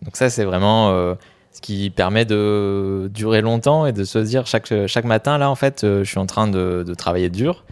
Donc 0.01 0.15
ça, 0.17 0.30
c'est 0.30 0.43
vraiment 0.43 0.89
euh, 0.89 1.15
ce 1.51 1.62
qui 1.62 1.89
permet 1.89 2.25
de 2.25 3.10
durer 3.13 3.41
longtemps 3.41 3.86
et 3.86 3.93
de 3.93 4.04
se 4.04 4.19
dire 4.19 4.45
chaque, 4.45 4.71
chaque 4.88 5.06
matin, 5.06 5.38
là, 5.38 5.49
en 5.49 5.56
fait, 5.56 5.84
euh, 5.84 6.04
je 6.04 6.10
suis 6.10 6.19
en 6.19 6.25
train 6.25 6.47
de, 6.47 6.84
de 6.86 6.93
travailler 6.93 7.30
dur, 7.30 7.63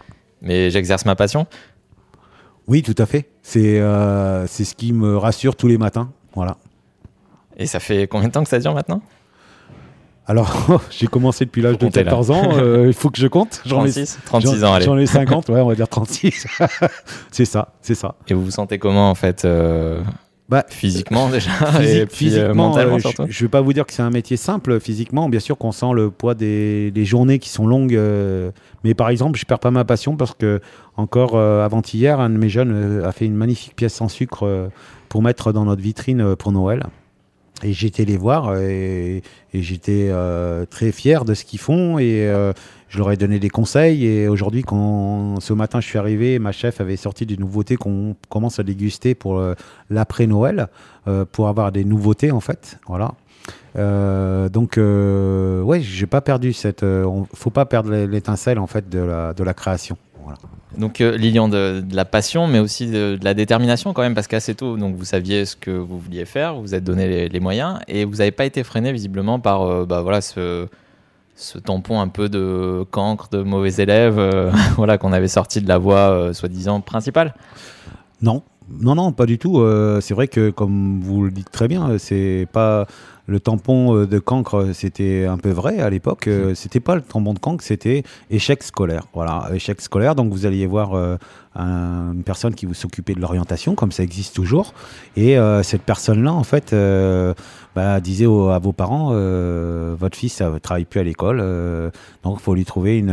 mais 0.42 0.70
j'exerce 0.70 1.04
ma 1.04 1.14
passion. 1.14 1.46
Oui, 2.66 2.82
tout 2.82 2.94
à 2.96 3.04
fait. 3.06 3.28
C'est 3.42 3.78
c'est 4.46 4.64
ce 4.64 4.74
qui 4.74 4.92
me 4.94 5.18
rassure 5.18 5.54
tous 5.54 5.68
les 5.68 5.76
matins. 5.76 6.10
Voilà. 6.34 6.56
Et 7.58 7.66
ça 7.66 7.78
fait 7.78 8.08
combien 8.08 8.28
de 8.28 8.32
temps 8.32 8.42
que 8.42 8.48
ça 8.48 8.58
dure 8.58 8.74
maintenant? 8.74 9.02
Alors, 10.26 10.80
j'ai 10.90 11.06
commencé 11.06 11.44
depuis 11.44 11.60
l'âge 11.62 11.76
de 11.78 11.84
Comptez, 11.84 12.00
là. 12.00 12.10
14 12.10 12.30
ans. 12.30 12.42
euh, 12.58 12.84
il 12.86 12.94
faut 12.94 13.10
que 13.10 13.18
je 13.18 13.26
compte. 13.26 13.60
J'en 13.66 13.84
ai, 13.84 13.90
36 13.90 14.18
36 14.24 14.56
j'en- 14.60 14.66
ans, 14.68 14.72
allez. 14.74 14.84
J'en 14.86 14.96
ai 14.96 15.06
50, 15.06 15.48
ouais, 15.50 15.60
on 15.60 15.68
va 15.68 15.74
dire 15.74 15.88
36. 15.88 16.46
c'est 17.30 17.44
ça, 17.44 17.74
c'est 17.82 17.94
ça. 17.94 18.14
Et 18.28 18.34
vous 18.34 18.44
vous 18.44 18.50
sentez 18.50 18.78
comment, 18.78 19.10
en 19.10 19.14
fait 19.14 19.44
euh, 19.44 20.00
Bah, 20.48 20.64
Physiquement, 20.70 21.28
déjà 21.28 21.50
Et 21.82 21.84
puis 21.84 21.94
euh, 21.98 22.06
physiquement, 22.08 22.68
mentalement, 22.68 22.94
euh, 22.94 22.98
je, 22.98 23.02
surtout 23.08 23.26
je 23.28 23.44
vais 23.44 23.48
pas 23.50 23.60
vous 23.60 23.72
dire 23.74 23.84
que 23.84 23.92
c'est 23.92 24.02
un 24.02 24.08
métier 24.10 24.36
simple 24.38 24.80
physiquement. 24.80 25.28
Bien 25.28 25.40
sûr 25.40 25.58
qu'on 25.58 25.72
sent 25.72 25.92
le 25.94 26.10
poids 26.10 26.34
des, 26.34 26.90
des 26.90 27.04
journées 27.04 27.38
qui 27.38 27.50
sont 27.50 27.66
longues. 27.66 27.94
euh, 27.94 28.50
mais 28.82 28.94
par 28.94 29.10
exemple, 29.10 29.38
je 29.38 29.44
perds 29.44 29.58
pas 29.60 29.70
ma 29.70 29.84
passion 29.84 30.16
parce 30.16 30.32
que 30.34 30.60
encore 30.96 31.32
euh, 31.34 31.64
avant-hier, 31.64 32.18
un 32.20 32.30
de 32.30 32.38
mes 32.38 32.48
jeunes 32.48 33.02
a 33.04 33.12
fait 33.12 33.26
une 33.26 33.34
magnifique 33.36 33.76
pièce 33.76 34.00
en 34.00 34.08
sucre 34.08 34.46
euh, 34.46 34.68
pour 35.10 35.22
mettre 35.22 35.52
dans 35.52 35.64
notre 35.66 35.82
vitrine 35.82 36.20
euh, 36.22 36.34
pour 36.36 36.50
Noël. 36.52 36.84
Et 37.64 37.72
j'étais 37.72 38.04
les 38.04 38.18
voir 38.18 38.48
euh, 38.50 38.60
et, 38.60 39.22
j'étais 39.54 40.08
euh, 40.10 40.66
très 40.66 40.92
fier 40.92 41.24
de 41.24 41.32
ce 41.32 41.46
qu'ils 41.46 41.58
font 41.58 41.98
et 41.98 42.28
euh, 42.28 42.52
je 42.88 42.98
leur 42.98 43.10
ai 43.10 43.16
donné 43.16 43.38
des 43.38 43.48
conseils. 43.48 44.04
Et 44.04 44.28
aujourd'hui, 44.28 44.62
quand 44.62 45.40
ce 45.40 45.54
matin 45.54 45.80
je 45.80 45.86
suis 45.86 45.98
arrivé, 45.98 46.38
ma 46.38 46.52
chef 46.52 46.82
avait 46.82 46.96
sorti 46.96 47.24
des 47.24 47.38
nouveautés 47.38 47.76
qu'on 47.76 48.16
commence 48.28 48.58
à 48.58 48.62
déguster 48.62 49.14
pour 49.14 49.42
l'après-Noël, 49.90 50.68
pour 51.32 51.48
avoir 51.48 51.72
des 51.72 51.84
nouveautés 51.84 52.30
en 52.30 52.40
fait. 52.40 52.78
Voilà. 52.86 53.14
Donc, 54.48 54.76
ouais, 54.76 55.80
j'ai 55.80 56.06
pas 56.06 56.20
perdu 56.20 56.52
cette. 56.52 56.84
faut 57.34 57.50
pas 57.50 57.64
perdre 57.64 57.92
l'étincelle 57.92 58.60
en 58.60 58.68
fait 58.68 58.88
de 58.88 59.00
la, 59.00 59.34
de 59.34 59.42
la 59.42 59.54
création. 59.54 59.96
Voilà. 60.24 60.38
Donc 60.76 61.00
euh, 61.00 61.16
Lilian, 61.16 61.48
de, 61.48 61.82
de 61.86 61.96
la 61.96 62.04
passion, 62.04 62.46
mais 62.46 62.58
aussi 62.58 62.86
de, 62.86 63.16
de 63.16 63.24
la 63.24 63.34
détermination 63.34 63.92
quand 63.92 64.02
même, 64.02 64.14
parce 64.14 64.26
qu'assez 64.26 64.54
tôt, 64.54 64.76
donc 64.76 64.96
vous 64.96 65.04
saviez 65.04 65.44
ce 65.44 65.54
que 65.54 65.70
vous 65.70 65.98
vouliez 65.98 66.24
faire, 66.24 66.54
vous 66.54 66.62
vous 66.62 66.74
êtes 66.74 66.84
donné 66.84 67.06
les, 67.06 67.28
les 67.28 67.40
moyens, 67.40 67.78
et 67.86 68.04
vous 68.04 68.16
n'avez 68.16 68.32
pas 68.32 68.44
été 68.44 68.64
freiné 68.64 68.92
visiblement 68.92 69.38
par 69.38 69.62
euh, 69.62 69.86
bah, 69.86 70.02
voilà, 70.02 70.20
ce, 70.20 70.66
ce 71.36 71.58
tampon 71.58 72.00
un 72.00 72.08
peu 72.08 72.28
de 72.28 72.84
cancre, 72.90 73.28
de 73.30 73.42
mauvais 73.42 73.74
élèves, 73.74 74.18
euh, 74.18 74.50
voilà, 74.76 74.98
qu'on 74.98 75.12
avait 75.12 75.28
sorti 75.28 75.60
de 75.60 75.68
la 75.68 75.78
voie 75.78 76.10
euh, 76.10 76.32
soi-disant 76.32 76.80
principale. 76.80 77.34
Non, 78.22 78.42
non, 78.80 78.94
non, 78.94 79.12
pas 79.12 79.26
du 79.26 79.38
tout. 79.38 79.62
C'est 80.00 80.14
vrai 80.14 80.26
que, 80.26 80.48
comme 80.48 81.00
vous 81.02 81.24
le 81.24 81.30
dites 81.30 81.50
très 81.50 81.68
bien, 81.68 81.98
c'est 81.98 82.48
pas 82.50 82.86
le 83.26 83.40
tampon 83.40 83.96
euh, 83.96 84.06
de 84.06 84.18
cancre, 84.18 84.70
c'était 84.74 85.24
un 85.24 85.38
peu 85.38 85.50
vrai 85.50 85.80
à 85.80 85.88
l'époque. 85.88 86.26
Euh, 86.28 86.54
c'était 86.54 86.80
pas 86.80 86.94
le 86.94 87.00
tampon 87.02 87.32
de 87.32 87.38
cancre, 87.38 87.64
c'était 87.64 88.02
échec 88.30 88.62
scolaire. 88.62 89.04
Voilà, 89.14 89.48
échec 89.54 89.80
scolaire. 89.80 90.14
Donc 90.14 90.30
vous 90.32 90.44
alliez 90.44 90.66
voir 90.66 90.92
euh, 90.94 91.16
un- 91.54 92.12
une 92.12 92.22
personne 92.22 92.54
qui 92.54 92.66
vous 92.66 92.74
s'occupait 92.74 93.14
de 93.14 93.20
l'orientation, 93.20 93.74
comme 93.74 93.92
ça 93.92 94.02
existe 94.02 94.34
toujours. 94.34 94.74
Et 95.16 95.38
euh, 95.38 95.62
cette 95.62 95.82
personne-là, 95.82 96.32
en 96.34 96.44
fait, 96.44 96.72
euh, 96.74 97.32
bah, 97.74 97.98
disait 98.00 98.26
à 98.26 98.58
vos 98.58 98.72
parents, 98.72 99.08
votre 99.96 100.16
fils 100.16 100.40
ne 100.42 100.58
travaille 100.58 100.84
plus 100.84 101.00
à 101.00 101.02
l'école, 101.04 101.38
donc 102.22 102.36
il 102.38 102.42
faut 102.42 102.54
lui 102.54 102.64
trouver 102.64 102.98
une, 102.98 103.10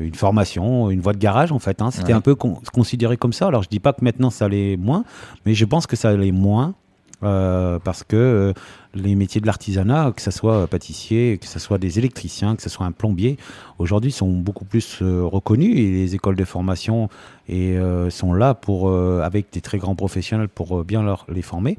une 0.00 0.14
formation, 0.14 0.90
une 0.90 1.00
voie 1.00 1.12
de 1.12 1.18
garage, 1.18 1.52
en 1.52 1.58
fait. 1.58 1.80
hein. 1.82 1.90
C'était 1.90 2.06
Ouais. 2.08 2.12
un 2.14 2.20
peu 2.20 2.34
con- 2.34 2.58
considéré 2.72 3.16
comme 3.16 3.32
ça. 3.32 3.46
Alors 3.48 3.62
je 3.62 3.68
dis 3.68 3.80
pas 3.80 3.92
que 3.92 4.02
maintenant 4.02 4.30
ça 4.30 4.48
l'est 4.48 4.76
moins, 4.76 5.04
mais 5.44 5.54
je 5.54 5.64
pense 5.66 5.86
que 5.86 5.94
ça 5.94 6.16
l'est 6.16 6.32
moins. 6.32 6.74
parce 7.20 8.02
que 8.04 8.52
les 8.96 9.14
métiers 9.14 9.40
de 9.40 9.46
l'artisanat, 9.46 10.12
que 10.16 10.22
ce 10.22 10.30
soit 10.30 10.66
pâtissier, 10.66 11.38
que 11.38 11.46
ce 11.46 11.58
soit 11.58 11.78
des 11.78 11.98
électriciens, 11.98 12.56
que 12.56 12.62
ce 12.62 12.68
soit 12.68 12.86
un 12.86 12.92
plombier, 12.92 13.36
aujourd'hui 13.78 14.10
sont 14.10 14.30
beaucoup 14.30 14.64
plus 14.64 14.98
euh, 15.02 15.24
reconnus 15.24 15.76
et 15.76 15.90
les 15.90 16.14
écoles 16.14 16.36
de 16.36 16.44
formation 16.44 17.08
et, 17.48 17.76
euh, 17.76 18.10
sont 18.10 18.32
là 18.32 18.54
pour, 18.54 18.88
euh, 18.88 19.20
avec 19.22 19.52
des 19.52 19.60
très 19.60 19.78
grands 19.78 19.94
professionnels 19.94 20.48
pour 20.48 20.82
bien 20.84 21.02
leur, 21.02 21.26
les 21.28 21.42
former. 21.42 21.78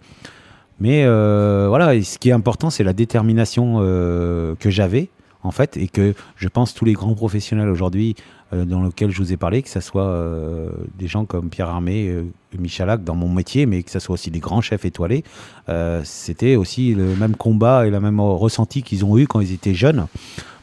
Mais 0.79 1.05
voilà, 1.05 1.99
ce 2.03 2.19
qui 2.19 2.29
est 2.29 2.33
important, 2.33 2.69
c'est 2.69 2.83
la 2.83 2.93
détermination 2.93 3.79
que 3.79 4.69
j'avais, 4.69 5.09
en 5.41 5.49
fait, 5.49 5.75
et 5.75 5.87
que 5.87 6.13
je 6.35 6.47
pense 6.49 6.75
tous 6.75 6.85
les 6.85 6.93
grands 6.93 7.15
professionnels 7.15 7.69
aujourd'hui 7.69 8.15
dans 8.51 8.83
lesquels 8.83 9.11
je 9.11 9.17
vous 9.17 9.33
ai 9.33 9.37
parlé, 9.37 9.61
que 9.61 9.69
ce 9.69 9.79
soit 9.79 10.07
euh, 10.07 10.69
des 10.97 11.07
gens 11.07 11.25
comme 11.25 11.49
Pierre 11.49 11.69
Armé, 11.69 12.07
euh, 12.07 12.23
Michalak 12.57 13.03
dans 13.03 13.15
mon 13.15 13.29
métier, 13.29 13.65
mais 13.65 13.83
que 13.83 13.91
ce 13.91 13.99
soit 13.99 14.13
aussi 14.13 14.31
des 14.31 14.39
grands 14.39 14.61
chefs 14.61 14.85
étoilés, 14.85 15.23
euh, 15.69 16.01
c'était 16.03 16.55
aussi 16.55 16.93
le 16.93 17.15
même 17.15 17.35
combat 17.35 17.87
et 17.87 17.89
le 17.89 17.99
même 17.99 18.19
ressenti 18.19 18.83
qu'ils 18.83 19.05
ont 19.05 19.17
eu 19.17 19.27
quand 19.27 19.41
ils 19.41 19.53
étaient 19.53 19.73
jeunes. 19.73 20.07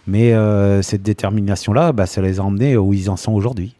Mais 0.07 0.35
euh, 0.35 0.83
cette 0.83 1.03
détermination-là, 1.03 1.92
bah, 1.92 2.07
ça 2.07 2.20
les 2.20 2.40
a 2.40 2.42
emmenés 2.42 2.77
où 2.77 2.92
ils 2.92 3.11
en 3.11 3.16
sont 3.16 3.33
aujourd'hui. 3.33 3.75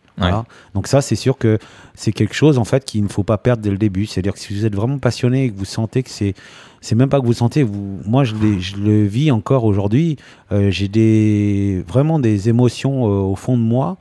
Donc 0.75 0.87
ça, 0.87 1.01
c'est 1.01 1.17
sûr 1.17 1.37
que 1.39 1.59
c'est 1.95 2.13
quelque 2.13 2.35
chose 2.35 2.59
en 2.59 2.65
fait 2.65 2.85
qu'il 2.85 3.03
ne 3.03 3.09
faut 3.09 3.25
pas 3.25 3.39
perdre 3.39 3.63
dès 3.63 3.71
le 3.71 3.79
début. 3.79 4.07
C'est-à-dire 4.07 4.35
que 4.35 4.39
si 4.39 4.55
vous 4.55 4.65
êtes 4.65 4.75
vraiment 4.75 4.99
passionné 4.99 5.45
et 5.45 5.51
que 5.51 5.57
vous 5.57 5.65
sentez 5.65 6.03
que 6.03 6.11
c'est, 6.11 6.35
c'est 6.81 6.95
même 6.95 7.09
pas 7.09 7.21
que 7.21 7.27
vous 7.27 7.33
sentez, 7.33 7.65
moi 7.65 8.25
je, 8.25 8.35
le 8.35 9.05
vis 9.05 9.31
encore 9.31 9.65
aujourd'hui. 9.65 10.17
euh, 10.53 10.71
j'ai 10.71 11.83
vraiment 11.89 12.19
des 12.19 12.49
émotions 12.49 13.07
euh, 13.07 13.23
au 13.23 13.37
fond 13.37 13.57
de 13.57 13.63
moi 13.63 13.97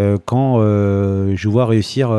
euh, 0.00 0.18
quand 0.24 0.58
je 0.58 1.48
vois 1.48 1.66
réussir 1.66 2.10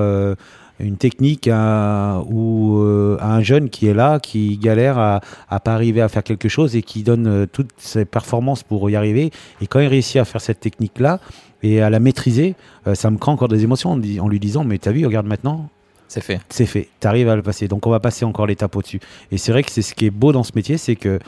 une 0.80 0.98
technique 0.98 1.50
ou 1.50 2.78
un 3.20 3.42
jeune 3.42 3.70
qui 3.70 3.88
est 3.88 3.94
là, 3.94 4.20
qui 4.20 4.58
galère 4.58 4.98
à, 5.00 5.22
à 5.50 5.60
pas 5.60 5.74
arriver 5.74 6.02
à 6.02 6.08
faire 6.08 6.24
quelque 6.24 6.50
chose 6.50 6.76
et 6.76 6.82
qui 6.82 7.04
donne 7.04 7.48
toutes 7.52 7.72
ses 7.78 8.06
performances 8.06 8.64
pour 8.64 8.90
y 8.90 8.96
arriver. 8.96 9.32
Et 9.62 9.68
quand 9.68 9.80
il 9.80 9.88
réussit 9.88 10.18
à 10.18 10.26
faire 10.26 10.42
cette 10.42 10.60
technique-là 10.60 11.20
et 11.64 11.82
à 11.82 11.90
la 11.90 12.00
maîtriser, 12.00 12.56
euh, 12.88 12.94
ça 12.94 13.10
me 13.10 13.18
crée 13.18 13.32
encore 13.32 13.48
des 13.48 13.64
émotions 13.64 13.92
en, 13.94 13.98
di- 13.98 14.20
en 14.20 14.28
lui 14.28 14.40
disant 14.40 14.64
Mais 14.64 14.78
t'as 14.78 14.92
vu, 14.92 15.06
regarde 15.06 15.26
maintenant, 15.26 15.70
C'est 16.08 16.22
fait. 16.22 16.40
c'est 16.50 16.66
fait, 16.68 16.90
tu 17.00 17.08
arrives 17.08 17.30
à 17.30 17.36
le 17.36 17.42
passer. 17.42 17.68
Donc 17.68 17.88
on 17.88 17.90
va 17.90 18.00
passer 18.00 18.26
encore 18.26 18.46
l'étape 18.46 18.76
au-dessus. 18.76 19.00
Et 19.32 19.38
c'est 19.38 19.52
vrai 19.52 19.64
que 19.64 19.72
c'est 19.72 19.82
ce 19.82 19.94
qui 19.96 20.06
est 20.06 20.12
beau 20.12 20.32
dans 20.32 20.44
ce 20.44 20.52
métier, 20.56 20.78
c'est 20.78 20.96
que 20.96 21.10
euh, 21.10 21.20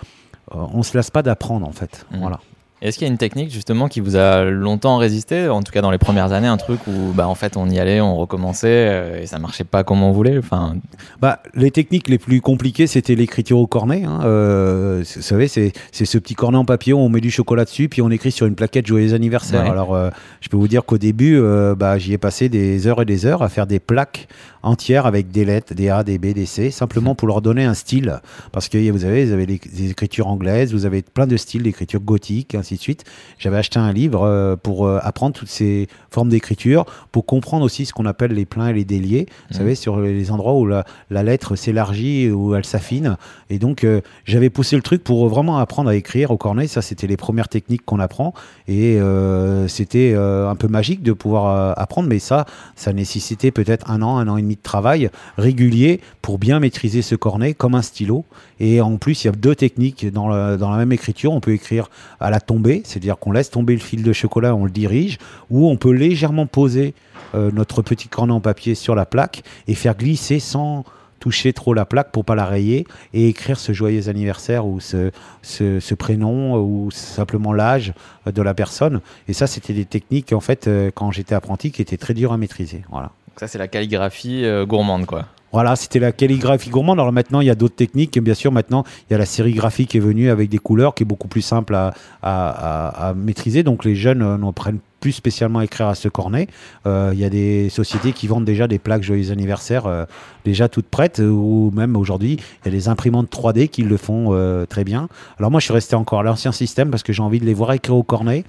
on 0.52 0.84
se 0.84 0.96
lasse 0.96 1.10
pas 1.10 1.24
d'apprendre 1.24 1.68
en 1.68 1.72
fait. 1.72 2.06
Mhm. 2.12 2.20
Voilà. 2.20 2.40
Est-ce 2.82 2.98
qu'il 2.98 3.08
y 3.08 3.10
a 3.10 3.12
une 3.12 3.18
technique 3.18 3.52
justement 3.52 3.88
qui 3.88 4.00
vous 4.02 4.16
a 4.18 4.44
longtemps 4.44 4.98
résisté, 4.98 5.48
en 5.48 5.64
tout 5.64 5.72
cas 5.72 5.82
dans 5.82 5.92
les 5.92 5.98
premières 5.98 6.34
années, 6.34 6.48
un 6.48 6.58
truc 6.58 6.80
où 6.88 7.14
bah, 7.14 7.28
en 7.28 7.34
fait 7.34 7.56
on 7.58 7.70
y 7.70 7.80
allait, 7.80 8.02
on 8.02 8.16
recommençait 8.16 8.68
euh, 8.68 9.22
et 9.22 9.26
ça 9.26 9.40
marchait 9.40 9.64
pas 9.64 9.84
comme 9.84 10.04
on 10.04 10.12
voulait 10.12 10.38
enfin, 10.38 10.76
Bah, 11.22 11.40
les 11.54 11.72
techniques 11.72 12.10
les 12.10 12.18
plus 12.18 12.42
compliquées, 12.42 12.86
c'était 12.86 13.16
l'écriture 13.16 13.60
au 13.60 13.66
cornet. 13.66 14.04
hein. 14.04 14.20
Euh, 14.26 15.04
vous 15.16 15.22
savez, 15.22 15.48
c'est 15.48 15.72
c'est 15.92 16.06
ce 16.06 16.18
petit 16.18 16.36
cornet 16.36 16.58
en 16.58 16.66
papier, 16.66 16.92
où 16.94 16.98
on 17.00 17.10
met 17.10 17.22
du 17.22 17.32
chocolat 17.32 17.64
dessus, 17.64 17.88
puis 17.88 18.02
on 18.02 18.10
écrit 18.12 18.32
sur 18.32 18.46
une 18.46 18.56
plaquette 18.56 18.86
joyeux 18.86 19.14
anniversaire. 19.14 19.64
Ouais. 19.64 19.70
Alors, 19.70 19.96
euh, 19.96 20.10
je 20.42 20.50
peux 20.50 20.58
vous 20.58 20.68
dire 20.68 20.84
qu'au 20.86 20.98
début, 20.98 21.42
bah, 21.78 21.98
j'y 21.98 22.14
ai 22.14 22.18
passé 22.18 22.50
des 22.50 22.88
heures 22.88 23.02
et 23.02 23.06
des 23.06 23.26
heures 23.26 23.42
à 23.42 23.50
faire 23.50 23.68
des 23.68 23.80
plaques 23.80 24.28
entières 24.66 25.06
avec 25.06 25.32
des 25.32 25.46
lettres, 25.46 25.74
des 25.74 25.90
A, 25.90 26.04
des 26.04 26.18
B, 26.18 26.28
des 26.34 26.46
C, 26.46 26.72
simplement 26.72 27.16
pour 27.16 27.28
leur 27.28 27.42
donner 27.42 27.64
un 27.64 27.74
style. 27.74 28.20
Parce 28.52 28.68
que 28.70 28.78
vous 28.92 29.06
avez, 29.06 29.26
vous 29.26 29.32
avez 29.32 29.46
des, 29.46 29.60
des 29.60 29.92
écritures 29.92 30.28
anglaises, 30.28 30.74
vous 30.74 30.86
avez 30.86 31.02
plein 31.02 31.28
de 31.28 31.38
styles, 31.38 31.64
d'écriture 31.64 32.02
gothique, 32.02 32.56
ainsi 32.56 32.76
de 32.76 32.82
suite. 32.82 33.04
J'avais 33.40 33.58
acheté 33.58 33.80
un 33.80 33.94
livre 33.94 34.24
euh, 34.24 34.56
pour 34.56 34.86
euh, 34.86 35.00
apprendre 35.02 35.34
toutes 35.36 35.50
ces 35.50 35.88
formes 36.10 36.30
d'écriture, 36.30 36.86
pour 37.12 37.26
comprendre 37.26 37.64
aussi 37.66 37.86
ce 37.86 37.94
qu'on 37.94 38.06
appelle 38.06 38.32
les 38.32 38.46
pleins 38.46 38.68
et 38.68 38.74
les 38.74 38.86
déliés. 38.86 39.28
Vous 39.50 39.56
Mhm. 39.56 39.58
savez, 39.60 39.76
sur 39.76 40.00
les 40.00 40.32
endroits 40.32 40.54
où 40.56 40.66
la, 40.66 40.84
la 41.10 41.24
lettre 41.24 41.56
s'élargit, 41.56 42.32
où 42.32 42.56
elle 42.56 42.66
s'affine. 42.66 43.18
Et 43.50 43.60
donc, 43.60 43.84
euh, 43.84 44.02
j'avais 44.26 44.50
poussé 44.50 44.76
le 44.76 44.82
truc 44.82 45.04
pour 45.04 45.28
vraiment 45.30 45.58
apprendre 45.60 45.90
à 45.90 45.96
écrire 45.96 46.32
au 46.32 46.38
cornet. 46.38 46.68
Ça, 46.68 46.82
c'était 46.82 47.08
les 47.08 47.18
premières 47.18 47.48
techniques 47.50 47.86
qu'on 47.86 48.00
apprend. 48.00 48.34
Et 48.68 49.00
euh, 49.00 49.68
c'était 49.68 50.14
euh, 50.16 50.50
un 50.50 50.56
peu 50.56 50.68
magique 50.68 51.04
de 51.04 51.14
pouvoir 51.14 51.78
apprendre. 51.78 52.08
Mais 52.10 52.20
ça, 52.20 52.46
ça 52.76 52.94
nécessitait 52.94 53.52
peut-être 53.52 53.90
un 53.90 54.02
an, 54.02 54.18
un 54.18 54.28
an 54.28 54.38
et 54.38 54.42
demi 54.42 54.55
de 54.56 54.62
travail 54.62 55.10
régulier 55.38 56.02
pour 56.22 56.38
bien 56.38 56.60
maîtriser 56.60 57.02
ce 57.02 57.16
cornet 57.16 57.54
comme 57.54 57.76
un 57.76 57.82
stylo. 57.82 58.26
Et 58.60 58.82
en 58.82 58.98
plus, 58.98 59.24
il 59.24 59.28
y 59.28 59.30
a 59.30 59.34
deux 59.34 59.56
techniques 59.56 60.12
dans, 60.12 60.58
dans 60.58 60.72
la 60.72 60.78
même 60.78 60.92
écriture. 60.92 61.32
On 61.32 61.42
peut 61.42 61.54
écrire 61.54 61.90
à 62.20 62.30
la 62.30 62.40
tombée, 62.40 62.82
c'est-à-dire 62.86 63.18
qu'on 63.18 63.32
laisse 63.32 63.52
tomber 63.52 63.74
le 63.74 63.82
fil 63.82 64.04
de 64.04 64.14
chocolat, 64.14 64.56
on 64.56 64.66
le 64.66 64.72
dirige, 64.72 65.18
ou 65.50 65.70
on 65.70 65.78
peut 65.78 65.92
légèrement 65.92 66.48
poser 66.48 66.94
euh, 67.34 67.52
notre 67.52 67.82
petit 67.82 68.08
cornet 68.08 68.34
en 68.34 68.42
papier 68.42 68.76
sur 68.76 68.96
la 68.96 69.06
plaque 69.06 69.44
et 69.68 69.76
faire 69.76 69.96
glisser 69.96 70.40
sans 70.40 70.84
toucher 71.20 71.54
trop 71.54 71.74
la 71.74 71.86
plaque 71.86 72.12
pour 72.12 72.24
pas 72.24 72.36
la 72.36 72.46
rayer 72.46 72.86
et 73.14 73.30
écrire 73.30 73.58
ce 73.58 73.74
joyeux 73.74 74.10
anniversaire 74.10 74.68
ou 74.68 74.80
ce, 74.80 75.12
ce, 75.42 75.80
ce 75.80 75.96
prénom 75.96 76.58
ou 76.60 76.92
simplement 76.92 77.52
l'âge 77.52 77.94
de 78.28 78.42
la 78.44 78.54
personne. 78.54 79.02
Et 79.28 79.34
ça, 79.34 79.48
c'était 79.48 79.74
des 79.74 79.86
techniques, 79.86 80.34
en 80.34 80.40
fait, 80.40 80.68
euh, 80.68 80.92
quand 80.94 81.12
j'étais 81.12 81.34
apprenti, 81.34 81.72
qui 81.72 81.82
étaient 81.82 81.98
très 81.98 82.14
dures 82.14 82.32
à 82.32 82.38
maîtriser. 82.38 82.84
Voilà. 82.92 83.12
Ça, 83.38 83.48
c'est 83.48 83.58
la 83.58 83.68
calligraphie 83.68 84.46
euh, 84.46 84.66
gourmande, 84.66 85.06
quoi. 85.06 85.26
Voilà, 85.52 85.78
c'était 85.78 86.00
la 86.00 86.12
calligraphie 86.12 86.70
gourmande. 86.70 87.00
Alors 87.00 87.14
maintenant, 87.14 87.40
il 87.40 87.48
y 87.48 87.50
a 87.50 87.56
d'autres 87.56 87.76
techniques. 87.76 88.20
Bien 88.20 88.34
sûr, 88.34 88.52
maintenant, 88.52 88.84
il 89.10 89.14
y 89.14 89.16
a 89.16 89.18
la 89.18 89.26
sérigraphie 89.26 89.88
qui 89.88 89.96
est 89.96 90.02
venue 90.02 90.30
avec 90.30 90.50
des 90.50 90.58
couleurs 90.58 90.94
qui 90.94 91.04
est 91.04 91.06
beaucoup 91.06 91.30
plus 91.30 91.42
simple 91.42 91.78
à, 92.22 93.14
maîtriser. 93.16 93.64
Donc 93.64 93.86
les 93.86 93.96
jeunes 93.96 94.22
euh, 94.22 94.38
n'en 94.38 94.52
prennent 94.52 94.80
plus 95.06 95.12
spécialement 95.12 95.62
écrire 95.62 95.86
à 95.86 95.94
ce 95.94 96.08
cornet. 96.08 96.48
Euh, 96.88 97.12
Il 97.14 97.20
y 97.20 97.26
a 97.26 97.30
des 97.30 97.70
sociétés 97.70 98.12
qui 98.12 98.26
vendent 98.26 98.44
déjà 98.44 98.68
des 98.68 98.80
plaques 98.80 99.04
joyeux 99.04 99.32
anniversaire 99.32 99.86
euh, 99.86 100.06
déjà 100.46 100.68
toutes 100.68 100.88
prêtes. 100.88 101.20
Ou 101.20 101.72
même 101.76 101.96
aujourd'hui, 101.96 102.40
il 102.40 102.66
y 102.66 102.70
a 102.70 102.72
des 102.76 102.88
imprimantes 102.88 103.32
3D 103.32 103.68
qui 103.68 103.84
le 103.84 103.98
font 103.98 104.30
euh, 104.32 104.66
très 104.66 104.84
bien. 104.84 105.08
Alors 105.38 105.52
moi, 105.52 105.60
je 105.60 105.66
suis 105.66 105.76
resté 105.76 105.96
encore 105.96 106.22
à 106.22 106.24
l'ancien 106.24 106.52
système 106.52 106.90
parce 106.90 107.04
que 107.04 107.14
j'ai 107.14 107.22
envie 107.22 107.40
de 107.40 107.46
les 107.46 107.54
voir 107.54 107.72
écrire 107.74 107.96
au 107.96 108.02
cornet. 108.02 108.46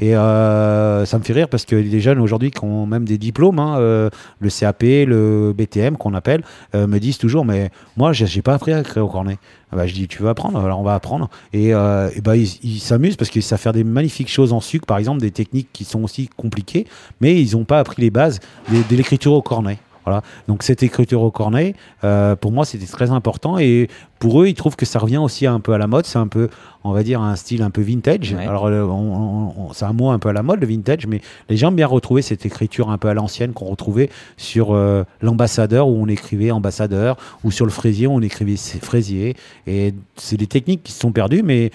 Et 0.00 0.12
ça 0.14 1.18
me 1.18 1.22
fait 1.22 1.34
rire 1.34 1.48
parce 1.50 1.66
que 1.66 1.76
les 1.76 2.00
jeunes 2.00 2.20
aujourd'hui 2.20 2.50
qui 2.50 2.64
ont 2.64 2.86
même 2.86 3.04
des 3.04 3.18
diplômes, 3.18 3.58
hein, 3.58 3.76
le 3.78 4.48
CAP, 4.48 4.82
le 4.82 5.52
BTM 5.54 5.98
qu'on 5.98 6.14
appelle, 6.14 6.42
me 6.72 6.96
disent 6.96 7.18
toujours 7.18 7.44
mais 7.44 7.70
moi 7.98 8.14
j'ai 8.14 8.40
pas 8.40 8.54
appris 8.54 8.72
à 8.72 8.80
écrire 8.80 9.04
au 9.04 9.10
cornet. 9.10 9.36
Ah 9.72 9.76
bah, 9.76 9.86
je 9.86 9.94
dis 9.94 10.08
tu 10.08 10.22
veux 10.22 10.28
apprendre, 10.28 10.58
alors 10.58 10.80
on 10.80 10.82
va 10.82 10.94
apprendre. 10.94 11.28
Et, 11.52 11.72
euh, 11.74 12.10
bah, 12.22 12.36
ils 12.36 12.80
s'amusent 12.80 13.16
parce 13.16 13.30
qu'ils 13.30 13.42
savent 13.42 13.60
faire 13.60 13.72
des 13.72 13.84
magnifiques 13.84 14.30
choses 14.30 14.52
en 14.52 14.60
sucre, 14.60 14.86
par 14.86 14.98
exemple 14.98 15.20
des 15.20 15.30
techniques 15.30 15.68
qui 15.72 15.84
sont 15.84 16.02
aussi 16.02 16.28
compliquées, 16.36 16.86
mais 17.20 17.40
ils 17.40 17.56
n'ont 17.56 17.64
pas 17.64 17.78
appris 17.78 18.02
les 18.02 18.10
bases 18.10 18.40
de 18.70 18.96
l'écriture 18.96 19.32
au 19.32 19.42
cornet. 19.42 19.78
Voilà. 20.10 20.22
Donc 20.48 20.64
cette 20.64 20.82
écriture 20.82 21.22
au 21.22 21.30
cornet, 21.30 21.74
euh, 22.02 22.34
pour 22.34 22.50
moi, 22.50 22.64
c'était 22.64 22.86
très 22.86 23.10
important. 23.10 23.58
Et 23.58 23.88
pour 24.18 24.42
eux, 24.42 24.48
ils 24.48 24.54
trouvent 24.54 24.76
que 24.76 24.86
ça 24.86 24.98
revient 24.98 25.18
aussi 25.18 25.46
un 25.46 25.60
peu 25.60 25.72
à 25.72 25.78
la 25.78 25.86
mode. 25.86 26.04
C'est 26.04 26.18
un 26.18 26.26
peu, 26.26 26.48
on 26.82 26.90
va 26.92 27.02
dire, 27.04 27.20
un 27.20 27.36
style 27.36 27.62
un 27.62 27.70
peu 27.70 27.80
vintage. 27.80 28.32
Ouais. 28.32 28.46
Alors, 28.46 28.66
euh, 28.66 29.70
c'est 29.72 29.84
un 29.84 29.92
mot 29.92 30.10
un 30.10 30.18
peu 30.18 30.28
à 30.28 30.32
la 30.32 30.42
mode, 30.42 30.60
le 30.60 30.66
vintage, 30.66 31.06
mais 31.06 31.20
les 31.48 31.56
gens 31.56 31.68
aiment 31.68 31.76
bien 31.76 31.86
retrouver 31.86 32.22
cette 32.22 32.44
écriture 32.44 32.90
un 32.90 32.98
peu 32.98 33.08
à 33.08 33.14
l'ancienne 33.14 33.52
qu'on 33.52 33.66
retrouvait 33.66 34.10
sur 34.36 34.74
euh, 34.74 35.04
l'ambassadeur 35.22 35.88
où 35.88 36.02
on 36.02 36.08
écrivait 36.08 36.50
ambassadeur, 36.50 37.16
ou 37.44 37.52
sur 37.52 37.64
le 37.64 37.70
fraisier 37.70 38.06
où 38.08 38.12
on 38.12 38.20
écrivait 38.20 38.56
fraisier. 38.56 39.36
Et 39.66 39.94
c'est 40.16 40.36
des 40.36 40.48
techniques 40.48 40.82
qui 40.82 40.92
se 40.92 41.00
sont 41.00 41.12
perdues, 41.12 41.42
mais 41.44 41.70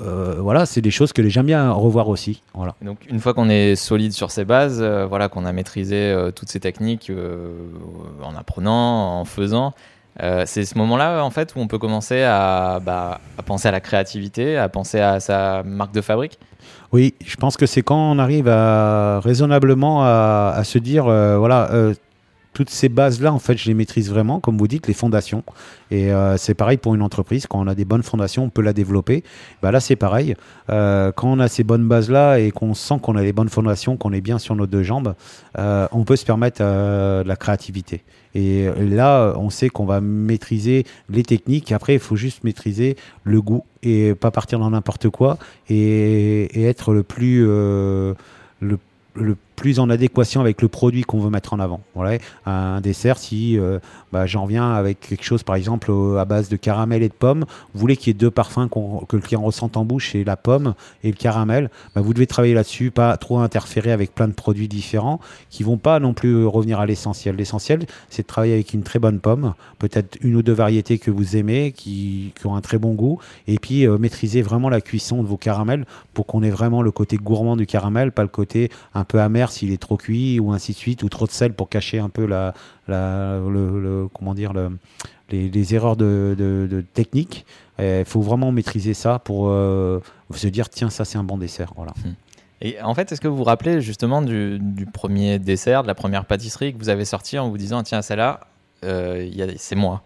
euh, 0.00 0.36
voilà, 0.38 0.66
c'est 0.66 0.80
des 0.80 0.90
choses 0.90 1.12
que 1.12 1.20
aiment 1.20 1.46
bien 1.46 1.70
revoir 1.70 2.08
aussi. 2.08 2.42
Voilà. 2.54 2.74
Donc 2.82 2.98
une 3.08 3.20
fois 3.20 3.34
qu'on 3.34 3.48
est 3.48 3.76
solide 3.76 4.12
sur 4.12 4.30
ces 4.30 4.44
bases, 4.44 4.80
euh, 4.80 5.06
voilà, 5.06 5.28
qu'on 5.28 5.44
a 5.44 5.52
maîtrisé 5.52 5.96
euh, 5.96 6.30
toutes 6.30 6.48
ces 6.48 6.60
techniques 6.60 7.12
en 8.22 8.34
apprenant, 8.36 9.20
en 9.20 9.24
faisant, 9.24 9.74
c'est 10.44 10.64
ce 10.64 10.76
moment-là 10.76 11.24
en 11.24 11.30
fait 11.30 11.54
où 11.54 11.60
on 11.60 11.66
peut 11.66 11.78
commencer 11.78 12.22
à, 12.22 12.80
bah, 12.84 13.20
à 13.38 13.42
penser 13.42 13.68
à 13.68 13.70
la 13.70 13.80
créativité, 13.80 14.56
à 14.56 14.68
penser 14.68 15.00
à 15.00 15.20
sa 15.20 15.62
marque 15.62 15.94
de 15.94 16.00
fabrique? 16.00 16.38
Oui, 16.92 17.14
je 17.24 17.36
pense 17.36 17.56
que 17.56 17.66
c'est 17.66 17.82
quand 17.82 18.10
on 18.12 18.18
arrive 18.18 18.48
à 18.48 19.20
raisonnablement 19.20 20.02
à, 20.02 20.52
à 20.54 20.64
se 20.64 20.78
dire, 20.78 21.04
voilà, 21.04 21.70
toutes 22.52 22.70
ces 22.70 22.88
bases-là, 22.88 23.32
en 23.32 23.38
fait, 23.38 23.56
je 23.56 23.66
les 23.66 23.74
maîtrise 23.74 24.10
vraiment, 24.10 24.40
comme 24.40 24.58
vous 24.58 24.66
dites, 24.66 24.88
les 24.88 24.94
fondations. 24.94 25.44
Et 25.90 26.12
euh, 26.12 26.36
c'est 26.36 26.54
pareil 26.54 26.78
pour 26.78 26.94
une 26.94 27.02
entreprise, 27.02 27.46
quand 27.46 27.60
on 27.60 27.66
a 27.68 27.74
des 27.74 27.84
bonnes 27.84 28.02
fondations, 28.02 28.44
on 28.44 28.50
peut 28.50 28.62
la 28.62 28.72
développer. 28.72 29.22
Bah 29.62 29.70
là, 29.70 29.78
c'est 29.78 29.96
pareil. 29.96 30.34
Euh, 30.68 31.12
quand 31.12 31.28
on 31.28 31.38
a 31.38 31.46
ces 31.48 31.62
bonnes 31.62 31.86
bases-là 31.86 32.40
et 32.40 32.50
qu'on 32.50 32.74
sent 32.74 32.96
qu'on 33.02 33.16
a 33.16 33.22
les 33.22 33.32
bonnes 33.32 33.48
fondations, 33.48 33.96
qu'on 33.96 34.12
est 34.12 34.20
bien 34.20 34.38
sur 34.38 34.56
nos 34.56 34.66
deux 34.66 34.82
jambes, 34.82 35.14
euh, 35.58 35.86
on 35.92 36.04
peut 36.04 36.16
se 36.16 36.24
permettre 36.24 36.60
de 36.60 37.26
la 37.26 37.36
créativité. 37.36 38.02
Et 38.34 38.68
là, 38.78 39.34
on 39.36 39.50
sait 39.50 39.68
qu'on 39.68 39.86
va 39.86 40.00
maîtriser 40.00 40.86
les 41.08 41.22
techniques. 41.22 41.72
Après, 41.72 41.94
il 41.94 42.00
faut 42.00 42.16
juste 42.16 42.44
maîtriser 42.44 42.96
le 43.24 43.42
goût 43.42 43.64
et 43.82 44.14
pas 44.14 44.30
partir 44.30 44.58
dans 44.60 44.70
n'importe 44.70 45.08
quoi 45.08 45.38
et, 45.68 46.64
être 46.64 46.92
le 46.92 47.02
plus, 47.02 47.44
plus 49.60 49.78
en 49.78 49.90
adéquation 49.90 50.40
avec 50.40 50.62
le 50.62 50.68
produit 50.68 51.02
qu'on 51.02 51.20
veut 51.20 51.28
mettre 51.28 51.52
en 51.52 51.60
avant. 51.60 51.80
Un 52.46 52.80
dessert, 52.80 53.18
si 53.18 53.58
euh, 53.58 53.78
bah, 54.10 54.24
j'en 54.24 54.46
viens 54.46 54.72
avec 54.72 55.00
quelque 55.00 55.22
chose, 55.22 55.42
par 55.42 55.54
exemple, 55.54 55.92
à 56.18 56.24
base 56.24 56.48
de 56.48 56.56
caramel 56.56 57.02
et 57.02 57.10
de 57.10 57.14
pomme, 57.14 57.44
vous 57.74 57.80
voulez 57.80 57.98
qu'il 57.98 58.08
y 58.08 58.10
ait 58.12 58.18
deux 58.18 58.30
parfums 58.30 58.68
que 59.06 59.16
le 59.16 59.22
client 59.22 59.42
ressente 59.42 59.76
en 59.76 59.84
bouche, 59.84 60.12
c'est 60.12 60.24
la 60.24 60.38
pomme 60.38 60.72
et 61.04 61.08
le 61.08 61.16
caramel, 61.16 61.70
bah, 61.94 62.00
vous 62.00 62.14
devez 62.14 62.26
travailler 62.26 62.54
là-dessus, 62.54 62.90
pas 62.90 63.14
trop 63.18 63.40
interférer 63.40 63.92
avec 63.92 64.14
plein 64.14 64.28
de 64.28 64.32
produits 64.32 64.66
différents 64.66 65.20
qui 65.50 65.62
vont 65.62 65.76
pas 65.76 66.00
non 66.00 66.14
plus 66.14 66.46
revenir 66.46 66.80
à 66.80 66.86
l'essentiel. 66.86 67.36
L'essentiel, 67.36 67.84
c'est 68.08 68.22
de 68.22 68.26
travailler 68.26 68.54
avec 68.54 68.72
une 68.72 68.82
très 68.82 68.98
bonne 68.98 69.20
pomme, 69.20 69.52
peut-être 69.78 70.16
une 70.22 70.36
ou 70.36 70.42
deux 70.42 70.54
variétés 70.54 70.98
que 70.98 71.10
vous 71.10 71.36
aimez, 71.36 71.72
qui, 71.72 72.32
qui 72.34 72.46
ont 72.46 72.56
un 72.56 72.62
très 72.62 72.78
bon 72.78 72.94
goût, 72.94 73.18
et 73.46 73.58
puis 73.58 73.86
euh, 73.86 73.98
maîtriser 73.98 74.40
vraiment 74.40 74.70
la 74.70 74.80
cuisson 74.80 75.22
de 75.22 75.28
vos 75.28 75.36
caramels 75.36 75.84
pour 76.14 76.24
qu'on 76.24 76.42
ait 76.42 76.50
vraiment 76.50 76.80
le 76.80 76.90
côté 76.90 77.18
gourmand 77.18 77.56
du 77.56 77.66
caramel, 77.66 78.10
pas 78.10 78.22
le 78.22 78.28
côté 78.28 78.70
un 78.94 79.04
peu 79.04 79.20
amer 79.20 79.49
s'il 79.50 79.72
est 79.72 79.80
trop 79.80 79.96
cuit 79.96 80.40
ou 80.40 80.52
ainsi 80.52 80.72
de 80.72 80.76
suite, 80.78 81.02
ou 81.02 81.08
trop 81.08 81.26
de 81.26 81.30
sel 81.30 81.52
pour 81.52 81.68
cacher 81.68 81.98
un 81.98 82.08
peu 82.08 82.26
la, 82.26 82.54
la, 82.88 83.38
le, 83.38 83.80
le- 83.80 84.08
comment 84.12 84.34
dire, 84.34 84.52
le, 84.52 84.70
les, 85.30 85.48
les 85.48 85.74
erreurs 85.74 85.96
de, 85.96 86.34
de- 86.38 86.66
de 86.70 86.80
technique. 86.80 87.44
Il 87.78 88.04
faut 88.04 88.20
vraiment 88.20 88.52
maîtriser 88.52 88.92
ça 88.92 89.18
pour 89.18 89.48
euh, 89.48 90.00
se 90.34 90.48
dire 90.48 90.68
tiens 90.68 90.90
ça 90.90 91.06
c'est 91.06 91.16
un 91.16 91.24
bon 91.24 91.38
dessert. 91.38 91.72
Voilà. 91.76 91.92
Et 92.60 92.78
en 92.82 92.94
fait, 92.94 93.10
est-ce 93.10 93.22
que 93.22 93.28
vous 93.28 93.38
vous 93.38 93.44
rappelez 93.44 93.80
justement 93.80 94.20
du, 94.20 94.58
du 94.60 94.84
premier 94.84 95.38
dessert, 95.38 95.82
de 95.82 95.88
la 95.88 95.94
première 95.94 96.26
pâtisserie 96.26 96.74
que 96.74 96.78
vous 96.78 96.90
avez 96.90 97.06
sorti 97.06 97.38
en 97.38 97.48
vous 97.48 97.56
disant 97.56 97.82
tiens 97.82 98.02
celle-là, 98.02 98.40
euh, 98.84 99.30
c'est 99.56 99.76
moi? 99.76 100.02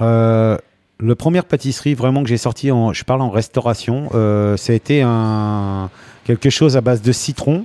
Euh, 0.00 0.56
le 0.98 1.14
première 1.16 1.44
pâtisserie 1.44 1.94
vraiment 1.94 2.22
que 2.22 2.28
j'ai 2.28 2.36
sorti, 2.36 2.70
en, 2.70 2.92
je 2.92 3.02
parle 3.04 3.22
en 3.22 3.30
restauration, 3.30 4.08
euh, 4.14 4.56
ça 4.56 4.72
a 4.72 4.76
été 4.76 5.02
un, 5.02 5.90
quelque 6.36 6.50
chose 6.50 6.76
à 6.76 6.82
base 6.82 7.00
de 7.00 7.10
citron. 7.12 7.64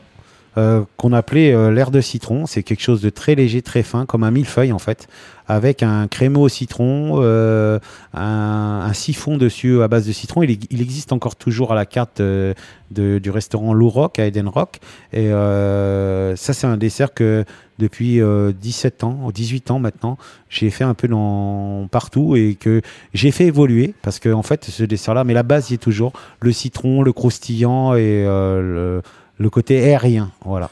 Euh, 0.58 0.84
qu'on 0.98 1.14
appelait 1.14 1.52
euh, 1.54 1.72
l'air 1.72 1.90
de 1.90 2.00
citron, 2.00 2.46
c'est 2.46 2.62
quelque 2.62 2.84
chose 2.84 3.02
de 3.02 3.10
très 3.10 3.34
léger, 3.34 3.62
très 3.64 3.82
fin, 3.82 4.06
comme 4.06 4.24
un 4.24 4.30
millefeuille 4.30 4.72
en 4.72 4.80
fait, 4.80 5.08
avec 5.48 5.82
un 5.82 6.08
crémeux 6.08 6.40
au 6.40 6.50
citron, 6.50 7.16
euh, 7.24 7.80
un, 8.14 8.92
siphon 8.94 9.38
dessus 9.38 9.82
à 9.82 9.88
base 9.88 10.06
de 10.06 10.12
citron. 10.12 10.44
Il, 10.44 10.82
existe 10.82 11.12
encore 11.12 11.36
toujours 11.36 11.72
à 11.72 11.76
la 11.76 11.88
carte 11.88 12.22
du 12.92 13.30
restaurant 13.32 13.74
Lou 13.74 13.90
Rock 13.90 14.20
à 14.20 14.28
Eden 14.28 14.48
Rock. 14.48 14.80
Et 15.12 15.30
ça, 15.30 16.54
c'est 16.54 16.68
un 16.68 16.78
dessert 16.78 17.14
que 17.14 17.44
depuis 17.80 18.22
euh, 18.22 18.52
17 18.54 19.04
ans, 19.04 19.32
18 19.34 19.72
ans 19.72 19.80
maintenant, 19.80 20.18
j'ai 20.50 20.70
fait 20.70 20.84
un 20.84 20.94
peu 20.94 21.10
partout 21.90 22.36
et 22.36 22.56
que 22.56 22.82
j'ai 23.14 23.32
fait 23.32 23.46
évoluer 23.46 23.96
parce 24.04 24.20
que 24.20 24.30
en 24.30 24.44
fait, 24.44 24.66
ce 24.66 24.84
dessert-là, 24.84 25.24
mais 25.24 25.34
la 25.34 25.44
base 25.44 25.72
y 25.72 25.74
est 25.76 25.78
toujours 25.78 26.14
le 26.40 26.52
citron, 26.52 27.02
le 27.02 27.12
croustillant 27.12 27.96
et 27.96 28.24
le, 28.26 29.02
le 29.38 29.50
côté 29.50 29.84
aérien. 29.84 30.32
Voilà. 30.46 30.70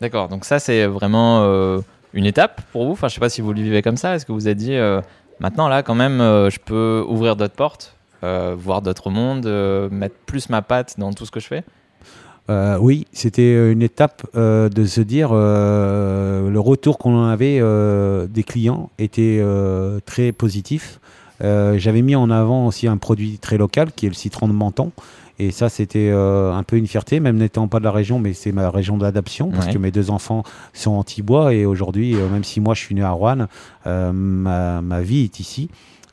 D'accord, 0.00 0.28
donc 0.28 0.44
ça 0.44 0.58
c'est 0.58 0.86
vraiment 0.86 1.42
euh, 1.42 1.80
une 2.12 2.26
étape 2.26 2.62
pour 2.72 2.84
vous. 2.84 2.92
Enfin, 2.92 3.08
je 3.08 3.14
sais 3.14 3.20
pas 3.20 3.28
si 3.28 3.40
vous 3.40 3.52
le 3.52 3.62
vivez 3.62 3.82
comme 3.82 3.96
ça. 3.96 4.14
Est-ce 4.14 4.26
que 4.26 4.32
vous 4.32 4.48
êtes 4.48 4.56
dit 4.56 4.74
euh, 4.74 5.00
maintenant 5.40 5.68
là 5.68 5.82
quand 5.82 5.94
même, 5.94 6.20
euh, 6.20 6.50
je 6.50 6.58
peux 6.58 7.04
ouvrir 7.08 7.36
d'autres 7.36 7.54
portes, 7.54 7.94
voir 8.22 8.80
d'autres 8.80 9.10
mondes, 9.10 9.46
mettre 9.90 10.14
plus 10.24 10.48
ma 10.48 10.62
patte 10.62 10.94
dans 10.98 11.12
tout 11.12 11.26
ce 11.26 11.30
que 11.30 11.40
je 11.40 11.46
fais? 11.46 11.64
Oui, 12.48 13.06
c'était 13.12 13.70
une 13.70 13.82
étape 13.82 14.22
de 14.34 14.84
se 14.86 15.00
dire 15.02 15.34
le 15.34 16.58
retour 16.58 16.96
qu'on 16.96 17.24
avait 17.24 17.60
des 18.28 18.42
clients 18.42 18.88
était 18.98 19.44
très 20.06 20.32
positif. 20.32 21.00
J'avais 21.40 22.00
mis 22.00 22.16
en 22.16 22.30
avant 22.30 22.66
aussi 22.66 22.88
un 22.88 22.96
produit 22.96 23.38
très 23.38 23.58
local 23.58 23.92
qui 23.92 24.06
est 24.06 24.08
le 24.08 24.14
citron 24.14 24.48
de 24.48 24.54
Menton. 24.54 24.90
Et 25.38 25.50
ça, 25.50 25.68
c'était 25.68 26.10
euh, 26.12 26.52
un 26.52 26.62
peu 26.62 26.76
une 26.76 26.86
fierté, 26.86 27.18
même 27.18 27.36
n'étant 27.36 27.66
pas 27.66 27.80
de 27.80 27.84
la 27.84 27.90
région, 27.90 28.18
mais 28.20 28.34
c'est 28.34 28.52
ma 28.52 28.70
région 28.70 28.96
d'adoption, 28.98 29.50
parce 29.50 29.66
Ouais. 29.66 29.72
que 29.72 29.78
mes 29.78 29.90
deux 29.90 30.10
enfants 30.10 30.44
sont 30.72 30.92
anti-bois. 30.92 31.54
Et 31.54 31.66
aujourd'hui, 31.66 32.14
euh, 32.14 32.28
même 32.28 32.44
si 32.44 32.60
moi 32.60 32.74
je 32.74 32.80
suis 32.80 32.94
né 32.94 33.02
à 33.02 33.10
Rouen, 33.10 33.46
euh, 33.86 34.12
ma, 34.12 34.80
ma 34.80 35.00
vie 35.02 35.24
est 35.24 35.40
ici. 35.40 35.68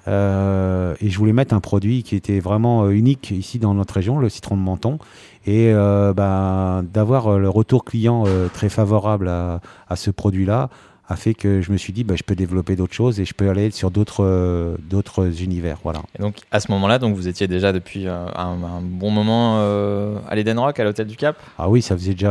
Et 0.08 1.10
je 1.10 1.18
voulais 1.18 1.32
mettre 1.34 1.54
un 1.54 1.60
produit 1.60 2.02
qui 2.02 2.16
était 2.16 2.40
vraiment 2.40 2.90
unique 2.90 3.30
ici 3.30 3.60
dans 3.60 3.76
notre 3.76 3.94
région, 3.94 4.18
le 4.18 4.30
citron 4.30 4.58
de 4.58 4.62
Menton. 4.62 4.98
Et 5.46 5.72
ben, 5.74 6.84
d'avoir 6.92 7.38
le 7.38 7.50
retour 7.50 7.86
client 7.86 8.24
très 8.54 8.70
favorable 8.70 9.28
à, 9.28 9.62
à 9.88 9.96
ce 9.96 10.10
produit-là 10.12 10.70
a 11.12 11.16
fait 11.18 11.34
que 11.34 11.62
je 11.62 11.72
me 11.72 11.78
suis 11.78 11.92
dit, 11.92 12.04
ben, 12.04 12.16
je 12.16 12.24
peux 12.24 12.36
développer 12.36 12.76
d'autres 12.76 12.94
choses 12.94 13.20
et 13.20 13.26
je 13.26 13.34
peux 13.34 13.50
aller 13.50 13.70
sur 13.72 13.92
d'autres 13.92 14.24
euh, 14.24 14.78
d'autres 14.82 15.42
univers. 15.44 15.78
Voilà. 15.84 16.02
Et 16.18 16.22
donc 16.22 16.36
à 16.52 16.60
ce 16.60 16.72
moment-là, 16.72 17.00
donc 17.00 17.16
vous 17.16 17.28
étiez 17.28 17.48
déjà 17.48 17.74
depuis 17.74 18.08
euh, 18.08 18.26
un, 18.36 18.64
un 18.64 18.82
bon 18.82 19.12
moment 19.12 19.58
euh, 19.60 20.18
à 20.30 20.36
l'Eden 20.36 20.58
Rock, 20.58 20.80
à 20.80 20.84
l'hôtel 20.86 21.08
du 21.08 21.18
Cap? 21.18 21.38
Ah 21.58 21.70
oui, 21.70 21.82
ça 21.82 21.96
faisait 21.98 22.14
déjà 22.14 22.30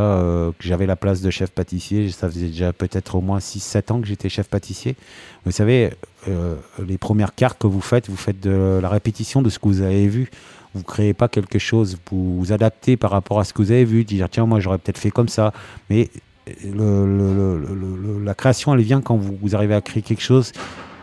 que 0.59 0.67
j'avais 0.67 0.87
la 0.87 0.97
place 0.97 1.21
de 1.21 1.31
chef 1.31 1.51
pâtissier. 1.51 2.11
Ça 2.11 2.29
faisait 2.29 2.49
déjà 2.49 2.73
peut-être 2.73 3.15
au 3.17 3.21
moins 3.21 3.39
6-7 3.39 3.93
ans 3.93 4.01
que 4.01 4.07
j'étais 4.07 4.29
chef 4.29 4.49
pâtissier. 4.49 4.97
Vous 5.45 5.53
savez, 5.53 5.91
les 6.27 6.99
premières 6.99 7.35
cartes 7.35 7.59
que 7.59 7.67
vous 7.67 7.81
faites, 7.81 8.09
vous 8.09 8.17
faites 8.17 8.41
de 8.41 8.79
la 8.81 8.89
répétition 8.89 9.43
de 9.43 9.51
ce 9.51 9.59
que 9.59 9.69
vous 9.69 9.83
avez 9.83 10.09
vu. 10.09 10.31
Vous 10.75 10.85
créez 10.85 11.15
pas 11.15 11.29
quelque 11.29 11.59
chose, 11.59 11.99
vous 12.11 12.39
vous 12.39 12.53
adaptez 12.53 12.97
par 12.97 13.11
rapport 13.11 13.41
à 13.41 13.45
ce 13.45 13.53
que 13.53 13.61
vous 13.61 13.73
avez 13.73 13.85
vu, 13.85 14.05
dire 14.05 14.29
tiens 14.31 14.47
moi 14.47 14.61
j'aurais 14.61 14.79
peut-être 14.79 14.99
fait 14.99 15.11
comme 15.11 15.29
ça. 15.29 15.53
Mais 15.89 16.09
la 16.47 18.35
création, 18.35 18.75
elle 18.75 18.83
vient 18.83 19.01
quand 19.01 19.17
vous, 19.17 19.55
arrivez 19.55 19.75
à 19.75 19.81
créer 19.81 20.03
quelque 20.03 20.23
chose 20.23 20.53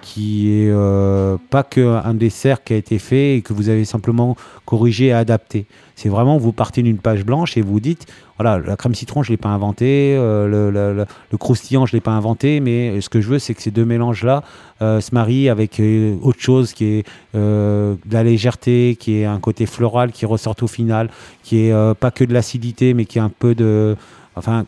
qui 0.01 0.49
est 0.53 0.69
euh, 0.69 1.35
pas 1.49 1.63
qu'un 1.63 2.13
dessert 2.13 2.63
qui 2.63 2.71
a 2.71 2.77
été 2.77 2.97
fait 2.97 3.35
et 3.35 3.41
que 3.41 3.51
vous 3.51 3.67
avez 3.67 3.83
simplement 3.83 4.37
corrigé 4.65 5.07
et 5.07 5.11
adapté. 5.11 5.65
C'est 5.95 6.07
vraiment, 6.07 6.37
vous 6.37 6.53
partez 6.53 6.81
d'une 6.81 6.97
page 6.97 7.25
blanche 7.25 7.57
et 7.57 7.61
vous 7.61 7.81
dites, 7.81 8.05
voilà, 8.37 8.57
la 8.57 8.77
crème 8.77 8.95
citron, 8.95 9.21
je 9.21 9.31
ne 9.31 9.33
l'ai 9.33 9.37
pas 9.37 9.49
inventé, 9.49 10.15
euh, 10.17 11.05
le, 11.31 11.37
croustillant, 11.37 11.85
je 11.85 11.93
ne 11.93 11.97
l'ai 11.97 12.01
pas 12.01 12.11
inventé, 12.11 12.61
mais 12.61 13.01
ce 13.01 13.09
que 13.09 13.19
je 13.19 13.27
veux, 13.27 13.39
c'est 13.39 13.53
que 13.53 13.61
ces 13.61 13.71
deux 13.71 13.83
mélanges-là 13.83 14.43
euh, 14.81 15.01
se 15.01 15.13
marient 15.13 15.49
avec 15.49 15.81
autre 16.21 16.39
chose 16.39 16.71
qui 16.71 16.85
est 16.85 17.05
de 17.33 17.97
la 18.09 18.23
légèreté, 18.23 18.95
qui 18.97 19.19
est 19.19 19.25
un 19.25 19.39
côté 19.39 19.65
floral 19.65 20.13
qui 20.13 20.25
ressort 20.25 20.55
au 20.61 20.67
final, 20.67 21.09
qui 21.43 21.67
est 21.67 21.95
pas 21.95 22.11
que 22.11 22.23
de 22.23 22.33
l'acidité, 22.33 22.93
mais 22.93 23.03
qui 23.03 23.17
est 23.17 23.21
un 23.21 23.29
peu 23.29 23.55
de... 23.55 23.97
Enfin, 24.37 24.65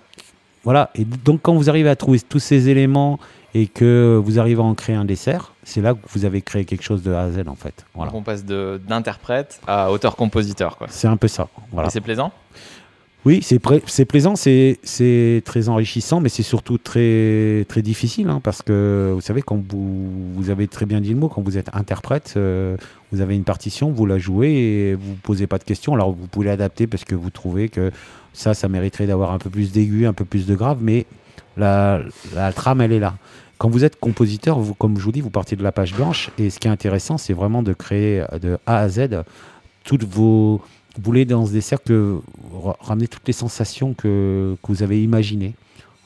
voilà. 0.64 0.90
Et 0.96 1.06
donc, 1.06 1.42
quand 1.42 1.56
vous 1.56 1.70
arrivez 1.70 1.90
à 1.90 1.96
trouver 1.96 2.20
tous 2.20 2.40
ces 2.40 2.70
éléments 2.70 3.20
et 3.54 3.68
que 3.68 4.22
vous 4.24 4.40
arrivez 4.40 4.62
à 4.62 4.66
en 4.66 4.76
créer 4.76 4.96
un 4.96 5.06
dessert, 5.06 5.54
c'est 5.64 5.82
là 5.82 5.94
que 5.94 6.00
vous 6.14 6.26
avez 6.26 6.42
créé 6.42 6.66
quelque 6.66 6.84
chose 6.84 7.02
de 7.02 7.12
A 7.12 7.22
à 7.22 7.32
Z 7.32 7.48
en 7.48 7.56
fait. 7.56 7.86
Voilà. 7.96 8.12
Donc 8.12 8.22
on 8.22 8.24
passe 8.24 8.46
d'interprète 8.46 9.60
à 9.66 9.92
auteur-compositeur. 9.92 10.78
C'est 10.90 11.08
un 11.08 11.18
peu 11.18 11.28
ça. 11.28 11.48
Voilà. 11.72 11.90
C'est 11.90 12.02
plaisant? 12.02 12.32
Oui, 13.26 13.42
c'est 13.44 14.06
plaisant, 14.06 14.36
c'est 14.38 15.42
très 15.44 15.68
enrichissant, 15.68 16.22
mais 16.22 16.30
c'est 16.30 16.42
surtout 16.42 16.78
très, 16.78 17.66
très 17.68 17.82
difficile, 17.82 18.30
hein, 18.30 18.40
parce 18.42 18.62
que 18.62 19.12
vous 19.14 19.20
savez, 19.20 19.42
quand 19.42 19.62
vous, 19.70 20.34
vous 20.36 20.50
avez 20.50 20.70
très 20.70 20.86
bien 20.86 21.02
dit 21.02 21.10
le 21.10 21.18
mot, 21.20 21.28
quand 21.28 21.42
vous 21.42 21.58
êtes 21.58 21.70
interprète, 21.74 22.36
euh, 22.38 22.78
vous 23.12 23.20
avez 23.20 23.36
une 23.36 23.44
partition, 23.44 23.92
vous 23.92 24.06
la 24.06 24.20
jouez 24.20 24.52
et 24.52 24.96
vous 24.96 25.12
ne 25.12 25.18
posez 25.22 25.48
pas 25.48 25.58
de 25.58 25.66
questions. 25.66 25.94
Alors 25.94 26.14
vous 26.14 26.28
pouvez 26.28 26.46
l'adapter 26.46 26.88
parce 26.88 27.04
que 27.04 27.14
vous 27.14 27.30
trouvez 27.30 27.68
que 27.68 27.92
ça, 28.34 28.54
ça 28.54 28.68
mériterait 28.68 29.08
d'avoir 29.08 29.32
un 29.32 29.40
peu 29.40 29.50
plus 29.50 29.72
d'aigu, 29.72 30.06
un 30.06 30.14
peu 30.14 30.26
plus 30.26 30.46
de 30.46 30.56
grave, 30.56 30.80
mais 30.82 31.06
la, 31.58 32.02
trame, 32.56 32.82
elle 32.82 32.92
est 32.92 33.00
là. 33.00 33.16
Quand 33.58 33.70
vous 33.70 33.84
êtes 33.84 34.00
compositeur, 34.00 34.60
vous, 34.60 34.74
comme 34.74 34.98
je 34.98 35.04
vous 35.04 35.12
dis, 35.12 35.22
vous 35.22 35.30
partez 35.30 35.56
de 35.56 35.64
la 35.64 35.74
page 35.74 35.94
blanche. 35.94 36.30
Et 36.38 36.50
ce 36.50 36.60
qui 36.60 36.68
est 36.68 36.72
intéressant, 36.72 37.18
c'est 37.18 37.34
vraiment 37.34 37.62
de 37.62 37.74
créer 37.74 38.24
de 38.42 38.58
A 38.66 38.78
à 38.78 38.90
Z 38.90 39.24
toutes 39.84 40.04
vos. 40.04 40.62
Vous 40.96 41.04
voulez 41.04 41.26
dans 41.26 41.46
ce 41.46 41.52
dessert 41.52 41.80
ramener 42.82 43.08
toutes 43.08 43.28
les 43.28 43.34
sensations 43.34 43.94
que, 43.94 44.56
vous 44.68 44.84
avez 44.84 45.04
imaginées. 45.04 45.54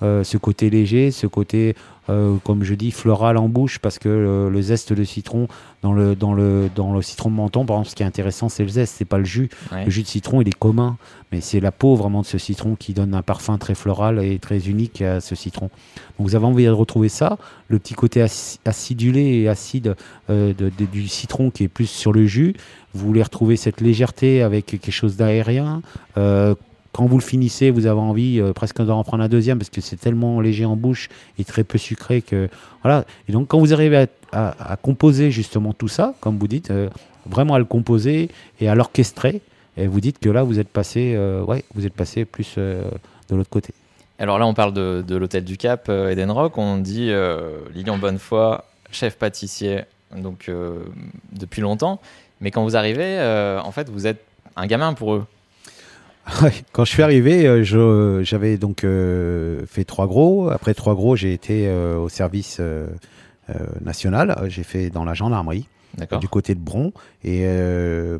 Euh, 0.03 0.23
ce 0.23 0.37
côté 0.37 0.69
léger, 0.69 1.11
ce 1.11 1.27
côté 1.27 1.75
euh, 2.09 2.35
comme 2.43 2.63
je 2.63 2.73
dis, 2.75 2.91
floral 2.91 3.37
en 3.37 3.47
bouche, 3.47 3.79
parce 3.79 3.97
que 3.97 4.49
le, 4.51 4.61
zeste 4.61 4.91
de 4.91 5.03
citron 5.05 5.47
dans 5.81 5.93
le, 5.93 6.15
dans, 6.15 6.33
le, 6.33 6.69
dans 6.75 6.93
le 6.93 7.01
citron 7.01 7.29
de 7.29 7.35
menton, 7.35 7.65
par 7.65 7.77
exemple, 7.77 7.89
ce 7.89 7.95
qui 7.95 8.03
est 8.03 8.05
intéressant, 8.05 8.49
c'est 8.49 8.63
le 8.63 8.69
zeste, 8.69 8.95
c'est 8.97 9.05
pas 9.05 9.17
le 9.17 9.23
jus. 9.23 9.49
Le 9.71 9.89
jus 9.89 10.03
de 10.03 10.07
citron, 10.07 10.41
il 10.41 10.47
est 10.47 10.57
commun, 10.57 10.97
mais 11.31 11.39
c'est 11.39 11.61
la 11.61 11.71
peau 11.71 11.95
vraiment 11.95 12.21
de 12.21 12.25
ce 12.25 12.37
citron 12.37 12.75
qui 12.75 12.93
donne 12.93 13.13
un 13.13 13.21
parfum 13.21 13.57
très 13.57 13.75
floral 13.75 14.23
et 14.23 14.37
très 14.37 14.67
unique 14.67 15.01
à 15.01 15.21
ce 15.21 15.33
citron. 15.35 15.69
Donc 16.17 16.27
vous 16.27 16.35
avez 16.35 16.45
envie 16.45 16.65
de 16.65 16.69
retrouver 16.71 17.09
ça, 17.09 17.37
le 17.69 17.79
petit 17.79 17.93
côté 17.93 18.21
acidulé 18.65 19.21
et 19.21 19.47
acide 19.47 19.95
euh, 20.29 20.53
du 20.91 21.07
citron 21.07 21.51
qui 21.51 21.63
est 21.63 21.69
plus 21.69 21.89
sur 21.89 22.11
le 22.11 22.25
jus. 22.25 22.53
Vous 22.93 23.07
voulez 23.07 23.23
retrouver 23.23 23.55
cette 23.55 23.79
légèreté 23.79 24.41
avec 24.41 24.65
quelque 24.65 24.91
chose 24.91 25.15
d'aérien. 25.15 25.81
Euh, 26.17 26.53
quand 26.93 27.07
vous 27.07 27.17
le 27.17 27.23
finissez, 27.23 27.71
vous 27.71 27.87
avez 27.87 27.99
envie 27.99 28.39
euh, 28.39 28.53
presque 28.53 28.81
d'en 28.81 29.03
prendre 29.03 29.23
un 29.23 29.27
deuxième 29.27 29.57
parce 29.57 29.71
que 29.71 29.81
c'est 29.81 29.97
tellement 29.97 30.39
léger 30.39 30.63
en 30.63 30.75
bouche 30.75 31.09
et 31.39 31.43
très 31.43 31.63
peu 31.63 31.77
sucré 31.77 32.21
que 32.21 32.47
voilà. 32.83 33.03
Et 33.27 33.31
donc 33.31 33.47
quand 33.47 33.59
vous 33.59 33.73
arrivez 33.73 34.05
à, 34.31 34.77
composer 34.81 35.31
justement 35.31 35.73
tout 35.73 35.87
ça, 35.87 36.13
comme 36.21 36.37
vous 36.37 36.47
dites, 36.47 36.69
euh, 36.71 36.89
vraiment 37.25 37.55
à 37.55 37.59
le 37.59 37.65
composer 37.65 38.29
et 38.61 38.69
à 38.69 38.75
l'orchestrer, 38.75 39.41
et 39.75 39.87
vous 39.87 39.99
dites 40.01 40.19
que 40.19 40.29
là 40.29 40.43
vous 40.43 40.59
êtes 40.59 40.69
passé, 40.69 41.13
euh, 41.15 41.43
ouais, 41.43 41.65
vous 41.73 41.85
êtes 41.85 41.93
passé 41.93 42.25
plus 42.25 42.55
de 42.57 43.35
l'autre 43.35 43.49
côté. 43.49 43.73
Alors 44.19 44.37
là, 44.37 44.45
on 44.45 44.53
parle 44.53 44.73
de, 44.73 45.15
l'hôtel 45.15 45.43
du 45.43 45.57
Cap, 45.57 45.89
Eden 45.89 46.29
Rock. 46.29 46.57
On 46.57 46.77
dit 46.77 47.11
Lilian 47.73 47.97
Bonnefoy, 47.97 48.59
chef 48.91 49.17
pâtissier, 49.17 49.81
donc 50.15 50.49
depuis 51.31 51.61
longtemps. 51.61 51.99
Mais 52.39 52.51
quand 52.51 52.63
vous 52.63 52.77
arrivez, 52.77 53.19
en 53.61 53.71
fait, 53.71 53.89
vous 53.89 54.05
êtes 54.05 54.23
un 54.55 54.67
gamin 54.67 54.93
pour 54.93 55.15
eux. 55.15 55.25
Quand 56.71 56.85
je 56.85 56.91
suis 56.91 57.03
arrivé, 57.03 57.45
euh, 57.45 58.23
j'avais 58.23 58.57
donc 58.57 58.83
euh, 58.83 59.65
fait 59.65 59.83
trois 59.83 60.07
gros. 60.07 60.49
Après 60.49 60.73
trois 60.73 60.95
gros, 60.95 61.15
j'ai 61.15 61.33
été 61.33 61.67
euh, 61.67 61.97
au 61.97 62.09
service 62.09 62.61
national. 63.81 64.45
J'ai 64.47 64.63
fait 64.63 64.89
dans 64.89 65.03
la 65.03 65.13
gendarmerie 65.13 65.67
du 66.19 66.27
côté 66.27 66.55
de 66.55 66.59
Bron. 66.59 66.93
Et 67.23 67.45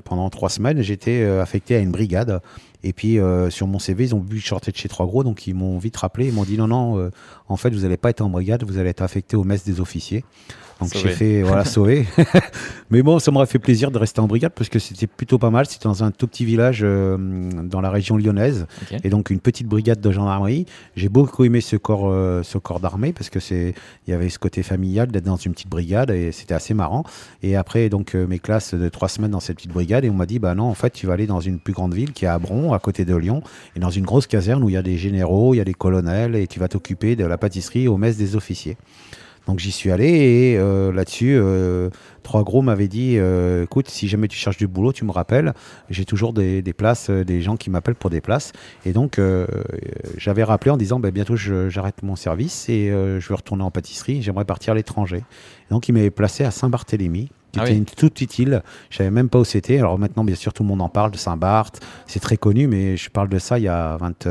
pendant 0.04 0.30
trois 0.30 0.50
semaines, 0.50 0.82
j'étais 0.82 1.24
affecté 1.24 1.76
à 1.76 1.80
une 1.80 1.92
brigade. 1.92 2.42
Et 2.84 2.92
puis 2.92 3.20
sur 3.50 3.68
mon 3.68 3.80
CV, 3.80 4.04
ils 4.04 4.16
ont 4.16 4.20
vu 4.20 4.38
que 4.38 4.44
je 4.44 4.48
sortais 4.48 4.72
de 4.72 4.78
chez 4.78 4.90
Trois 4.90 5.06
Gros, 5.06 5.24
donc 5.24 5.48
ils 5.48 5.56
m'ont 5.56 5.78
vite 5.78 5.96
rappelé. 5.96 6.28
Ils 6.28 6.34
m'ont 6.34 6.44
dit 6.44 6.58
non, 6.58 6.68
non, 6.68 7.10
en 7.48 7.58
fait, 7.58 7.70
vous 7.70 7.82
n'allez 7.82 7.98
pas 7.98 8.10
être 8.10 8.22
en 8.22 8.30
brigade, 8.30 8.64
vous 8.64 8.78
allez 8.78 8.90
être 8.90 9.02
affecté 9.02 9.38
au 9.38 9.46
mess 9.46 9.64
des 9.64 9.80
officiers. 9.80 10.26
Donc 10.80 10.92
j'ai 10.94 11.10
fait 11.10 11.42
voilà 11.42 11.66
sauver. 11.74 12.06
Mais 12.90 13.02
bon, 13.02 13.20
ça 13.20 13.32
m'aurait 13.32 13.48
fait 13.48 13.60
plaisir 13.60 13.92
de 13.92 13.98
rester 13.98 14.20
en 14.20 14.28
brigade 14.28 14.52
parce 14.56 14.70
que 14.70 14.80
c'était 14.80 15.08
plutôt 15.08 15.40
pas 15.40 15.50
mal. 15.50 15.66
C'était 15.66 15.86
dans 15.86 16.04
un 16.04 16.12
tout 16.12 16.28
petit 16.28 16.46
village 16.46 16.82
euh, 16.84 17.18
dans 17.64 17.82
la 17.82 17.90
région 17.90 18.18
lyonnaise 18.18 18.68
et 19.04 19.10
donc 19.10 19.30
une 19.30 19.40
petite 19.40 19.68
brigade 19.68 20.00
de 20.00 20.12
gendarmerie. 20.12 20.66
J'ai 20.96 21.10
beaucoup 21.10 21.44
aimé 21.44 21.62
ce 21.62 21.76
corps, 21.76 22.10
euh, 22.10 22.44
ce 22.44 22.58
corps 22.58 22.80
d'armée 22.80 23.14
parce 23.14 23.30
que 23.30 23.40
c'est 23.40 23.74
il 24.06 24.12
y 24.12 24.14
avait 24.14 24.30
ce 24.30 24.38
côté 24.38 24.64
familial 24.64 25.12
d'être 25.12 25.24
dans 25.24 25.38
une 25.38 25.54
petite 25.54 25.70
brigade 25.70 26.12
et 26.12 26.32
c'était 26.32 26.54
assez 26.54 26.74
marrant. 26.74 27.04
Et 27.42 27.56
après 27.56 27.90
donc 27.90 28.16
euh, 28.16 28.28
mes 28.28 28.40
classes 28.40 28.74
de 28.74 28.90
trois 28.90 29.10
semaines 29.10 29.32
dans 29.32 29.40
cette 29.40 29.58
petite 29.58 29.74
brigade 29.74 30.06
et 30.06 30.10
on 30.10 30.16
m'a 30.16 30.26
dit 30.26 30.40
bah 30.40 30.54
non 30.54 30.66
en 30.66 30.76
fait 30.76 30.92
tu 30.92 31.08
vas 31.08 31.14
aller 31.14 31.28
dans 31.28 31.40
une 31.40 31.60
plus 31.60 31.74
grande 31.74 31.94
ville 31.94 32.14
qui 32.14 32.26
est 32.26 32.30
à 32.30 32.38
Bron 32.38 32.74
à 32.74 32.80
côté 32.80 33.06
de 33.06 33.16
Lyon 33.16 33.42
et 33.76 33.80
dans 33.80 33.90
une 33.90 34.06
grosse 34.06 34.28
caserne 34.28 34.64
où 34.64 34.70
il 34.70 34.74
y 34.74 34.78
a 34.78 34.84
des 34.84 34.98
généraux, 34.98 35.54
il 35.54 35.58
y 35.58 35.62
a 35.62 35.66
des 35.66 35.74
colonels 35.74 36.36
et 36.36 36.48
tu 36.48 36.60
vas 36.60 36.68
t'occuper 36.68 37.16
de 37.16 37.26
la 37.26 37.38
pâtisserie 37.38 37.88
au 37.88 37.98
mess 37.98 38.18
des 38.18 38.36
officiers. 38.36 38.78
Donc 39.48 39.60
j'y 39.60 39.72
suis 39.72 39.92
allé 39.92 40.08
et 40.08 40.58
euh, 40.58 40.92
là-dessus, 40.92 41.36
euh, 41.36 41.90
Trois 42.24 42.44
Gros 42.44 42.62
m'avait 42.62 42.88
dit 42.88 43.16
euh, 43.18 43.64
écoute, 43.64 43.90
si 43.90 44.08
jamais 44.08 44.30
tu 44.30 44.38
cherches 44.38 44.58
du 44.58 44.68
boulot, 44.68 44.94
tu 44.94 45.04
me 45.04 45.12
rappelles. 45.12 45.54
J'ai 45.90 46.06
toujours 46.06 46.32
des, 46.32 46.62
places, 46.76 47.10
des 47.10 47.42
gens 47.42 47.58
qui 47.58 47.70
m'appellent 47.70 47.96
pour 47.96 48.10
des 48.10 48.22
places. 48.22 48.54
Et 48.86 48.94
donc 48.94 49.20
j'avais 50.18 50.44
rappelé 50.44 50.72
en 50.72 50.78
disant 50.78 51.00
bah, 51.00 51.12
bientôt 51.12 51.36
j'arrête 51.36 52.04
mon 52.04 52.16
service 52.16 52.70
et 52.70 52.88
je 52.90 53.28
vais 53.28 53.36
retourner 53.36 53.64
en 53.64 53.72
pâtisserie. 53.72 54.22
J'aimerais 54.22 54.46
partir 54.46 54.74
à 54.74 54.76
l'étranger. 54.76 55.24
Donc 55.70 55.90
il 55.90 55.94
m'avait 55.94 56.12
placé 56.12 56.44
à 56.44 56.52
Saint-Barthélemy. 56.52 57.30
Qui 57.52 57.60
ah 57.60 57.66
était 57.66 57.78
une 57.78 57.86
toute 57.86 58.14
petite 58.14 58.40
île. 58.40 58.64
Je 58.90 58.98
savais 58.98 59.12
même 59.12 59.30
pas 59.30 59.38
où 59.38 59.44
c'était. 59.44 59.78
Alors 59.78 60.00
maintenant, 60.00 60.24
bien 60.24 60.34
sûr, 60.34 60.54
tout 60.54 60.64
le 60.64 60.70
monde 60.70 60.82
en 60.82 60.90
parle 60.90 61.12
de 61.12 61.18
Saint-Barth. 61.18 61.86
C'est 62.08 62.20
très 62.20 62.36
connu, 62.36 62.66
mais 62.66 62.98
je 62.98 63.12
parle 63.12 63.30
de 63.30 63.38
ça 63.38 63.60
il 63.60 63.66
y 63.66 63.68
a 63.68 63.96
20, 63.98 64.26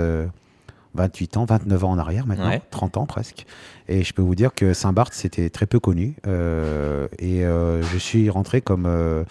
28 0.95 1.37
ans, 1.37 1.45
29 1.45 1.85
ans 1.85 1.91
en 1.91 1.99
arrière 1.99 2.27
maintenant, 2.27 2.59
30 2.71 2.97
ans 2.99 3.07
presque. 3.07 3.47
Et 3.89 4.05
je 4.05 4.13
peux 4.13 4.23
vous 4.23 4.35
dire 4.35 4.55
que 4.55 4.75
Saint-Barth, 4.75 5.15
c'était 5.15 5.51
très 5.51 5.67
peu 5.67 5.81
connu. 5.81 6.17
Euh, 6.27 7.09
et 7.19 7.45
euh, 7.45 7.83
je 7.83 7.99
suis 7.99 8.31
rentré 8.31 8.61
comme, 8.61 8.87
euh, 8.87 9.25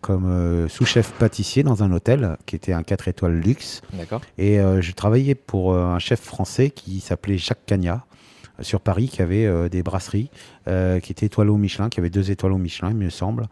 comme 0.00 0.68
sous-chef 0.68 1.12
pâtissier 1.12 1.62
dans 1.62 1.82
un 1.82 1.92
hôtel 1.92 2.36
qui 2.46 2.56
était 2.56 2.72
un 2.72 2.82
4 2.82 3.08
étoiles 3.08 3.38
luxe. 3.38 3.82
Et 4.38 4.58
je 4.58 4.92
travaillais 4.92 5.34
pour 5.34 5.74
un 5.74 5.98
chef 5.98 6.20
français 6.20 6.70
qui 6.70 7.00
s'appelait 7.00 7.38
Jacques 7.38 7.66
Cagnat 7.66 8.04
sur 8.62 8.80
Paris 8.80 9.08
qui 9.08 9.20
avait 9.20 9.68
des 9.68 9.82
brasseries 9.82 10.30
qui 10.66 11.12
étaient 11.12 11.26
étoiles 11.26 11.50
au 11.50 11.56
Michelin, 11.56 11.88
qui 11.88 12.00
avait 12.00 12.10
deux 12.10 12.30
étoiles 12.30 12.52
au 12.52 12.58
Michelin, 12.58 12.90
il 12.90 12.96
me 12.96 13.10
semble. 13.10 13.48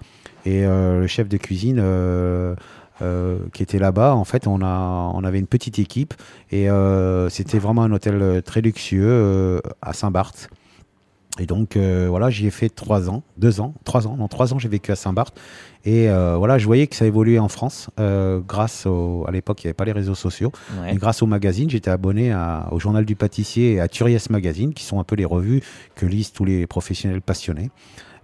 Et 0.46 0.62
le 0.64 1.06
chef 1.06 1.28
de 1.28 1.36
cuisine 1.38 1.82
euh, 3.02 3.38
qui 3.52 3.62
était 3.62 3.78
là-bas. 3.78 4.14
En 4.14 4.24
fait, 4.24 4.46
on, 4.46 4.60
a, 4.62 5.10
on 5.14 5.24
avait 5.24 5.40
une 5.40 5.48
petite 5.48 5.78
équipe 5.78 6.14
et 6.50 6.70
euh, 6.70 7.28
c'était 7.28 7.58
vraiment 7.58 7.82
un 7.82 7.90
hôtel 7.90 8.22
euh, 8.22 8.40
très 8.40 8.60
luxueux 8.60 9.60
à 9.82 9.92
Saint-Barth. 9.92 10.48
Et 11.40 11.46
donc 11.46 11.76
voilà, 11.76 12.30
j'y 12.30 12.46
ai 12.46 12.50
fait 12.52 12.68
trois 12.68 13.10
ans, 13.10 13.24
deux 13.38 13.60
ans, 13.60 13.74
trois 13.82 14.06
ans, 14.06 14.16
non 14.16 14.28
trois 14.28 14.54
ans, 14.54 14.60
j'ai 14.60 14.68
vécu 14.68 14.92
à 14.92 14.96
Saint-Barth. 14.96 15.36
Et 15.84 16.06
voilà, 16.06 16.58
je 16.58 16.66
voyais 16.66 16.86
que 16.86 16.94
ça 16.94 17.06
évoluait 17.06 17.40
en 17.40 17.48
France 17.48 17.90
grâce 17.98 18.86
au, 18.86 19.24
à 19.26 19.32
l'époque, 19.32 19.64
il 19.64 19.66
n'y 19.66 19.70
avait 19.70 19.74
pas 19.74 19.84
les 19.84 19.90
réseaux 19.90 20.14
sociaux, 20.14 20.52
mais 20.80 20.94
grâce 20.94 21.22
au 21.22 21.26
magazine, 21.26 21.68
j'étais 21.68 21.90
abonné 21.90 22.32
au 22.70 22.78
Journal 22.78 23.04
du 23.04 23.16
Pâtissier 23.16 23.72
et 23.72 23.80
à 23.80 23.88
Turiès 23.88 24.30
Magazine, 24.30 24.72
qui 24.74 24.84
sont 24.84 25.00
un 25.00 25.04
peu 25.04 25.16
les 25.16 25.24
revues 25.24 25.60
que 25.96 26.06
lisent 26.06 26.30
tous 26.30 26.44
les 26.44 26.68
professionnels 26.68 27.20
passionnés. 27.20 27.70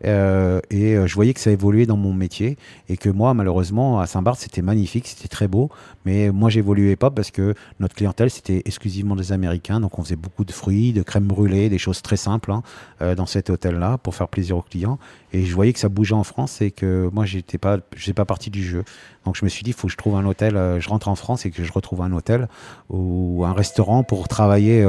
Euh, 0.04 0.60
et 0.70 0.96
euh, 0.96 1.06
je 1.06 1.14
voyais 1.14 1.34
que 1.34 1.40
ça 1.40 1.50
évoluait 1.50 1.86
dans 1.86 1.96
mon 1.96 2.12
métier 2.12 2.56
et 2.88 2.96
que 2.96 3.08
moi, 3.08 3.34
malheureusement, 3.34 4.00
à 4.00 4.06
Saint-Barth, 4.06 4.40
c'était 4.40 4.62
magnifique, 4.62 5.06
c'était 5.06 5.28
très 5.28 5.48
beau, 5.48 5.70
mais 6.04 6.30
moi, 6.30 6.48
j'évoluais 6.48 6.96
pas 6.96 7.10
parce 7.10 7.30
que 7.30 7.54
notre 7.80 7.94
clientèle, 7.94 8.30
c'était 8.30 8.62
exclusivement 8.64 9.16
des 9.16 9.32
Américains. 9.32 9.80
Donc, 9.80 9.98
on 9.98 10.02
faisait 10.02 10.16
beaucoup 10.16 10.44
de 10.44 10.52
fruits, 10.52 10.92
de 10.92 11.02
crème 11.02 11.24
brûlée, 11.24 11.68
des 11.68 11.78
choses 11.78 12.02
très 12.02 12.16
simples 12.16 12.52
hein, 12.52 12.62
euh, 13.02 13.14
dans 13.14 13.26
cet 13.26 13.50
hôtel-là 13.50 13.98
pour 13.98 14.14
faire 14.14 14.28
plaisir 14.28 14.56
aux 14.56 14.62
clients. 14.62 14.98
Et 15.32 15.44
je 15.44 15.54
voyais 15.54 15.72
que 15.72 15.78
ça 15.78 15.88
bougeait 15.88 16.14
en 16.14 16.24
France 16.24 16.60
et 16.62 16.70
que 16.70 17.08
moi, 17.12 17.26
j'étais 17.26 17.58
pas, 17.58 17.78
je 17.94 18.12
pas 18.12 18.24
partie 18.24 18.50
du 18.50 18.64
jeu. 18.64 18.84
Donc, 19.24 19.36
je 19.36 19.44
me 19.44 19.50
suis 19.50 19.62
dit, 19.62 19.70
il 19.70 19.74
faut 19.74 19.86
que 19.86 19.92
je 19.92 19.98
trouve 19.98 20.16
un 20.16 20.24
hôtel. 20.24 20.54
je 20.80 20.88
rentre 20.88 21.08
en 21.08 21.14
France 21.14 21.46
et 21.46 21.50
que 21.50 21.62
je 21.62 21.72
retrouve 21.72 22.02
un 22.02 22.12
hôtel 22.12 22.48
ou 22.88 23.44
un 23.44 23.52
restaurant 23.52 24.02
pour 24.02 24.26
travailler 24.26 24.84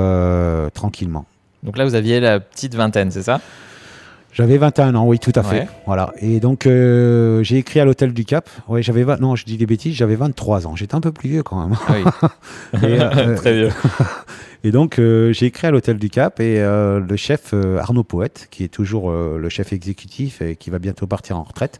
tranquillement. 0.74 1.26
Donc 1.62 1.78
là, 1.78 1.86
vous 1.86 1.93
aviez 1.93 2.20
la 2.20 2.39
petite 2.39 2.74
vingtaine, 2.74 3.12
c'est 3.12 3.22
ça? 3.22 3.39
J'avais 4.34 4.57
21 4.57 4.95
ans, 4.95 5.05
oui, 5.07 5.19
tout 5.19 5.34
à 5.36 5.43
fait. 5.43 5.59
Ouais. 5.61 5.67
Voilà. 5.86 6.13
Et 6.19 6.39
donc, 6.39 6.65
euh, 6.65 7.43
j'ai 7.43 7.57
écrit 7.57 7.79
à 7.82 7.86
l'hôtel 7.86 8.13
du 8.13 8.23
Cap. 8.23 8.49
Oui, 8.69 8.82
j'avais 8.82 9.03
20... 9.03 9.19
Non, 9.19 9.36
je 9.36 9.43
dis 9.45 9.57
des 9.57 9.65
bêtises, 9.65 9.95
j'avais 9.95 10.15
23 10.15 10.67
ans. 10.67 10.75
J'étais 10.75 10.95
un 10.95 11.01
peu 11.01 11.11
plus 11.11 11.29
vieux 11.29 11.43
quand 11.43 11.67
même. 11.67 11.77
Oui. 11.89 12.09
Et, 12.88 12.99
euh, 13.01 13.36
Très 13.36 13.53
vieux. 13.53 13.69
Et 14.63 14.71
donc, 14.71 14.99
euh, 14.99 15.34
j'ai 15.34 15.47
écrit 15.47 15.67
à 15.67 15.71
l'hôtel 15.71 15.97
du 15.97 16.09
Cap 16.09 16.39
et 16.39 16.59
le 16.61 17.15
chef 17.15 17.53
Arnaud 17.79 18.03
Poète, 18.03 18.47
qui 18.51 18.63
est 18.63 18.67
toujours 18.67 19.11
le 19.11 19.49
chef 19.49 19.73
exécutif 19.73 20.41
et 20.41 20.55
qui 20.55 20.69
va 20.69 20.77
bientôt 20.79 21.07
partir 21.07 21.38
en 21.38 21.43
retraite, 21.43 21.79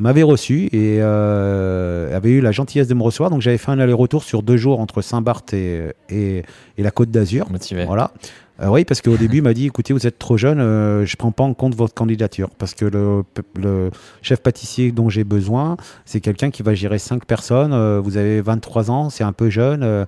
m'avait 0.00 0.24
reçu 0.24 0.68
et 0.72 1.00
avait 1.00 2.30
eu 2.30 2.40
la 2.40 2.50
gentillesse 2.50 2.88
de 2.88 2.94
me 2.94 3.02
recevoir. 3.04 3.30
Donc, 3.30 3.42
j'avais 3.42 3.58
fait 3.58 3.70
un 3.70 3.78
aller-retour 3.78 4.24
sur 4.24 4.42
deux 4.42 4.56
jours 4.56 4.80
entre 4.80 5.02
Saint-Barth 5.02 5.54
et, 5.54 5.92
et- 6.08 6.42
et 6.76 6.82
la 6.82 6.90
Côte 6.90 7.10
d'Azur. 7.12 7.48
Motivé. 7.48 7.84
Voilà. 7.84 8.10
Euh, 8.62 8.68
oui, 8.68 8.84
parce 8.84 9.00
qu'au 9.00 9.16
début, 9.16 9.38
il 9.38 9.42
m'a 9.42 9.54
dit 9.54 9.66
écoutez, 9.66 9.94
vous 9.94 10.06
êtes 10.06 10.18
trop 10.18 10.36
jeune, 10.36 10.60
euh, 10.60 11.06
je 11.06 11.14
ne 11.14 11.16
prends 11.16 11.32
pas 11.32 11.44
en 11.44 11.54
compte 11.54 11.74
votre 11.74 11.94
candidature. 11.94 12.50
Parce 12.58 12.74
que 12.74 12.84
le, 12.84 13.90
chef 14.22 14.40
pâtissier 14.40 14.92
dont 14.92 15.08
j'ai 15.08 15.24
besoin, 15.24 15.76
c'est 16.04 16.20
quelqu'un 16.20 16.50
qui 16.50 16.62
va 16.62 16.74
gérer 16.74 16.98
cinq 16.98 17.24
personnes. 17.24 17.72
euh, 17.72 18.00
vous 18.02 18.16
avez 18.18 18.40
23 18.42 18.90
ans, 18.90 19.08
c'est 19.08 19.24
un 19.24 19.32
peu 19.32 19.48
jeune. 19.48 20.06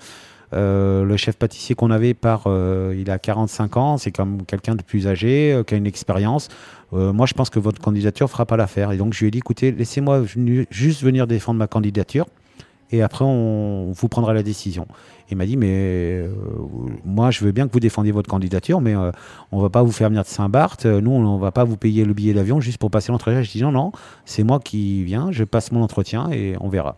le 0.52 1.16
chef 1.16 1.36
pâtissier 1.36 1.74
qu'on 1.74 1.90
avait 1.90 2.14
euh, 2.46 2.94
il 2.98 3.10
a 3.10 3.18
45 3.18 3.76
ans, 3.78 3.96
c'est 3.96 4.12
comme 4.12 4.44
quelqu'un 4.44 4.74
de 4.74 4.82
plus 4.82 5.06
âgé, 5.06 5.62
qui 5.66 5.74
a 5.74 5.76
une 5.76 5.86
expérience. 5.86 6.48
Moi, 6.92 7.24
je 7.24 7.32
pense 7.32 7.48
que 7.48 7.58
votre 7.58 7.80
candidature 7.80 8.28
fera 8.28 8.44
pas 8.44 8.58
l'affaire. 8.58 8.92
Et 8.92 8.98
donc, 8.98 9.14
je 9.14 9.20
lui 9.20 9.28
ai 9.28 9.30
dit, 9.30 9.38
écoutez, 9.38 9.72
laissez-moi 9.72 10.24
juste 10.70 11.02
venir 11.02 11.26
défendre 11.26 11.58
ma 11.58 11.66
candidature, 11.66 12.26
et 12.92 13.02
après, 13.02 13.24
on, 13.24 13.90
vous 13.92 14.08
prendra 14.08 14.32
la 14.34 14.42
décision. 14.42 14.86
Il 15.30 15.36
m'a 15.38 15.46
dit, 15.46 15.56
mais 15.56 15.70
euh, 15.70 16.28
moi, 17.06 17.30
je 17.30 17.42
veux 17.42 17.52
bien 17.52 17.66
que 17.66 17.72
vous 17.72 17.80
défendiez 17.80 18.12
votre 18.12 18.28
candidature, 18.28 18.82
mais 18.82 18.94
euh, 18.94 19.10
on 19.50 19.60
va 19.62 19.70
pas 19.70 19.82
vous 19.82 19.90
faire 19.92 20.08
venir 20.10 20.22
de 20.22 20.28
Saint-Barth. 20.28 20.84
Euh, 20.84 21.00
Nous, 21.00 21.10
on 21.10 21.38
va 21.38 21.52
pas 21.52 21.64
vous 21.64 21.78
payer 21.78 22.04
le 22.04 22.12
billet 22.12 22.34
d'avion 22.34 22.60
juste 22.60 22.76
pour 22.76 22.90
passer 22.90 23.10
l'entretien. 23.12 23.40
Je 23.42 23.50
dis, 23.50 23.62
non, 23.62 23.72
non, 23.72 23.92
c'est 24.26 24.42
moi 24.42 24.60
qui 24.60 25.02
viens, 25.04 25.32
je 25.32 25.44
passe 25.44 25.72
mon 25.72 25.82
entretien 25.82 26.30
et 26.30 26.54
on 26.60 26.68
verra. 26.68 26.96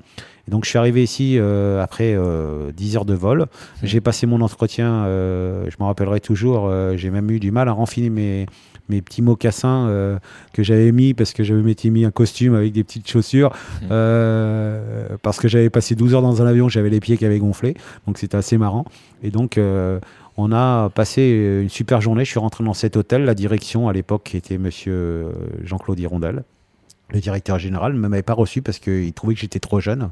Et 0.48 0.50
donc, 0.50 0.64
je 0.64 0.70
suis 0.70 0.78
arrivé 0.78 1.02
ici 1.02 1.38
euh, 1.38 1.80
après 1.82 2.14
euh, 2.16 2.72
10 2.72 2.96
heures 2.96 3.04
de 3.04 3.14
vol. 3.14 3.46
J'ai 3.84 4.00
passé 4.00 4.26
mon 4.26 4.40
entretien, 4.40 5.04
euh, 5.04 5.66
je 5.70 5.76
m'en 5.78 5.86
rappellerai 5.86 6.18
toujours. 6.20 6.66
euh, 6.66 6.96
J'ai 6.96 7.10
même 7.10 7.30
eu 7.30 7.38
du 7.38 7.52
mal 7.52 7.68
à 7.68 7.72
renfiler 7.72 8.10
mes, 8.10 8.46
mes 8.88 9.00
petits 9.02 9.22
mocassins 9.22 9.86
euh, 9.86 10.18
que 10.52 10.62
j'avais 10.62 10.92
mis 10.92 11.14
parce 11.14 11.32
que 11.32 11.42
j'avais 11.42 11.62
m'étais 11.62 11.90
mis 11.90 12.04
un 12.04 12.10
costume 12.10 12.54
avec 12.54 12.72
des 12.72 12.84
petites 12.84 13.08
chaussures. 13.08 13.52
euh, 13.90 15.08
parce 15.22 15.38
que 15.38 15.48
j'avais 15.48 15.70
passé 15.70 15.94
12 15.94 16.14
heures 16.14 16.22
dans 16.22 16.42
un 16.42 16.46
avion, 16.46 16.68
j'avais 16.68 16.90
les 16.90 17.00
pieds 17.00 17.16
qui 17.16 17.24
avaient 17.24 17.38
gonflé. 17.38 17.74
Donc, 18.06 18.18
c'était 18.18 18.36
assez 18.36 18.58
marrant. 18.58 18.84
Et 19.22 19.30
donc, 19.30 19.58
euh, 19.58 20.00
on 20.36 20.52
a 20.52 20.90
passé 20.90 21.60
une 21.62 21.70
super 21.70 22.00
journée. 22.00 22.24
Je 22.24 22.30
suis 22.30 22.40
rentré 22.40 22.64
dans 22.64 22.74
cet 22.74 22.96
hôtel. 22.96 23.24
La 23.24 23.34
direction, 23.34 23.88
à 23.88 23.92
l'époque, 23.92 24.34
était 24.34 24.58
monsieur 24.58 25.28
Jean-Claude 25.62 25.98
Hirondelle, 25.98 26.44
le 27.10 27.20
directeur 27.20 27.58
général, 27.58 27.94
ne 27.94 27.98
m'avait 27.98 28.22
pas 28.22 28.34
reçu 28.34 28.60
parce 28.60 28.78
qu'il 28.78 29.12
trouvait 29.12 29.34
que 29.34 29.40
j'étais 29.40 29.60
trop 29.60 29.80
jeune. 29.80 30.10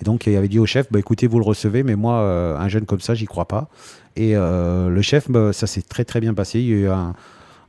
Et 0.00 0.04
donc, 0.04 0.26
il 0.26 0.36
avait 0.36 0.48
dit 0.48 0.58
au 0.58 0.66
chef, 0.66 0.90
bah, 0.90 0.98
écoutez, 0.98 1.26
vous 1.26 1.38
le 1.38 1.44
recevez, 1.44 1.82
mais 1.82 1.96
moi, 1.96 2.20
euh, 2.20 2.56
un 2.56 2.68
jeune 2.68 2.84
comme 2.84 3.00
ça, 3.00 3.14
j'y 3.14 3.24
crois 3.26 3.46
pas. 3.46 3.68
Et 4.14 4.36
euh, 4.36 4.88
le 4.88 5.02
chef, 5.02 5.30
bah, 5.30 5.52
ça 5.52 5.66
s'est 5.66 5.82
très 5.82 6.04
très 6.04 6.20
bien 6.20 6.34
passé. 6.34 6.60
Il 6.60 6.66
y 6.66 6.72
a 6.72 6.76
eu 6.76 6.88
un, 6.88 7.14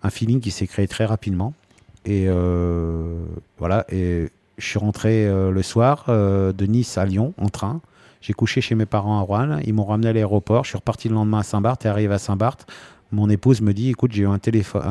un 0.03 0.09
feeling 0.09 0.39
qui 0.39 0.51
s'est 0.51 0.67
créé 0.67 0.87
très 0.87 1.05
rapidement. 1.05 1.53
Et 2.05 2.25
euh, 2.27 3.25
voilà, 3.57 3.85
et 3.89 4.29
je 4.57 4.65
suis 4.65 4.79
rentré 4.79 5.27
euh, 5.27 5.51
le 5.51 5.61
soir 5.61 6.05
euh, 6.09 6.53
de 6.53 6.65
Nice 6.65 6.97
à 6.97 7.05
Lyon 7.05 7.33
en 7.37 7.49
train. 7.49 7.81
J'ai 8.21 8.33
couché 8.33 8.61
chez 8.61 8.75
mes 8.75 8.85
parents 8.85 9.19
à 9.19 9.21
Rouen. 9.21 9.59
Ils 9.65 9.73
m'ont 9.73 9.85
ramené 9.85 10.09
à 10.09 10.13
l'aéroport. 10.13 10.63
Je 10.63 10.69
suis 10.69 10.77
reparti 10.77 11.09
le 11.09 11.15
lendemain 11.15 11.39
à 11.39 11.43
Saint-Barth 11.43 11.85
et 11.85 11.89
arrivé 11.89 12.13
à 12.13 12.17
Saint-Barth. 12.17 12.65
Mon 13.13 13.29
épouse 13.29 13.61
me 13.61 13.73
dit 13.73 13.89
écoute, 13.89 14.11
j'ai 14.13 14.23
eu 14.23 14.27
un, 14.27 14.37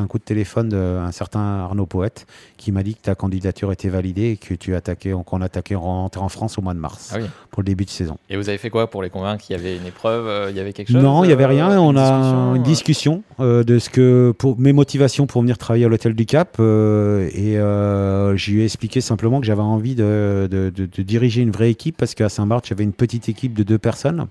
coup 0.06 0.18
de 0.18 0.24
téléphone 0.24 0.70
d'un 0.70 1.12
certain 1.12 1.38
Arnaud 1.40 1.84
Poète 1.84 2.26
qui 2.56 2.72
m'a 2.72 2.82
dit 2.82 2.94
que 2.94 3.02
ta 3.02 3.14
candidature 3.14 3.72
était 3.72 3.90
validée 3.90 4.30
et 4.30 4.36
que 4.38 4.54
tu 4.54 4.74
attaquais, 4.74 5.12
qu'on 5.26 5.42
attaquait 5.42 5.74
rentrer 5.74 6.20
en 6.22 6.30
France 6.30 6.56
au 6.56 6.62
mois 6.62 6.72
de 6.72 6.78
mars 6.78 7.10
Ah 7.14 7.18
oui. 7.20 7.26
pour 7.50 7.60
le 7.62 7.66
début 7.66 7.84
de 7.84 7.90
saison. 7.90 8.16
Et 8.30 8.36
vous 8.38 8.48
avez 8.48 8.56
fait 8.56 8.70
quoi 8.70 8.88
pour 8.88 9.02
les 9.02 9.10
convaincre 9.10 9.44
qu'il 9.44 9.54
y 9.54 9.58
avait 9.58 9.76
une 9.76 9.84
épreuve 9.86 10.26
euh, 10.26 10.50
Il 10.50 10.56
y 10.56 10.60
avait 10.60 10.72
quelque 10.72 10.92
chose 10.92 11.02
Non, 11.02 11.24
il 11.24 11.26
n'y 11.26 11.32
avait 11.34 11.44
euh, 11.44 11.48
rien. 11.48 11.78
On 11.78 11.94
a 11.96 12.54
une 12.54 12.62
euh, 12.62 12.64
discussion 12.64 13.22
euh, 13.40 13.64
de 13.64 13.78
ce 13.78 13.90
que 13.90 14.32
pour 14.38 14.58
mes 14.58 14.72
motivations 14.72 15.26
pour 15.26 15.42
venir 15.42 15.58
travailler 15.58 15.84
à 15.84 15.88
l'hôtel 15.88 16.14
du 16.14 16.24
Cap. 16.24 16.58
et 16.58 17.56
je 17.58 18.50
lui 18.50 18.62
ai 18.62 18.64
expliqué 18.64 19.00
simplement 19.02 19.40
que 19.40 19.46
j'avais 19.46 19.60
envie 19.62 19.94
de, 19.94 20.48
de- 20.50 20.70
de- 20.74 20.86
de 20.86 21.02
diriger 21.02 21.42
une 21.42 21.50
vraie 21.50 21.70
équipe 21.70 21.96
parce 21.98 22.14
qu'à 22.14 22.28
Saint-Barth, 22.28 22.66
j'avais 22.66 22.84
une 22.84 22.92
petite 22.94 23.28
équipe 23.28 23.52
de 23.54 23.62
deux 23.62 23.78
personnes 23.78 24.26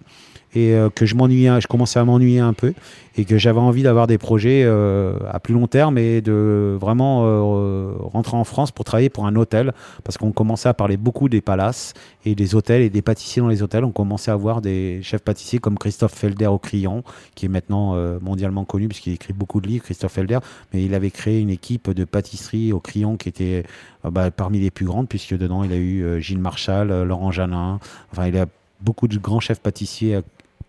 et 0.55 0.73
euh, 0.73 0.89
que 0.89 1.05
je 1.05 1.15
m'ennuyais, 1.15 1.59
je 1.59 1.67
commençais 1.67 1.99
à 1.99 2.05
m'ennuyer 2.05 2.39
un 2.39 2.53
peu 2.53 2.73
et 3.17 3.25
que 3.25 3.37
j'avais 3.37 3.59
envie 3.59 3.83
d'avoir 3.83 4.07
des 4.07 4.17
projets 4.17 4.63
euh, 4.65 5.17
à 5.29 5.39
plus 5.39 5.53
long 5.53 5.67
terme 5.67 5.97
et 5.97 6.21
de 6.21 6.77
vraiment 6.79 7.23
euh, 7.25 7.91
rentrer 7.99 8.35
en 8.35 8.43
France 8.43 8.71
pour 8.71 8.85
travailler 8.85 9.09
pour 9.09 9.27
un 9.27 9.35
hôtel 9.35 9.73
parce 10.03 10.17
qu'on 10.17 10.31
commençait 10.31 10.69
à 10.69 10.73
parler 10.73 10.97
beaucoup 10.97 11.29
des 11.29 11.41
palaces 11.41 11.93
et 12.25 12.35
des 12.35 12.55
hôtels 12.55 12.81
et 12.81 12.89
des 12.89 13.01
pâtissiers 13.01 13.41
dans 13.41 13.49
les 13.49 13.61
hôtels. 13.61 13.83
On 13.83 13.91
commençait 13.91 14.31
à 14.31 14.35
voir 14.35 14.61
des 14.61 15.01
chefs 15.03 15.21
pâtissiers 15.21 15.59
comme 15.59 15.77
Christophe 15.77 16.13
Felder 16.13 16.47
au 16.47 16.57
Crillon, 16.57 17.03
qui 17.35 17.45
est 17.45 17.49
maintenant 17.49 17.95
mondialement 18.21 18.65
connu 18.65 18.87
puisqu'il 18.87 19.13
écrit 19.13 19.33
beaucoup 19.33 19.61
de 19.61 19.67
livres, 19.67 19.83
Christophe 19.83 20.13
Felder, 20.13 20.39
mais 20.73 20.83
il 20.83 20.93
avait 20.93 21.11
créé 21.11 21.39
une 21.39 21.49
équipe 21.49 21.91
de 21.91 22.03
pâtisserie 22.05 22.73
au 22.73 22.79
Crillon 22.79 23.17
qui 23.17 23.29
était 23.29 23.63
bah, 24.03 24.31
parmi 24.31 24.59
les 24.59 24.71
plus 24.71 24.85
grandes 24.85 25.07
puisque 25.07 25.37
dedans 25.37 25.63
il 25.63 25.71
a 25.71 25.77
eu 25.77 26.21
Gilles 26.21 26.39
Marchal, 26.39 27.03
Laurent 27.03 27.31
Janin, 27.31 27.79
enfin 28.11 28.27
il 28.27 28.37
a 28.37 28.45
beaucoup 28.81 29.07
de 29.07 29.17
grands 29.17 29.39
chefs 29.39 29.61
pâtissiers 29.61 30.21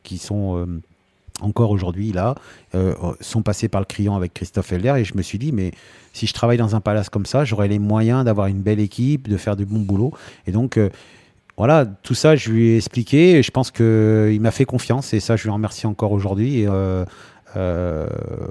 qui 0.07 0.18
sont 0.18 0.57
euh, 0.57 0.80
encore 1.40 1.70
aujourd'hui 1.70 2.12
là, 2.12 2.34
euh, 2.74 2.94
sont 3.20 3.42
passés 3.42 3.68
par 3.68 3.80
le 3.80 3.84
Crillon 3.84 4.16
avec 4.16 4.32
Christophe 4.32 4.66
Felder 4.66 4.94
et 4.96 5.04
je 5.04 5.14
me 5.16 5.22
suis 5.22 5.38
dit 5.38 5.52
mais 5.52 5.72
si 6.14 6.26
je 6.26 6.32
travaille 6.32 6.57
dans 6.57 6.74
un 6.74 6.80
palace 6.80 7.11
comme 7.11 7.26
ça, 7.26 7.44
j'aurai 7.44 7.68
les 7.68 7.78
moyens 7.78 8.24
d'avoir 8.24 8.46
une 8.46 8.62
belle 8.62 8.80
équipe, 8.80 9.28
de 9.28 9.36
faire 9.36 9.57
du 9.57 9.66
bon 9.66 9.80
boulot 9.80 10.12
et 10.46 10.52
donc 10.52 10.78
euh, 10.78 10.88
voilà, 11.59 11.86
tout 11.86 12.14
ça, 12.14 12.36
je 12.36 12.50
lui 12.50 12.68
ai 12.68 12.76
expliqué. 12.76 13.38
Et 13.38 13.42
je 13.42 13.50
pense 13.50 13.70
qu'il 13.70 14.38
m'a 14.42 14.50
fait 14.50 14.66
confiance 14.66 15.14
et 15.14 15.20
ça, 15.20 15.36
je 15.36 15.44
lui 15.44 15.50
en 15.50 15.54
remercie 15.54 15.86
encore 15.86 16.12
aujourd'hui. 16.12 16.66
Euh, 17.57 18.07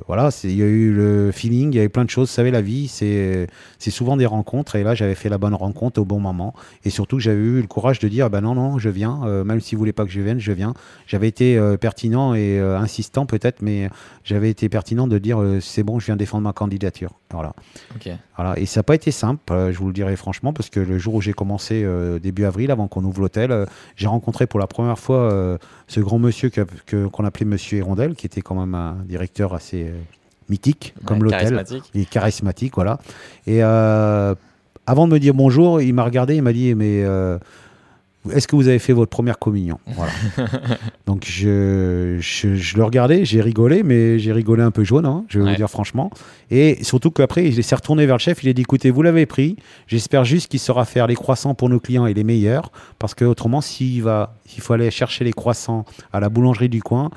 voilà, 0.08 0.30
il 0.44 0.56
y 0.56 0.64
a 0.64 0.66
eu 0.66 0.92
le 0.92 1.32
feeling, 1.32 1.72
il 1.72 1.76
y 1.76 1.80
avait 1.80 1.90
plein 1.90 2.06
de 2.06 2.10
choses. 2.10 2.30
Vous 2.30 2.34
savez, 2.34 2.52
la 2.52 2.62
vie, 2.62 2.88
c'est 2.88 3.48
souvent 3.92 4.18
des 4.18 4.26
rencontres. 4.26 4.76
Et 4.76 4.84
là, 4.84 4.96
j'avais 4.96 5.16
fait 5.16 5.30
la 5.30 5.38
bonne 5.38 5.54
rencontre 5.54 6.02
au 6.02 6.06
bon 6.06 6.20
moment. 6.20 6.54
Et 6.84 6.90
surtout, 6.90 7.20
j'avais 7.20 7.38
eu 7.38 7.62
le 7.62 7.68
courage 7.68 8.00
de 8.00 8.08
dire, 8.08 8.30
bah 8.30 8.42
non, 8.42 8.56
non, 8.56 8.80
je 8.80 8.90
viens. 8.90 9.22
Euh, 9.26 9.44
même 9.44 9.60
si 9.60 9.76
vous 9.76 9.80
voulez 9.80 9.94
pas 9.94 10.06
que 10.06 10.12
je 10.12 10.22
vienne, 10.22 10.40
je 10.40 10.52
viens. 10.52 10.74
J'avais 11.08 11.28
été 11.28 11.58
euh, 11.58 11.78
pertinent 11.78 12.34
et 12.34 12.60
insistant 12.60 13.26
peut-être, 13.26 13.62
mais 13.62 13.90
j'avais 14.24 14.50
été 14.50 14.70
pertinent 14.70 15.08
de 15.08 15.18
dire, 15.18 15.40
c'est 15.62 15.84
bon, 15.84 16.00
je 16.00 16.06
viens 16.08 16.16
défendre 16.16 16.44
ma 16.44 16.54
candidature. 16.54 17.12
Voilà. 17.32 17.54
Voilà. 18.38 18.60
Et 18.60 18.66
ça 18.66 18.80
n'a 18.80 18.84
pas 18.84 18.96
été 18.96 19.12
simple, 19.12 19.42
euh, 19.54 19.72
je 19.72 19.78
vous 19.80 19.88
le 19.88 19.94
dirai 19.94 20.16
franchement, 20.16 20.52
parce 20.54 20.70
que 20.70 20.80
le 20.80 20.98
jour 20.98 21.14
où 21.16 21.22
j'ai 21.22 21.34
commencé, 21.34 21.84
euh, 21.86 22.20
début 22.20 22.44
avril, 22.46 22.70
avant 22.72 22.88
qu'on 22.88 23.04
ouvre 23.06 23.22
l'hôtel, 23.22 23.52
euh, 23.52 23.66
j'ai 23.96 24.08
rencontré 24.08 24.46
pour 24.48 24.60
la 24.60 24.68
première 24.68 25.00
fois 25.00 25.32
euh, 25.32 25.58
ce 25.88 26.00
grand 26.02 26.20
monsieur 26.20 26.50
que- 26.50 26.66
que- 26.86 27.08
qu'on 27.08 27.24
appelait 27.26 27.46
Monsieur 27.46 27.78
Hirondelle, 27.78 28.16
qui 28.16 28.26
était 28.26 28.42
quand 28.42 28.56
même 28.56 28.76
un 28.76 28.98
directeur 29.06 29.54
assez 29.54 29.92
mythique, 30.50 30.94
comme 31.06 31.18
Ouais, 31.20 31.24
l'hôtel. 31.26 31.40
charismatique. 31.40 31.84
Il 31.94 32.02
est 32.02 32.10
charismatique, 32.10 32.74
voilà. 32.76 33.00
Et 33.48 33.62
avant 33.62 35.08
de 35.08 35.14
me 35.14 35.20
dire 35.20 35.34
bonjour, 35.34 35.82
il 35.82 35.94
m'a 35.94 36.04
regardé, 36.04 36.36
il 36.36 36.42
m'a 36.44 36.54
dit, 36.54 36.76
mais 36.76 37.04
est-ce 38.32 38.48
que 38.48 38.56
vous 38.56 38.68
avez 38.68 38.80
fait 38.80 38.94
votre 38.94 39.10
première 39.10 39.38
communion 39.40 39.80
Voilà. 39.88 40.12
Donc 41.06 41.24
je, 41.26 42.18
je, 42.20 42.56
je 42.56 42.78
le 42.78 42.84
regardais, 42.84 43.26
j'ai 43.26 43.42
rigolé, 43.42 43.84
mais 43.84 44.20
j'ai 44.20 44.32
rigolé 44.32 44.64
un 44.64 44.72
peu 44.72 44.84
jaune, 44.84 45.06
hein, 45.06 45.26
je 45.28 45.40
vais 45.40 45.46
Ouais. 45.46 45.52
vous 45.52 45.58
dire 45.58 45.70
franchement. 45.70 46.10
Et 46.52 46.84
surtout 46.84 47.12
qu'après, 47.12 47.46
il 47.48 47.64
s'est 47.64 47.76
retourné 47.76 48.06
vers 48.06 48.16
le 48.16 48.20
chef, 48.20 48.44
il 48.44 48.50
a 48.50 48.54
dit, 48.54 48.62
écoutez, 48.64 48.90
vous 48.92 49.02
l'avez 49.02 49.26
pris, 49.26 49.56
j'espère 49.88 50.24
juste 50.26 50.50
qu'il 50.50 50.60
saura 50.60 50.86
faire 50.86 51.08
les 51.08 51.16
croissants 51.16 51.54
pour 51.56 51.70
nos 51.70 51.80
clients 51.80 52.06
et 52.06 52.14
les 52.14 52.24
meilleurs, 52.24 52.72
parce 53.00 53.14
que 53.14 53.26
autrement, 53.26 53.62
s'il 53.62 54.02
va, 54.04 54.36
s'il 54.46 54.62
faut 54.62 54.74
aller 54.74 54.90
chercher 54.92 55.24
les 55.24 55.34
croissants 55.34 55.86
à 56.14 56.20
la 56.20 56.30
boulangerie 56.30 56.70
du 56.70 56.82
coin, 56.82 57.10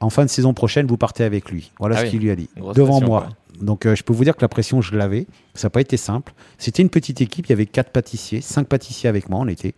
en 0.00 0.08
fin 0.08 0.24
de 0.24 0.30
saison 0.30 0.54
prochaine, 0.54 0.86
vous 0.86 0.96
partez 0.96 1.24
avec 1.24 1.50
lui. 1.50 1.72
Voilà 1.78 1.96
Ah 1.96 2.00
ce 2.00 2.04
oui. 2.04 2.10
qu'il 2.12 2.20
lui 2.20 2.30
a 2.30 2.36
dit, 2.36 2.48
devant 2.74 3.00
moi. 3.02 3.20
quoi. 3.20 3.28
Donc 3.60 3.86
euh, 3.86 3.94
je 3.94 4.02
peux 4.02 4.12
vous 4.12 4.24
dire 4.24 4.36
que 4.36 4.42
la 4.42 4.48
pression, 4.48 4.80
je 4.80 4.96
l'avais. 4.96 5.26
Ça 5.54 5.66
n'a 5.66 5.70
pas 5.70 5.80
été 5.80 5.96
simple. 5.96 6.32
C'était 6.58 6.82
une 6.82 6.90
petite 6.90 7.20
équipe, 7.20 7.46
il 7.46 7.50
y 7.50 7.52
avait 7.52 7.66
quatre 7.66 7.90
pâtissiers, 7.90 8.40
cinq 8.40 8.66
pâtissiers 8.66 9.08
avec 9.08 9.28
moi, 9.28 9.40
on 9.40 9.48
était. 9.48 9.74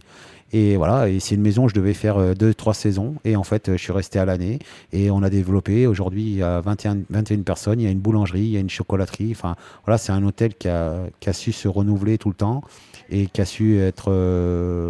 Et 0.54 0.76
voilà, 0.76 1.08
et 1.08 1.18
c'est 1.18 1.34
une 1.34 1.40
maison, 1.40 1.64
où 1.64 1.68
je 1.70 1.74
devais 1.74 1.94
faire 1.94 2.18
euh, 2.18 2.34
deux, 2.34 2.52
trois 2.52 2.74
saisons. 2.74 3.14
Et 3.24 3.36
en 3.36 3.42
fait, 3.42 3.68
euh, 3.68 3.76
je 3.78 3.82
suis 3.82 3.92
resté 3.92 4.18
à 4.18 4.26
l'année. 4.26 4.58
Et 4.92 5.10
on 5.10 5.22
a 5.22 5.30
développé. 5.30 5.86
Aujourd'hui, 5.86 6.22
il 6.22 6.36
y 6.36 6.42
a 6.42 6.60
21, 6.60 6.98
21 7.08 7.42
personnes. 7.42 7.80
Il 7.80 7.84
y 7.84 7.86
a 7.86 7.90
une 7.90 8.00
boulangerie, 8.00 8.42
il 8.42 8.50
y 8.50 8.56
a 8.58 8.60
une 8.60 8.70
chocolaterie. 8.70 9.32
Enfin, 9.32 9.56
voilà, 9.86 9.96
c'est 9.96 10.12
un 10.12 10.22
hôtel 10.24 10.54
qui 10.54 10.68
a, 10.68 11.08
su 11.32 11.52
se 11.52 11.68
renouveler 11.68 12.18
tout 12.18 12.28
le 12.28 12.34
temps 12.34 12.62
et 13.08 13.26
qui 13.26 13.40
a 13.40 13.46
su 13.46 13.78
être 13.78 14.10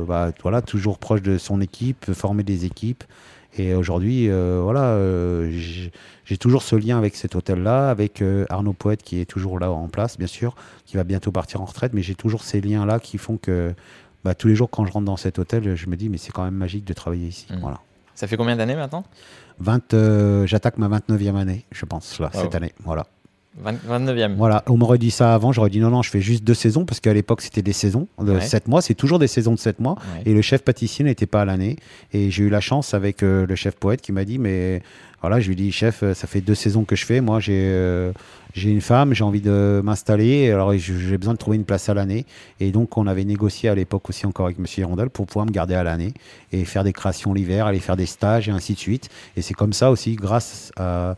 bah, 0.07 0.33
voilà, 0.43 0.63
toujours 0.63 0.99
proche 0.99 1.23
de 1.23 1.39
son 1.39 1.61
équipe, 1.61 2.13
former 2.13 2.43
des 2.43 2.65
équipes. 2.65 3.05
Et 3.55 3.75
aujourd'hui, 3.75 4.31
euh, 4.31 4.61
voilà, 4.63 4.85
euh, 4.95 5.51
j'ai 6.25 6.39
toujours 6.39 6.63
ce 6.63 6.75
lien 6.77 6.97
avec 6.97 7.15
cet 7.17 7.35
hôtel-là, 7.37 7.91
avec 7.91 8.23
euh, 8.23 8.47
Arnaud 8.49 8.73
Poète 8.73 9.03
qui 9.03 9.21
est 9.21 9.27
toujours 9.27 9.59
là 9.59 9.71
en 9.71 9.89
place, 9.89 10.17
bien 10.19 10.27
sûr, 10.27 10.55
qui 10.87 10.97
va 10.97 11.05
bientôt 11.05 11.33
partir 11.33 11.61
en 11.61 11.67
retraite, 11.67 11.93
mais 11.93 12.03
j'ai 12.03 12.15
toujours 12.15 12.45
ces 12.45 12.61
liens-là 12.61 12.99
qui 12.99 13.19
font 13.19 13.37
que 13.37 13.75
bah, 14.25 14.35
tous 14.35 14.49
les 14.49 14.55
jours 14.55 14.71
quand 14.71 14.87
je 14.87 14.93
rentre 14.93 15.05
dans 15.05 15.17
cet 15.19 15.39
hôtel, 15.39 15.75
je 15.77 15.87
me 15.89 15.97
dis 15.97 16.09
mais 16.09 16.17
c'est 16.17 16.33
quand 16.33 16.45
même 16.45 16.55
magique 16.55 16.85
de 16.85 16.93
travailler 16.95 17.27
ici. 17.29 17.47
Mhm. 17.51 17.61
Voilà. 17.61 17.81
Ça 18.15 18.27
fait 18.27 18.37
combien 18.37 18.57
d'années 18.57 18.77
maintenant? 18.77 19.05
20, 19.59 19.95
euh, 19.95 20.47
j'attaque 20.47 20.79
ma 20.79 20.89
29e 20.89 21.37
année, 21.37 21.65
je 21.73 21.85
pense, 21.85 22.19
là, 22.21 22.31
Wow. 22.35 22.41
cette 22.43 22.55
année. 22.55 22.73
Voilà. 22.85 23.07
29e. 23.63 24.37
Voilà, 24.37 24.63
on 24.69 24.77
m'aurait 24.77 24.99
dit 24.99 25.11
ça 25.11 25.35
avant, 25.35 25.53
j'aurais 25.53 25.69
dit 25.71 25.81
non, 25.81 25.91
non, 25.91 26.03
je 26.03 26.11
fais 26.11 26.21
juste 26.23 26.43
deux 26.45 26.55
saisons, 26.55 26.85
parce 26.87 27.01
qu'à 27.01 27.13
l'époque 27.13 27.43
c'était 27.43 27.63
des 27.63 27.73
saisons 27.75 28.09
de 28.19 28.33
Ouais. 28.33 28.41
7 28.41 28.67
mois, 28.69 28.81
c'est 28.81 28.95
toujours 28.95 29.19
des 29.19 29.27
saisons 29.27 29.53
de 29.53 29.59
7 29.59 29.79
mois, 29.81 29.97
Ouais. 30.17 30.23
et 30.25 30.33
le 30.35 30.41
chef 30.43 30.63
pâtissier 30.63 31.05
n'était 31.05 31.27
pas 31.27 31.43
à 31.43 31.45
l'année. 31.45 31.77
Et 32.13 32.31
j'ai 32.31 32.45
eu 32.45 32.49
la 32.49 32.61
chance 32.61 32.95
avec 32.95 33.23
euh, 33.23 33.47
le 33.47 33.55
chef 33.55 33.75
poète 33.77 34.01
qui 34.01 34.13
m'a 34.13 34.25
dit, 34.25 34.39
mais 34.39 34.81
voilà, 35.21 35.39
je 35.39 35.47
lui 35.49 35.53
ai 35.53 35.57
dit, 35.57 35.71
chef, 35.73 36.03
euh, 36.03 36.15
ça 36.15 36.27
fait 36.27 36.41
deux 36.41 36.55
saisons 36.55 36.85
que 36.85 36.97
je 36.97 37.05
fais, 37.05 37.21
moi 37.21 37.41
j'ai 37.41 37.53
euh, 37.67 38.13
j'ai 38.55 38.71
une 38.71 38.81
femme, 38.83 39.15
j'ai 39.15 39.25
envie 39.25 39.41
de 39.41 39.81
m'installer, 39.85 40.51
alors 40.51 40.73
j'ai 40.77 41.17
besoin 41.17 41.33
de 41.35 41.39
trouver 41.39 41.57
une 41.57 41.65
place 41.65 41.89
à 41.89 41.95
l'année. 41.95 42.27
Et 42.61 42.71
donc 42.71 42.97
on 42.99 43.07
avait 43.07 43.25
négocié 43.25 43.69
à 43.71 43.75
l'époque 43.75 44.09
aussi 44.11 44.27
encore 44.27 44.45
avec 44.47 44.59
Monsieur 44.59 44.83
Hirondelle 44.83 45.09
pour 45.09 45.25
pouvoir 45.27 45.47
me 45.47 45.51
garder 45.53 45.75
à 45.75 45.83
l'année 45.83 46.13
et 46.53 46.65
faire 46.67 46.85
des 46.85 46.93
créations 46.93 47.33
l'hiver, 47.33 47.67
aller 47.67 47.81
faire 47.81 47.97
des 47.97 48.05
stages 48.07 48.49
et 48.49 48.53
ainsi 48.53 48.75
de 48.75 48.79
suite. 48.79 49.09
Et 49.37 49.43
c'est 49.43 49.55
comme 49.55 49.73
ça 49.73 49.91
aussi, 49.91 50.17
grâce 50.17 50.71
à, 50.77 51.17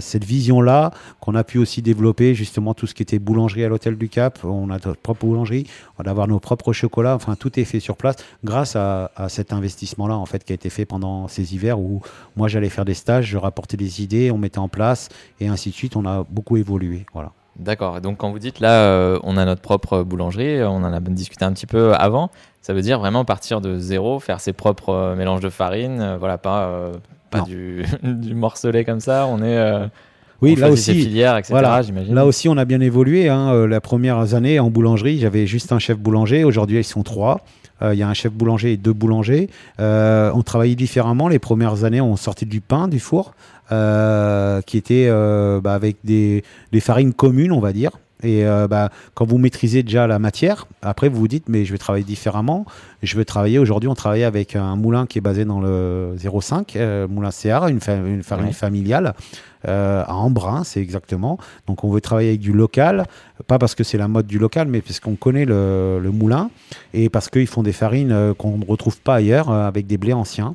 cette 0.00 0.24
vision-là, 0.24 0.92
qu'on 1.20 1.34
a 1.34 1.44
pu 1.44 1.58
aussi 1.58 1.82
développer 1.82 2.34
justement 2.34 2.74
tout 2.74 2.86
ce 2.86 2.94
qui 2.94 3.02
était 3.02 3.18
boulangerie 3.18 3.64
à 3.64 3.68
l'hôtel 3.68 3.96
du 3.96 4.08
Cap. 4.08 4.38
On 4.44 4.70
a 4.70 4.74
notre 4.74 4.94
propre 4.94 5.26
boulangerie, 5.26 5.66
on 5.98 6.02
va 6.02 6.10
avoir 6.10 6.28
nos 6.28 6.40
propres 6.40 6.72
chocolats. 6.72 7.14
Enfin, 7.14 7.36
tout 7.36 7.58
est 7.58 7.64
fait 7.64 7.80
sur 7.80 7.96
place 7.96 8.16
grâce 8.44 8.76
à, 8.76 9.10
cet 9.28 9.52
investissement-là 9.52 10.16
en 10.16 10.26
fait 10.26 10.44
qui 10.44 10.52
a 10.52 10.54
été 10.54 10.70
fait 10.70 10.84
pendant 10.84 11.28
ces 11.28 11.54
hivers 11.54 11.78
où 11.78 12.00
moi 12.36 12.48
j'allais 12.48 12.68
faire 12.68 12.84
des 12.84 12.94
stages, 12.94 13.26
je 13.26 13.36
rapportais 13.36 13.76
des 13.76 14.02
idées, 14.02 14.30
on 14.30 14.38
mettait 14.38 14.58
en 14.58 14.68
place 14.68 15.08
et 15.40 15.48
ainsi 15.48 15.70
de 15.70 15.74
suite. 15.74 15.96
On 15.96 16.06
a 16.06 16.24
beaucoup 16.28 16.56
évolué. 16.56 17.06
Voilà. 17.12 17.32
D'accord. 17.58 18.00
Donc, 18.00 18.18
quand 18.18 18.30
vous 18.30 18.38
dites 18.38 18.60
là, 18.60 18.84
euh, 18.84 19.18
on 19.24 19.36
a 19.36 19.44
notre 19.44 19.62
propre 19.62 20.04
boulangerie, 20.04 20.62
on 20.62 20.76
en 20.76 20.92
a 20.92 21.00
discuté 21.00 21.44
un 21.44 21.52
petit 21.52 21.66
peu 21.66 21.92
avant, 21.94 22.30
ça 22.68 22.74
veut 22.74 22.82
dire 22.82 22.98
vraiment 22.98 23.24
partir 23.24 23.62
de 23.62 23.78
zéro, 23.78 24.20
faire 24.20 24.40
ses 24.40 24.52
propres 24.52 24.90
euh, 24.90 25.14
mélanges 25.16 25.40
de 25.40 25.48
farine, 25.48 26.02
euh, 26.02 26.18
voilà, 26.18 26.36
pas, 26.36 26.64
euh, 26.64 26.92
pas 27.30 27.40
du, 27.42 27.84
du 28.02 28.34
morcelé 28.34 28.84
comme 28.84 29.00
ça. 29.00 29.26
On 29.26 29.38
est. 29.42 29.56
euh, 29.56 29.86
Oui, 30.42 30.54
on 30.56 30.60
là 30.60 30.70
aussi. 30.70 30.92
filières, 30.94 31.36
etc. 31.36 31.52
Voilà. 31.52 31.82
J'imagine. 31.82 32.14
Là 32.14 32.26
aussi, 32.26 32.48
on 32.48 32.56
a 32.56 32.64
bien 32.64 32.80
évolué. 32.80 33.28
Hein. 33.28 33.52
Euh, 33.52 33.66
La 33.66 33.80
première 33.80 34.18
année 34.34 34.58
en 34.60 34.70
boulangerie, 34.70 35.18
j'avais 35.18 35.46
juste 35.46 35.72
un 35.72 35.78
chef 35.78 35.98
boulanger. 35.98 36.44
Aujourd'hui, 36.44 36.78
ils 36.78 36.84
sont 36.84 37.02
trois. 37.02 37.40
Euh, 37.82 37.94
Il 37.94 37.98
y 37.98 38.02
a 38.02 38.08
un 38.08 38.14
chef 38.14 38.32
boulanger 38.32 38.72
et 38.72 38.76
deux 38.76 38.92
boulangers. 38.92 39.48
Euh, 39.80 40.30
on 40.34 40.42
travaillait 40.42 40.74
différemment. 40.74 41.28
Les 41.28 41.38
premières 41.38 41.84
années, 41.84 42.00
on 42.00 42.16
sortait 42.16 42.46
du 42.46 42.60
pain 42.60 42.88
du 42.88 42.98
four, 43.00 43.34
qui 43.68 44.76
était 44.78 45.08
bah, 45.62 45.74
avec 45.74 45.96
des, 46.04 46.42
des 46.72 46.80
farines 46.80 47.12
communes, 47.12 47.52
on 47.52 47.60
va 47.60 47.72
dire. 47.72 47.90
Et 48.24 48.44
euh, 48.44 48.66
bah, 48.66 48.90
quand 49.14 49.24
vous 49.26 49.38
maîtrisez 49.38 49.82
déjà 49.84 50.06
la 50.08 50.18
matière, 50.18 50.66
après 50.82 51.08
vous 51.08 51.18
vous 51.20 51.28
dites 51.28 51.48
mais 51.48 51.64
je 51.64 51.70
vais 51.72 51.78
travailler 51.78 52.04
différemment. 52.04 52.66
Je 53.02 53.16
vais 53.16 53.24
travailler 53.24 53.60
aujourd'hui, 53.60 53.88
on 53.88 53.94
travaille 53.94 54.24
avec 54.24 54.56
un 54.56 54.74
moulin 54.74 55.06
qui 55.06 55.18
est 55.18 55.20
basé 55.20 55.44
dans 55.44 55.60
le 55.60 56.16
05, 56.18 56.74
euh, 56.74 57.06
moulin 57.06 57.30
CR, 57.30 57.68
une, 57.68 57.78
fa- 57.80 57.94
une 57.94 58.24
farine 58.24 58.46
Ouais. 58.46 58.52
familiale 58.52 59.14
euh, 59.68 60.02
à 60.04 60.14
Embrun, 60.14 60.64
c'est 60.64 60.80
exactement. 60.80 61.38
Donc 61.68 61.84
on 61.84 61.90
veut 61.90 62.00
travailler 62.00 62.30
avec 62.30 62.40
du 62.40 62.52
local, 62.52 63.04
pas 63.46 63.58
parce 63.58 63.74
que 63.76 63.84
c'est 63.84 63.98
la 63.98 64.08
mode 64.08 64.26
du 64.26 64.38
local, 64.40 64.66
mais 64.68 64.80
parce 64.80 64.98
qu'on 64.98 65.14
connaît 65.16 65.44
le, 65.44 66.00
le 66.02 66.10
moulin 66.10 66.50
et 66.94 67.08
parce 67.08 67.28
qu'ils 67.28 67.46
font 67.46 67.62
des 67.62 67.72
farines 67.72 68.10
euh, 68.12 68.34
qu'on 68.34 68.58
ne 68.58 68.64
retrouve 68.66 69.00
pas 69.00 69.14
ailleurs 69.16 69.50
avec 69.50 69.86
des 69.86 69.96
blés 69.96 70.12
anciens 70.12 70.54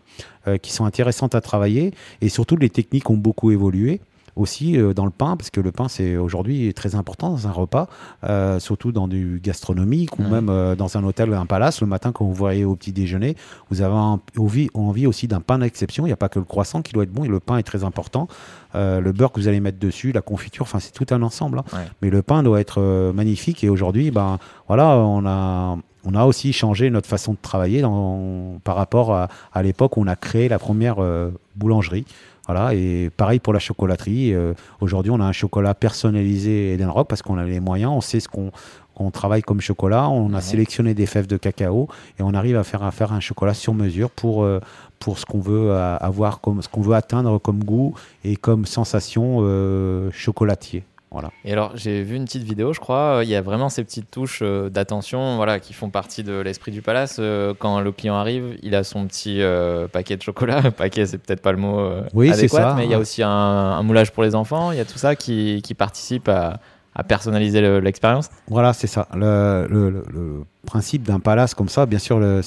qui 0.61 0.73
sont 0.73 0.83
intéressantes 0.83 1.35
à 1.35 1.39
travailler 1.41 1.93
et 2.19 2.27
surtout 2.27 2.57
les 2.57 2.69
techniques 2.69 3.09
ont 3.09 3.15
beaucoup 3.15 3.51
évolué 3.51 4.01
aussi 4.35 4.77
euh, 4.77 4.93
dans 4.93 5.05
le 5.05 5.11
pain, 5.11 5.35
parce 5.37 5.49
que 5.49 5.61
le 5.61 5.71
pain 5.71 5.87
c'est 5.87 6.17
aujourd'hui 6.17 6.73
très 6.73 6.95
important 6.95 7.29
dans 7.29 7.47
un 7.47 7.51
repas, 7.51 7.87
euh, 8.23 8.59
surtout 8.59 8.91
dans 8.91 9.07
du 9.07 9.39
gastronomique 9.43 10.17
ou 10.19 10.23
Ouais. 10.23 10.29
même 10.29 10.49
euh, 10.49 10.75
dans 10.75 10.97
un 10.97 11.03
hôtel, 11.03 11.33
un 11.33 11.45
palace. 11.45 11.81
Le 11.81 11.87
matin, 11.87 12.11
quand 12.11 12.25
vous 12.25 12.33
voyez 12.33 12.65
au 12.65 12.75
petit 12.75 12.91
déjeuner, 12.91 13.35
vous 13.69 13.81
avez 13.81 13.93
envie, 14.37 14.69
envie 14.73 15.05
aussi 15.07 15.27
d'un 15.27 15.41
pain 15.41 15.59
d'exception. 15.59 16.05
Il 16.05 16.09
n'y 16.09 16.13
a 16.13 16.17
pas 16.17 16.29
que 16.29 16.39
le 16.39 16.45
croissant 16.45 16.81
qui 16.81 16.93
doit 16.93 17.03
être 17.03 17.11
bon, 17.13 17.23
et 17.25 17.27
le 17.27 17.39
pain 17.39 17.57
est 17.57 17.63
très 17.63 17.83
important. 17.83 18.27
Euh, 18.75 18.99
le 19.01 19.11
beurre 19.11 19.31
que 19.31 19.39
vous 19.39 19.47
allez 19.47 19.59
mettre 19.59 19.79
dessus, 19.79 20.11
la 20.11 20.21
confiture, 20.21 20.63
enfin 20.63 20.79
c'est 20.79 20.91
tout 20.93 21.05
un 21.13 21.21
ensemble. 21.21 21.59
hein. 21.59 21.63
Ouais. 21.73 21.85
Mais 22.01 22.09
le 22.09 22.21
pain 22.21 22.41
doit 22.43 22.59
être 22.59 23.11
magnifique. 23.13 23.63
Et 23.63 23.69
aujourd'hui, 23.69 24.09
ben 24.11 24.39
voilà, 24.67 24.97
on 24.97 25.25
a 25.25 25.77
on 26.05 26.15
a 26.15 26.25
aussi 26.25 26.51
changé 26.51 26.89
notre 26.89 27.07
façon 27.07 27.31
de 27.31 27.37
travailler 27.41 27.81
dans, 27.81 28.59
par 28.65 28.75
rapport 28.75 29.13
à, 29.13 29.29
à 29.53 29.63
l'époque 29.63 29.95
où 29.95 30.01
on 30.01 30.07
a 30.07 30.17
créé 30.17 30.49
la 30.49 30.59
première 30.59 30.95
euh, 30.99 31.29
boulangerie. 31.55 32.05
Voilà, 32.45 32.73
et 32.73 33.09
pareil 33.15 33.39
pour 33.39 33.53
la 33.53 33.59
chocolaterie. 33.59 34.33
euh, 34.33 34.53
Aujourd'hui, 34.81 35.11
on 35.11 35.19
a 35.21 35.23
un 35.23 35.31
chocolat 35.31 35.73
personnalisé 35.73 36.73
Edenrock 36.73 37.07
parce 37.07 37.21
qu'on 37.21 37.37
a 37.37 37.45
les 37.45 37.61
moyens, 37.61 37.91
on 37.95 38.01
sait 38.01 38.19
ce 38.19 38.27
qu'on 38.27 39.11
travaille 39.11 39.41
comme 39.41 39.61
chocolat. 39.61 40.09
On 40.09 40.33
a 40.33 40.41
sélectionné 40.41 40.93
des 40.93 41.05
fèves 41.05 41.27
de 41.27 41.37
cacao 41.37 41.87
et 42.19 42.23
on 42.23 42.33
arrive 42.33 42.57
à 42.57 42.63
faire, 42.63 42.83
à 42.83 42.91
faire 42.91 43.13
un 43.13 43.21
chocolat 43.21 43.53
sur 43.53 43.73
mesure 43.73 44.09
pour, 44.09 44.43
euh, 44.43 44.59
pour 44.99 45.19
ce 45.19 45.25
qu'on 45.25 45.39
veut 45.39 45.71
euh, 45.71 45.97
avoir, 45.97 46.41
comme, 46.41 46.61
ce 46.61 46.67
qu'on 46.67 46.81
veut 46.81 46.95
atteindre 46.95 47.39
comme 47.39 47.63
goût 47.63 47.93
et 48.25 48.35
comme 48.35 48.65
sensation 48.65 49.37
euh, 49.41 50.09
chocolatier. 50.11 50.83
Voilà. 51.13 51.29
Et 51.45 51.53
alors, 51.53 51.71
j'ai 51.75 52.01
vu 52.03 52.15
une 52.15 52.25
petite 52.25 52.43
vidéo, 52.43 52.73
je 52.73 52.79
crois. 52.81 53.17
euh, 53.19 53.23
Il 53.23 53.29
y 53.29 53.35
a 53.35 53.41
vraiment 53.41 53.69
ces 53.69 53.83
petites 53.83 54.09
touches 54.11 54.39
euh, 54.41 54.69
d'attention 54.69 55.35
voilà, 55.37 55.59
qui 55.59 55.71
font 55.73 55.89
partie 55.89 56.23
de 56.23 56.33
l'esprit 56.39 56.71
du 56.71 56.81
palace. 56.81 57.17
Euh, 57.19 57.53
quand 57.57 57.79
le 57.79 57.91
client 57.91 58.15
arrive, 58.15 58.57
il 58.63 58.73
a 58.75 58.83
son 58.83 59.05
petit 59.05 59.41
euh, 59.41 59.87
paquet 59.87 60.17
de 60.17 60.21
chocolat. 60.23 60.71
paquet, 60.75 61.05
c'est 61.05 61.19
peut-être 61.19 61.41
pas 61.41 61.51
le 61.51 61.59
mot 61.59 61.87
Oui, 62.15 62.31
adéquat, 62.31 62.57
ça. 62.57 62.73
mais 62.75 62.85
il 62.85 62.91
y 62.91 62.95
a 62.95 62.99
aussi 62.99 63.21
un, 63.23 63.29
un 63.29 63.83
moulage 63.83 64.11
pour 64.11 64.23
les 64.23 64.33
enfants. 64.35 64.71
Il 64.71 64.77
y 64.77 64.81
a 64.81 64.85
tout 64.85 64.97
ça 64.97 65.15
qui, 65.15 65.61
qui 65.63 65.75
participe 65.75 66.27
à, 66.29 66.59
à 66.95 67.03
personnaliser 67.03 67.61
le- 67.61 67.79
l'expérience. 67.79 68.29
Voilà, 68.47 68.73
c'est 68.73 68.87
ça. 68.87 69.07
Le, 69.13 69.67
le- 69.69 69.89
le- 69.91 70.05
le 70.11 70.43
principe 70.65 71.03
d'un 71.03 71.19
palace 71.19 71.53
comme 71.53 71.69
ça, 71.69 71.85
bien 71.85 71.99
sûr, 71.99 72.17
on 72.17 72.41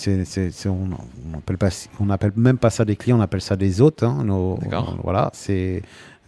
on 1.34 1.38
appelle 1.38 1.58
pas, 1.58 1.68
on 2.00 2.10
appelle 2.10 2.32
même 2.36 2.58
pas 2.58 2.70
ça 2.70 2.84
des 2.84 2.96
clients, 2.96 3.18
on 3.18 3.22
appelle 3.22 3.40
ça 3.42 3.56
des 3.56 3.80
hôtes. 3.80 4.02
hein, 4.02 4.22
nos- 4.24 4.58
voilà, 5.02 5.30
c'est, 5.34 5.82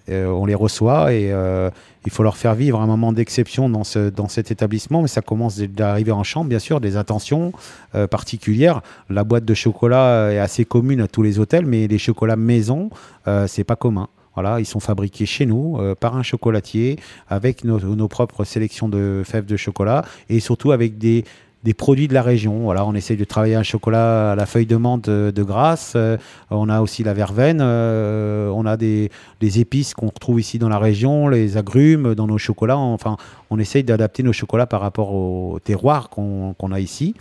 on 0.09 0.47
les 0.47 0.55
reçoit 0.55 1.13
et 1.13 1.33
euh, 1.33 1.71
il 2.09 2.11
faut 2.11 2.23
leur 2.23 2.37
faire 2.37 2.55
vivre 2.55 2.81
un 2.81 2.87
moment 2.87 3.13
d'exception 3.13 3.69
dans, 3.69 3.85
ce, 3.85 4.09
dans 4.09 4.29
cet 4.29 4.51
établissement. 4.51 5.03
Mais 5.03 5.09
ça 5.09 5.21
commence 5.21 5.59
d'arriver 5.59 6.13
en 6.13 6.25
chambre, 6.25 6.49
bien 6.49 6.59
sûr, 6.59 6.81
des 6.81 6.97
intentions 6.97 7.53
euh, 7.95 8.07
particulières. 8.07 8.81
La 9.11 9.25
boîte 9.25 9.45
de 9.45 9.55
chocolat 9.55 10.33
est 10.33 10.39
assez 10.39 10.65
commune 10.65 11.03
à 11.03 11.09
tous 11.09 11.23
les 11.23 11.39
hôtels, 11.39 11.67
mais 11.67 11.87
les 11.87 11.99
chocolats 11.99 12.37
maison, 12.37 12.91
euh, 13.27 13.47
c'est 13.47 13.65
pas 13.65 13.77
commun. 13.77 14.09
Voilà, 14.35 14.61
ils 14.61 14.67
sont 14.67 14.81
fabriqués 14.81 15.27
chez 15.27 15.47
nous 15.47 15.79
euh, 15.79 15.95
par 15.95 16.17
un 16.17 16.23
chocolatier 16.23 16.99
avec 17.29 17.65
nos 17.65 18.09
propres 18.09 18.45
sélections 18.45 18.89
de 18.89 19.23
fèves 19.25 19.47
de 19.47 19.57
chocolat 19.57 20.05
et 20.29 20.39
surtout 20.39 20.71
avec 20.71 20.97
des, 20.97 21.25
des 21.65 21.75
produits 21.75 22.09
de 22.09 22.15
la 22.15 22.23
région. 22.23 22.61
Voilà, 22.61 22.85
on 22.87 22.95
essaye 22.95 23.17
de 23.17 23.25
travailler 23.25 23.55
un 23.55 23.63
chocolat 23.63 24.33
à 24.33 24.35
la 24.37 24.47
feuille 24.47 24.67
de 24.67 24.77
menthe 24.77 25.09
de, 25.09 25.31
de 25.31 25.43
Grasse. 25.43 25.95
euh, 25.97 26.17
on 26.51 26.69
a 26.69 26.81
aussi 26.81 27.03
la 27.03 27.15
verveine. 27.15 27.61
euh, 27.61 28.49
on 28.51 28.67
a 28.67 28.77
des, 28.77 29.11
épices 29.41 29.95
qu'on 29.95 30.09
retrouve 30.09 30.41
ici 30.41 30.59
dans 30.59 30.69
la 30.69 30.79
région, 30.79 31.29
les 31.29 31.57
agrumes 31.57 32.15
dans 32.15 32.27
nos 32.27 32.39
chocolats. 32.39 32.77
Enfin, 32.77 33.17
on 33.51 33.59
essaye 33.59 33.83
d'adapter 33.83 34.23
nos 34.23 34.33
chocolats 34.33 34.67
par 34.67 34.81
rapport 34.81 35.13
au 35.15 35.59
terroir 35.63 36.11
qu'on 36.11 36.73
a 36.73 36.81
ici. 36.81 37.15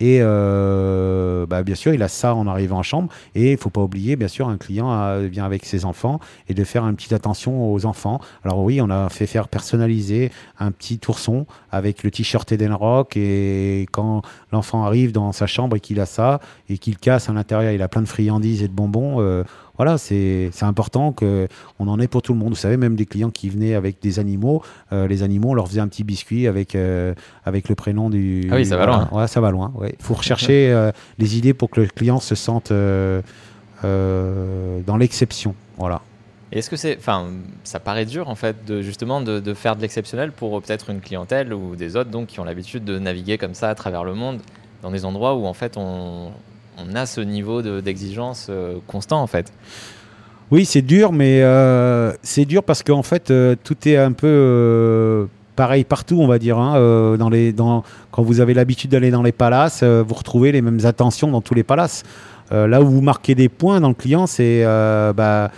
Et 0.00 0.18
euh, 0.20 1.46
bah, 1.46 1.62
bien 1.62 1.74
sûr, 1.74 1.92
il 1.92 2.02
a 2.02 2.08
ça 2.08 2.34
en 2.34 2.46
arrivant 2.46 2.78
en 2.78 2.82
chambre. 2.82 3.08
Et 3.34 3.52
il 3.52 3.58
faut 3.58 3.70
pas 3.70 3.82
oublier, 3.82 4.16
bien 4.16 4.28
sûr, 4.28 4.48
un 4.48 4.56
client 4.56 4.92
euh, 4.92 5.26
vient 5.26 5.44
avec 5.44 5.64
ses 5.64 5.84
enfants 5.84 6.20
et 6.48 6.54
de 6.54 6.64
faire 6.64 6.86
une 6.86 6.96
petite 6.96 7.12
attention 7.12 7.72
aux 7.72 7.84
enfants. 7.86 8.20
Alors 8.44 8.60
oui, 8.60 8.80
on 8.80 8.90
a 8.90 9.08
fait 9.08 9.26
faire 9.26 9.48
personnaliser 9.48 10.30
un 10.58 10.70
petit 10.70 11.00
ourson 11.08 11.46
avec 11.70 12.02
le 12.02 12.10
t-shirt 12.10 12.50
Eden 12.52 12.72
Rock. 12.72 13.16
Et 13.16 13.86
quand 13.92 14.22
l'enfant 14.52 14.84
arrive 14.84 15.12
dans 15.12 15.32
sa 15.32 15.46
chambre 15.46 15.76
et 15.76 15.80
qu'il 15.80 16.00
a 16.00 16.06
ça 16.06 16.40
et 16.68 16.78
qu'il 16.78 16.98
casse 16.98 17.28
à 17.28 17.32
l'intérieur, 17.32 17.72
il 17.72 17.82
a 17.82 17.88
plein 17.88 18.02
de 18.02 18.08
friandises 18.08 18.62
et 18.62 18.68
de 18.68 18.72
bonbons. 18.72 19.20
euh, 19.20 19.44
voilà, 19.78 19.96
c'est 19.96 20.50
important 20.62 21.12
qu'on 21.12 21.48
en 21.78 22.00
ait 22.00 22.08
pour 22.08 22.20
tout 22.20 22.32
le 22.32 22.38
monde. 22.38 22.50
Vous 22.50 22.56
savez, 22.56 22.76
même 22.76 22.96
des 22.96 23.06
clients 23.06 23.30
qui 23.30 23.48
venaient 23.48 23.74
avec 23.74 24.02
des 24.02 24.18
animaux, 24.18 24.62
euh, 24.92 25.06
les 25.06 25.22
animaux, 25.22 25.50
on 25.50 25.54
leur 25.54 25.68
faisait 25.68 25.80
un 25.80 25.86
petit 25.86 26.02
biscuit 26.02 26.48
avec, 26.48 26.74
euh, 26.74 27.14
avec 27.44 27.68
le 27.68 27.76
prénom 27.76 28.10
du. 28.10 28.48
Ah 28.50 28.56
oui, 28.56 28.66
ça 28.66 28.76
va 28.76 28.86
loin. 28.86 29.08
Ouais, 29.12 29.28
ça 29.28 29.40
va 29.40 29.52
loin. 29.52 29.72
Il 29.84 29.94
faut 30.00 30.14
rechercher 30.14 30.72
euh, 30.72 30.90
les 31.18 31.38
idées 31.38 31.54
pour 31.54 31.70
que 31.70 31.80
le 31.80 31.86
client 31.86 32.18
se 32.18 32.34
sente 32.34 32.72
dans 32.72 33.22
l'exception. 34.98 35.54
Voilà. 35.76 36.02
Et 36.50 36.58
Est-ce 36.58 36.70
que 36.70 36.76
c'est, 36.76 36.96
enfin, 36.98 37.26
ça 37.62 37.78
paraît 37.78 38.06
dur 38.06 38.28
en 38.28 38.34
fait 38.34 38.64
de 38.64 38.80
justement 38.82 39.20
de, 39.20 39.38
de 39.38 39.54
faire 39.54 39.76
de 39.76 39.82
l'exceptionnel 39.82 40.32
pour 40.32 40.60
peut-être 40.62 40.90
une 40.90 41.00
clientèle 41.00 41.52
ou 41.52 41.76
des 41.76 41.94
autres 41.94 42.10
donc 42.10 42.28
qui 42.28 42.40
ont 42.40 42.44
l'habitude 42.44 42.84
de 42.84 42.98
naviguer 42.98 43.36
comme 43.36 43.52
ça 43.52 43.68
à 43.68 43.74
travers 43.74 44.02
le 44.02 44.14
monde 44.14 44.40
dans 44.82 44.90
des 44.90 45.04
endroits 45.04 45.34
où 45.34 45.44
en 45.44 45.52
fait 45.52 45.76
on, 45.76 46.32
on 46.78 46.94
a 46.94 47.06
ce 47.06 47.20
niveau 47.20 47.62
de- 47.62 47.80
d'exigence 47.80 48.46
euh, 48.50 48.76
constant 48.86 49.20
en 49.20 49.26
fait. 49.26 49.52
Oui, 50.50 50.64
c'est 50.64 50.80
dur, 50.82 51.12
mais 51.12 51.42
euh, 51.42 52.12
c'est 52.22 52.46
dur 52.46 52.62
parce 52.62 52.82
qu'en 52.82 53.02
fait, 53.02 53.30
euh, 53.30 53.54
tout 53.62 53.76
est 53.86 53.96
un 53.98 54.12
peu 54.12 55.28
pareil 55.56 55.84
partout, 55.84 56.18
on 56.20 56.26
va 56.26 56.38
dire. 56.38 56.56
hein, 56.58 57.16
dans 57.18 57.28
les, 57.28 57.54
quand 58.10 58.22
vous 58.22 58.40
avez 58.40 58.54
l'habitude 58.54 58.90
d'aller 58.92 59.10
dans 59.10 59.22
les 59.22 59.32
palaces, 59.32 59.82
vous 59.82 60.14
retrouvez 60.14 60.52
les 60.52 60.62
mêmes 60.62 60.80
attentions 60.84 61.30
dans 61.30 61.40
tous 61.42 61.54
les 61.54 61.64
palaces. 61.64 62.04
Là 62.50 62.80
où 62.80 62.86
vous 62.86 63.02
marquez 63.02 63.34
des 63.34 63.48
points 63.50 63.80
dans 63.80 63.88
le 63.88 63.94
client, 63.94 64.26
c'est 64.26 64.64
bah, 64.64 65.50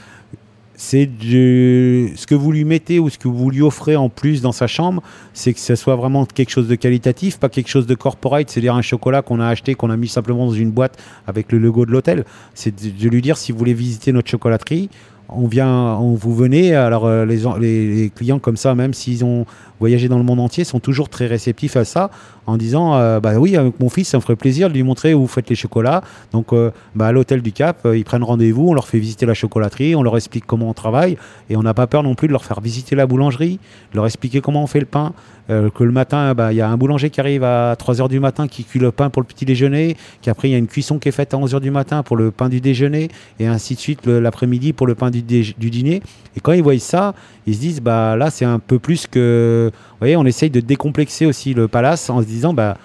c'est 0.81 1.05
du- 1.05 2.15
ce 2.17 2.27
que 2.27 2.35
vous 2.35 2.53
lui 2.53 2.65
mettez 2.65 2.99
ou 2.99 3.11
ce 3.11 3.19
que 3.19 3.29
vous 3.29 3.51
lui 3.51 3.61
offrez 3.61 3.97
en 3.97 4.09
plus 4.09 4.41
dans 4.41 4.51
sa 4.51 4.67
chambre, 4.67 5.03
c'est 5.35 5.53
que 5.53 5.61
ce 5.61 5.75
soit 5.75 5.95
vraiment 5.95 6.25
quelque 6.25 6.49
chose 6.49 6.69
de 6.69 6.75
qualitatif, 6.75 7.39
pas 7.39 7.51
quelque 7.51 7.69
chose 7.69 7.87
de 7.87 7.95
corporate, 7.95 8.49
c'est-à-dire 8.49 8.75
un 8.75 8.81
chocolat 8.81 9.21
qu'on 9.21 9.41
a 9.41 9.47
acheté, 9.47 9.75
qu'on 9.75 9.91
a 9.91 9.99
mis 9.99 10.09
simplement 10.09 10.47
dans 10.47 10.53
une 10.53 10.71
boîte 10.71 10.97
avec 11.27 11.53
le 11.53 11.59
logo 11.59 11.85
de 11.85 11.91
l'hôtel. 11.91 12.25
C'est 12.55 12.75
de, 12.75 13.09
lui 13.11 13.21
dire 13.21 13.37
si 13.37 13.53
vous 13.53 13.59
voulez 13.59 13.75
visiter 13.75 14.11
notre 14.11 14.31
chocolaterie, 14.31 14.89
on 15.29 15.47
vient, 15.47 15.69
on 15.69 16.15
vous 16.15 16.35
venez. 16.35 16.75
Alors 16.75 17.05
euh, 17.05 17.27
les 17.27 18.11
clients 18.17 18.39
comme 18.39 18.57
ça, 18.57 18.75
même 18.75 18.95
s'ils 18.95 19.23
ont 19.23 19.45
voyagé 19.81 20.09
dans 20.09 20.19
le 20.19 20.25
monde 20.25 20.41
entier, 20.41 20.65
sont 20.65 20.81
toujours 20.81 21.11
très 21.11 21.27
réceptifs 21.27 21.77
à 21.77 21.85
ça, 21.85 22.11
en 22.51 22.57
disant, 22.57 22.97
euh, 22.97 23.21
bah 23.21 23.35
oui, 23.39 23.57
avec 23.57 23.79
mon 23.79 23.89
fils, 23.89 24.09
ça 24.09 24.19
me 24.19 24.23
ferait 24.23 24.37
plaisir 24.37 24.69
de 24.69 24.75
lui 24.75 24.83
montrer 24.83 25.15
où 25.15 25.21
vous 25.21 25.27
faites 25.29 25.49
les 25.49 25.55
chocolats. 25.55 26.03
Donc, 26.33 26.53
euh, 26.53 26.71
bah, 26.95 27.07
à 27.07 27.13
l'hôtel 27.13 27.43
du 27.43 27.53
Cap, 27.53 27.87
euh, 27.87 27.97
ils 27.97 28.05
prennent 28.05 28.25
rendez-vous, 28.25 28.69
on 28.69 28.75
leur 28.75 28.89
fait 28.89 28.99
visiter 28.99 29.25
la 29.25 29.35
chocolaterie, 29.35 29.95
on 29.95 30.03
leur 30.03 30.17
explique 30.17 30.47
comment 30.47 30.69
on 30.69 30.75
travaille, 30.75 31.17
et 31.49 31.57
on 31.57 31.63
n'a 31.63 31.75
pas 31.75 31.87
peur 31.87 32.03
non 32.03 32.15
plus 32.15 32.27
de 32.27 32.33
leur 32.33 32.45
faire 32.45 32.61
visiter 32.61 32.97
la 32.97 33.07
boulangerie, 33.07 33.61
leur 33.95 34.05
expliquer 34.05 34.41
comment 34.41 34.65
on 34.65 34.67
fait 34.67 34.81
le 34.81 34.87
pain. 34.87 35.13
que 35.49 35.83
le 35.83 35.91
matin, 35.91 36.33
bah, 36.33 36.53
il 36.53 36.57
y 36.57 36.61
a 36.61 36.69
un 36.71 36.77
boulanger 36.77 37.11
qui 37.11 37.19
arrive 37.19 37.43
à 37.43 37.75
3h 37.75 38.09
du 38.09 38.21
matin 38.21 38.47
qui 38.47 38.63
cuit 38.63 38.79
le 38.79 38.93
pain 38.93 39.11
pour 39.11 39.21
le 39.21 39.27
petit 39.27 39.45
déjeuner, 39.45 39.97
qu'après 40.23 40.49
il 40.49 40.53
y 40.53 40.55
a 40.55 40.59
une 40.59 40.69
cuisson 40.69 41.01
qui 41.01 41.09
est 41.09 41.13
faite 41.13 41.35
à 41.35 41.39
11h 41.39 41.61
du 41.61 41.73
matin 41.73 42.05
pour 42.05 42.17
le 42.17 42.31
pain 42.31 42.49
du 42.49 42.61
déjeuner, 42.61 43.09
et 43.41 43.49
ainsi 43.49 43.75
de 43.75 43.81
suite 43.81 44.07
l'après-midi 44.07 44.73
pour 44.73 44.87
le 44.87 44.95
pain 44.95 45.11
du, 45.11 45.23
du 45.23 45.71
dîner. 45.71 46.03
Et 46.37 46.41
quand 46.41 46.53
ils 46.53 46.63
voient 46.63 46.79
ça, 46.79 47.15
ils 47.51 47.57
se 47.57 47.61
disent, 47.61 47.81
bah 47.81 48.17
là 48.17 48.31
c'est 48.31 48.45
un 48.45 48.59
peu 48.59 48.79
plus 48.79 49.07
que... 49.07 49.71
Vous 49.73 49.99
voyez, 49.99 50.17
on 50.17 50.25
essaye 50.25 50.51
de 50.51 50.61
décomplexer 50.61 51.27
aussi 51.27 51.53
le 51.53 51.69
palace 51.69 52.09
en 52.09 52.21
se 52.21 52.27
disant, 52.27 52.55
bah 52.55 52.77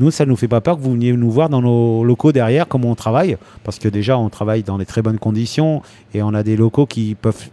nous, 0.00 0.10
ça 0.10 0.24
ne 0.24 0.30
nous 0.30 0.36
fait 0.36 0.48
pas 0.48 0.60
peur 0.60 0.76
que 0.76 0.82
vous 0.82 0.92
veniez 0.92 1.12
nous 1.12 1.30
voir 1.30 1.48
dans 1.48 1.60
nos 1.60 2.02
locaux 2.02 2.32
derrière, 2.32 2.66
comment 2.66 2.90
on 2.90 2.94
travaille, 2.94 3.36
parce 3.62 3.78
que 3.78 3.88
déjà, 3.88 4.18
on 4.18 4.30
travaille 4.30 4.62
dans 4.62 4.78
des 4.78 4.86
très 4.86 5.02
bonnes 5.02 5.18
conditions 5.18 5.82
et 6.14 6.22
on 6.22 6.34
a 6.34 6.42
des 6.42 6.56
locaux 6.56 6.86
qui 6.86 7.14
peuvent 7.14 7.48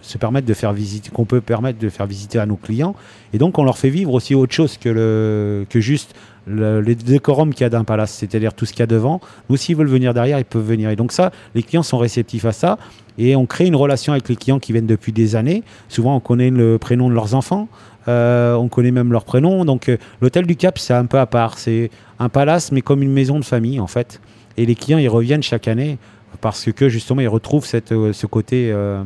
se 0.00 0.18
permettre 0.18 0.46
de 0.46 0.54
faire 0.54 0.72
visiter, 0.72 1.10
qu'on 1.10 1.24
peut 1.24 1.40
permettre 1.40 1.78
de 1.78 1.88
faire 1.88 2.06
visiter 2.06 2.38
à 2.38 2.46
nos 2.46 2.56
clients. 2.56 2.94
Et 3.32 3.38
donc, 3.38 3.58
on 3.58 3.64
leur 3.64 3.78
fait 3.78 3.90
vivre 3.90 4.12
aussi 4.12 4.34
autre 4.34 4.52
chose 4.52 4.76
que, 4.76 4.88
le, 4.88 5.66
que 5.70 5.80
juste 5.80 6.14
le, 6.46 6.80
les 6.80 6.94
décorums 6.94 7.52
qu'il 7.52 7.62
y 7.62 7.64
a 7.64 7.70
d'un 7.70 7.84
palace, 7.84 8.12
c'est-à-dire 8.12 8.54
tout 8.54 8.66
ce 8.66 8.72
qu'il 8.72 8.80
y 8.80 8.82
a 8.82 8.86
devant. 8.86 9.20
Nous, 9.48 9.56
s'ils 9.56 9.76
veulent 9.76 9.88
venir 9.88 10.14
derrière, 10.14 10.38
ils 10.38 10.44
peuvent 10.44 10.66
venir. 10.66 10.90
Et 10.90 10.96
donc, 10.96 11.12
ça, 11.12 11.30
les 11.54 11.62
clients 11.62 11.82
sont 11.82 11.98
réceptifs 11.98 12.44
à 12.44 12.52
ça. 12.52 12.78
Et 13.18 13.36
on 13.36 13.46
crée 13.46 13.66
une 13.66 13.76
relation 13.76 14.12
avec 14.12 14.28
les 14.28 14.36
clients 14.36 14.58
qui 14.58 14.72
viennent 14.72 14.86
depuis 14.86 15.12
des 15.12 15.36
années. 15.36 15.62
Souvent, 15.88 16.16
on 16.16 16.20
connaît 16.20 16.50
le 16.50 16.78
prénom 16.78 17.08
de 17.08 17.14
leurs 17.14 17.34
enfants. 17.34 17.68
Euh, 18.08 18.54
on 18.54 18.68
connaît 18.68 18.90
même 18.90 19.12
leur 19.12 19.24
prénom. 19.24 19.64
Donc, 19.64 19.88
euh, 19.88 19.96
l'hôtel 20.20 20.46
du 20.46 20.56
Cap, 20.56 20.78
c'est 20.78 20.94
un 20.94 21.06
peu 21.06 21.18
à 21.18 21.26
part. 21.26 21.58
C'est 21.58 21.90
un 22.18 22.28
palace, 22.28 22.72
mais 22.72 22.80
comme 22.80 23.02
une 23.02 23.12
maison 23.12 23.38
de 23.38 23.44
famille, 23.44 23.80
en 23.80 23.86
fait. 23.86 24.20
Et 24.56 24.66
les 24.66 24.74
clients, 24.74 24.98
ils 24.98 25.08
reviennent 25.08 25.42
chaque 25.42 25.68
année 25.68 25.98
parce 26.42 26.70
que 26.72 26.90
justement, 26.90 27.22
ils 27.22 27.28
retrouvent 27.28 27.64
cette, 27.64 27.92
euh, 27.92 28.12
ce 28.12 28.26
côté 28.26 28.70
euh, 28.70 29.02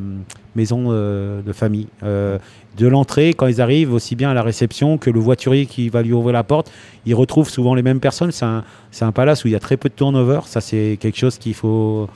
maison 0.57 0.87
euh, 0.89 1.43
de 1.43 1.53
famille. 1.53 1.87
De 2.03 2.87
l'entrée, 2.87 3.33
quand 3.33 3.47
ils 3.47 3.63
arrivent, 3.63 3.95
aussi 3.95 4.17
bien 4.17 4.31
à 4.31 4.35
la 4.35 4.43
réception 4.43 4.99
que 4.99 5.09
le 5.09 5.21
voiturier 5.21 5.65
qui 5.65 5.89
va 5.89 6.03
lui 6.03 6.13
ouvrir 6.13 6.35
la 6.35 6.45
porte, 6.45 6.71
ils 7.07 7.15
retrouvent 7.15 7.49
souvent 7.49 7.75
les 7.75 7.83
mêmes 7.83 8.01
personnes. 8.01 8.33
C'est 8.33 8.45
un, 8.45 8.65
un 9.01 9.13
palace 9.13 9.45
où 9.45 9.49
il 9.49 9.53
y 9.53 9.55
a 9.55 9.61
très 9.61 9.79
peu 9.79 9.89
de 9.89 9.95
turnover. 9.95 10.41
Ça, 10.45 10.61
c'est 10.61 10.99
quelque 11.01 11.17
chose 11.17 11.39
qu'il 11.39 11.55
faut 11.55 12.09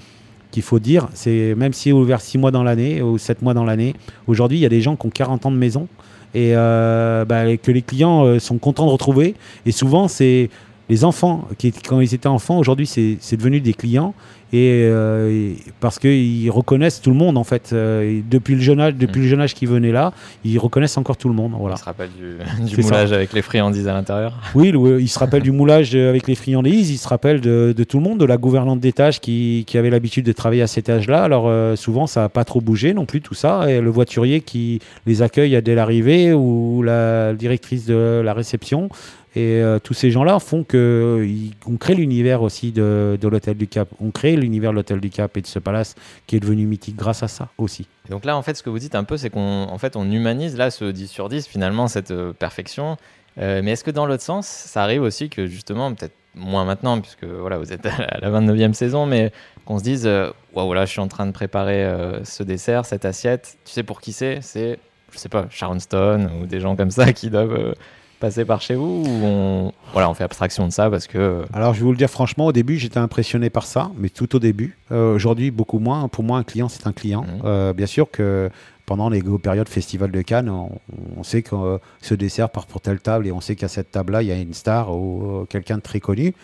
qu'il 0.51 0.65
faut 0.65 0.81
dire, 0.81 1.09
c'est 1.15 1.55
même 1.55 1.73
si 1.73 1.91
est 1.91 1.93
ouvert 1.93 2.21
6 2.21 2.37
mois 2.37 2.51
dans 2.51 2.65
l'année 2.65 3.01
ou 3.03 3.19
7 3.19 3.41
mois 3.41 3.55
dans 3.55 3.65
l'année, 3.65 3.95
aujourd'hui 4.27 4.59
il 4.59 4.61
y 4.63 4.67
a 4.67 4.69
des 4.69 4.81
gens 4.81 4.97
qui 4.97 5.07
ont 5.07 5.11
40 5.11 5.47
ans 5.47 5.53
de 5.53 5.57
maison 5.57 5.87
et 6.35 6.55
bah, 6.55 7.57
que 7.57 7.71
les 7.71 7.83
clients 7.83 8.37
sont 8.41 8.59
contents 8.59 8.87
de 8.87 8.91
retrouver. 8.91 9.37
Et 9.65 9.71
souvent, 9.71 10.09
c'est 10.09 10.51
les 10.91 11.05
enfants, 11.05 11.49
qui, 11.57 11.73
quand 11.73 12.01
ils 12.01 12.13
étaient 12.15 12.27
enfants, 12.27 12.59
aujourd'hui 12.59 12.87
c'est 12.87 13.37
devenu 13.37 13.61
des 13.61 13.73
clients 13.73 14.13
et, 14.53 14.81
euh, 14.83 15.31
et 15.31 15.57
parce 15.79 16.01
qu'ils 16.01 16.51
reconnaissent 16.51 17.01
tout 17.01 17.11
le 17.11 17.17
monde 17.17 17.39
en 17.39 17.45
fait. 17.45 17.71
Euh, 17.73 18.21
depuis 18.29 18.57
le 18.57 18.61
jeune 18.61 18.81
âge, 18.81 18.95
depuis 18.97 19.21
Mm. 19.21 19.23
le 19.23 19.29
jeune 19.29 19.41
âge 19.43 19.55
qu'ils 19.55 19.69
venaient 19.69 19.93
là, 19.93 20.13
ils 20.45 20.59
reconnaissent 20.59 20.99
encore 20.99 21.17
tout 21.17 21.29
le 21.29 21.35
monde. 21.35 21.53
Voilà. 21.57 21.77
On 21.77 21.79
se 21.79 21.85
rappelle 21.85 22.11
du, 22.19 22.65
du 22.65 22.75
C'est 22.75 22.83
ça. 22.83 22.89
moulage 22.89 23.13
avec 23.13 23.33
les 23.33 23.43
friandises 23.43 23.87
à 23.87 23.93
l'intérieur. 23.95 24.35
Oui, 24.57 24.73
le- 24.73 25.01
il 25.01 25.07
se 25.09 25.19
rappelle 25.21 25.43
du 25.43 25.53
moulage 25.53 25.95
euh, 25.95 26.09
avec 26.11 26.27
les 26.27 26.35
friandises, 26.35 26.91
il 26.91 26.99
se 26.99 27.07
rappelle 27.07 27.41
de, 27.41 27.73
de 27.77 27.85
tout 27.85 27.99
le 27.99 28.03
monde, 28.03 28.19
de 28.19 28.25
la 28.25 28.37
gouvernante 28.39 28.81
d'étage 28.81 29.21
qui, 29.21 29.63
qui 29.69 29.79
avait 29.79 29.91
l'habitude 29.91 30.27
de 30.27 30.33
travailler 30.33 30.63
à 30.63 30.67
cet 30.67 30.91
âge-là. 30.91 31.23
Alors 31.23 31.45
euh, 31.47 31.77
souvent, 31.77 32.09
ça 32.09 32.23
n'a 32.23 32.29
pas 32.29 32.45
trop 32.45 32.61
bougé 32.61 32.93
non 32.93 33.07
plus 33.07 33.21
tout 33.21 33.35
ça. 33.35 33.71
Et 33.71 33.81
le 33.81 33.91
voiturier 33.91 34.41
qui 34.41 34.81
les 35.07 35.23
accueille 35.23 35.61
dès 35.63 35.77
l'arrivée 35.77 36.33
ou 36.33 36.83
la 36.83 37.35
directrice 37.35 37.87
de 37.87 38.21
la 38.25 38.33
réception. 38.35 38.89
Et 39.37 39.61
euh, 39.63 39.79
tous 39.79 39.95
ces 39.95 40.11
gens-là 40.11 40.41
font 40.41 40.65
que 40.65 41.25
ils- 41.25 41.53
on 41.67 41.77
crée 41.77 41.95
l'univers 41.95 42.43
aussi 42.43 42.73
de, 42.73 43.17
l'hôtel 43.23 43.57
du 43.57 43.69
Cap. 43.69 43.89
On 44.01 44.11
crée 44.11 44.35
l'univers 44.35 44.73
de 44.73 44.77
l'hôtel 44.77 45.01
du 45.01 45.09
Cap 45.11 45.37
et 45.37 45.41
de 45.41 45.47
ce 45.47 45.61
palace 45.61 45.95
qui 46.27 46.37
est 46.37 46.41
devenu 46.41 46.67
mythique 46.67 46.97
grâce 46.97 47.23
à 47.23 47.29
ça 47.29 47.49
aussi. 47.57 47.87
Donc 48.09 48.25
là, 48.25 48.37
en 48.37 48.43
fait, 48.43 48.55
ce 48.55 48.63
que 48.65 48.71
vous 48.71 48.81
dites 48.81 48.97
un 48.97 49.05
peu, 49.05 49.17
c'est 49.17 49.31
qu'on 49.31 49.77
fait, 49.79 49.95
on 49.95 50.11
humanise 50.11 50.57
là 50.57 50.71
ce 50.73 50.85
10 50.85 51.07
sur 51.07 51.29
10, 51.29 51.47
finalement, 51.47 51.87
cette 51.87 52.11
euh, 52.11 52.33
perfection. 52.33 52.97
Euh, 53.39 53.61
mais 53.63 53.73
est-ce 53.73 53.85
que 53.85 53.93
dans 53.93 54.05
l'autre 54.07 54.25
sens, 54.25 54.49
ça 54.49 54.83
arrive 54.83 55.03
aussi 55.03 55.29
que 55.29 55.47
justement, 55.47 55.95
peut-être 55.95 56.15
moins 56.35 56.65
maintenant, 56.65 57.01
puisque 57.01 57.25
voilà, 57.25 57.59
vous 57.59 57.73
êtes 57.73 57.87
à 57.87 58.19
la 58.21 58.31
29e 58.31 58.73
saison, 58.73 59.07
mais 59.07 59.31
qu'on 59.65 59.79
se 59.79 59.85
dise, 59.85 60.11
waouh, 60.55 60.73
là, 60.75 60.87
je 60.87 60.91
suis 60.91 61.01
en 61.01 61.07
train 61.09 61.27
de 61.27 61.33
préparer 61.33 61.89
ce 62.25 62.43
dessert, 62.43 62.85
cette 62.85 63.05
assiette. 63.05 63.59
Tu 63.65 63.73
sais 63.73 63.83
pour 63.85 64.01
qui 64.01 64.13
c'est? 64.13 64.41
C'est, 64.43 64.79
je 65.13 65.19
sais 65.19 65.29
pas, 65.29 65.47
Sharon 65.51 65.79
Stone 65.79 66.31
ou 66.41 66.47
des 66.47 66.59
gens 66.59 66.75
comme 66.75 66.91
ça 66.91 67.13
qui 67.15 67.31
doivent 67.31 67.75
passer 68.21 68.45
par 68.45 68.61
chez 68.61 68.77
vous 68.77 69.03
ou 69.05 69.25
on, 69.25 69.73
voilà, 69.93 70.09
on 70.09 70.15
fait 70.15 70.23
abstraction 70.25 70.69
de 70.69 70.73
ça 70.73 70.89
parce 70.89 71.09
que 71.09 71.19
euh, 71.19 71.43
Alors, 71.53 71.75
je 71.75 71.81
vais 71.81 71.85
vous 71.85 71.93
le 71.93 71.99
dire 71.99 72.11
franchement, 72.11 72.47
au 72.47 72.53
début, 72.53 72.77
j'étais 72.77 72.99
impressionné 72.99 73.51
par 73.51 73.67
ça, 73.67 73.91
mais 73.97 74.09
tout 74.11 74.37
au 74.37 74.39
début. 74.39 74.77
Euh, 74.93 75.15
Aujourd'hui, 75.15 75.51
beaucoup 75.51 75.79
moins. 75.79 76.07
Pour 76.09 76.23
moi, 76.23 76.39
un 76.39 76.45
client, 76.45 76.69
c'est 76.69 76.87
un 76.87 76.93
client. 76.93 77.23
Mhm. 77.23 77.41
Euh, 77.45 77.73
bien 77.73 77.87
sûr 77.87 78.11
que 78.11 78.51
pendant 78.87 79.09
les 79.09 79.23
périodes 79.43 79.69
Festival 79.69 80.11
de 80.11 80.23
Cannes, 80.23 80.49
on, 80.49 80.71
on 81.17 81.23
sait 81.23 81.43
que 81.43 81.55
euh, 81.55 81.79
ce 82.01 82.15
dessert 82.15 82.51
part 82.51 82.67
pour 82.67 82.81
telle 82.81 83.01
table 83.01 83.27
et 83.27 83.33
on 83.33 83.41
sait 83.41 83.57
qu'à 83.57 83.69
cette 83.69 83.91
table-là, 83.91 84.23
il 84.23 84.29
y 84.29 84.33
a 84.33 84.37
une 84.37 84.55
star 84.55 84.95
ou 84.95 85.47
quelqu'un 85.49 85.77
de 85.77 85.83
très 85.83 86.01
connu. 86.01 86.35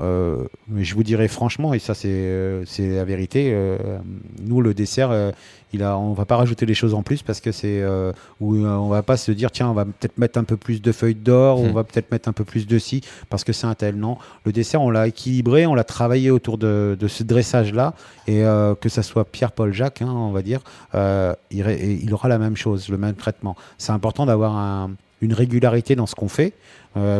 Euh, 0.00 0.44
mais 0.68 0.84
je 0.84 0.94
vous 0.94 1.02
dirais 1.02 1.28
franchement, 1.28 1.74
et 1.74 1.78
ça 1.78 1.92
c'est 1.94 2.08
euh, 2.08 2.64
la 2.78 3.04
vérité, 3.04 3.50
euh, 3.52 3.76
nous 4.42 4.62
le 4.62 4.72
dessert, 4.72 5.10
euh, 5.10 5.32
il 5.74 5.82
a, 5.82 5.98
on 5.98 6.14
va 6.14 6.24
pas 6.24 6.36
rajouter 6.36 6.64
des 6.64 6.72
choses 6.74 6.94
en 6.94 7.02
plus 7.02 7.22
parce 7.22 7.40
que 7.42 7.52
c'est 7.52 7.82
où 8.40 8.56
on 8.56 8.88
va 8.88 9.02
pas 9.02 9.16
se 9.18 9.32
dire 9.32 9.50
tiens 9.50 9.68
on 9.70 9.74
va 9.74 9.84
peut-être 9.86 10.16
mettre 10.18 10.38
un 10.38 10.44
peu 10.44 10.56
plus 10.58 10.80
de 10.82 10.92
feuilles 10.92 11.14
d'or, 11.14 11.58
Hmm. 11.60 11.66
on 11.66 11.72
va 11.72 11.84
peut-être 11.84 12.10
mettre 12.10 12.28
un 12.28 12.32
peu 12.32 12.44
plus 12.44 12.66
de 12.66 12.78
ci 12.78 13.00
parce 13.30 13.42
que 13.44 13.52
c'est 13.52 13.66
un 13.66 13.74
tel 13.74 13.96
non. 13.96 14.16
Le 14.44 14.52
dessert 14.52 14.80
on 14.82 14.90
l'a 14.90 15.08
équilibré, 15.08 15.66
on 15.66 15.74
l'a 15.74 15.84
travaillé 15.84 16.30
autour 16.30 16.56
de, 16.58 16.96
de 16.98 17.08
ce 17.08 17.22
dressage 17.22 17.72
là 17.74 17.94
et 18.26 18.42
que 18.80 18.88
ça 18.88 19.02
soit 19.02 19.24
Pierre-Paul 19.24 19.72
Jacques, 19.72 20.02
hein, 20.02 20.10
on 20.10 20.30
va 20.32 20.42
dire, 20.42 20.60
il, 21.50 22.12
aura 22.12 22.28
la 22.28 22.38
même 22.38 22.56
chose, 22.56 22.88
le 22.88 22.98
même 22.98 23.14
traitement. 23.14 23.56
C'est 23.78 23.92
important 23.92 24.26
d'avoir 24.26 24.56
un- 24.56 24.90
une 25.22 25.32
régularité 25.34 25.94
dans 25.94 26.06
ce 26.06 26.14
qu'on 26.16 26.28
fait 26.28 26.52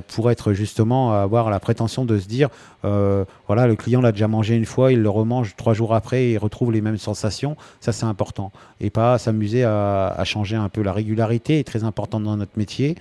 pour 0.09 0.31
être 0.31 0.53
justement 0.53 1.13
avoir 1.13 1.51
la 1.51 1.61
prétention 1.61 2.05
de 2.05 2.19
se 2.19 2.29
dire 2.29 2.49
euh, 2.85 3.25
voilà 3.47 3.67
le 3.67 3.77
client 3.77 4.01
l'a 4.01 4.13
déjà 4.13 4.29
mangé 4.29 4.57
une 4.57 4.67
fois, 4.67 4.93
il 4.93 5.01
le 5.01 5.11
remange 5.11 5.55
trois 5.57 5.75
jours 5.75 5.95
après 5.95 6.25
et 6.25 6.33
il 6.33 6.39
retrouve 6.39 6.73
les 6.73 6.81
mêmes 6.81 6.99
sensations. 6.99 7.57
Ça 7.81 7.93
c'est 7.93 8.07
important 8.07 8.53
et 8.81 8.91
pas 8.91 9.19
s'amuser 9.19 9.65
à, 9.65 10.23
changer 10.25 10.57
un 10.57 10.69
peu. 10.69 10.83
La 10.83 10.93
régularité 10.93 11.59
est 11.59 11.65
très 11.65 11.85
importante 11.85 12.25
dans 12.25 12.37
notre 12.37 12.59
métier. 12.59 12.97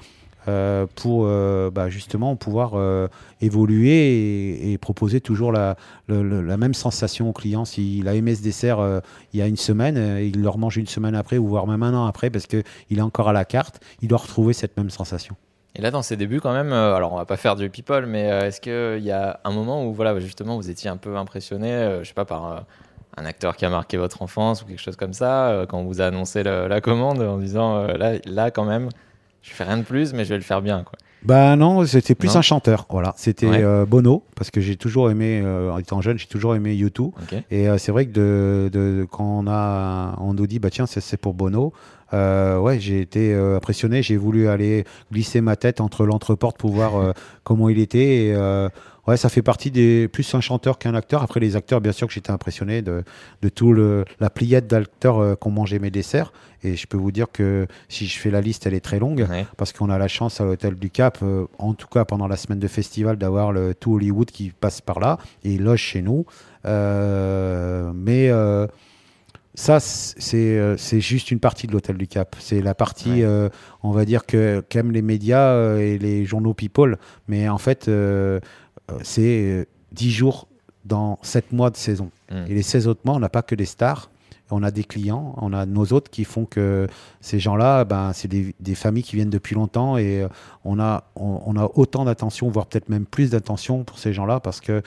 euh, 0.47 0.87
pour 0.95 1.25
euh, 1.25 1.69
bah, 1.69 1.89
justement 1.89 2.35
pouvoir 2.35 2.71
euh, 2.73 3.07
évoluer 3.41 4.71
et, 4.71 4.77
proposer 4.77 5.21
toujours 5.21 5.51
la, 5.51 5.75
même 6.07 6.73
sensation 6.73 7.29
au 7.29 7.33
client. 7.33 7.65
S'il 7.65 8.07
a 8.07 8.15
aimé 8.15 8.35
ce 8.35 8.41
dessert 8.41 8.79
euh, 8.79 8.99
il 9.33 9.39
y 9.39 9.43
a 9.43 9.47
une 9.47 9.57
semaine, 9.57 9.97
euh, 9.97 10.21
il 10.21 10.41
le 10.41 10.49
remange 10.49 10.77
une 10.77 10.87
semaine 10.87 11.15
après 11.15 11.37
ou 11.37 11.47
voire 11.47 11.67
même 11.67 11.83
un 11.83 11.93
an 11.93 12.05
après 12.05 12.29
parce 12.29 12.47
qu'il 12.47 12.63
est 12.91 13.01
encore 13.01 13.29
à 13.29 13.33
la 13.33 13.45
carte, 13.45 13.79
il 14.01 14.07
doit 14.07 14.19
retrouver 14.19 14.53
cette 14.53 14.75
même 14.77 14.89
sensation. 14.89 15.35
Et 15.75 15.81
là, 15.81 15.91
dans 15.91 16.01
ses 16.01 16.17
débuts, 16.17 16.41
quand 16.41 16.53
même, 16.53 16.73
euh, 16.73 16.95
alors 16.95 17.13
on 17.13 17.17
va 17.17 17.25
pas 17.25 17.37
faire 17.37 17.55
du 17.55 17.69
people, 17.69 18.05
mais 18.05 18.29
euh, 18.31 18.47
est-ce 18.47 18.59
qu'il 18.59 19.03
y 19.03 19.11
a 19.11 19.39
un 19.43 19.51
moment 19.51 19.85
où, 19.85 19.93
voilà, 19.93 20.19
justement, 20.19 20.57
vous 20.57 20.69
étiez 20.69 20.89
un 20.89 20.97
peu 20.97 21.15
impressionné, 21.17 21.71
euh, 21.71 22.03
je 22.03 22.09
sais 22.09 22.13
pas, 22.13 22.25
par 22.25 22.45
euh, 22.51 22.59
un 23.17 23.25
acteur 23.25 23.55
qui 23.55 23.65
a 23.65 23.69
marqué 23.69 23.97
votre 23.97 24.21
enfance 24.21 24.61
ou 24.63 24.65
quelque 24.65 24.81
chose 24.81 24.97
comme 24.97 25.13
ça, 25.13 25.49
euh, 25.49 25.65
quand 25.65 25.79
on 25.79 25.85
vous 25.85 26.01
a 26.01 26.05
annoncé 26.05 26.43
la 26.43 26.81
commande 26.81 27.21
en 27.21 27.37
disant, 27.37 27.77
euh, 27.77 27.93
là, 27.93 28.13
là, 28.25 28.51
quand 28.51 28.65
même, 28.65 28.89
je 29.41 29.51
fais 29.51 29.63
rien 29.63 29.77
de 29.77 29.83
plus, 29.83 30.13
mais 30.13 30.25
je 30.25 30.29
vais 30.29 30.37
le 30.37 30.43
faire 30.43 30.61
bien, 30.61 30.83
quoi. 30.83 30.97
Bah 31.23 31.55
non, 31.55 31.85
c'était 31.85 32.15
plus 32.15 32.29
Non 32.29 32.37
un 32.37 32.41
chanteur. 32.41 32.87
Voilà, 32.89 33.13
c'était 33.15 33.47
Ouais. 33.47 33.61
euh, 33.63 33.85
Bono 33.85 34.23
parce 34.35 34.49
que 34.49 34.59
j'ai 34.59 34.75
toujours 34.75 35.11
aimé, 35.11 35.39
euh, 35.43 35.71
en 35.71 35.77
étant 35.77 36.01
jeune, 36.01 36.17
j'ai 36.17 36.25
toujours 36.27 36.55
aimé 36.55 36.73
U2. 36.75 36.99
Ok. 37.01 37.13
Et 37.51 37.69
euh, 37.69 37.77
c'est 37.77 37.91
vrai 37.91 38.07
que 38.07 38.11
de, 38.11 38.69
de- 38.73 39.07
quand 39.09 39.43
on 39.43 39.47
a, 39.47 40.15
on 40.19 40.33
nous 40.33 40.47
dit 40.47 40.57
bah 40.59 40.69
tiens 40.71 40.87
c'est 40.87 40.99
c'est 41.01 41.17
pour 41.17 41.33
Bono, 41.35 41.73
euh, 42.13 42.57
ouais 42.59 42.79
j'ai 42.79 43.01
été 43.01 43.33
euh, 43.33 43.55
impressionné, 43.57 44.01
j'ai 44.01 44.17
voulu 44.17 44.47
aller 44.47 44.83
glisser 45.11 45.41
ma 45.41 45.55
tête 45.55 45.79
entre 45.79 46.05
l'entreporte 46.05 46.57
pour 46.57 46.71
voir 46.71 46.95
euh, 46.95 47.11
comment 47.43 47.69
il 47.69 47.77
était. 47.79 48.25
Et, 48.27 48.33
euh, 48.33 48.67
ouais 49.07 49.17
ça 49.17 49.29
fait 49.29 49.41
partie 49.41 49.71
des 49.71 50.07
plus 50.07 50.33
un 50.35 50.41
chanteur 50.41 50.77
qu'un 50.77 50.93
acteur. 50.95 51.23
Après 51.23 51.39
les 51.39 51.55
acteurs 51.55 51.81
bien 51.81 51.91
sûr 51.91 52.07
que 52.07 52.13
j'étais 52.13 52.31
impressionné 52.31 52.81
de, 52.81 53.03
de 53.41 53.49
tout 53.49 53.73
le 53.73 54.05
la 54.19 54.29
pliette 54.29 54.67
d'acteurs 54.67 55.19
euh, 55.19 55.35
qui 55.35 55.47
ont 55.47 55.51
mangé 55.51 55.79
mes 55.79 55.91
desserts. 55.91 56.31
Et 56.63 56.75
je 56.75 56.85
peux 56.85 56.97
vous 56.97 57.11
dire 57.11 57.25
que 57.31 57.65
si 57.89 58.05
je 58.05 58.19
fais 58.19 58.29
la 58.29 58.39
liste 58.41 58.67
elle 58.67 58.75
est 58.75 58.79
très 58.85 58.99
longue 58.99 59.25
Ouais. 59.29 59.45
parce 59.57 59.73
qu'on 59.73 59.89
a 59.89 59.97
la 59.97 60.07
chance 60.07 60.39
à 60.41 60.45
l'hôtel 60.45 60.75
du 60.75 60.89
Cap, 60.91 61.17
euh, 61.23 61.45
en 61.57 61.73
tout 61.73 61.87
cas 61.87 62.05
pendant 62.05 62.27
la 62.27 62.37
semaine 62.37 62.59
de 62.59 62.67
festival, 62.67 63.17
d'avoir 63.17 63.51
le 63.51 63.73
tout 63.73 63.95
Hollywood 63.95 64.29
qui 64.29 64.51
passe 64.51 64.81
par 64.81 64.99
là 64.99 65.17
et 65.43 65.53
il 65.53 65.63
loge 65.63 65.79
chez 65.81 66.01
nous. 66.03 66.25
Euh, 66.65 67.91
mais 67.95 68.29
euh, 68.29 68.67
ça, 69.53 69.79
c'est 69.81 70.75
c'est 70.77 71.01
juste 71.01 71.29
une 71.29 71.39
partie 71.41 71.67
de 71.67 71.73
l'hôtel 71.73 71.97
du 71.97 72.07
Cap. 72.07 72.35
C'est 72.39 72.61
la 72.61 72.73
partie, 72.73 73.09
Ouais. 73.11 73.23
euh, 73.23 73.49
on 73.83 73.91
va 73.91 74.05
dire, 74.05 74.25
que 74.25 74.61
qu'aiment 74.69 74.91
les 74.93 75.01
médias 75.01 75.75
et 75.77 75.97
les 75.97 76.23
journaux 76.25 76.53
people. 76.53 76.97
Mais 77.27 77.49
en 77.49 77.57
fait, 77.57 77.87
euh, 77.89 78.39
c'est 79.03 79.43
euh, 79.43 79.65
10 79.93 80.11
jours 80.11 80.47
dans 80.85 81.19
7 81.21 81.51
mois 81.51 81.69
de 81.69 81.77
saison. 81.77 82.11
Mm. 82.31 82.45
Et 82.47 82.53
les 82.53 82.63
16 82.63 82.87
autres 82.87 83.01
mois, 83.05 83.15
on 83.15 83.19
n'a 83.19 83.29
pas 83.29 83.41
que 83.41 83.55
des 83.55 83.65
stars. 83.65 84.09
On 84.53 84.63
a 84.63 84.71
des 84.71 84.83
clients, 84.83 85.33
on 85.37 85.53
a 85.53 85.65
nos 85.65 85.85
autres 85.85 86.11
qui 86.11 86.25
font 86.25 86.43
que 86.43 86.85
ces 87.21 87.39
gens-là, 87.39 87.85
ben, 87.85 88.11
c'est 88.11 88.27
des, 88.27 88.53
des 88.59 88.75
familles 88.75 89.03
qui 89.03 89.15
viennent 89.15 89.29
depuis 89.29 89.55
longtemps 89.55 89.95
et 89.95 90.23
euh, 90.23 90.27
on 90.65 90.77
a, 90.77 91.05
on, 91.15 91.41
on 91.45 91.55
a 91.55 91.69
autant 91.75 92.03
d'attention, 92.03 92.49
voire 92.49 92.65
peut-être 92.65 92.89
même 92.89 93.05
plus 93.05 93.29
d'attention 93.29 93.85
pour 93.85 93.97
ces 93.97 94.11
gens-là 94.11 94.41
parce 94.41 94.59
que 94.59 94.83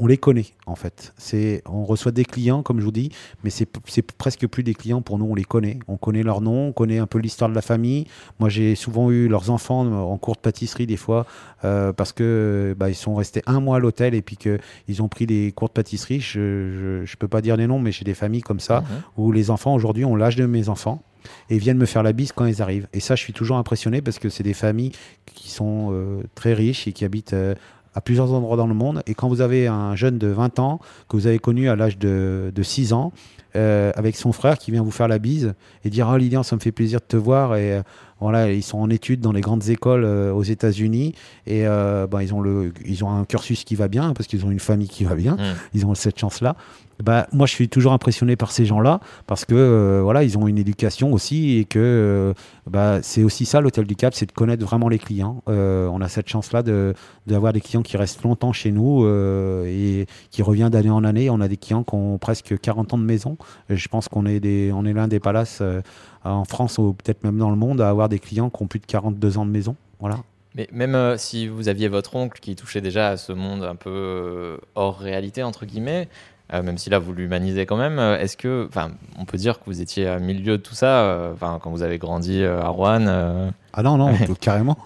on 0.00 0.06
les 0.06 0.16
connaît 0.16 0.46
en 0.66 0.74
fait. 0.74 1.12
C'est, 1.16 1.62
on 1.66 1.84
reçoit 1.84 2.10
des 2.12 2.24
clients, 2.24 2.62
comme 2.62 2.80
je 2.80 2.84
vous 2.84 2.90
dis, 2.92 3.10
mais 3.44 3.50
c'est, 3.50 3.68
c'est 3.86 4.02
presque 4.02 4.46
plus 4.46 4.62
des 4.62 4.74
clients 4.74 5.02
pour 5.02 5.18
nous. 5.18 5.26
On 5.26 5.34
les 5.34 5.44
connaît. 5.44 5.78
On 5.88 5.96
connaît 5.96 6.22
leur 6.22 6.40
nom, 6.40 6.68
on 6.68 6.72
connaît 6.72 6.98
un 6.98 7.06
peu 7.06 7.18
l'histoire 7.18 7.50
de 7.50 7.54
la 7.54 7.62
famille. 7.62 8.06
Moi, 8.38 8.48
j'ai 8.48 8.74
souvent 8.74 9.10
eu 9.10 9.28
leurs 9.28 9.50
enfants 9.50 9.80
en 9.86 10.16
cours 10.18 10.34
de 10.36 10.40
pâtisserie 10.40 10.86
des 10.86 10.96
fois 10.96 11.26
euh, 11.64 11.92
parce 11.92 12.12
que 12.12 12.74
bah, 12.78 12.88
ils 12.88 12.94
sont 12.94 13.14
restés 13.14 13.42
un 13.46 13.60
mois 13.60 13.76
à 13.76 13.78
l'hôtel 13.78 14.14
et 14.14 14.22
puis 14.22 14.36
que 14.36 14.58
ils 14.88 15.02
ont 15.02 15.08
pris 15.08 15.26
des 15.26 15.52
cours 15.54 15.68
de 15.68 15.74
pâtisserie. 15.74 16.20
Je, 16.20 17.00
je, 17.00 17.04
je 17.04 17.16
peux 17.16 17.28
pas 17.28 17.40
dire 17.42 17.56
les 17.56 17.66
noms, 17.66 17.78
mais 17.78 17.92
j'ai 17.92 18.04
des 18.04 18.14
familles 18.14 18.42
comme 18.42 18.60
ça 18.60 18.80
Mhm. 18.80 18.86
où 19.18 19.32
les 19.32 19.50
enfants 19.50 19.74
aujourd'hui 19.74 20.04
ont 20.06 20.16
l'âge 20.16 20.36
de 20.36 20.46
mes 20.46 20.68
enfants 20.70 21.02
et 21.50 21.58
viennent 21.58 21.76
me 21.76 21.84
faire 21.86 22.02
la 22.02 22.12
bise 22.14 22.32
quand 22.32 22.46
ils 22.46 22.62
arrivent. 22.62 22.88
Et 22.94 23.00
ça, 23.00 23.14
je 23.14 23.22
suis 23.22 23.34
toujours 23.34 23.58
impressionné 23.58 24.00
parce 24.00 24.18
que 24.18 24.30
c'est 24.30 24.42
des 24.42 24.54
familles 24.54 24.92
qui 25.26 25.50
sont 25.50 25.90
euh, 25.92 26.22
très 26.34 26.54
riches 26.54 26.88
et 26.88 26.92
qui 26.92 27.04
habitent 27.04 27.34
euh, 27.34 27.54
à 27.94 28.00
plusieurs 28.00 28.32
endroits 28.32 28.56
dans 28.56 28.66
le 28.66 28.74
monde. 28.74 29.02
Et 29.06 29.14
quand 29.14 29.28
vous 29.28 29.40
avez 29.40 29.66
un 29.66 29.96
jeune 29.96 30.18
de 30.18 30.28
20 30.28 30.58
ans 30.58 30.80
que 31.08 31.16
vous 31.16 31.26
avez 31.26 31.38
connu 31.38 31.68
à 31.68 31.76
l'âge 31.76 31.98
de, 31.98 32.52
de 32.54 32.62
6 32.62 32.92
ans, 32.92 33.12
euh, 33.56 33.90
avec 33.96 34.16
son 34.16 34.30
frère 34.30 34.58
qui 34.58 34.70
vient 34.70 34.82
vous 34.82 34.92
faire 34.92 35.08
la 35.08 35.18
bise 35.18 35.54
et 35.84 35.90
dire 35.90 36.08
Ah 36.08 36.16
Lilian, 36.18 36.44
ça 36.44 36.54
me 36.54 36.60
fait 36.60 36.70
plaisir 36.70 37.00
de 37.00 37.04
te 37.04 37.16
voir. 37.16 37.56
Et 37.56 37.72
euh, 37.72 37.82
voilà, 38.20 38.52
ils 38.52 38.62
sont 38.62 38.78
en 38.78 38.88
études 38.90 39.20
dans 39.20 39.32
les 39.32 39.40
grandes 39.40 39.68
écoles 39.70 40.04
euh, 40.04 40.32
aux 40.32 40.44
États-Unis 40.44 41.14
et 41.46 41.64
ben, 41.64 42.22
ils, 42.22 42.32
ont 42.32 42.40
le, 42.40 42.72
ils 42.84 43.02
ont 43.02 43.10
un 43.10 43.24
cursus 43.24 43.64
qui 43.64 43.74
va 43.74 43.88
bien 43.88 44.12
parce 44.12 44.28
qu'ils 44.28 44.44
ont 44.44 44.50
une 44.50 44.60
famille 44.60 44.88
qui 44.88 45.04
va 45.04 45.16
bien. 45.16 45.34
Mm. 45.34 45.56
Ils 45.74 45.86
ont 45.86 45.94
cette 45.94 46.18
chance-là. 46.18 46.54
Bah, 47.02 47.26
moi, 47.32 47.46
je 47.46 47.52
suis 47.52 47.68
toujours 47.68 47.92
impressionné 47.92 48.36
par 48.36 48.52
ces 48.52 48.66
gens-là 48.66 49.00
parce 49.26 49.44
que 49.44 50.00
voilà, 50.04 50.22
ils 50.22 50.38
ont 50.38 50.46
une 50.46 50.58
éducation 50.58 51.12
aussi 51.12 51.58
et 51.58 51.64
que 51.64 52.34
bah, 52.70 53.00
c'est 53.02 53.24
aussi 53.24 53.46
ça 53.46 53.60
l'hôtel 53.60 53.84
du 53.84 53.96
Cap, 53.96 54.14
c'est 54.14 54.26
de 54.26 54.32
connaître 54.32 54.64
vraiment 54.64 54.88
les 54.88 55.00
clients. 55.00 55.42
Euh, 55.48 55.88
on 55.88 56.00
a 56.00 56.08
cette 56.08 56.28
chance-là 56.28 56.62
de 56.62 56.94
d'avoir 57.26 57.52
des 57.52 57.60
clients 57.60 57.82
qui 57.82 57.96
restent 57.96 58.22
longtemps 58.22 58.52
chez 58.52 58.70
nous 58.70 59.04
euh, 59.04 59.64
et 59.66 60.06
qui 60.30 60.42
reviennent 60.42 60.68
d'année 60.68 60.90
en 60.90 61.02
année. 61.02 61.30
On 61.30 61.40
a 61.40 61.48
des 61.48 61.56
clients 61.56 61.82
qui 61.82 61.96
ont 61.96 62.18
presque 62.18 62.60
40 62.60 62.94
ans 62.94 62.98
de 62.98 63.02
maison. 63.02 63.36
Je 63.68 63.88
pense 63.88 64.06
qu'on 64.08 64.24
est 64.24 64.44
est 64.44 64.70
l'un 64.70 65.08
des 65.08 65.18
palaces 65.18 65.58
euh, 65.62 65.82
en 66.22 66.44
France 66.44 66.78
ou 66.78 66.92
peut-être 66.92 67.24
même 67.24 67.38
dans 67.38 67.50
le 67.50 67.56
monde 67.56 67.80
à 67.80 67.88
avoir 67.88 68.08
des 68.08 68.20
clients 68.20 68.50
qui 68.50 68.62
ont 68.62 68.68
plus 68.68 68.78
de 68.78 68.86
42 68.86 69.38
ans 69.38 69.46
de 69.46 69.50
maison. 69.50 69.74
Voilà. 69.98 70.18
Mais 70.54 70.68
même 70.72 71.16
si 71.18 71.48
vous 71.48 71.68
aviez 71.68 71.88
votre 71.88 72.14
oncle 72.14 72.38
qui 72.40 72.54
touchait 72.54 72.80
déjà 72.80 73.08
à 73.08 73.16
ce 73.16 73.32
monde 73.32 73.64
un 73.64 73.76
peu 73.76 74.58
hors 74.76 74.98
réalité, 74.98 75.42
entre 75.42 75.66
guillemets, 75.66 76.08
euh, 76.52 76.62
même 76.62 76.78
si 76.78 76.90
là 76.90 76.98
vous 76.98 77.12
l'humanisez 77.12 77.64
quand 77.66 77.76
même, 77.76 77.98
euh, 77.98 78.18
est-ce 78.18 78.36
que, 78.36 78.66
enfin, 78.68 78.90
on 79.18 79.24
peut 79.24 79.38
dire 79.38 79.58
que 79.58 79.64
vous 79.66 79.80
étiez 79.80 80.10
au 80.10 80.20
milieu 80.20 80.58
de 80.58 80.62
tout 80.62 80.74
ça, 80.74 81.02
euh, 81.04 81.32
enfin, 81.34 81.58
quand 81.62 81.70
vous 81.70 81.82
avez 81.82 81.98
grandi 81.98 82.42
euh, 82.42 82.60
à 82.60 82.68
Rouen 82.68 83.52
Ah 83.72 83.82
non, 83.82 83.96
non, 83.96 84.12
carrément. 84.40 84.76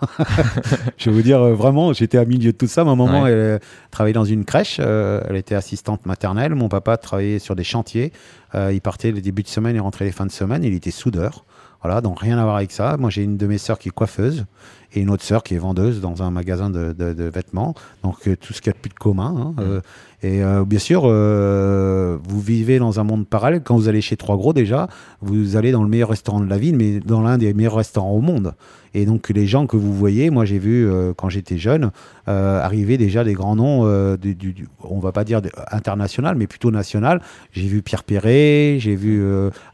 je 0.98 1.10
vais 1.10 1.16
vous 1.16 1.22
dire, 1.22 1.40
vraiment, 1.54 1.92
j'étais 1.92 2.18
à 2.18 2.24
milieu 2.24 2.52
de 2.52 2.56
tout 2.56 2.66
ça. 2.66 2.84
Ma 2.84 2.94
maman, 2.94 3.22
Ouais. 3.22 3.30
elle 3.30 3.60
travaillait 3.90 4.14
dans 4.14 4.24
une 4.24 4.44
crèche. 4.44 4.78
elle 4.78 5.36
était 5.36 5.54
assistante 5.54 6.04
maternelle. 6.06 6.54
Mon 6.54 6.68
papa 6.68 6.96
travaillait 6.96 7.38
sur 7.38 7.56
des 7.56 7.64
chantiers. 7.64 8.12
Il 8.54 8.80
partait 8.80 9.12
les 9.12 9.20
débuts 9.20 9.42
de 9.42 9.48
semaine 9.48 9.74
et 9.76 9.80
rentrait 9.80 10.04
les 10.04 10.12
fins 10.12 10.26
de 10.26 10.30
semaine. 10.32 10.62
Il 10.64 10.74
était 10.74 10.90
soudeur. 10.90 11.44
Voilà, 11.82 12.00
donc 12.00 12.20
rien 12.20 12.38
à 12.38 12.44
voir 12.44 12.56
avec 12.56 12.72
ça. 12.72 12.96
Moi, 12.98 13.10
j'ai 13.10 13.22
une 13.22 13.36
de 13.36 13.46
mes 13.46 13.58
sœurs 13.58 13.78
qui 13.78 13.88
est 13.88 13.92
coiffeuse 13.92 14.46
et 14.94 15.00
une 15.00 15.10
autre 15.10 15.22
sœur 15.24 15.42
qui 15.42 15.54
est 15.54 15.58
vendeuse 15.58 16.00
dans 16.00 16.22
un 16.22 16.30
magasin 16.30 16.70
de, 16.70 16.92
de- 16.92 17.12
de 17.12 17.24
vêtements. 17.24 17.74
Donc, 18.02 18.16
euh, 18.26 18.36
tout 18.36 18.52
ce 18.52 18.60
qu'il 18.62 18.68
y 18.70 18.74
a 18.74 18.74
de 18.74 18.78
plus 18.78 18.90
de 18.90 18.94
commun. 18.94 19.34
hein, 19.36 19.62
euh, 19.62 19.80
et 20.22 20.42
euh, 20.42 20.64
bien 20.64 20.78
sûr, 20.78 21.02
euh, 21.04 22.16
vous 22.26 22.40
vivez 22.40 22.78
dans 22.78 22.98
un 23.00 23.04
monde 23.04 23.26
parallèle. 23.26 23.62
Quand 23.62 23.76
vous 23.76 23.88
allez 23.88 24.00
chez 24.00 24.16
Trois 24.16 24.36
Gros, 24.36 24.52
déjà, 24.52 24.88
vous 25.20 25.56
allez 25.56 25.72
dans 25.72 25.82
le 25.82 25.88
meilleur 25.88 26.08
restaurant 26.10 26.40
de 26.40 26.48
la 26.48 26.56
ville, 26.58 26.76
mais 26.76 27.00
dans 27.00 27.20
l'un 27.20 27.36
des 27.38 27.52
meilleurs 27.52 27.76
restaurants 27.76 28.12
au 28.12 28.20
monde. 28.20 28.54
Et 28.94 29.06
donc, 29.06 29.28
les 29.30 29.46
gens 29.46 29.66
que 29.66 29.76
vous 29.76 29.92
voyez, 29.92 30.30
moi, 30.30 30.44
j'ai 30.44 30.58
vu 30.60 30.86
euh, 30.88 31.12
quand 31.16 31.28
j'étais 31.28 31.58
jeune, 31.58 31.90
euh, 32.28 32.60
arriver 32.62 32.96
déjà 32.96 33.24
des 33.24 33.34
grands 33.34 33.56
noms, 33.56 33.80
euh, 33.84 34.16
du, 34.16 34.34
du- 34.36 34.52
du- 34.52 34.68
on 34.82 35.00
va 35.00 35.10
pas 35.12 35.24
dire 35.24 35.42
de- 35.42 35.50
international, 35.72 36.36
mais 36.36 36.46
plutôt 36.46 36.70
national. 36.70 37.20
J'ai 37.52 37.66
vu 37.66 37.82
Pierre 37.82 38.04
Perret, 38.04 38.76
j'ai 38.78 38.94
vu 38.94 39.22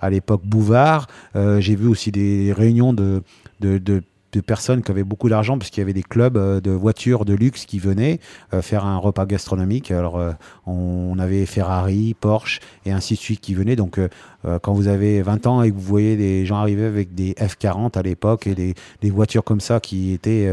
à 0.00 0.08
l'époque 0.10 0.42
Bouvard, 0.46 1.06
j'ai 1.34 1.76
vu 1.76 1.86
aussi 1.86 2.10
des 2.10 2.52
réunions 2.56 2.92
de, 2.94 3.22
de, 3.60 3.76
de- 3.78 4.02
de 4.32 4.40
personnes 4.40 4.82
qui 4.82 4.90
avaient 4.90 5.04
beaucoup 5.04 5.28
d'argent, 5.28 5.58
parce 5.58 5.70
qu'il 5.70 5.80
y 5.80 5.82
avait 5.82 5.92
des 5.92 6.02
clubs 6.02 6.36
euh, 6.36 6.60
de 6.60 6.70
voitures 6.70 7.24
de 7.24 7.34
luxe 7.34 7.66
qui 7.66 7.78
venaient 7.78 8.20
euh, 8.54 8.62
faire 8.62 8.84
un 8.84 8.96
repas 8.98 9.26
gastronomique. 9.26 9.90
Alors, 9.90 10.18
euh, 10.18 10.32
on 10.66 11.18
avait 11.18 11.46
Ferrari, 11.46 12.14
Porsche 12.18 12.60
et 12.84 12.92
ainsi 12.92 13.14
de 13.14 13.18
suite 13.18 13.40
qui 13.40 13.54
venaient. 13.54 13.76
Donc, 13.76 13.98
quand 14.62 14.72
vous 14.72 14.88
avez 14.88 15.20
20 15.22 15.46
ans 15.46 15.62
et 15.62 15.70
que 15.70 15.74
vous 15.74 15.80
voyez 15.80 16.16
des 16.16 16.46
gens 16.46 16.56
arriver 16.56 16.84
avec 16.84 17.14
des 17.14 17.32
F40 17.34 17.98
à 17.98 18.02
l'époque 18.02 18.46
et 18.46 18.54
des, 18.54 18.74
des 19.02 19.10
voitures 19.10 19.44
comme 19.44 19.60
ça 19.60 19.80
qui 19.80 20.12
étaient 20.12 20.50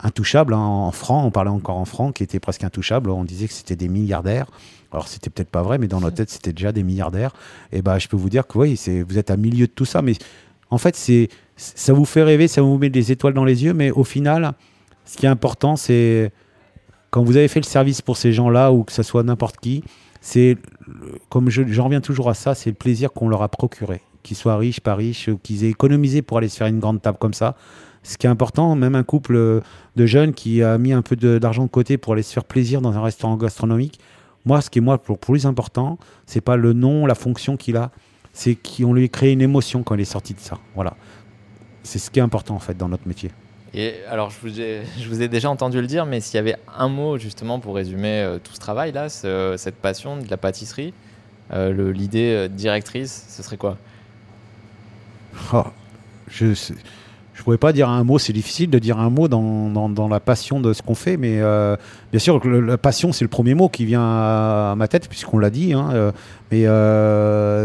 intouchables, 0.00 0.54
hein, 0.54 0.58
en 0.58 0.92
francs, 0.92 1.24
on 1.24 1.30
parlait 1.30 1.50
encore 1.50 1.76
en 1.76 1.84
francs, 1.84 2.14
qui 2.14 2.22
étaient 2.22 2.40
presque 2.40 2.64
intouchables, 2.64 3.10
on 3.10 3.24
disait 3.24 3.48
que 3.48 3.52
c'était 3.52 3.76
des 3.76 3.88
milliardaires. 3.88 4.46
Alors, 4.92 5.08
c'était 5.08 5.28
peut-être 5.28 5.50
pas 5.50 5.62
vrai, 5.62 5.78
mais 5.78 5.88
dans 5.88 6.00
notre 6.00 6.16
tête, 6.16 6.30
c'était 6.30 6.52
déjà 6.52 6.72
des 6.72 6.82
milliardaires. 6.82 7.32
Et 7.72 7.82
ben, 7.82 7.98
je 7.98 8.08
peux 8.08 8.16
vous 8.16 8.30
dire 8.30 8.46
que 8.46 8.58
oui, 8.58 8.76
c'est, 8.76 9.02
vous 9.02 9.18
êtes 9.18 9.30
à 9.30 9.36
milieu 9.36 9.66
de 9.66 9.72
tout 9.72 9.84
ça, 9.84 10.02
mais 10.02 10.14
en 10.70 10.78
fait, 10.78 10.96
c'est, 10.96 11.28
ça 11.56 11.92
vous 11.92 12.04
fait 12.04 12.22
rêver, 12.22 12.48
ça 12.48 12.62
vous 12.62 12.78
met 12.78 12.90
des 12.90 13.12
étoiles 13.12 13.34
dans 13.34 13.44
les 13.44 13.64
yeux, 13.64 13.74
mais 13.74 13.90
au 13.90 14.04
final, 14.04 14.52
ce 15.04 15.16
qui 15.16 15.26
est 15.26 15.28
important, 15.28 15.76
c'est 15.76 16.32
quand 17.10 17.22
vous 17.22 17.36
avez 17.36 17.48
fait 17.48 17.60
le 17.60 17.66
service 17.66 18.02
pour 18.02 18.16
ces 18.16 18.32
gens-là, 18.32 18.72
ou 18.72 18.82
que 18.82 18.92
ce 18.92 19.02
soit 19.02 19.22
n'importe 19.22 19.58
qui, 19.58 19.84
c'est, 20.20 20.56
comme 21.28 21.50
je, 21.50 21.62
j'en 21.68 21.84
reviens 21.84 22.00
toujours 22.00 22.30
à 22.30 22.34
ça, 22.34 22.54
c'est 22.54 22.70
le 22.70 22.76
plaisir 22.76 23.12
qu'on 23.12 23.28
leur 23.28 23.42
a 23.42 23.48
procuré. 23.48 24.00
Qu'ils 24.22 24.36
soient 24.36 24.56
riches, 24.56 24.80
pas 24.80 24.94
riches, 24.94 25.30
qu'ils 25.42 25.64
aient 25.64 25.70
économisé 25.70 26.22
pour 26.22 26.38
aller 26.38 26.48
se 26.48 26.56
faire 26.56 26.66
une 26.66 26.80
grande 26.80 27.02
table 27.02 27.18
comme 27.18 27.34
ça. 27.34 27.56
Ce 28.02 28.16
qui 28.16 28.26
est 28.26 28.30
important, 28.30 28.74
même 28.74 28.94
un 28.94 29.02
couple 29.02 29.62
de 29.96 30.06
jeunes 30.06 30.32
qui 30.32 30.62
a 30.62 30.78
mis 30.78 30.92
un 30.92 31.02
peu 31.02 31.14
d'argent 31.16 31.64
de 31.64 31.70
côté 31.70 31.98
pour 31.98 32.14
aller 32.14 32.22
se 32.22 32.32
faire 32.32 32.44
plaisir 32.44 32.80
dans 32.80 32.96
un 32.96 33.02
restaurant 33.02 33.36
gastronomique, 33.36 34.00
moi, 34.46 34.60
ce 34.60 34.70
qui 34.70 34.78
est 34.78 34.82
moi 34.82 34.98
pour 34.98 35.18
plus 35.18 35.46
important, 35.46 35.98
c'est 36.26 36.40
pas 36.40 36.56
le 36.56 36.72
nom, 36.72 37.06
la 37.06 37.14
fonction 37.14 37.56
qu'il 37.56 37.76
a, 37.76 37.90
c'est 38.32 38.56
qu'on 38.56 38.92
lui 38.92 39.08
crée 39.08 39.32
une 39.32 39.40
émotion 39.40 39.82
quand 39.82 39.94
il 39.94 40.00
est 40.00 40.04
sorti 40.04 40.34
de 40.34 40.40
ça. 40.40 40.58
Voilà. 40.74 40.96
C'est 41.84 41.98
ce 42.00 42.10
qui 42.10 42.18
est 42.18 42.22
important 42.22 42.54
en 42.56 42.58
fait 42.58 42.76
dans 42.76 42.88
notre 42.88 43.06
métier. 43.06 43.30
Et 43.76 43.94
alors, 44.10 44.30
je 44.30 44.36
vous, 44.42 44.60
ai, 44.60 44.82
je 45.00 45.08
vous 45.08 45.22
ai 45.22 45.28
déjà 45.28 45.48
entendu 45.50 45.80
le 45.80 45.86
dire, 45.86 46.06
mais 46.06 46.20
s'il 46.20 46.36
y 46.36 46.38
avait 46.38 46.56
un 46.76 46.88
mot 46.88 47.18
justement 47.18 47.60
pour 47.60 47.74
résumer 47.76 48.20
euh, 48.22 48.38
tout 48.42 48.52
ce 48.54 48.60
travail-là, 48.60 49.08
ce- 49.08 49.54
cette 49.58 49.76
passion 49.76 50.16
de 50.16 50.28
la 50.30 50.36
pâtisserie, 50.36 50.92
euh, 51.52 51.92
l'idée 51.92 52.32
euh, 52.34 52.48
directrice, 52.48 53.26
ce 53.28 53.42
serait 53.42 53.56
quoi? 53.56 53.76
Oh, 55.52 55.64
je 56.28 56.46
ne 56.46 57.42
pourrais 57.42 57.58
pas 57.58 57.72
dire 57.72 57.88
un 57.88 58.04
mot, 58.04 58.18
c'est 58.20 58.32
difficile 58.32 58.70
de 58.70 58.78
dire 58.78 58.98
un 59.00 59.10
mot 59.10 59.26
dans, 59.28 59.68
dans- 59.68 59.88
dans 59.88 60.06
la 60.08 60.20
passion 60.20 60.60
de 60.60 60.72
ce 60.72 60.80
qu'on 60.80 60.94
fait, 60.94 61.16
mais 61.16 61.40
euh, 61.40 61.76
bien 62.12 62.20
sûr, 62.20 62.38
le- 62.46 62.60
la 62.60 62.78
passion, 62.78 63.12
c'est 63.12 63.24
le 63.24 63.28
premier 63.28 63.54
mot 63.54 63.68
qui 63.68 63.84
vient 63.84 64.00
à, 64.02 64.70
à 64.72 64.74
ma 64.76 64.86
tête, 64.88 65.08
puisqu'on 65.08 65.38
l'a 65.38 65.50
dit. 65.50 65.72
hein, 65.72 66.12
mais 66.52 66.62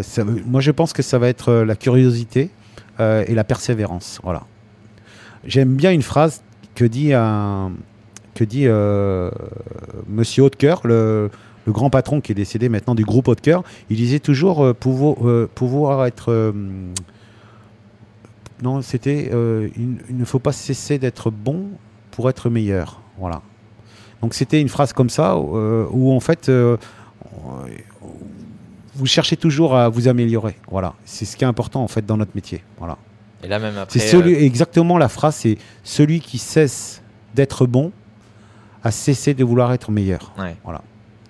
ça- 0.03 0.23
moi, 0.23 0.59
je 0.61 0.71
pense 0.71 0.91
que 0.91 1.03
ça 1.03 1.19
va 1.19 1.27
être 1.29 1.53
la 1.53 1.75
curiosité 1.75 2.49
euh, 2.99 3.23
et 3.27 3.35
la 3.35 3.43
persévérance. 3.43 4.19
Voilà. 4.23 4.43
J'aime 5.45 5.75
bien 5.75 5.91
une 5.91 6.01
phrase 6.01 6.43
que 6.75 6.85
dit, 6.85 7.13
un, 7.13 7.71
que 8.35 8.43
dit 8.43 8.65
euh, 8.67 9.31
Monsieur 10.07 10.43
Hautecoeur, 10.43 10.81
le, 10.85 11.29
le 11.65 11.71
grand 11.71 11.89
patron 11.89 12.21
qui 12.21 12.31
est 12.31 12.35
décédé 12.35 12.67
maintenant 12.69 12.95
du 12.95 13.05
groupe 13.05 13.27
Hautecoeur. 13.27 13.63
Il 13.89 13.97
disait 13.97 14.19
toujours 14.19 14.63
euh, 14.63 14.73
pouvoir, 14.73 15.27
euh, 15.27 15.49
pouvoir 15.53 16.05
être. 16.05 16.31
euh, 16.31 16.51
non, 18.61 18.81
c'était 18.81 19.31
il, 19.31 20.17
ne 20.17 20.25
faut 20.25 20.39
pas 20.39 20.51
cesser 20.51 20.97
d'être 20.97 21.31
bon 21.31 21.67
pour 22.11 22.29
être 22.29 22.49
meilleur. 22.49 23.01
Voilà. 23.17 23.41
Donc 24.21 24.33
c'était 24.33 24.59
une 24.59 24.67
phrase 24.67 24.91
comme 24.91 25.09
ça 25.09 25.37
où 25.37 26.11
en 26.11 26.19
fait 26.19 26.51
vous 28.99 29.05
cherchez 29.07 29.37
toujours 29.37 29.75
à 29.75 29.89
vous 29.89 30.07
améliorer. 30.07 30.55
Voilà. 30.69 30.93
C'est 31.05 31.25
ce 31.25 31.35
qui 31.37 31.43
est 31.43 31.47
important 31.47 31.81
en 31.83 31.87
fait 31.87 32.05
dans 32.05 32.17
notre 32.17 32.31
métier. 32.35 32.63
Voilà. 32.77 32.97
Et 33.43 33.47
là, 33.47 33.57
même 33.59 33.77
après. 33.77 33.99
C'est 33.99 34.05
celui 34.07 34.35
euh, 34.35 34.41
exactement 34.43 34.97
la 34.97 35.07
phrase, 35.09 35.35
c'est 35.35 35.57
celui 35.83 36.19
qui 36.19 36.37
cesse 36.37 37.01
d'être 37.35 37.65
bon 37.65 37.91
a 38.83 38.91
cessé 38.91 39.33
de 39.33 39.43
vouloir 39.43 39.71
être 39.73 39.91
meilleur. 39.91 40.33
ouais. 40.37 40.55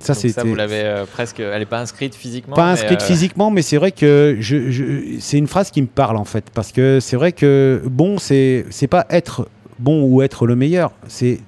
Ça, 0.02 0.14
vous 0.46 0.56
l'avez 0.56 0.82
euh, 0.84 1.06
presque. 1.06 1.42
Elle 1.42 1.60
n'est 1.60 1.66
pas 1.66 1.82
inscrite 1.82 2.16
physiquement. 2.16 2.56
pas 2.56 2.72
inscrite 2.72 3.02
euh, 3.02 3.06
physiquement, 3.06 3.52
mais 3.52 3.62
c'est 3.62 3.76
vrai 3.76 3.92
que 3.92 4.38
je, 4.40 4.72
je- 4.72 5.20
c'est 5.20 5.38
une 5.38 5.48
phrase 5.48 5.72
qui 5.72 5.82
me 5.82 5.88
parle 5.88 6.16
en 6.16 6.24
fait, 6.24 6.46
parce 6.54 6.72
que 6.72 7.00
c'est 7.02 7.18
vrai 7.18 7.34
que 7.34 7.82
bon, 7.86 8.18
c'est 8.18 8.66
c'est 8.70 8.88
pas 8.88 9.06
être 9.10 9.50
bon 9.78 10.04
ou 10.04 10.22
être 10.22 10.48
le 10.48 10.56
meilleur, 10.56 10.94
c'est 11.10 11.40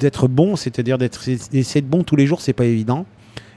d'être 0.00 0.28
bon, 0.28 0.56
c'est-à-dire 0.56 0.96
d'être 0.96 1.28
essayer 1.52 1.82
de 1.82 1.86
bon 1.86 2.04
tous 2.04 2.16
les 2.16 2.26
jours, 2.26 2.40
c'est 2.40 2.54
pas 2.54 2.64
évident. 2.64 3.04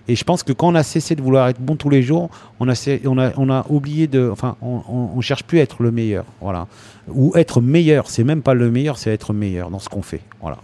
Et 0.07 0.15
je 0.15 0.23
pense 0.23 0.43
que 0.43 0.53
quand 0.53 0.67
on 0.69 0.75
a 0.75 0.83
cessé 0.83 1.15
de 1.15 1.21
vouloir 1.21 1.47
être 1.49 1.59
bon 1.59 1.75
tous 1.75 1.89
les 1.89 2.01
jours, 2.01 2.29
on 2.59 2.69
a, 2.69 2.73
on 3.05 3.17
a, 3.17 3.31
on 3.37 3.49
a 3.49 3.65
oublié 3.69 4.07
de, 4.07 4.29
enfin, 4.31 4.55
on, 4.61 4.81
on, 4.87 5.09
on 5.15 5.21
cherche 5.21 5.43
plus 5.43 5.59
à 5.59 5.63
être 5.63 5.83
le 5.83 5.91
meilleur, 5.91 6.25
voilà, 6.41 6.67
ou 7.09 7.33
être 7.35 7.61
meilleur. 7.61 8.09
C'est 8.09 8.23
même 8.23 8.41
pas 8.41 8.53
le 8.53 8.71
meilleur, 8.71 8.97
c'est 8.97 9.11
être 9.11 9.33
meilleur 9.33 9.69
dans 9.69 9.79
ce 9.79 9.89
qu'on 9.89 10.01
fait, 10.01 10.21
voilà. 10.41 10.57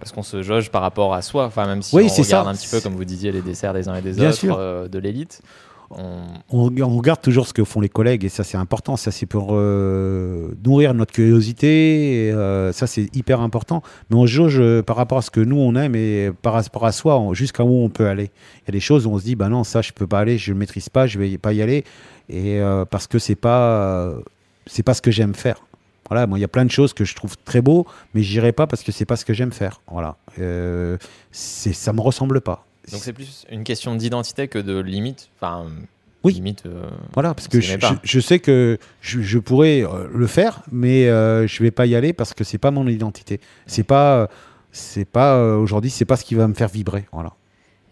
Parce 0.00 0.12
qu'on 0.12 0.22
se 0.22 0.42
jauge 0.42 0.70
par 0.70 0.82
rapport 0.82 1.14
à 1.14 1.22
soi. 1.22 1.46
Enfin, 1.46 1.66
même 1.66 1.80
si 1.80 1.96
Oui, 1.96 2.04
on 2.04 2.08
regarde 2.12 2.44
ça. 2.44 2.50
un 2.50 2.54
petit 2.54 2.68
peu, 2.68 2.78
comme 2.80 2.92
vous 2.94 3.06
disiez, 3.06 3.32
les 3.32 3.40
desserts 3.40 3.72
des 3.72 3.88
uns 3.88 3.94
et 3.94 4.02
des 4.02 4.12
Bien 4.12 4.28
autres 4.30 4.44
euh, 4.50 4.86
de 4.86 4.98
l'élite. 4.98 5.40
On... 5.90 6.68
regarde 6.96 7.20
toujours 7.20 7.46
ce 7.46 7.52
que 7.52 7.64
font 7.64 7.80
les 7.80 7.88
collègues 7.88 8.24
et 8.24 8.28
ça 8.28 8.44
c'est 8.44 8.56
important. 8.56 8.96
Ça 8.96 9.10
c'est 9.10 9.26
pour 9.26 9.50
euh, 9.52 10.50
nourrir 10.64 10.94
notre 10.94 11.12
curiosité. 11.12 12.30
Euh, 12.32 12.72
ça 12.72 12.86
c'est 12.86 13.14
hyper 13.14 13.40
important. 13.40 13.82
Mais 14.10 14.16
on 14.16 14.26
jauge 14.26 14.62
par 14.82 14.96
rapport 14.96 15.18
à 15.18 15.22
ce 15.22 15.30
que 15.30 15.40
nous 15.40 15.58
on 15.58 15.74
aime 15.76 15.94
et 15.94 16.30
par 16.42 16.54
rapport 16.54 16.86
à 16.86 16.92
soi 16.92 17.22
jusqu'à 17.32 17.64
où 17.64 17.84
on 17.84 17.88
peut 17.88 18.06
aller. 18.06 18.30
Il 18.62 18.68
y 18.68 18.70
a 18.70 18.72
des 18.72 18.80
choses 18.80 19.06
où 19.06 19.10
on 19.10 19.18
se 19.18 19.24
dit 19.24 19.36
bah 19.36 19.48
non 19.48 19.64
ça 19.64 19.82
je 19.82 19.92
peux 19.92 20.06
pas 20.06 20.20
aller, 20.20 20.38
je 20.38 20.52
ne 20.52 20.58
maîtrise 20.58 20.88
pas, 20.88 21.06
je 21.06 21.18
vais 21.18 21.38
pas 21.38 21.52
y 21.52 21.62
aller 21.62 21.84
et 22.28 22.60
parce 22.90 23.06
que 23.06 23.18
c'est 23.18 23.34
pas 23.34 24.14
c'est 24.66 24.82
pas 24.82 24.94
ce 24.94 25.02
que 25.02 25.10
j'aime 25.10 25.34
faire. 25.34 25.60
Voilà, 26.08 26.26
moi, 26.26 26.38
il 26.38 26.42
y 26.42 26.44
a 26.44 26.48
plein 26.48 26.64
de 26.64 26.70
choses 26.70 26.92
que 26.92 27.04
je 27.04 27.14
trouve 27.14 27.36
très 27.44 27.62
beau, 27.62 27.86
mais 28.12 28.22
j'irai 28.22 28.52
pas 28.52 28.66
parce 28.66 28.82
que 28.82 28.92
c'est 28.92 29.06
pas 29.06 29.16
ce 29.16 29.24
que 29.24 29.32
j'aime 29.32 29.52
faire. 29.52 29.80
Voilà, 29.90 30.16
euh, 30.38 30.98
ça 31.32 31.92
me 31.92 32.00
ressemble 32.00 32.40
pas. 32.40 32.66
Donc 32.90 33.00
c'est 33.02 33.12
plus 33.12 33.46
une 33.50 33.64
question 33.64 33.94
d'identité 33.94 34.48
que 34.48 34.58
de 34.58 34.78
limite. 34.78 35.30
Enfin, 35.36 35.66
oui. 36.22 36.34
Limite. 36.34 36.64
Euh, 36.66 36.88
voilà, 37.12 37.34
parce 37.34 37.48
que 37.48 37.60
je, 37.60 38.20
sais 38.20 38.38
que 38.38 38.78
je, 39.00 39.38
pourrais 39.38 39.82
euh, 39.82 40.08
le 40.12 40.26
faire, 40.26 40.62
mais 40.72 41.08
euh, 41.08 41.46
je 41.46 41.62
vais 41.62 41.70
pas 41.70 41.86
y 41.86 41.94
aller 41.94 42.12
parce 42.12 42.32
que 42.32 42.44
c'est 42.44 42.58
pas 42.58 42.70
mon 42.70 42.86
identité. 42.86 43.40
C'est 43.66 43.84
pas, 43.84 44.28
c'est 44.72 45.04
pas 45.04 45.38
aujourd'hui, 45.56 45.90
c'est 45.90 46.06
pas 46.06 46.16
ce 46.16 46.24
qui 46.24 46.34
va 46.34 46.48
me 46.48 46.54
faire 46.54 46.68
vibrer. 46.68 47.04
Voilà. 47.12 47.34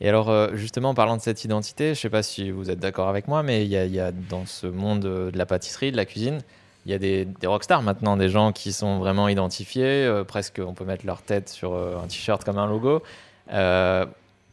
Et 0.00 0.08
alors, 0.08 0.56
justement, 0.56 0.90
en 0.90 0.94
parlant 0.94 1.16
de 1.16 1.22
cette 1.22 1.44
identité, 1.44 1.94
je 1.94 2.00
sais 2.00 2.10
pas 2.10 2.22
si 2.22 2.50
vous 2.50 2.70
êtes 2.70 2.80
d'accord 2.80 3.08
avec 3.08 3.28
moi, 3.28 3.42
mais 3.42 3.64
il 3.64 3.68
y, 3.68 3.94
y, 3.94 4.00
a 4.00 4.10
dans 4.10 4.46
ce 4.46 4.66
monde 4.66 5.00
de 5.00 5.30
la 5.32 5.46
pâtisserie, 5.46 5.92
de 5.92 5.96
la 5.96 6.06
cuisine, 6.06 6.40
il 6.84 6.92
y 6.92 6.94
a 6.94 6.98
des, 6.98 7.24
des 7.24 7.46
rockstars 7.46 7.82
maintenant, 7.82 8.16
des 8.16 8.28
gens 8.28 8.52
qui 8.52 8.72
sont 8.72 8.98
vraiment 8.98 9.28
identifiés, 9.28 10.04
euh, 10.04 10.24
presque 10.24 10.60
on 10.64 10.74
peut 10.74 10.84
mettre 10.84 11.06
leur 11.06 11.22
tête 11.22 11.48
sur 11.48 11.74
euh, 11.74 11.96
un 12.02 12.08
t-shirt 12.08 12.42
comme 12.44 12.58
un 12.58 12.66
logo. 12.66 13.02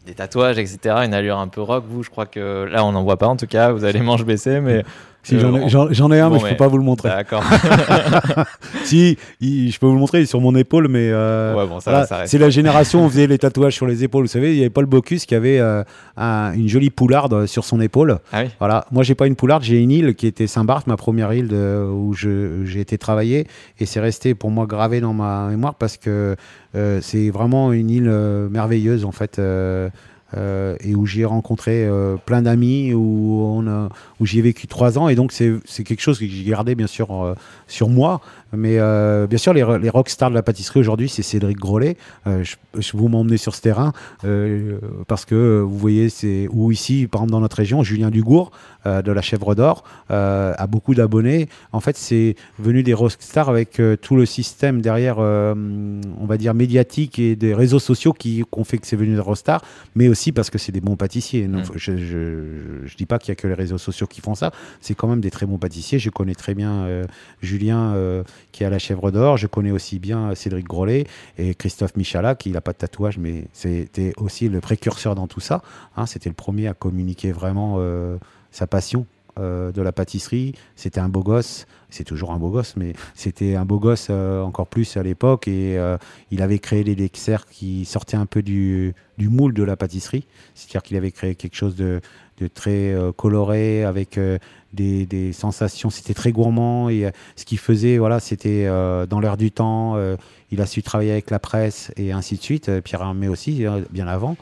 Des 0.06 0.14
tatouages, 0.14 0.58
etc., 0.58 0.96
une 1.04 1.14
allure 1.14 1.38
un 1.38 1.48
peu 1.48 1.62
rock. 1.62 1.84
Vous, 1.88 2.04
je 2.04 2.10
crois 2.10 2.26
que 2.26 2.68
là, 2.72 2.86
on 2.86 2.92
n'en 2.94 3.04
voit 3.04 3.18
pas 3.18 3.28
en 3.28 3.36
tout 3.36 3.48
cas, 3.48 3.72
vous 3.72 3.84
avez 3.84 3.94
les 3.94 4.02
manches 4.06 4.26
baissées, 4.26 4.60
mais 4.62 4.84
si 5.24 5.38
j'en 5.38 6.12
ai, 6.12 6.20
un, 6.20 6.30
mais 6.30 6.40
je 6.40 6.48
peux 6.48 6.56
pas 6.56 6.68
vous 6.68 6.78
le 6.78 6.84
montrer. 6.84 7.10
D'accord. 7.10 7.44
si, 8.84 9.18
je 9.42 9.78
peux 9.78 9.86
vous 9.86 9.94
le 9.94 10.00
montrer, 10.00 10.20
il 10.20 10.24
est 10.24 10.26
sur 10.26 10.42
mon 10.42 10.56
épaule, 10.56 10.88
mais 10.88 11.10
euh, 11.12 11.68
c'est 12.26 12.38
la 12.38 12.50
génération 12.50 13.02
où 13.02 13.06
on 13.06 13.10
faisait 13.10 13.28
les 13.28 13.38
tatouages 13.38 13.74
sur 13.74 13.86
les 13.86 14.04
épaules. 14.04 14.24
Vous 14.24 14.32
savez, 14.32 14.54
il 14.54 14.58
y 14.58 14.62
avait 14.62 14.70
Paul 14.70 14.86
Bocuse 14.86 15.26
qui 15.26 15.36
avait 15.36 15.60
euh, 15.60 15.84
une 16.18 16.68
jolie 16.68 16.90
poularde 16.90 17.46
sur 17.46 17.66
son 17.66 17.82
épaule. 17.82 18.20
Ah 18.32 18.44
oui. 18.44 18.50
Voilà. 18.60 18.86
Moi, 18.92 19.04
j'ai 19.04 19.16
pas 19.16 19.28
une 19.28 19.36
poularde, 19.36 19.64
j'ai 19.64 19.80
une 19.80 19.92
île 19.92 20.16
qui 20.16 20.26
était 20.26 20.48
Saint-Barth, 20.48 20.88
ma 20.88 20.98
première 20.98 21.34
île 21.34 21.48
de, 21.48 21.86
où 21.86 22.14
j'ai 22.14 22.80
été 22.80 22.98
travailler, 22.98 23.48
et 23.80 23.86
c'est 23.86 24.00
resté 24.00 24.36
pour 24.36 24.52
moi 24.52 24.66
gravé 24.66 25.02
dans 25.02 25.14
ma 25.14 25.48
mémoire 25.48 25.76
parce 25.76 25.98
que 25.98 26.36
euh, 26.76 27.00
c'est 27.02 27.30
vraiment 27.30 27.74
une 27.74 27.90
île 27.90 28.10
merveilleuse 28.50 29.06
en 29.06 29.12
fait. 29.12 29.40
Euh, 30.38 30.76
et 30.82 30.94
où 30.94 31.08
j'ai 31.08 31.26
rencontré 31.26 31.86
euh, 31.86 32.16
plein 32.24 32.44
d'amis, 32.44 32.94
où, 32.94 33.42
on 33.42 33.90
où 34.20 34.26
j'y 34.26 34.40
ai 34.40 34.42
vécu 34.42 34.68
trois 34.68 35.00
ans. 35.00 35.10
Et 35.10 35.16
donc, 35.16 35.32
c'est 35.32 35.84
quelque 35.84 36.02
chose 36.02 36.20
que 36.20 36.26
j'ai 36.28 36.44
gardé, 36.44 36.76
bien 36.76 36.88
sûr, 36.88 37.12
euh, 37.12 37.34
sur 37.68 37.90
moi. 37.90 38.22
Mais 38.54 38.78
bien 39.28 39.38
sûr, 39.38 39.54
les, 39.54 39.66
les 39.80 39.90
rockstars 39.90 40.30
de 40.30 40.36
la 40.36 40.44
pâtisserie 40.44 40.80
aujourd'hui, 40.80 41.10
c'est 41.10 41.24
Cédric 41.24 41.58
Grolet. 41.58 41.98
je, 42.26 42.56
je, 42.78 42.98
vous 42.98 43.08
m'emmener 43.08 43.38
sur 43.38 43.56
ce 43.56 43.62
terrain 43.62 43.94
parce 45.08 45.26
que 45.26 45.62
vous 45.62 45.78
voyez, 45.78 46.10
c'est 46.10 46.48
où 46.52 46.72
ici, 46.72 47.08
par 47.08 47.22
exemple, 47.22 47.32
dans 47.32 47.42
notre 47.42 47.58
région, 47.58 47.84
Julien 47.84 48.10
Dugour 48.10 48.52
de 48.86 49.12
la 49.12 49.22
Chèvre 49.22 49.56
d'Or 49.56 49.84
a 50.10 50.68
beaucoup 50.68 50.96
d'abonnés. 50.96 51.48
En 51.72 51.80
fait, 51.80 51.98
c'est 51.98 52.36
venu 52.58 52.84
des 52.84 52.94
rockstars 52.94 53.50
avec 53.50 53.82
tout 54.02 54.16
le 54.16 54.26
système 54.26 54.82
derrière, 54.82 55.20
on 55.20 56.26
va 56.26 56.38
dire, 56.38 56.54
médiatique 56.54 57.20
et 57.20 57.36
des 57.36 57.54
réseaux 57.54 57.80
sociaux 57.80 58.14
qui 58.14 58.44
ont 58.52 58.64
fait 58.64 58.78
que 58.78 58.88
c'est 58.88 58.96
venu 58.96 59.16
des 59.16 59.22
rockstars, 59.22 59.62
mais 59.96 60.08
aussi 60.08 60.32
parce 60.32 60.50
que 60.50 60.58
c'est 60.58 60.72
des 60.72 60.82
bons 60.82 60.96
pâtissiers. 60.96 61.48
Mm. 61.48 61.64
Je 61.76 61.92
ne 61.92 62.96
dis 62.98 63.06
pas 63.06 63.20
qu'il 63.20 63.32
n'y 63.32 63.34
a 63.34 63.42
que 63.42 63.48
les 63.48 63.54
réseaux 63.54 63.78
sociaux 63.78 64.08
qui 64.08 64.22
font 64.22 64.36
ça. 64.36 64.52
C'est 64.82 64.96
quand 64.96 65.08
même 65.08 65.22
des 65.22 65.32
très 65.32 65.46
bons 65.46 65.58
pâtissiers. 65.58 66.00
Je 66.00 66.10
connais 66.10 66.36
très 66.36 66.56
bien 66.56 66.84
euh, 66.84 67.06
Julien 67.42 67.94
euh, 67.94 68.24
qui 68.52 68.64
a 68.64 68.70
la 68.70 68.80
chèvre 68.80 69.12
d'or. 69.12 69.38
Je 69.38 69.48
connais 69.48 69.72
aussi 69.72 70.00
bien 70.00 70.36
Cédric 70.36 70.68
Grolet 70.68 71.06
et 71.38 71.56
Christophe 71.56 71.96
Michala 71.96 72.36
qui 72.36 72.52
n'a 72.52 72.62
pas 72.62 72.74
de 72.74 72.78
tatouage, 72.78 73.18
mais 73.18 73.46
c'était 73.54 74.14
aussi 74.18 74.50
le 74.50 74.60
précurseur 74.62 75.16
dans 75.16 75.28
tout 75.28 75.40
ça. 75.40 75.62
Hein. 75.96 76.06
c'était 76.06 76.30
le 76.30 76.36
premier 76.36 76.68
à 76.68 76.74
communiquer 76.74 77.32
vraiment 77.32 77.76
euh, 77.78 78.18
sa 78.52 78.68
passion 78.68 79.06
euh, 79.38 79.72
de 79.72 79.82
la 79.82 79.92
pâtisserie. 79.92 80.54
C'était 80.76 81.00
un 81.00 81.10
beau 81.10 81.22
gosse. 81.22 81.68
C'est 81.90 82.04
toujours 82.04 82.32
un 82.32 82.38
beau 82.38 82.50
gosse, 82.50 82.76
mais 82.76 82.94
c'était 83.16 83.56
un 83.56 83.66
beau 83.66 83.80
gosse 83.80 84.08
euh, 84.10 84.42
encore 84.42 84.68
plus 84.68 84.98
à 84.98 85.04
l'époque. 85.04 85.48
Et 85.48 85.78
il 86.32 86.42
avait 86.42 86.60
créé 86.60 86.84
les 86.84 86.96
desserts 86.96 87.46
qui 87.48 87.86
sortaient 87.86 88.18
un 88.18 88.26
peu 88.26 88.42
du, 88.42 88.94
moule 89.18 89.54
de 89.54 89.64
la 89.64 89.76
pâtisserie. 89.76 90.26
C'est-à-dire 90.56 90.84
qu'il 90.84 90.98
avait 90.98 91.12
créé 91.12 91.36
quelque 91.36 91.56
chose 91.56 91.76
de, 91.76 92.02
très 92.54 92.96
coloré, 93.18 93.84
avec 93.84 94.18
des, 94.74 95.34
sensations. 95.34 95.90
C'était 95.90 96.14
très 96.14 96.32
gourmand. 96.32 96.90
Et 96.90 97.10
ce 97.36 97.46
qu'il 97.46 97.58
faisait, 97.60 97.98
voilà, 97.98 98.20
c'était 98.20 98.66
dans 98.66 99.20
l'air 99.20 99.38
du 99.38 99.52
temps. 99.52 99.98
il 100.52 100.62
a 100.62 100.66
su 100.66 100.84
travailler 100.84 101.12
avec 101.12 101.30
la 101.32 101.40
presse 101.40 101.92
et 101.98 102.12
ainsi 102.12 102.38
de 102.38 102.42
suite. 102.42 102.80
Pierre 102.82 103.02
Armé 103.02 103.28
aussi, 103.28 103.66
bien 103.92 104.08
avant. 104.08 104.36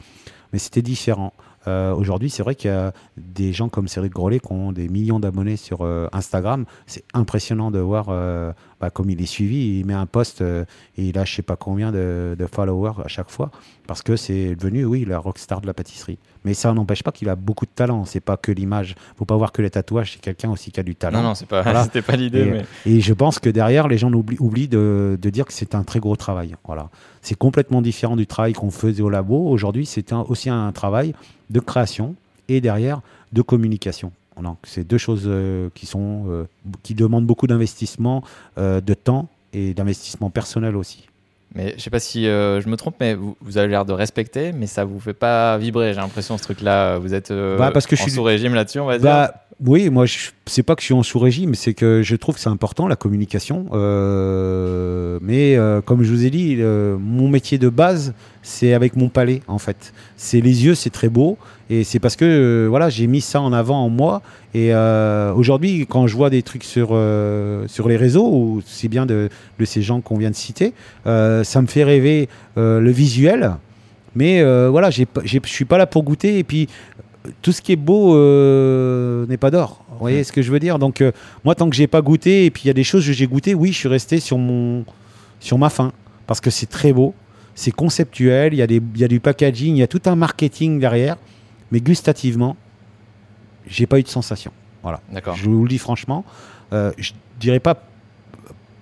Mais 0.52 0.58
c'était 0.58 0.82
différent. 0.82 1.32
Euh, 1.68 1.94
aujourd'hui, 1.94 2.30
c'est 2.30 2.42
vrai 2.42 2.54
qu'il 2.54 2.70
y 2.70 2.74
a 2.74 2.92
des 3.16 3.52
gens 3.52 3.68
comme 3.68 3.88
Cédric 3.88 4.12
Grolet 4.12 4.40
qui 4.40 4.52
ont 4.52 4.72
des 4.72 4.88
millions 4.88 5.20
d'abonnés 5.20 5.56
sur 5.56 5.82
euh, 5.82 6.08
Instagram. 6.12 6.64
C'est 6.86 7.04
impressionnant 7.12 7.70
de 7.70 7.78
voir 7.78 8.06
euh, 8.08 8.52
bah, 8.80 8.90
comme 8.90 9.10
il 9.10 9.20
est 9.20 9.26
suivi. 9.26 9.78
Il 9.78 9.86
met 9.86 9.94
un 9.94 10.06
post 10.06 10.40
et 10.40 10.64
il 10.96 11.18
a 11.18 11.24
je 11.24 11.34
sais 11.34 11.42
pas 11.42 11.56
combien 11.56 11.92
de, 11.92 12.36
followers 12.50 13.02
à 13.04 13.08
chaque 13.08 13.30
fois 13.30 13.50
parce 13.86 14.02
que 14.02 14.16
c'est 14.16 14.54
devenu, 14.54 14.84
oui, 14.84 15.04
la 15.06 15.18
rockstar 15.18 15.60
de 15.60 15.66
la 15.66 15.74
pâtisserie. 15.74 16.18
Mais 16.44 16.54
ça 16.54 16.72
n'empêche 16.72 17.02
pas 17.02 17.10
qu'il 17.10 17.28
a 17.28 17.36
beaucoup 17.36 17.64
de 17.64 17.70
talent. 17.70 18.04
C'est 18.04 18.20
pas 18.20 18.36
que 18.36 18.52
l'image. 18.52 18.94
Faut 19.16 19.24
pas 19.24 19.36
voir 19.36 19.50
que 19.50 19.62
les 19.62 19.70
tatouages. 19.70 20.12
C'est 20.12 20.20
quelqu'un 20.20 20.50
aussi 20.50 20.70
qui 20.70 20.78
a 20.78 20.82
du 20.82 20.94
talent. 20.94 21.22
Non, 21.22 21.28
non, 21.28 21.34
c'est 21.34 21.46
pas. 21.46 21.84
C'était 21.84 22.02
pas 22.02 22.16
l'idée. 22.16 22.62
Et, 22.86 23.00
je 23.00 23.14
pense 23.14 23.38
que 23.38 23.48
derrière, 23.48 23.88
les 23.88 23.98
gens 23.98 24.12
oublient, 24.12 24.68
de, 24.68 25.18
de 25.20 25.30
dire 25.30 25.46
que 25.46 25.52
c'est 25.52 25.74
un 25.74 25.84
très 25.84 26.00
gros 26.00 26.16
travail. 26.16 26.54
Voilà. 26.66 26.90
C'est 27.28 27.34
complètement 27.34 27.82
différent 27.82 28.16
du 28.16 28.26
travail 28.26 28.54
qu'on 28.54 28.70
faisait 28.70 29.02
au 29.02 29.10
labo. 29.10 29.50
Aujourd'hui, 29.50 29.84
c'est 29.84 30.14
aussi 30.14 30.48
un 30.48 30.72
travail 30.72 31.12
de 31.50 31.60
création 31.60 32.14
et 32.48 32.62
derrière 32.62 33.02
de 33.34 33.42
communication. 33.42 34.12
C'est 34.62 34.82
deux 34.82 34.96
choses 34.96 35.24
euh, 35.26 35.68
qui, 35.74 35.84
sont, 35.84 36.24
euh, 36.30 36.44
qui 36.82 36.94
demandent 36.94 37.26
beaucoup 37.26 37.46
d'investissement, 37.46 38.24
euh, 38.56 38.80
de 38.80 38.94
temps 38.94 39.28
et 39.52 39.74
d'investissement 39.74 40.30
personnel 40.30 40.74
aussi. 40.74 41.06
Mais 41.54 41.74
je 41.76 41.82
sais 41.82 41.90
pas 41.90 42.00
si 42.00 42.24
je 42.24 42.66
me 42.66 42.76
trompe, 42.76 42.94
mais 42.98 43.14
vous, 43.14 43.58
avez 43.58 43.68
l'air 43.68 43.84
de 43.84 43.92
respecter, 43.92 44.52
mais 44.52 44.66
ça 44.66 44.86
vous 44.86 44.98
fait 44.98 45.12
pas 45.12 45.58
vibrer. 45.58 45.92
J'ai 45.92 46.00
l'impression 46.00 46.38
ce 46.38 46.42
truc-là, 46.44 46.96
vous 46.96 47.12
êtes 47.12 47.30
bah, 47.30 47.70
parce 47.72 47.86
que 47.86 47.94
en 47.94 47.98
je 47.98 48.02
suis... 48.04 48.12
sous 48.12 48.22
régime 48.22 48.54
là-dessus, 48.54 48.80
on 48.80 48.86
va 48.86 48.98
bah, 48.98 49.26
dire. 49.26 49.34
Oui, 49.66 49.90
moi, 49.90 50.04
c'est 50.46 50.62
pas 50.62 50.76
que 50.76 50.82
je 50.82 50.86
suis 50.86 50.94
en 50.94 51.02
sous-régime, 51.02 51.56
c'est 51.56 51.74
que 51.74 52.00
je 52.04 52.14
trouve 52.14 52.36
que 52.36 52.40
c'est 52.40 52.48
important 52.48 52.86
la 52.86 52.94
communication. 52.94 53.66
Euh, 53.72 55.18
mais 55.20 55.56
euh, 55.56 55.80
comme 55.80 56.04
je 56.04 56.12
vous 56.12 56.24
ai 56.24 56.30
dit, 56.30 56.56
mon 56.56 57.28
métier 57.28 57.58
de 57.58 57.68
base, 57.68 58.14
c'est 58.42 58.72
avec 58.72 58.94
mon 58.94 59.08
palais, 59.08 59.42
en 59.48 59.58
fait. 59.58 59.92
C'est 60.16 60.40
les 60.40 60.64
yeux, 60.64 60.76
c'est 60.76 60.90
très 60.90 61.08
beau, 61.08 61.38
et 61.70 61.82
c'est 61.82 61.98
parce 61.98 62.14
que 62.14 62.24
euh, 62.24 62.66
voilà, 62.68 62.88
j'ai 62.88 63.08
mis 63.08 63.20
ça 63.20 63.40
en 63.40 63.52
avant 63.52 63.84
en 63.84 63.88
moi. 63.88 64.22
Et 64.54 64.72
aujourd'hui, 65.34 65.86
quand 65.88 66.06
je 66.06 66.16
vois 66.16 66.30
des 66.30 66.42
trucs 66.42 66.64
sur 66.64 66.88
sur 67.66 67.88
les 67.88 67.96
réseaux, 67.96 68.28
ou 68.28 68.62
c'est 68.64 68.88
bien 68.88 69.06
de, 69.06 69.28
de, 69.58 69.64
ces 69.64 69.82
gens 69.82 70.00
qu'on 70.00 70.18
vient 70.18 70.30
de 70.30 70.36
citer, 70.36 70.72
ça 71.04 71.62
me 71.62 71.66
fait 71.66 71.82
rêver 71.82 72.28
le 72.56 72.90
visuel. 72.90 73.56
Mais 74.14 74.42
voilà, 74.68 74.90
je 74.90 75.04
suis 75.44 75.64
pas 75.64 75.78
là 75.78 75.86
pour 75.86 76.04
goûter. 76.04 76.38
Et 76.38 76.44
puis 76.44 76.68
tout 77.42 77.52
ce 77.52 77.60
qui 77.60 77.72
est 77.72 77.76
beau 77.76 78.16
euh, 78.16 79.26
n'est 79.26 79.36
pas 79.36 79.50
d'or. 79.50 79.84
Vous 79.90 79.98
voyez 79.98 80.24
ce 80.24 80.32
que 80.32 80.42
je 80.42 80.50
veux 80.50 80.60
dire? 80.60 80.78
Donc, 80.78 81.00
euh, 81.00 81.12
moi, 81.44 81.54
tant 81.54 81.68
que 81.68 81.76
j'ai 81.76 81.86
pas 81.86 82.00
goûté, 82.00 82.44
et 82.44 82.50
puis 82.50 82.62
il 82.64 82.66
y 82.68 82.70
a 82.70 82.74
des 82.74 82.84
choses 82.84 83.06
que 83.06 83.12
j'ai 83.12 83.26
goûté, 83.26 83.54
oui, 83.54 83.72
je 83.72 83.78
suis 83.78 83.88
resté 83.88 84.20
sur, 84.20 84.38
mon, 84.38 84.84
sur 85.40 85.58
ma 85.58 85.70
faim. 85.70 85.92
Parce 86.26 86.40
que 86.40 86.50
c'est 86.50 86.66
très 86.66 86.92
beau, 86.92 87.14
c'est 87.54 87.70
conceptuel, 87.70 88.54
il 88.54 88.58
y, 88.58 88.62
a 88.62 88.66
des, 88.66 88.82
y 88.96 89.04
a 89.04 89.08
du 89.08 89.20
packaging, 89.20 89.76
il 89.76 89.78
y 89.78 89.82
a 89.82 89.86
tout 89.86 90.02
un 90.06 90.14
marketing 90.14 90.78
derrière. 90.78 91.16
Mais 91.72 91.80
gustativement, 91.80 92.56
j'ai 93.66 93.86
pas 93.86 93.98
eu 93.98 94.02
de 94.02 94.08
sensation. 94.08 94.52
Voilà. 94.82 95.00
Je 95.34 95.48
vous 95.48 95.64
le 95.64 95.68
dis 95.68 95.78
franchement. 95.78 96.24
Euh, 96.72 96.92
je 96.98 97.12
dirais 97.40 97.60
pas 97.60 97.82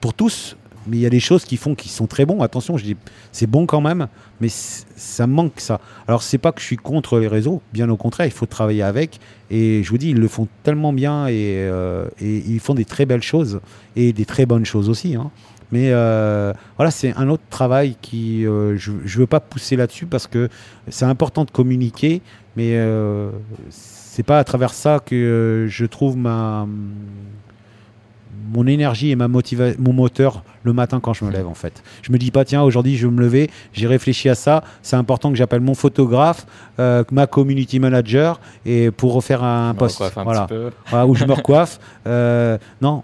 pour 0.01 0.14
tous, 0.14 0.57
mais 0.87 0.97
il 0.97 1.01
y 1.01 1.07
a 1.07 1.11
des 1.11 1.20
choses 1.20 1.45
qui 1.45 1.57
font 1.57 1.74
qui 1.74 1.89
sont 1.89 2.07
très 2.07 2.24
bons. 2.24 2.43
Attention, 2.43 2.76
je 2.76 2.84
dis 2.84 2.97
c'est 3.32 3.47
bon 3.47 3.66
quand 3.66 3.80
même, 3.80 4.09
mais 4.41 4.49
ça 4.49 5.26
manque 5.26 5.61
ça. 5.61 5.80
Alors 6.09 6.22
c'est 6.22 6.39
pas 6.39 6.53
que 6.53 6.61
je 6.61 6.66
suis 6.66 6.76
contre 6.76 7.18
les 7.18 7.28
réseaux, 7.28 7.62
bien 7.72 7.89
au 7.89 7.97
contraire, 7.97 8.26
il 8.26 8.32
faut 8.32 8.47
travailler 8.47 8.82
avec. 8.82 9.20
Et 9.51 9.82
je 9.82 9.91
vous 9.91 9.99
dis, 9.99 10.11
ils 10.11 10.18
le 10.18 10.28
font 10.28 10.49
tellement 10.62 10.93
bien 10.93 11.28
et, 11.28 11.57
euh, 11.59 12.09
ils 12.20 12.61
font 12.61 12.74
des 12.74 12.84
très 12.84 13.07
belles 13.07 13.22
choses 13.22 13.61
et 13.95 14.12
des 14.12 14.24
très 14.24 14.47
bonnes 14.47 14.64
choses 14.64 14.89
aussi. 14.89 15.14
Hein. 15.14 15.30
Mais 15.72 15.91
euh, 15.91 16.53
voilà, 16.76 16.91
c'est 16.91 17.14
un 17.16 17.28
autre 17.28 17.43
travail 17.51 17.97
qui 18.01 18.47
euh, 18.47 18.76
je, 18.76 18.93
ne 18.93 19.20
veux 19.20 19.26
pas 19.26 19.41
pousser 19.41 19.76
là-dessus 19.76 20.07
parce 20.07 20.26
que 20.26 20.49
c'est 20.89 21.05
important 21.05 21.45
de 21.45 21.51
communiquer, 21.51 22.22
mais 22.57 22.78
c'est 23.70 24.22
pas 24.22 24.39
à 24.39 24.45
travers 24.45 24.72
ça 24.72 25.01
que 25.05 25.66
je 25.68 25.84
trouve 25.84 26.16
ma 26.16 26.66
mon 28.53 28.66
énergie 28.66 29.11
et 29.11 29.16
ma 29.16 29.28
motiva 29.28 29.66
mon 29.78 29.93
moteur 29.93 30.43
le 30.62 30.72
matin 30.72 31.01
quand 31.01 31.12
je 31.12 31.24
me 31.24 31.30
lève 31.30 31.47
en 31.47 31.55
fait. 31.55 31.82
Je 32.03 32.12
me 32.12 32.18
dis 32.18 32.30
pas 32.30 32.45
tiens 32.45 32.62
aujourd'hui 32.62 32.97
je 32.97 33.07
vais 33.07 33.12
me 33.12 33.20
lever, 33.20 33.51
j'ai 33.72 33.87
réfléchi 33.87 34.28
à 34.28 34.34
ça, 34.34 34.62
c'est 34.82 34.97
important 34.97 35.30
que 35.30 35.37
j'appelle 35.37 35.61
mon 35.61 35.74
photographe, 35.74 36.47
euh, 36.78 37.05
ma 37.12 37.26
community 37.26 37.78
manager 37.80 38.41
et 38.64 38.91
pour 38.91 39.14
refaire 39.14 39.43
un 39.45 39.74
post 39.74 40.03
voilà. 40.14 40.47
voilà. 40.89 41.07
où 41.07 41.14
je 41.14 41.24
me 41.24 41.32
recoiffe. 41.32 41.78
Euh, 42.07 42.59
non, 42.80 43.03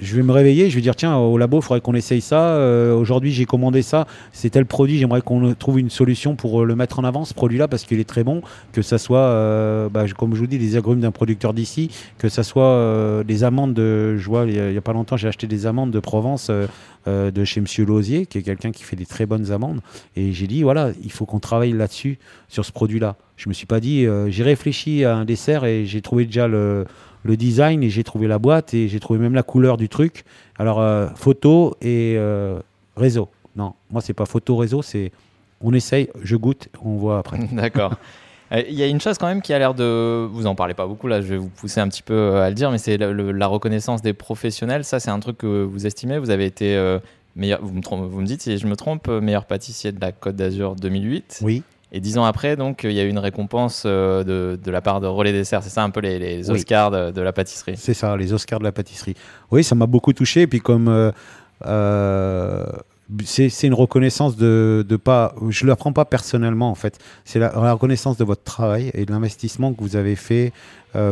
je 0.00 0.16
vais 0.16 0.22
me 0.22 0.32
réveiller, 0.32 0.70
je 0.70 0.74
vais 0.74 0.80
dire 0.80 0.96
tiens 0.96 1.16
au 1.16 1.36
labo 1.36 1.58
il 1.58 1.62
faudrait 1.62 1.80
qu'on 1.80 1.94
essaye 1.94 2.20
ça. 2.20 2.40
Euh, 2.40 2.94
aujourd'hui 2.94 3.32
j'ai 3.32 3.44
commandé 3.44 3.82
ça, 3.82 4.06
c'est 4.32 4.50
tel 4.50 4.64
produit, 4.64 4.98
j'aimerais 4.98 5.20
qu'on 5.20 5.54
trouve 5.54 5.78
une 5.78 5.90
solution 5.90 6.34
pour 6.34 6.62
euh, 6.62 6.64
le 6.64 6.74
mettre 6.74 6.98
en 6.98 7.04
avant 7.04 7.24
ce 7.24 7.34
produit-là 7.34 7.68
parce 7.68 7.84
qu'il 7.84 8.00
est 8.00 8.08
très 8.08 8.24
bon, 8.24 8.42
que 8.72 8.80
ça 8.80 8.98
soit 8.98 9.18
euh, 9.18 9.88
bah, 9.88 10.04
comme 10.16 10.34
je 10.34 10.40
vous 10.40 10.46
dis 10.46 10.58
des 10.58 10.76
agrumes 10.76 11.00
d'un 11.00 11.10
producteur 11.10 11.52
d'ici, 11.52 11.90
que 12.18 12.28
ça 12.28 12.42
soit 12.42 13.22
des 13.24 13.44
amandes 13.44 13.74
de, 13.74 14.16
je 14.16 14.26
vois 14.26 14.46
il 14.46 14.70
n'y 14.70 14.78
a, 14.78 14.80
pas 14.80 14.92
longtemps 14.92 15.16
j'ai 15.16 15.28
acheté 15.28 15.46
des 15.46 15.66
amandes 15.66 15.90
de 15.90 16.00
Provence 16.00 16.50
de 17.06 17.44
chez 17.44 17.60
Monsieur 17.60 17.84
Lausier 17.84 18.26
qui 18.26 18.38
est 18.38 18.42
quelqu'un 18.42 18.70
qui 18.70 18.84
fait 18.84 18.96
des 18.96 19.06
très 19.06 19.26
bonnes 19.26 19.50
amandes 19.50 19.80
et 20.16 20.32
j'ai 20.32 20.46
dit 20.46 20.62
voilà 20.62 20.90
il 21.02 21.12
faut 21.12 21.26
qu'on 21.26 21.40
travaille 21.40 21.72
là-dessus 21.72 22.18
sur 22.48 22.64
ce 22.64 22.72
produit-là. 22.72 23.16
Je 23.36 23.48
me 23.48 23.54
suis 23.54 23.66
pas 23.66 23.80
dit 23.80 24.06
j'ai 24.28 24.42
réfléchi 24.42 25.04
à 25.04 25.16
un 25.16 25.24
dessert 25.24 25.64
et 25.64 25.84
j'ai 25.84 26.00
trouvé 26.00 26.24
déjà 26.24 26.48
le 26.48 26.86
le 27.22 27.36
design 27.36 27.82
et 27.82 27.90
j'ai 27.90 28.04
trouvé 28.04 28.26
la 28.26 28.38
boîte 28.38 28.74
et 28.74 28.88
j'ai 28.88 29.00
trouvé 29.00 29.18
même 29.18 29.34
la 29.34 29.42
couleur 29.42 29.76
du 29.76 29.88
truc. 29.88 30.24
Alors, 30.58 30.80
euh, 30.80 31.08
photo 31.14 31.76
et 31.80 32.14
euh, 32.16 32.58
réseau. 32.96 33.28
Non, 33.56 33.74
moi, 33.90 34.00
c'est 34.00 34.14
pas 34.14 34.26
photo, 34.26 34.56
réseau, 34.56 34.82
c'est 34.82 35.12
on 35.60 35.72
essaye, 35.72 36.08
je 36.22 36.36
goûte, 36.36 36.68
on 36.84 36.96
voit 36.96 37.18
après. 37.18 37.38
D'accord. 37.52 37.94
Euh, 38.50 38.62
il 38.68 38.74
y 38.74 38.82
a 38.82 38.86
une 38.86 39.00
chose 39.00 39.18
quand 39.18 39.28
même 39.28 39.42
qui 39.42 39.52
a 39.52 39.58
l'air 39.58 39.74
de. 39.74 40.26
Vous 40.30 40.46
en 40.46 40.54
parlez 40.54 40.74
pas 40.74 40.86
beaucoup 40.86 41.08
là, 41.08 41.20
je 41.20 41.26
vais 41.26 41.36
vous 41.36 41.48
pousser 41.48 41.80
un 41.80 41.88
petit 41.88 42.02
peu 42.02 42.36
à 42.36 42.48
le 42.48 42.54
dire, 42.54 42.70
mais 42.70 42.78
c'est 42.78 42.96
la, 42.98 43.46
reconnaissance 43.46 44.02
des 44.02 44.12
professionnels. 44.12 44.84
Ça, 44.84 45.00
c'est 45.00 45.10
un 45.10 45.20
truc 45.20 45.38
que 45.38 45.62
vous 45.62 45.86
estimez. 45.86 46.18
Vous 46.18 46.30
avez 46.30 46.46
été 46.46 46.98
meilleur. 47.36 47.60
Vous 47.62 47.72
me, 47.72 48.06
vous 48.06 48.20
me 48.20 48.26
dites 48.26 48.42
si 48.42 48.58
je 48.58 48.66
me 48.66 48.76
trompe, 48.76 49.08
meilleur 49.08 49.44
pâtissier 49.44 49.92
de 49.92 50.00
la 50.00 50.12
Côte 50.12 50.36
d'Azur 50.36 50.74
2008. 50.76 51.40
Oui. 51.42 51.62
Et 51.94 52.00
dix 52.00 52.16
ans 52.16 52.24
après, 52.24 52.56
donc, 52.56 52.84
il 52.84 52.92
y 52.92 53.00
a 53.00 53.04
eu 53.04 53.10
une 53.10 53.18
récompense 53.18 53.82
euh, 53.84 54.24
de, 54.24 54.58
de, 54.62 54.70
la 54.70 54.80
part 54.80 55.02
de 55.02 55.06
Relais 55.06 55.32
Dessert. 55.32 55.62
C'est 55.62 55.68
ça 55.68 55.82
un 55.82 55.90
peu 55.90 56.00
les, 56.00 56.50
Oscars 56.50 56.90
de, 56.90 57.20
la 57.20 57.32
pâtisserie. 57.34 57.74
C'est 57.76 57.92
ça, 57.92 58.16
les 58.16 58.32
Oscars 58.32 58.60
de 58.60 58.64
la 58.64 58.72
pâtisserie. 58.72 59.14
Oui, 59.50 59.62
ça 59.62 59.74
m'a 59.74 59.86
beaucoup 59.86 60.14
touché. 60.14 60.42
Et 60.42 60.46
puis 60.46 60.60
comme 60.60 60.88
euh, 60.88 61.12
euh, 61.66 62.64
c'est 63.26 63.64
une 63.64 63.74
reconnaissance 63.74 64.36
de, 64.36 64.86
de 64.88 64.96
pas. 64.96 65.34
Je 65.50 65.64
ne 65.66 65.68
la 65.68 65.76
prends 65.76 65.92
pas 65.92 66.06
personnellement 66.06 66.70
en 66.70 66.74
fait. 66.74 66.98
C'est 67.26 67.38
la, 67.38 67.50
reconnaissance 67.50 68.16
de 68.16 68.24
votre 68.24 68.42
travail 68.42 68.90
et 68.94 69.04
de 69.04 69.12
l'investissement 69.12 69.74
que 69.74 69.82
vous 69.82 69.96
avez 69.96 70.16
fait 70.16 70.54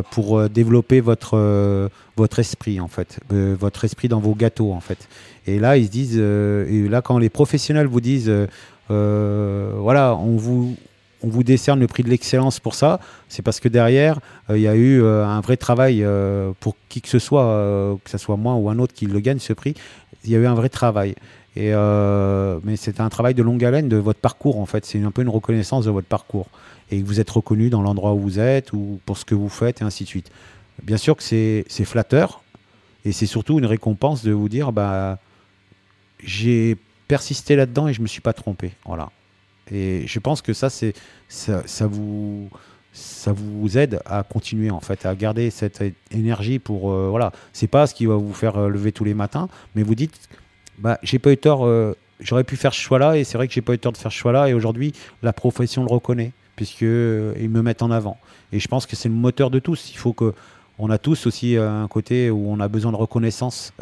pour 0.09 0.49
développer 0.49 0.99
votre 0.99 1.89
votre 2.17 2.39
esprit 2.39 2.79
en 2.79 2.87
fait, 2.87 3.19
votre 3.29 3.85
esprit 3.85 4.07
dans 4.07 4.19
vos 4.19 4.33
gâteaux 4.33 4.73
en 4.73 4.79
fait. 4.79 5.07
Et 5.45 5.59
là 5.59 5.77
ils 5.77 5.85
se 5.85 5.91
disent, 5.91 6.17
et 6.17 6.87
là 6.89 7.03
quand 7.03 7.19
les 7.19 7.29
professionnels 7.29 7.87
vous 7.87 8.01
disent 8.01 8.31
voilà, 9.79 10.15
on 10.15 10.37
vous, 10.37 11.43
décerne 11.43 11.79
le 11.79 11.87
prix 11.87 12.03
de 12.03 12.09
l'excellence 12.09 12.59
pour 12.59 12.75
ça, 12.75 12.99
c'est 13.29 13.41
parce 13.41 13.59
que 13.59 13.67
derrière, 13.67 14.19
euh, 14.49 14.57
il 14.57 14.61
y 14.61 14.67
a 14.67 14.75
eu 14.75 15.01
euh, 15.01 15.25
un 15.25 15.41
vrai 15.41 15.57
travail 15.57 16.05
pour 16.59 16.75
qui 16.89 17.01
que 17.01 17.09
ce 17.09 17.19
soit, 17.19 17.97
que 18.03 18.09
ce 18.09 18.17
soit 18.17 18.37
moi 18.37 18.55
ou 18.55 18.69
un 18.69 18.79
autre 18.79 18.93
qui 18.93 19.05
le 19.05 19.19
gagne 19.19 19.39
ce 19.39 19.53
prix, 19.53 19.75
il 20.23 20.31
y 20.31 20.35
a 20.35 20.39
eu 20.39 20.45
un 20.45 20.55
vrai 20.55 20.69
travail. 20.69 21.15
Mais 21.55 22.75
c'est 22.77 22.99
un 22.99 23.09
travail 23.09 23.33
de 23.33 23.43
longue 23.43 23.63
haleine 23.63 23.89
de 23.89 23.97
votre 23.97 24.19
parcours 24.19 24.59
en 24.59 24.65
fait, 24.65 24.85
c'est 24.85 25.01
un 25.01 25.11
peu 25.11 25.21
une 25.21 25.29
reconnaissance 25.29 25.85
de 25.85 25.91
votre 25.91 26.07
parcours. 26.07 26.47
Et 26.93 27.01
que 27.01 27.07
vous 27.07 27.21
êtes 27.21 27.29
reconnu 27.29 27.69
dans 27.69 27.81
l'endroit 27.81 28.11
où 28.11 28.19
vous 28.19 28.39
êtes 28.39 28.73
ou 28.73 28.99
pour 29.05 29.17
ce 29.17 29.23
que 29.23 29.33
vous 29.33 29.47
faites 29.47 29.79
et 29.79 29.85
ainsi 29.85 30.03
de 30.03 30.09
suite. 30.09 30.29
Bien 30.83 30.97
sûr 30.97 31.15
que 31.15 31.23
c'est 31.23 31.85
flatteur. 31.85 32.41
Et 33.05 33.11
c'est 33.11 33.25
surtout 33.25 33.57
une 33.57 33.65
récompense 33.65 34.23
de 34.23 34.31
vous 34.31 34.49
dire 34.49 34.71
bah 34.71 35.17
j'ai 36.23 36.77
persisté 37.11 37.57
là-dedans 37.57 37.89
et 37.89 37.93
je 37.93 38.01
me 38.01 38.07
suis 38.07 38.21
pas 38.21 38.31
trompé. 38.31 38.71
Voilà. 38.85 39.09
Et 39.69 40.07
je 40.07 40.19
pense 40.19 40.41
que 40.41 40.53
ça, 40.53 40.69
ça, 40.69 41.87
vous 41.87 42.49
ça 42.93 43.33
vous 43.33 43.77
aide 43.77 43.99
à 44.05 44.23
continuer 44.23 44.71
en 44.71 44.79
fait, 44.79 45.05
à 45.05 45.13
garder 45.13 45.49
cette 45.49 45.83
énergie 46.11 46.57
pour 46.57 46.89
euh, 46.89 47.09
voilà. 47.09 47.33
C'est 47.51 47.67
pas 47.67 47.85
ce 47.85 47.93
qui 47.93 48.05
va 48.05 48.15
vous 48.15 48.33
faire 48.33 48.55
euh, 48.55 48.69
lever 48.69 48.93
tous 48.93 49.03
les 49.03 49.13
matins, 49.13 49.49
mais 49.75 49.83
vous 49.83 49.93
dites, 49.93 50.29
bah 50.79 50.99
j'ai 51.03 51.19
pas 51.19 51.33
eu 51.33 51.37
tort, 51.37 51.65
euh, 51.65 51.97
j'aurais 52.21 52.45
pu 52.45 52.55
faire 52.55 52.73
ce 52.73 52.79
choix-là 52.79 53.17
et 53.17 53.25
c'est 53.25 53.37
vrai 53.37 53.49
que 53.49 53.53
j'ai 53.53 53.61
pas 53.61 53.73
eu 53.73 53.79
tort 53.79 53.91
de 53.91 53.97
faire 53.97 54.11
ce 54.11 54.17
choix-là 54.17 54.47
et 54.47 54.53
aujourd'hui 54.53 54.93
la 55.21 55.33
profession 55.33 55.83
le 55.83 55.91
reconnaît 55.91 56.31
puisque 56.55 56.79
ils 56.81 57.49
me 57.49 57.61
mettent 57.61 57.83
en 57.83 57.91
avant. 57.91 58.17
Et 58.53 58.59
je 58.61 58.67
pense 58.69 58.85
que 58.85 58.95
c'est 58.95 59.09
le 59.09 59.15
moteur 59.15 59.49
de 59.49 59.59
tous. 59.59 59.91
Il 59.91 59.97
faut 59.97 60.13
que 60.13 60.33
on 60.79 60.89
a 60.89 60.97
tous 60.97 61.27
aussi 61.27 61.57
un 61.57 61.89
côté 61.89 62.29
où 62.31 62.49
on 62.49 62.61
a 62.61 62.69
besoin 62.69 62.93
de 62.93 62.97
reconnaissance 62.97 63.73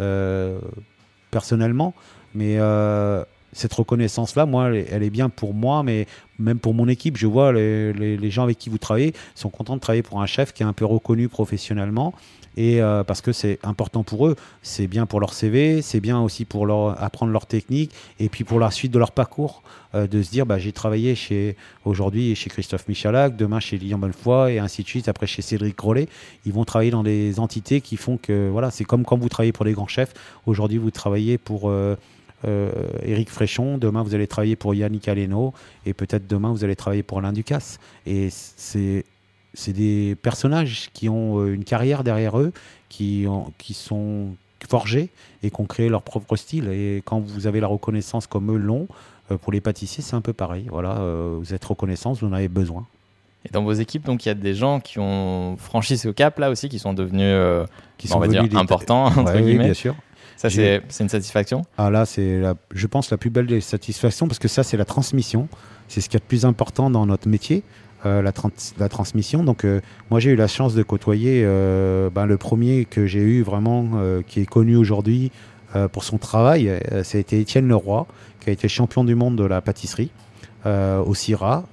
personnellement, 1.31 1.93
mais 2.35 2.57
euh, 2.59 3.23
cette 3.53 3.73
reconnaissance-là, 3.73 4.45
moi, 4.45 4.69
elle, 4.69 5.03
est 5.03 5.09
bien 5.09 5.29
pour 5.29 5.53
moi, 5.53 5.83
mais 5.83 6.07
même 6.37 6.59
pour 6.59 6.73
mon 6.73 6.87
équipe. 6.87 7.17
Je 7.17 7.27
vois 7.27 7.51
les, 7.51 7.93
les, 7.93 8.31
gens 8.31 8.43
avec 8.43 8.57
qui 8.57 8.69
vous 8.69 8.77
travaillez 8.77 9.13
sont 9.35 9.49
contents 9.49 9.75
de 9.75 9.81
travailler 9.81 10.03
pour 10.03 10.21
un 10.21 10.25
chef 10.25 10.53
qui 10.53 10.63
est 10.63 10.65
un 10.65 10.73
peu 10.73 10.85
reconnu 10.85 11.27
professionnellement. 11.27 12.13
Et 12.59 12.81
euh, 12.81 13.05
parce 13.05 13.21
que 13.21 13.31
c'est 13.31 13.57
important 13.63 14.03
pour 14.03 14.27
eux, 14.27 14.35
c'est 14.63 14.87
bien 14.87 15.05
pour 15.05 15.21
leur 15.21 15.33
CV, 15.33 15.81
c'est 15.81 16.01
bien 16.01 16.19
aussi 16.19 16.43
pour 16.43 16.65
leur 16.65 17.01
apprendre 17.01 17.31
leur 17.31 17.45
technique 17.45 17.93
et 18.19 18.27
puis 18.27 18.43
pour 18.43 18.59
la 18.59 18.69
suite 18.69 18.91
de 18.91 18.99
leur 18.99 19.13
parcours, 19.13 19.63
euh, 19.95 20.07
de 20.07 20.21
se 20.21 20.29
dire 20.29 20.45
bah, 20.45 20.59
j'ai 20.59 20.73
travaillé 20.73 21.15
chez 21.15 21.55
aujourd'hui 21.85 22.35
chez 22.35 22.49
Christophe 22.49 22.89
Michalac, 22.89 23.37
demain 23.37 23.61
chez 23.61 23.77
Lilian 23.77 23.97
Bonnefoy 23.97 24.55
et 24.55 24.59
ainsi 24.59 24.83
de 24.83 24.89
suite, 24.89 25.07
après 25.07 25.25
chez 25.25 25.41
Cédric 25.41 25.79
Rollet. 25.79 26.09
Ils 26.45 26.51
vont 26.51 26.65
travailler 26.65 26.91
dans 26.91 27.01
des 27.01 27.39
entités 27.39 27.79
qui 27.79 27.95
font 27.95 28.17
que 28.17 28.49
voilà, 28.49 28.71
c'est 28.71 28.83
comme 28.83 29.05
quand 29.05 29.17
vous 29.17 29.29
travaillez 29.29 29.53
pour 29.53 29.63
les 29.63 29.71
grands 29.71 29.87
chefs. 29.87 30.13
Aujourd'hui, 30.45 30.79
vous 30.79 30.91
travaillez 30.91 31.37
pour 31.37 31.69
euh, 31.69 31.95
Eric 33.03 33.29
Fréchon, 33.29 33.77
demain 33.77 34.03
vous 34.03 34.15
allez 34.15 34.27
travailler 34.27 34.57
pour 34.57 34.75
Yannick 34.75 35.07
Aleno, 35.07 35.53
et 35.85 35.93
peut-être 35.93 36.27
demain 36.27 36.51
vous 36.51 36.65
allez 36.65 36.75
travailler 36.75 37.03
pour 37.03 37.19
Alain 37.19 37.31
Ducasse. 37.31 37.79
Et 38.05 38.27
c'est 38.29 39.05
c'est 39.53 39.73
des 39.73 40.15
personnages 40.21 40.89
qui 40.93 41.09
ont 41.09 41.39
euh, 41.39 41.53
une 41.53 41.63
carrière 41.63 42.03
derrière 42.03 42.39
eux, 42.39 42.51
qui, 42.89 43.25
ont, 43.27 43.51
qui 43.57 43.73
sont 43.73 44.35
forgés 44.67 45.09
et 45.43 45.49
qui 45.51 45.61
ont 45.61 45.65
créé 45.65 45.89
leur 45.89 46.01
propre 46.01 46.35
style. 46.35 46.67
Et 46.69 47.01
quand 47.05 47.19
vous 47.19 47.47
avez 47.47 47.59
la 47.59 47.67
reconnaissance 47.67 48.27
comme 48.27 48.51
eux 48.51 48.57
l'ont, 48.57 48.87
euh, 49.31 49.37
pour 49.37 49.51
les 49.51 49.61
pâtissiers, 49.61 50.03
c'est 50.03 50.15
un 50.15 50.21
peu 50.21 50.33
pareil. 50.33 50.67
Voilà, 50.69 51.01
vous 51.39 51.53
êtes 51.53 51.65
reconnaissance, 51.65 52.21
vous 52.21 52.27
en 52.27 52.33
avez 52.33 52.49
besoin. 52.49 52.85
Et 53.45 53.49
dans 53.49 53.63
vos 53.63 53.73
équipes, 53.73 54.05
donc 54.05 54.25
il 54.25 54.29
y 54.29 54.31
a 54.31 54.35
des 54.35 54.53
gens 54.53 54.79
qui 54.79 54.99
ont 54.99 55.55
franchi 55.57 55.97
ce 55.97 56.09
cap 56.09 56.37
là 56.39 56.49
aussi, 56.49 56.67
qui 56.67 56.77
sont 56.77 56.93
devenus, 56.93 57.67
qui 57.97 58.07
sont 58.07 58.17
on 58.17 58.19
va 58.19 58.27
dire, 58.27 58.43
importants 58.57 59.05
entre 59.05 59.33
guillemets. 59.33 59.59
Oui, 59.59 59.65
bien 59.65 59.73
sûr. 59.73 59.95
Ça, 60.35 60.49
c'est 60.49 60.81
une 60.99 61.09
satisfaction? 61.09 61.63
Ah 61.77 61.89
là, 61.89 62.05
c'est, 62.05 62.41
je 62.73 62.87
pense, 62.87 63.11
la 63.11 63.17
plus 63.17 63.29
belle 63.29 63.47
des 63.47 63.59
satisfactions 63.59 64.27
parce 64.27 64.39
que 64.39 64.47
ça, 64.47 64.63
c'est 64.63 64.77
la 64.77 64.85
transmission. 64.85 65.49
C'est 65.89 65.99
ce 65.99 66.07
qui 66.07 66.15
est 66.15 66.19
le 66.21 66.27
plus 66.27 66.45
important 66.45 66.89
dans 66.89 67.05
notre 67.05 67.27
métier, 67.27 67.63
euh, 68.05 68.21
la, 68.21 68.31
la, 68.77 68.87
transmission. 68.87 69.43
Donc, 69.43 69.65
euh, 69.65 69.81
moi, 70.09 70.21
j'ai 70.21 70.31
eu 70.31 70.37
la 70.37 70.47
chance 70.47 70.73
de 70.73 70.83
côtoyer 70.83 71.43
euh, 71.43 72.09
ben, 72.09 72.25
le 72.25 72.37
premier 72.37 72.85
que 72.85 73.05
j'ai 73.05 73.19
eu 73.19 73.41
vraiment, 73.41 73.89
qui 74.25 74.39
est 74.39 74.45
connu 74.45 74.77
aujourd'hui 74.77 75.31
pour 75.91 76.03
son 76.03 76.17
travail. 76.17 76.71
été 77.13 77.41
Étienne 77.41 77.67
Leroy, 77.67 78.07
qui 78.39 78.49
a 78.49 78.53
été 78.53 78.69
champion 78.69 79.03
du 79.03 79.15
monde 79.15 79.35
de 79.35 79.43
la 79.43 79.61
pâtisserie 79.61 80.11
au 80.65 81.13
CIRA. 81.13 81.65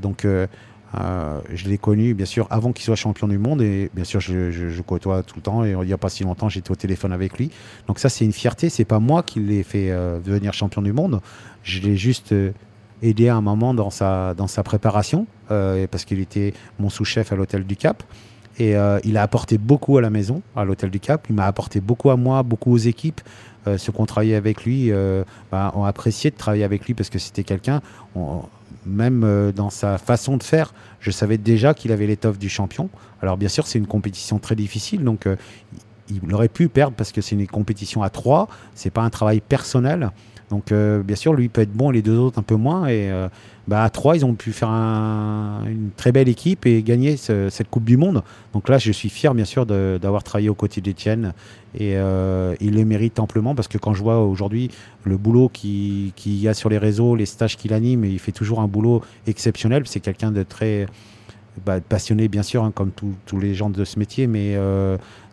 donc, 0.00 0.24
je 0.24 1.68
l'ai 1.68 1.78
connu, 1.78 2.14
bien 2.14 2.26
sûr, 2.26 2.46
avant 2.50 2.72
qu'il 2.72 2.84
soit 2.84 2.96
champion 2.96 3.28
du 3.28 3.38
monde. 3.38 3.60
Et 3.60 3.90
bien 3.94 4.04
sûr, 4.04 4.20
je, 4.20 4.82
côtoie 4.82 5.22
tout 5.22 5.36
le 5.36 5.42
temps. 5.42 5.64
Et 5.64 5.72
il 5.72 5.86
n'y 5.86 5.92
a 5.92 5.98
pas 5.98 6.08
si 6.08 6.24
longtemps, 6.24 6.48
j'étais 6.48 6.70
au 6.70 6.76
téléphone 6.76 7.12
avec 7.12 7.38
lui. 7.38 7.50
Donc, 7.86 7.98
ça, 7.98 8.08
c'est 8.08 8.24
une 8.24 8.32
fierté. 8.32 8.70
C'est 8.70 8.86
pas 8.86 9.00
moi 9.00 9.22
qui 9.22 9.40
l'ai 9.40 9.62
fait 9.62 9.90
devenir 10.24 10.54
champion 10.54 10.80
du 10.80 10.94
monde. 10.94 11.20
Je 11.62 11.80
l'ai 11.80 11.96
juste 11.96 12.34
aidé 13.02 13.28
à 13.28 13.36
un 13.36 13.40
moment 13.40 13.74
dans 13.74 13.90
sa, 13.90 14.34
dans 14.34 14.46
sa 14.46 14.62
préparation, 14.62 15.26
parce 15.48 16.04
qu'il 16.04 16.20
était 16.20 16.52
mon 16.78 16.90
sous-chef 16.90 17.32
à 17.32 17.36
l'hôtel 17.36 17.64
du 17.64 17.76
Cap. 17.76 18.02
Et 18.58 18.74
il 19.04 19.16
a 19.16 19.22
apporté 19.22 19.56
beaucoup 19.56 19.98
à 19.98 20.02
la 20.02 20.10
maison, 20.10 20.42
à 20.56 20.64
l'hôtel 20.64 20.90
du 20.90 21.00
Cap. 21.00 21.26
Il 21.30 21.36
m'a 21.36 21.46
apporté 21.46 21.80
beaucoup 21.80 22.10
à 22.10 22.16
moi, 22.16 22.42
beaucoup 22.42 22.72
aux 22.72 22.78
équipes. 22.78 23.20
ceux 23.64 23.92
qui 23.92 24.00
ont 24.00 24.06
travaillé 24.06 24.34
avec 24.34 24.64
lui 24.64 24.90
bah, 25.50 25.72
ont 25.74 25.84
apprécié 25.84 26.30
de 26.30 26.36
travailler 26.36 26.64
avec 26.64 26.86
lui 26.86 26.94
parce 26.94 27.08
que 27.08 27.18
c'était 27.18 27.44
quelqu'un 27.44 27.80
même 28.88 29.22
euh, 29.24 29.52
dans 29.52 29.70
sa 29.70 29.98
façon 29.98 30.36
de 30.36 30.42
faire, 30.42 30.72
je 31.00 31.10
savais 31.10 31.38
déjà 31.38 31.74
qu'il 31.74 31.92
avait 31.92 32.06
l'étoffe 32.06 32.38
du 32.38 32.48
champion. 32.48 32.88
Alors 33.22 33.36
bien 33.36 33.48
sûr, 33.48 33.66
c'est 33.66 33.78
une 33.78 33.86
compétition 33.86 34.38
très 34.38 34.56
difficile, 34.56 35.04
donc 35.04 35.26
euh, 35.26 35.36
il 36.10 36.32
aurait 36.32 36.48
pu 36.48 36.68
perdre 36.68 36.96
parce 36.96 37.12
que 37.12 37.20
c'est 37.20 37.36
une 37.36 37.46
compétition 37.46 38.02
à 38.02 38.10
trois, 38.10 38.48
c'est 38.74 38.90
pas 38.90 39.02
un 39.02 39.10
travail 39.10 39.40
personnel. 39.40 40.10
Donc 40.50 40.72
euh, 40.72 41.02
bien 41.02 41.16
sûr, 41.16 41.34
lui 41.34 41.48
peut 41.48 41.60
être 41.60 41.72
bon, 41.72 41.90
les 41.90 42.02
deux 42.02 42.16
autres 42.16 42.38
un 42.38 42.42
peu 42.42 42.56
moins. 42.56 42.88
Et 42.88 43.10
bah, 43.68 43.84
à 43.84 43.90
trois, 43.90 44.16
ils 44.16 44.24
ont 44.24 44.34
pu 44.34 44.52
faire 44.52 44.70
une 44.70 45.90
très 45.96 46.10
belle 46.10 46.28
équipe 46.28 46.64
et 46.64 46.82
gagner 46.82 47.16
cette 47.16 47.68
Coupe 47.68 47.84
du 47.84 47.98
Monde. 47.98 48.22
Donc 48.54 48.68
là, 48.68 48.78
je 48.78 48.90
suis 48.92 49.10
fier 49.10 49.34
bien 49.34 49.44
sûr 49.44 49.66
d'avoir 49.66 50.22
travaillé 50.22 50.48
aux 50.48 50.54
côtés 50.54 50.80
d'Etienne 50.80 51.34
et 51.74 51.96
euh, 51.96 52.54
il 52.60 52.74
le 52.76 52.84
mérite 52.86 53.18
amplement 53.20 53.54
parce 53.54 53.68
que 53.68 53.76
quand 53.76 53.92
je 53.92 54.02
vois 54.02 54.24
aujourd'hui 54.24 54.70
le 55.04 55.18
boulot 55.18 55.50
qu'il 55.50 56.12
y 56.24 56.48
a 56.48 56.54
sur 56.54 56.70
les 56.70 56.78
réseaux, 56.78 57.14
les 57.14 57.26
stages 57.26 57.58
qu'il 57.58 57.74
anime, 57.74 58.06
il 58.06 58.18
fait 58.18 58.32
toujours 58.32 58.60
un 58.60 58.68
boulot 58.68 59.02
exceptionnel. 59.26 59.82
C'est 59.84 60.00
quelqu'un 60.00 60.30
de 60.30 60.42
très 60.44 60.86
bah, 61.66 61.80
passionné 61.80 62.28
bien 62.28 62.42
sûr, 62.42 62.64
hein, 62.64 62.72
comme 62.74 62.90
tous 62.92 63.38
les 63.38 63.54
gens 63.54 63.68
de 63.68 63.84
ce 63.84 63.98
métier, 63.98 64.26
mais 64.26 64.56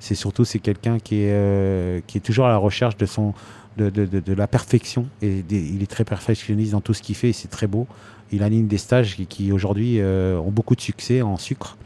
c'est 0.02 0.16
surtout 0.16 0.44
c'est 0.44 0.60
quelqu'un 0.60 1.00
qui 1.00 1.22
est 1.22 2.06
qui 2.06 2.18
est 2.18 2.22
toujours 2.22 2.48
à 2.48 2.50
la 2.50 2.58
recherche 2.58 2.98
de 2.98 3.06
son 3.06 3.34
de, 3.78 4.34
la 4.34 4.48
perfection 4.48 5.08
et 5.22 5.44
il 5.50 5.84
est 5.84 5.90
très 5.90 6.06
perfectionniste 6.06 6.72
dans 6.72 6.82
tout 6.82 6.94
ce 6.94 7.02
qu'il 7.02 7.16
fait 7.16 7.34
c'est 7.34 7.48
très 7.48 7.68
beau. 7.68 7.88
Il 8.32 8.44
anime 8.44 8.68
des 8.68 8.78
stages 8.78 9.18
qui, 9.30 9.52
aujourd'hui 9.52 10.02
ont 10.02 10.52
beaucoup 10.52 10.76
de 10.76 10.82
succès 10.82 11.22
en 11.22 11.38
sucre. 11.38 11.78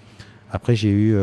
Après, 0.52 0.76
j'ai 0.76 0.90
eu 0.90 1.14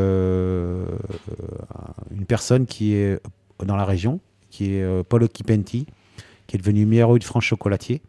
une 2.11 2.27
personne 2.27 2.67
qui 2.67 2.95
est 2.95 3.19
dans 3.65 3.77
la 3.77 3.85
région, 3.85 4.21
qui 4.51 4.75
est 4.75 4.83
euh, 4.83 5.03
Occhipenti, 5.11 5.87
qui 6.47 6.57
est 6.57 6.59
devenu 6.59 6.87
meilleur 6.87 7.17
de 7.19 7.25
France 7.25 7.45
chocolatier. 7.45 8.03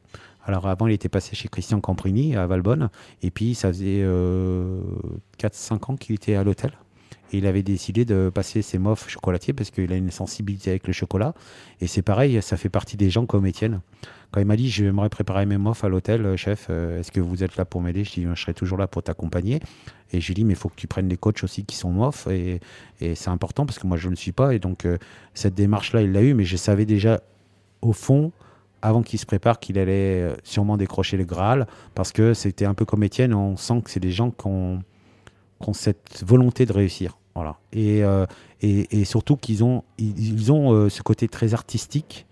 Alors 0.46 0.68
avant, 0.68 0.88
il 0.88 0.94
était 0.94 1.10
passé 1.10 1.36
chez 1.36 1.50
Christian 1.50 1.82
Camprini 1.82 2.36
à 2.36 2.48
Valbonne. 2.48 2.90
Et 3.22 3.32
puis, 3.32 3.56
ça 3.56 3.70
faisait 3.70 4.02
4-5 4.02 4.06
euh, 4.06 5.78
ans 5.88 5.96
qu'il 5.98 6.16
était 6.16 6.36
à 6.36 6.44
l'hôtel. 6.44 6.72
Et 7.34 7.40
il 7.40 7.48
avait 7.48 7.64
décidé 7.64 8.06
de 8.06 8.32
passer 8.34 8.62
ses 8.62 8.78
mofs 8.78 9.10
chocolatiers 9.10 9.54
parce 9.54 9.72
qu'il 9.72 9.92
a 9.92 9.96
une 9.96 10.12
sensibilité 10.12 10.70
avec 10.70 10.88
le 10.88 10.94
chocolat. 10.94 11.34
Et 11.82 11.88
c'est 11.88 12.02
pareil, 12.02 12.42
ça 12.42 12.58
fait 12.58 12.70
partie 12.70 12.98
des 12.98 13.10
gens 13.10 13.26
comme 13.26 13.46
Étienne. 13.46 13.82
Quand 14.32 14.42
il 14.42 14.46
m'a 14.46 14.58
dit 14.58 14.70
j'aimerais 14.70 15.10
préparer 15.10 15.46
mes 15.46 15.58
mofs 15.58 15.84
à 15.84 15.90
l'hôtel, 15.90 16.26
euh, 16.26 16.38
chef, 16.38 16.68
euh, 16.70 17.00
est-ce 17.00 17.12
que 17.12 17.20
vous 17.20 17.44
êtes 17.44 17.56
là 17.56 17.66
pour 17.66 17.82
m'aider? 17.82 18.04
Je 18.04 18.12
dis 18.14 18.28
je 18.34 18.42
serai 18.42 18.54
toujours 18.54 18.78
là 18.78 18.88
pour 18.88 19.04
t'accompagner. 19.04 19.60
Et 20.12 20.22
je 20.22 20.28
lui 20.28 20.32
ai 20.34 20.36
dit 20.36 20.44
mais 20.44 20.54
il 20.54 20.58
faut 20.58 20.70
que 20.70 20.76
tu 20.76 20.88
prennes 20.88 21.08
des 21.08 21.18
coachs 21.18 21.44
aussi 21.44 21.66
qui 21.66 21.76
sont 21.76 21.92
mofs. 21.92 22.28
Et, 22.28 22.60
c'est 23.00 23.30
important 23.30 23.66
parce 23.66 23.80
que 23.80 23.88
moi 23.88 23.98
je 23.98 24.08
ne 24.08 24.12
le 24.12 24.16
suis 24.16 24.32
pas. 24.32 24.54
Et 24.54 24.60
donc 24.60 24.86
euh, 24.86 24.98
cette 25.34 25.56
démarche-là, 25.56 26.02
il 26.02 26.12
l'a 26.12 26.22
eu, 26.22 26.34
mais 26.34 26.46
je 26.46 26.58
savais 26.58 26.86
déjà 26.86 27.22
au 27.82 27.94
fond 27.94 28.32
avant 28.82 29.02
qu'il 29.02 29.20
se 29.20 29.26
prépare 29.26 29.60
qu'il 29.60 29.80
allait 29.80 30.36
sûrement 30.44 30.78
décrocher 30.78 31.18
le 31.18 31.26
Graal 31.26 31.68
parce 31.96 32.12
que 32.12 32.34
c'était 32.34 32.66
un 32.66 32.74
peu 32.74 32.86
comme 32.86 33.04
Étienne, 33.04 33.34
on 33.34 33.58
sent 33.58 33.82
que 33.84 33.90
c'est 33.90 34.00
des 34.00 34.12
gens 34.12 34.30
qui 34.30 34.46
ont 34.46 34.84
ont 35.60 35.74
cette 35.74 36.24
volonté 36.26 36.66
de 36.66 36.74
réussir. 36.74 37.18
Voilà. 37.36 37.58
Et, 37.72 38.04
euh, 38.04 38.26
et, 38.62 39.00
et, 39.00 39.06
surtout 39.06 39.38
qu'ils 39.38 39.64
ont, 39.64 39.84
ils, 40.00 40.52
ont 40.52 40.74
euh, 40.74 40.90
ce 40.90 41.04
côté 41.04 41.28
très 41.28 41.54
artistique 41.54 42.26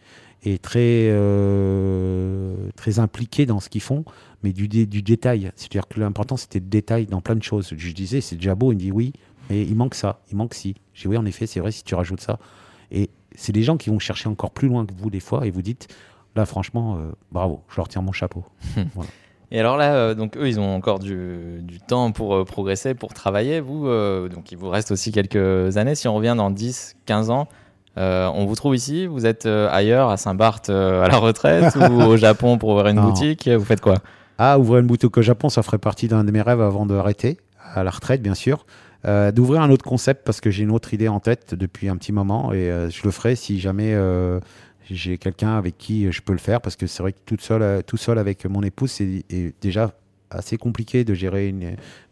et 0.44 0.58
très, 0.58 1.10
euh, 1.12 2.70
très 2.76 2.98
impliqué 2.98 3.46
dans 3.46 3.60
ce 3.60 3.70
qu'ils 3.70 3.82
font, 3.82 4.04
mais 4.42 4.52
du, 4.52 4.68
du 4.68 5.02
détail. 5.04 5.52
C'est-à-dire 5.56 5.88
que 5.88 6.00
l'important, 6.00 6.38
c'était 6.38 6.60
le 6.60 6.66
détail 6.66 7.06
dans 7.06 7.22
plein 7.22 7.36
de 7.36 7.44
choses. 7.44 7.72
Je 7.78 7.92
disais, 7.94 8.20
c'est 8.20 8.36
déjà 8.36 8.56
beau. 8.56 8.72
Il 8.72 8.76
me 8.76 8.80
dit 8.80 8.92
oui, 8.92 9.14
mais 9.50 9.62
il 9.62 9.76
manque 9.76 9.94
ça, 9.94 10.22
il 10.32 10.38
manque 10.38 10.56
ci. 10.56 10.76
Je 10.94 11.02
dis 11.02 11.08
oui, 11.08 11.18
en 11.18 11.26
effet, 11.26 11.46
c'est 11.46 11.60
vrai, 11.60 11.72
si 11.72 11.84
tu 11.84 11.94
rajoutes 11.94 12.22
ça. 12.22 12.40
Et 12.90 13.12
c'est 13.36 13.52
des 13.52 13.64
gens 13.64 13.78
qui 13.78 13.92
vont 13.92 14.00
chercher 14.00 14.28
encore 14.28 14.52
plus 14.52 14.68
loin 14.68 14.88
que 14.88 14.94
vous, 14.96 15.12
des 15.12 15.20
fois, 15.20 15.46
et 15.46 15.52
vous 15.52 15.62
dites, 15.62 15.88
là, 16.36 16.48
franchement, 16.48 17.00
bravo, 17.32 17.62
je 17.70 17.76
leur 17.76 17.88
tiens 17.88 18.02
mon 18.02 18.12
chapeau. 18.12 18.44
voilà. 18.96 19.10
Et 19.52 19.60
alors 19.60 19.78
là, 19.78 19.94
euh, 19.94 20.16
donc 20.16 20.38
eux, 20.38 20.48
ils 20.48 20.60
ont 20.60 20.76
encore 20.76 21.00
du, 21.00 21.60
du 21.62 21.80
temps 21.80 22.12
pour 22.12 22.36
euh, 22.36 22.46
progresser, 22.46 22.94
pour 22.94 23.14
travailler. 23.14 23.60
Vous, 23.60 23.88
euh, 23.88 24.28
donc 24.28 24.52
il 24.52 24.58
vous 24.58 24.70
reste 24.70 24.92
aussi 24.92 25.12
quelques 25.12 25.78
années. 25.78 25.96
Si 25.96 26.08
on 26.08 26.16
revient 26.16 26.36
dans 26.36 26.50
10, 26.50 26.96
15 27.06 27.30
ans, 27.30 27.48
on 27.98 28.46
vous 28.46 28.56
trouve 28.56 28.76
ici 28.76 29.06
Vous 29.06 29.26
êtes 29.26 29.46
ailleurs, 29.46 30.10
à 30.10 30.18
Saint-Barth, 30.18 30.70
à 30.70 31.08
la 31.08 31.18
retraite, 31.18 31.76
ou 31.92 32.02
au 32.02 32.18
Japon 32.18 32.58
pour 32.58 32.70
ouvrir 32.70 32.88
une 32.88 33.02
boutique? 33.02 33.48
Vous 33.48 33.66
faites 33.66 33.82
quoi? 33.82 33.96
Ah, 34.38 34.60
ouvrir 34.60 34.80
une 34.80 34.88
boutique 34.88 35.18
au 35.18 35.22
Japon, 35.22 35.48
ça 35.48 35.64
ferait 35.64 35.78
partie 35.78 36.10
d'un 36.10 36.26
de 36.26 36.32
mes 36.32 36.42
rêves 36.42 36.60
avant 36.60 36.86
d'arrêter, 36.86 37.38
à 37.74 37.84
la 37.84 37.92
retraite, 37.92 38.22
bien 38.22 38.36
sûr. 38.36 38.66
D'ouvrir 39.34 39.62
un 39.62 39.70
autre 39.70 39.86
concept 39.86 40.26
parce 40.26 40.42
que 40.42 40.50
j'ai 40.50 40.64
une 40.64 40.72
autre 40.72 40.94
idée 40.94 41.08
en 41.08 41.20
tête 41.22 41.54
depuis 41.54 41.88
un 41.88 41.96
petit 41.96 42.12
moment 42.12 42.52
et 42.52 42.70
je 42.90 43.02
le 43.04 43.12
ferai 43.12 43.36
si 43.36 43.60
jamais 43.60 43.96
j'ai 44.90 45.18
quelqu'un 45.18 45.58
avec 45.58 45.78
qui 45.78 46.12
je 46.12 46.22
peux 46.22 46.34
le 46.34 46.40
faire 46.40 46.62
parce 46.62 46.76
que 46.76 46.88
c'est 46.88 47.02
vrai 47.02 47.14
que 47.14 47.20
tout 47.26 47.38
seul, 47.40 47.62
euh, 47.62 47.82
tout 47.82 47.98
seul 47.98 48.18
avec 48.18 48.46
mon 48.46 48.62
épouse, 48.62 48.92
c'est 48.92 49.24
déjà 49.62 49.94
assez 50.30 50.58
compliqué 50.58 51.04
de 51.04 51.14
gérer 51.14 51.54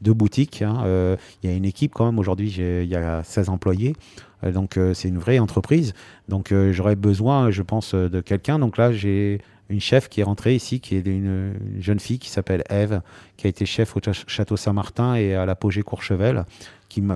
deux 0.01 0.13
boutiques. 0.13 0.61
Hein. 0.61 0.83
Euh, 0.85 1.17
il 1.41 1.49
y 1.49 1.53
a 1.53 1.55
une 1.55 1.65
équipe 1.65 1.93
quand 1.93 2.05
même. 2.05 2.19
Aujourd'hui, 2.19 2.51
il 2.57 2.87
y 2.87 2.95
a 2.95 3.23
16 3.23 3.49
employés. 3.49 3.95
Euh, 4.43 4.51
donc, 4.51 4.79
c'est 4.93 5.07
une 5.07 5.17
vraie 5.17 5.39
entreprise. 5.39 5.93
Donc, 6.29 6.53
j'aurais 6.71 6.95
besoin, 6.95 7.51
je 7.51 7.61
pense, 7.61 7.95
de 7.95 8.21
quelqu'un. 8.21 8.59
Donc 8.59 8.77
là, 8.77 8.91
j'ai 8.91 9.41
une 9.69 9.81
chef 9.81 10.09
qui 10.09 10.21
est 10.21 10.23
rentrée 10.23 10.55
ici, 10.55 10.79
qui 10.79 10.95
est 10.95 11.05
une, 11.05 11.53
jeune 11.79 11.99
fille 11.99 12.19
qui 12.19 12.29
s'appelle 12.29 12.63
Eve, 12.69 13.01
qui 13.37 13.47
a 13.47 13.49
été 13.49 13.65
chef 13.65 13.95
au 13.97 13.99
Château 14.27 14.57
Saint-Martin 14.57 15.15
et 15.15 15.33
à 15.35 15.45
l'apogée 15.45 15.81
Courchevel, 15.81 16.45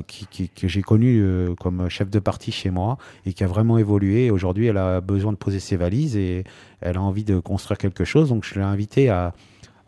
qui, 0.08 0.50
que 0.50 0.68
j'ai 0.68 0.82
connu 0.82 1.22
euh, 1.22 1.54
comme 1.56 1.90
chef 1.90 2.10
de 2.10 2.20
parti 2.20 2.52
chez 2.52 2.70
moi 2.70 2.98
et 3.26 3.34
qui 3.34 3.44
a 3.44 3.48
vraiment 3.48 3.78
évolué. 3.78 4.32
Aujourd'hui, 4.32 4.68
elle 4.68 4.78
a 4.78 5.02
besoin 5.02 5.32
de 5.32 5.38
poser 5.38 5.60
ses 5.60 5.78
valises 5.78 6.16
et 6.16 6.44
elle 6.82 6.98
a 6.98 7.02
envie 7.02 7.24
de 7.24 7.40
construire 7.40 7.78
quelque 7.78 8.06
chose. 8.06 8.30
Donc, 8.30 8.44
je 8.46 8.56
l'ai 8.56 8.62
invitée 8.62 9.10
à, 9.10 9.34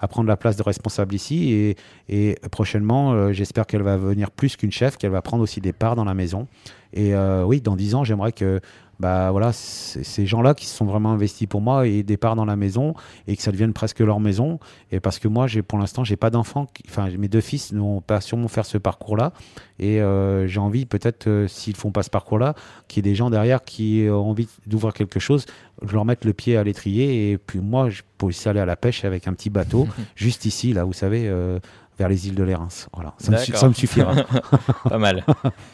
prendre 0.09 0.29
la 0.29 0.37
place 0.37 0.55
de 0.55 0.63
responsable 0.63 1.13
ici. 1.13 1.51
Et, 1.51 1.75
et 2.07 2.37
prochainement, 2.51 3.13
euh, 3.13 3.33
j'espère 3.33 3.65
qu'elle 3.65 3.81
va 3.81 3.97
venir 3.97 4.31
plus 4.31 4.55
qu'une 4.55 4.71
chef, 4.71 4.97
qu'elle 4.97 5.11
va 5.11 5.21
prendre 5.21 5.43
aussi 5.43 5.59
des 5.59 5.73
parts 5.73 5.95
dans 5.95 6.05
la 6.05 6.13
maison. 6.13 6.47
Et 6.93 7.13
euh, 7.13 7.43
oui, 7.43 7.61
dans 7.61 7.75
dix 7.75 7.95
ans, 7.95 8.03
j'aimerais 8.03 8.31
que 8.31 8.61
bah 8.99 9.31
voilà, 9.31 9.53
ces 9.53 10.25
gens-là 10.25 10.53
qui 10.53 10.65
se 10.65 10.75
sont 10.75 10.85
vraiment 10.85 11.11
investis 11.11 11.47
pour 11.47 11.61
moi 11.61 11.87
et 11.87 12.03
des 12.03 12.17
parts 12.17 12.35
dans 12.35 12.45
la 12.45 12.57
maison 12.57 12.95
et 13.27 13.37
que 13.37 13.41
ça 13.41 13.51
devienne 13.51 13.71
presque 13.71 13.99
leur 13.99 14.19
maison. 14.19 14.59
Et 14.91 14.99
parce 14.99 15.19
que 15.19 15.29
moi, 15.29 15.47
j'ai 15.47 15.61
pour 15.61 15.79
l'instant, 15.79 16.03
j'ai 16.03 16.17
pas 16.17 16.29
d'enfants. 16.29 16.67
Enfin, 16.87 17.09
mes 17.17 17.29
deux 17.29 17.39
fils 17.39 17.71
n'ont 17.71 18.01
pas 18.01 18.19
sûrement 18.19 18.49
faire 18.49 18.65
ce 18.65 18.77
parcours-là. 18.77 19.31
Et 19.79 20.01
euh, 20.01 20.47
j'ai 20.47 20.59
envie, 20.59 20.85
peut-être, 20.85 21.27
euh, 21.27 21.47
s'ils 21.47 21.77
font 21.77 21.91
pas 21.91 22.03
ce 22.03 22.09
parcours-là, 22.09 22.55
qu'il 22.89 23.05
y 23.05 23.07
ait 23.07 23.11
des 23.11 23.15
gens 23.15 23.29
derrière 23.29 23.63
qui 23.63 24.05
ont 24.09 24.29
envie 24.29 24.49
d'ouvrir 24.67 24.93
quelque 24.93 25.21
chose, 25.21 25.45
je 25.81 25.93
leur 25.93 26.03
mette 26.03 26.25
le 26.25 26.33
pied 26.33 26.57
à 26.57 26.63
l'étrier 26.63 27.31
et 27.31 27.37
puis 27.37 27.59
moi, 27.59 27.89
je 27.89 28.01
peux 28.17 28.25
aussi 28.25 28.49
aller 28.49 28.59
à 28.59 28.65
la 28.65 28.75
pêche 28.75 29.05
avec 29.05 29.27
un 29.27 29.33
petit 29.33 29.49
bateau, 29.49 29.87
juste 30.15 30.45
ici, 30.45 30.73
là, 30.73 30.83
vous 30.83 30.93
savez. 30.93 31.27
Euh, 31.27 31.59
vers 31.99 32.07
les 32.07 32.27
îles 32.27 32.35
de 32.35 32.43
l'Érins. 32.43 32.69
Voilà, 32.93 33.13
ça, 33.19 33.67
me, 33.67 33.73
suffira. 33.73 34.13
Pas 34.89 34.97
mal. 34.97 35.25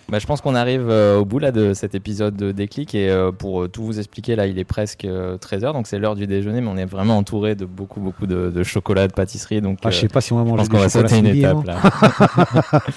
Bah, 0.10 0.18
je 0.18 0.26
pense 0.26 0.42
qu'on 0.42 0.56
arrive 0.56 0.90
euh, 0.90 1.20
au 1.20 1.26
bout 1.26 1.38
là, 1.38 1.52
de 1.52 1.74
cet 1.74 1.94
épisode 1.94 2.36
de 2.36 2.52
Déclic 2.52 2.96
et 2.96 3.10
euh, 3.10 3.32
pour 3.32 3.62
euh, 3.62 3.68
tout 3.68 3.84
vous 3.84 4.00
expliquer, 4.00 4.36
là, 4.36 4.48
il 4.48 4.58
est 4.58 4.66
presque 4.66 5.06
13h, 5.06 5.74
donc 5.74 5.86
c'est 5.86 6.00
l'heure 6.00 6.16
du 6.16 6.26
déjeuner, 6.26 6.62
mais 6.62 6.68
on 6.68 6.78
est 6.78 6.86
vraiment 6.86 7.18
entouré 7.18 7.54
de 7.54 7.66
beaucoup, 7.66 8.00
beaucoup 8.02 8.26
de, 8.26 8.64
chocolat, 8.64 9.08
de 9.08 9.14
pâtisserie. 9.14 9.62
Donc, 9.62 9.80
ah, 9.84 9.92
je 9.92 10.00
sais 10.00 10.08
pas 10.08 10.20
si 10.20 10.34
on 10.34 10.38
va 10.38 10.44
manger 10.44 10.64
je 10.64 10.70
pense 10.70 10.78
qu'on 10.78 10.84
va 10.84 10.90
sauter 10.90 11.20
une 11.20 11.28
étape 11.28 11.64
là. 11.64 11.78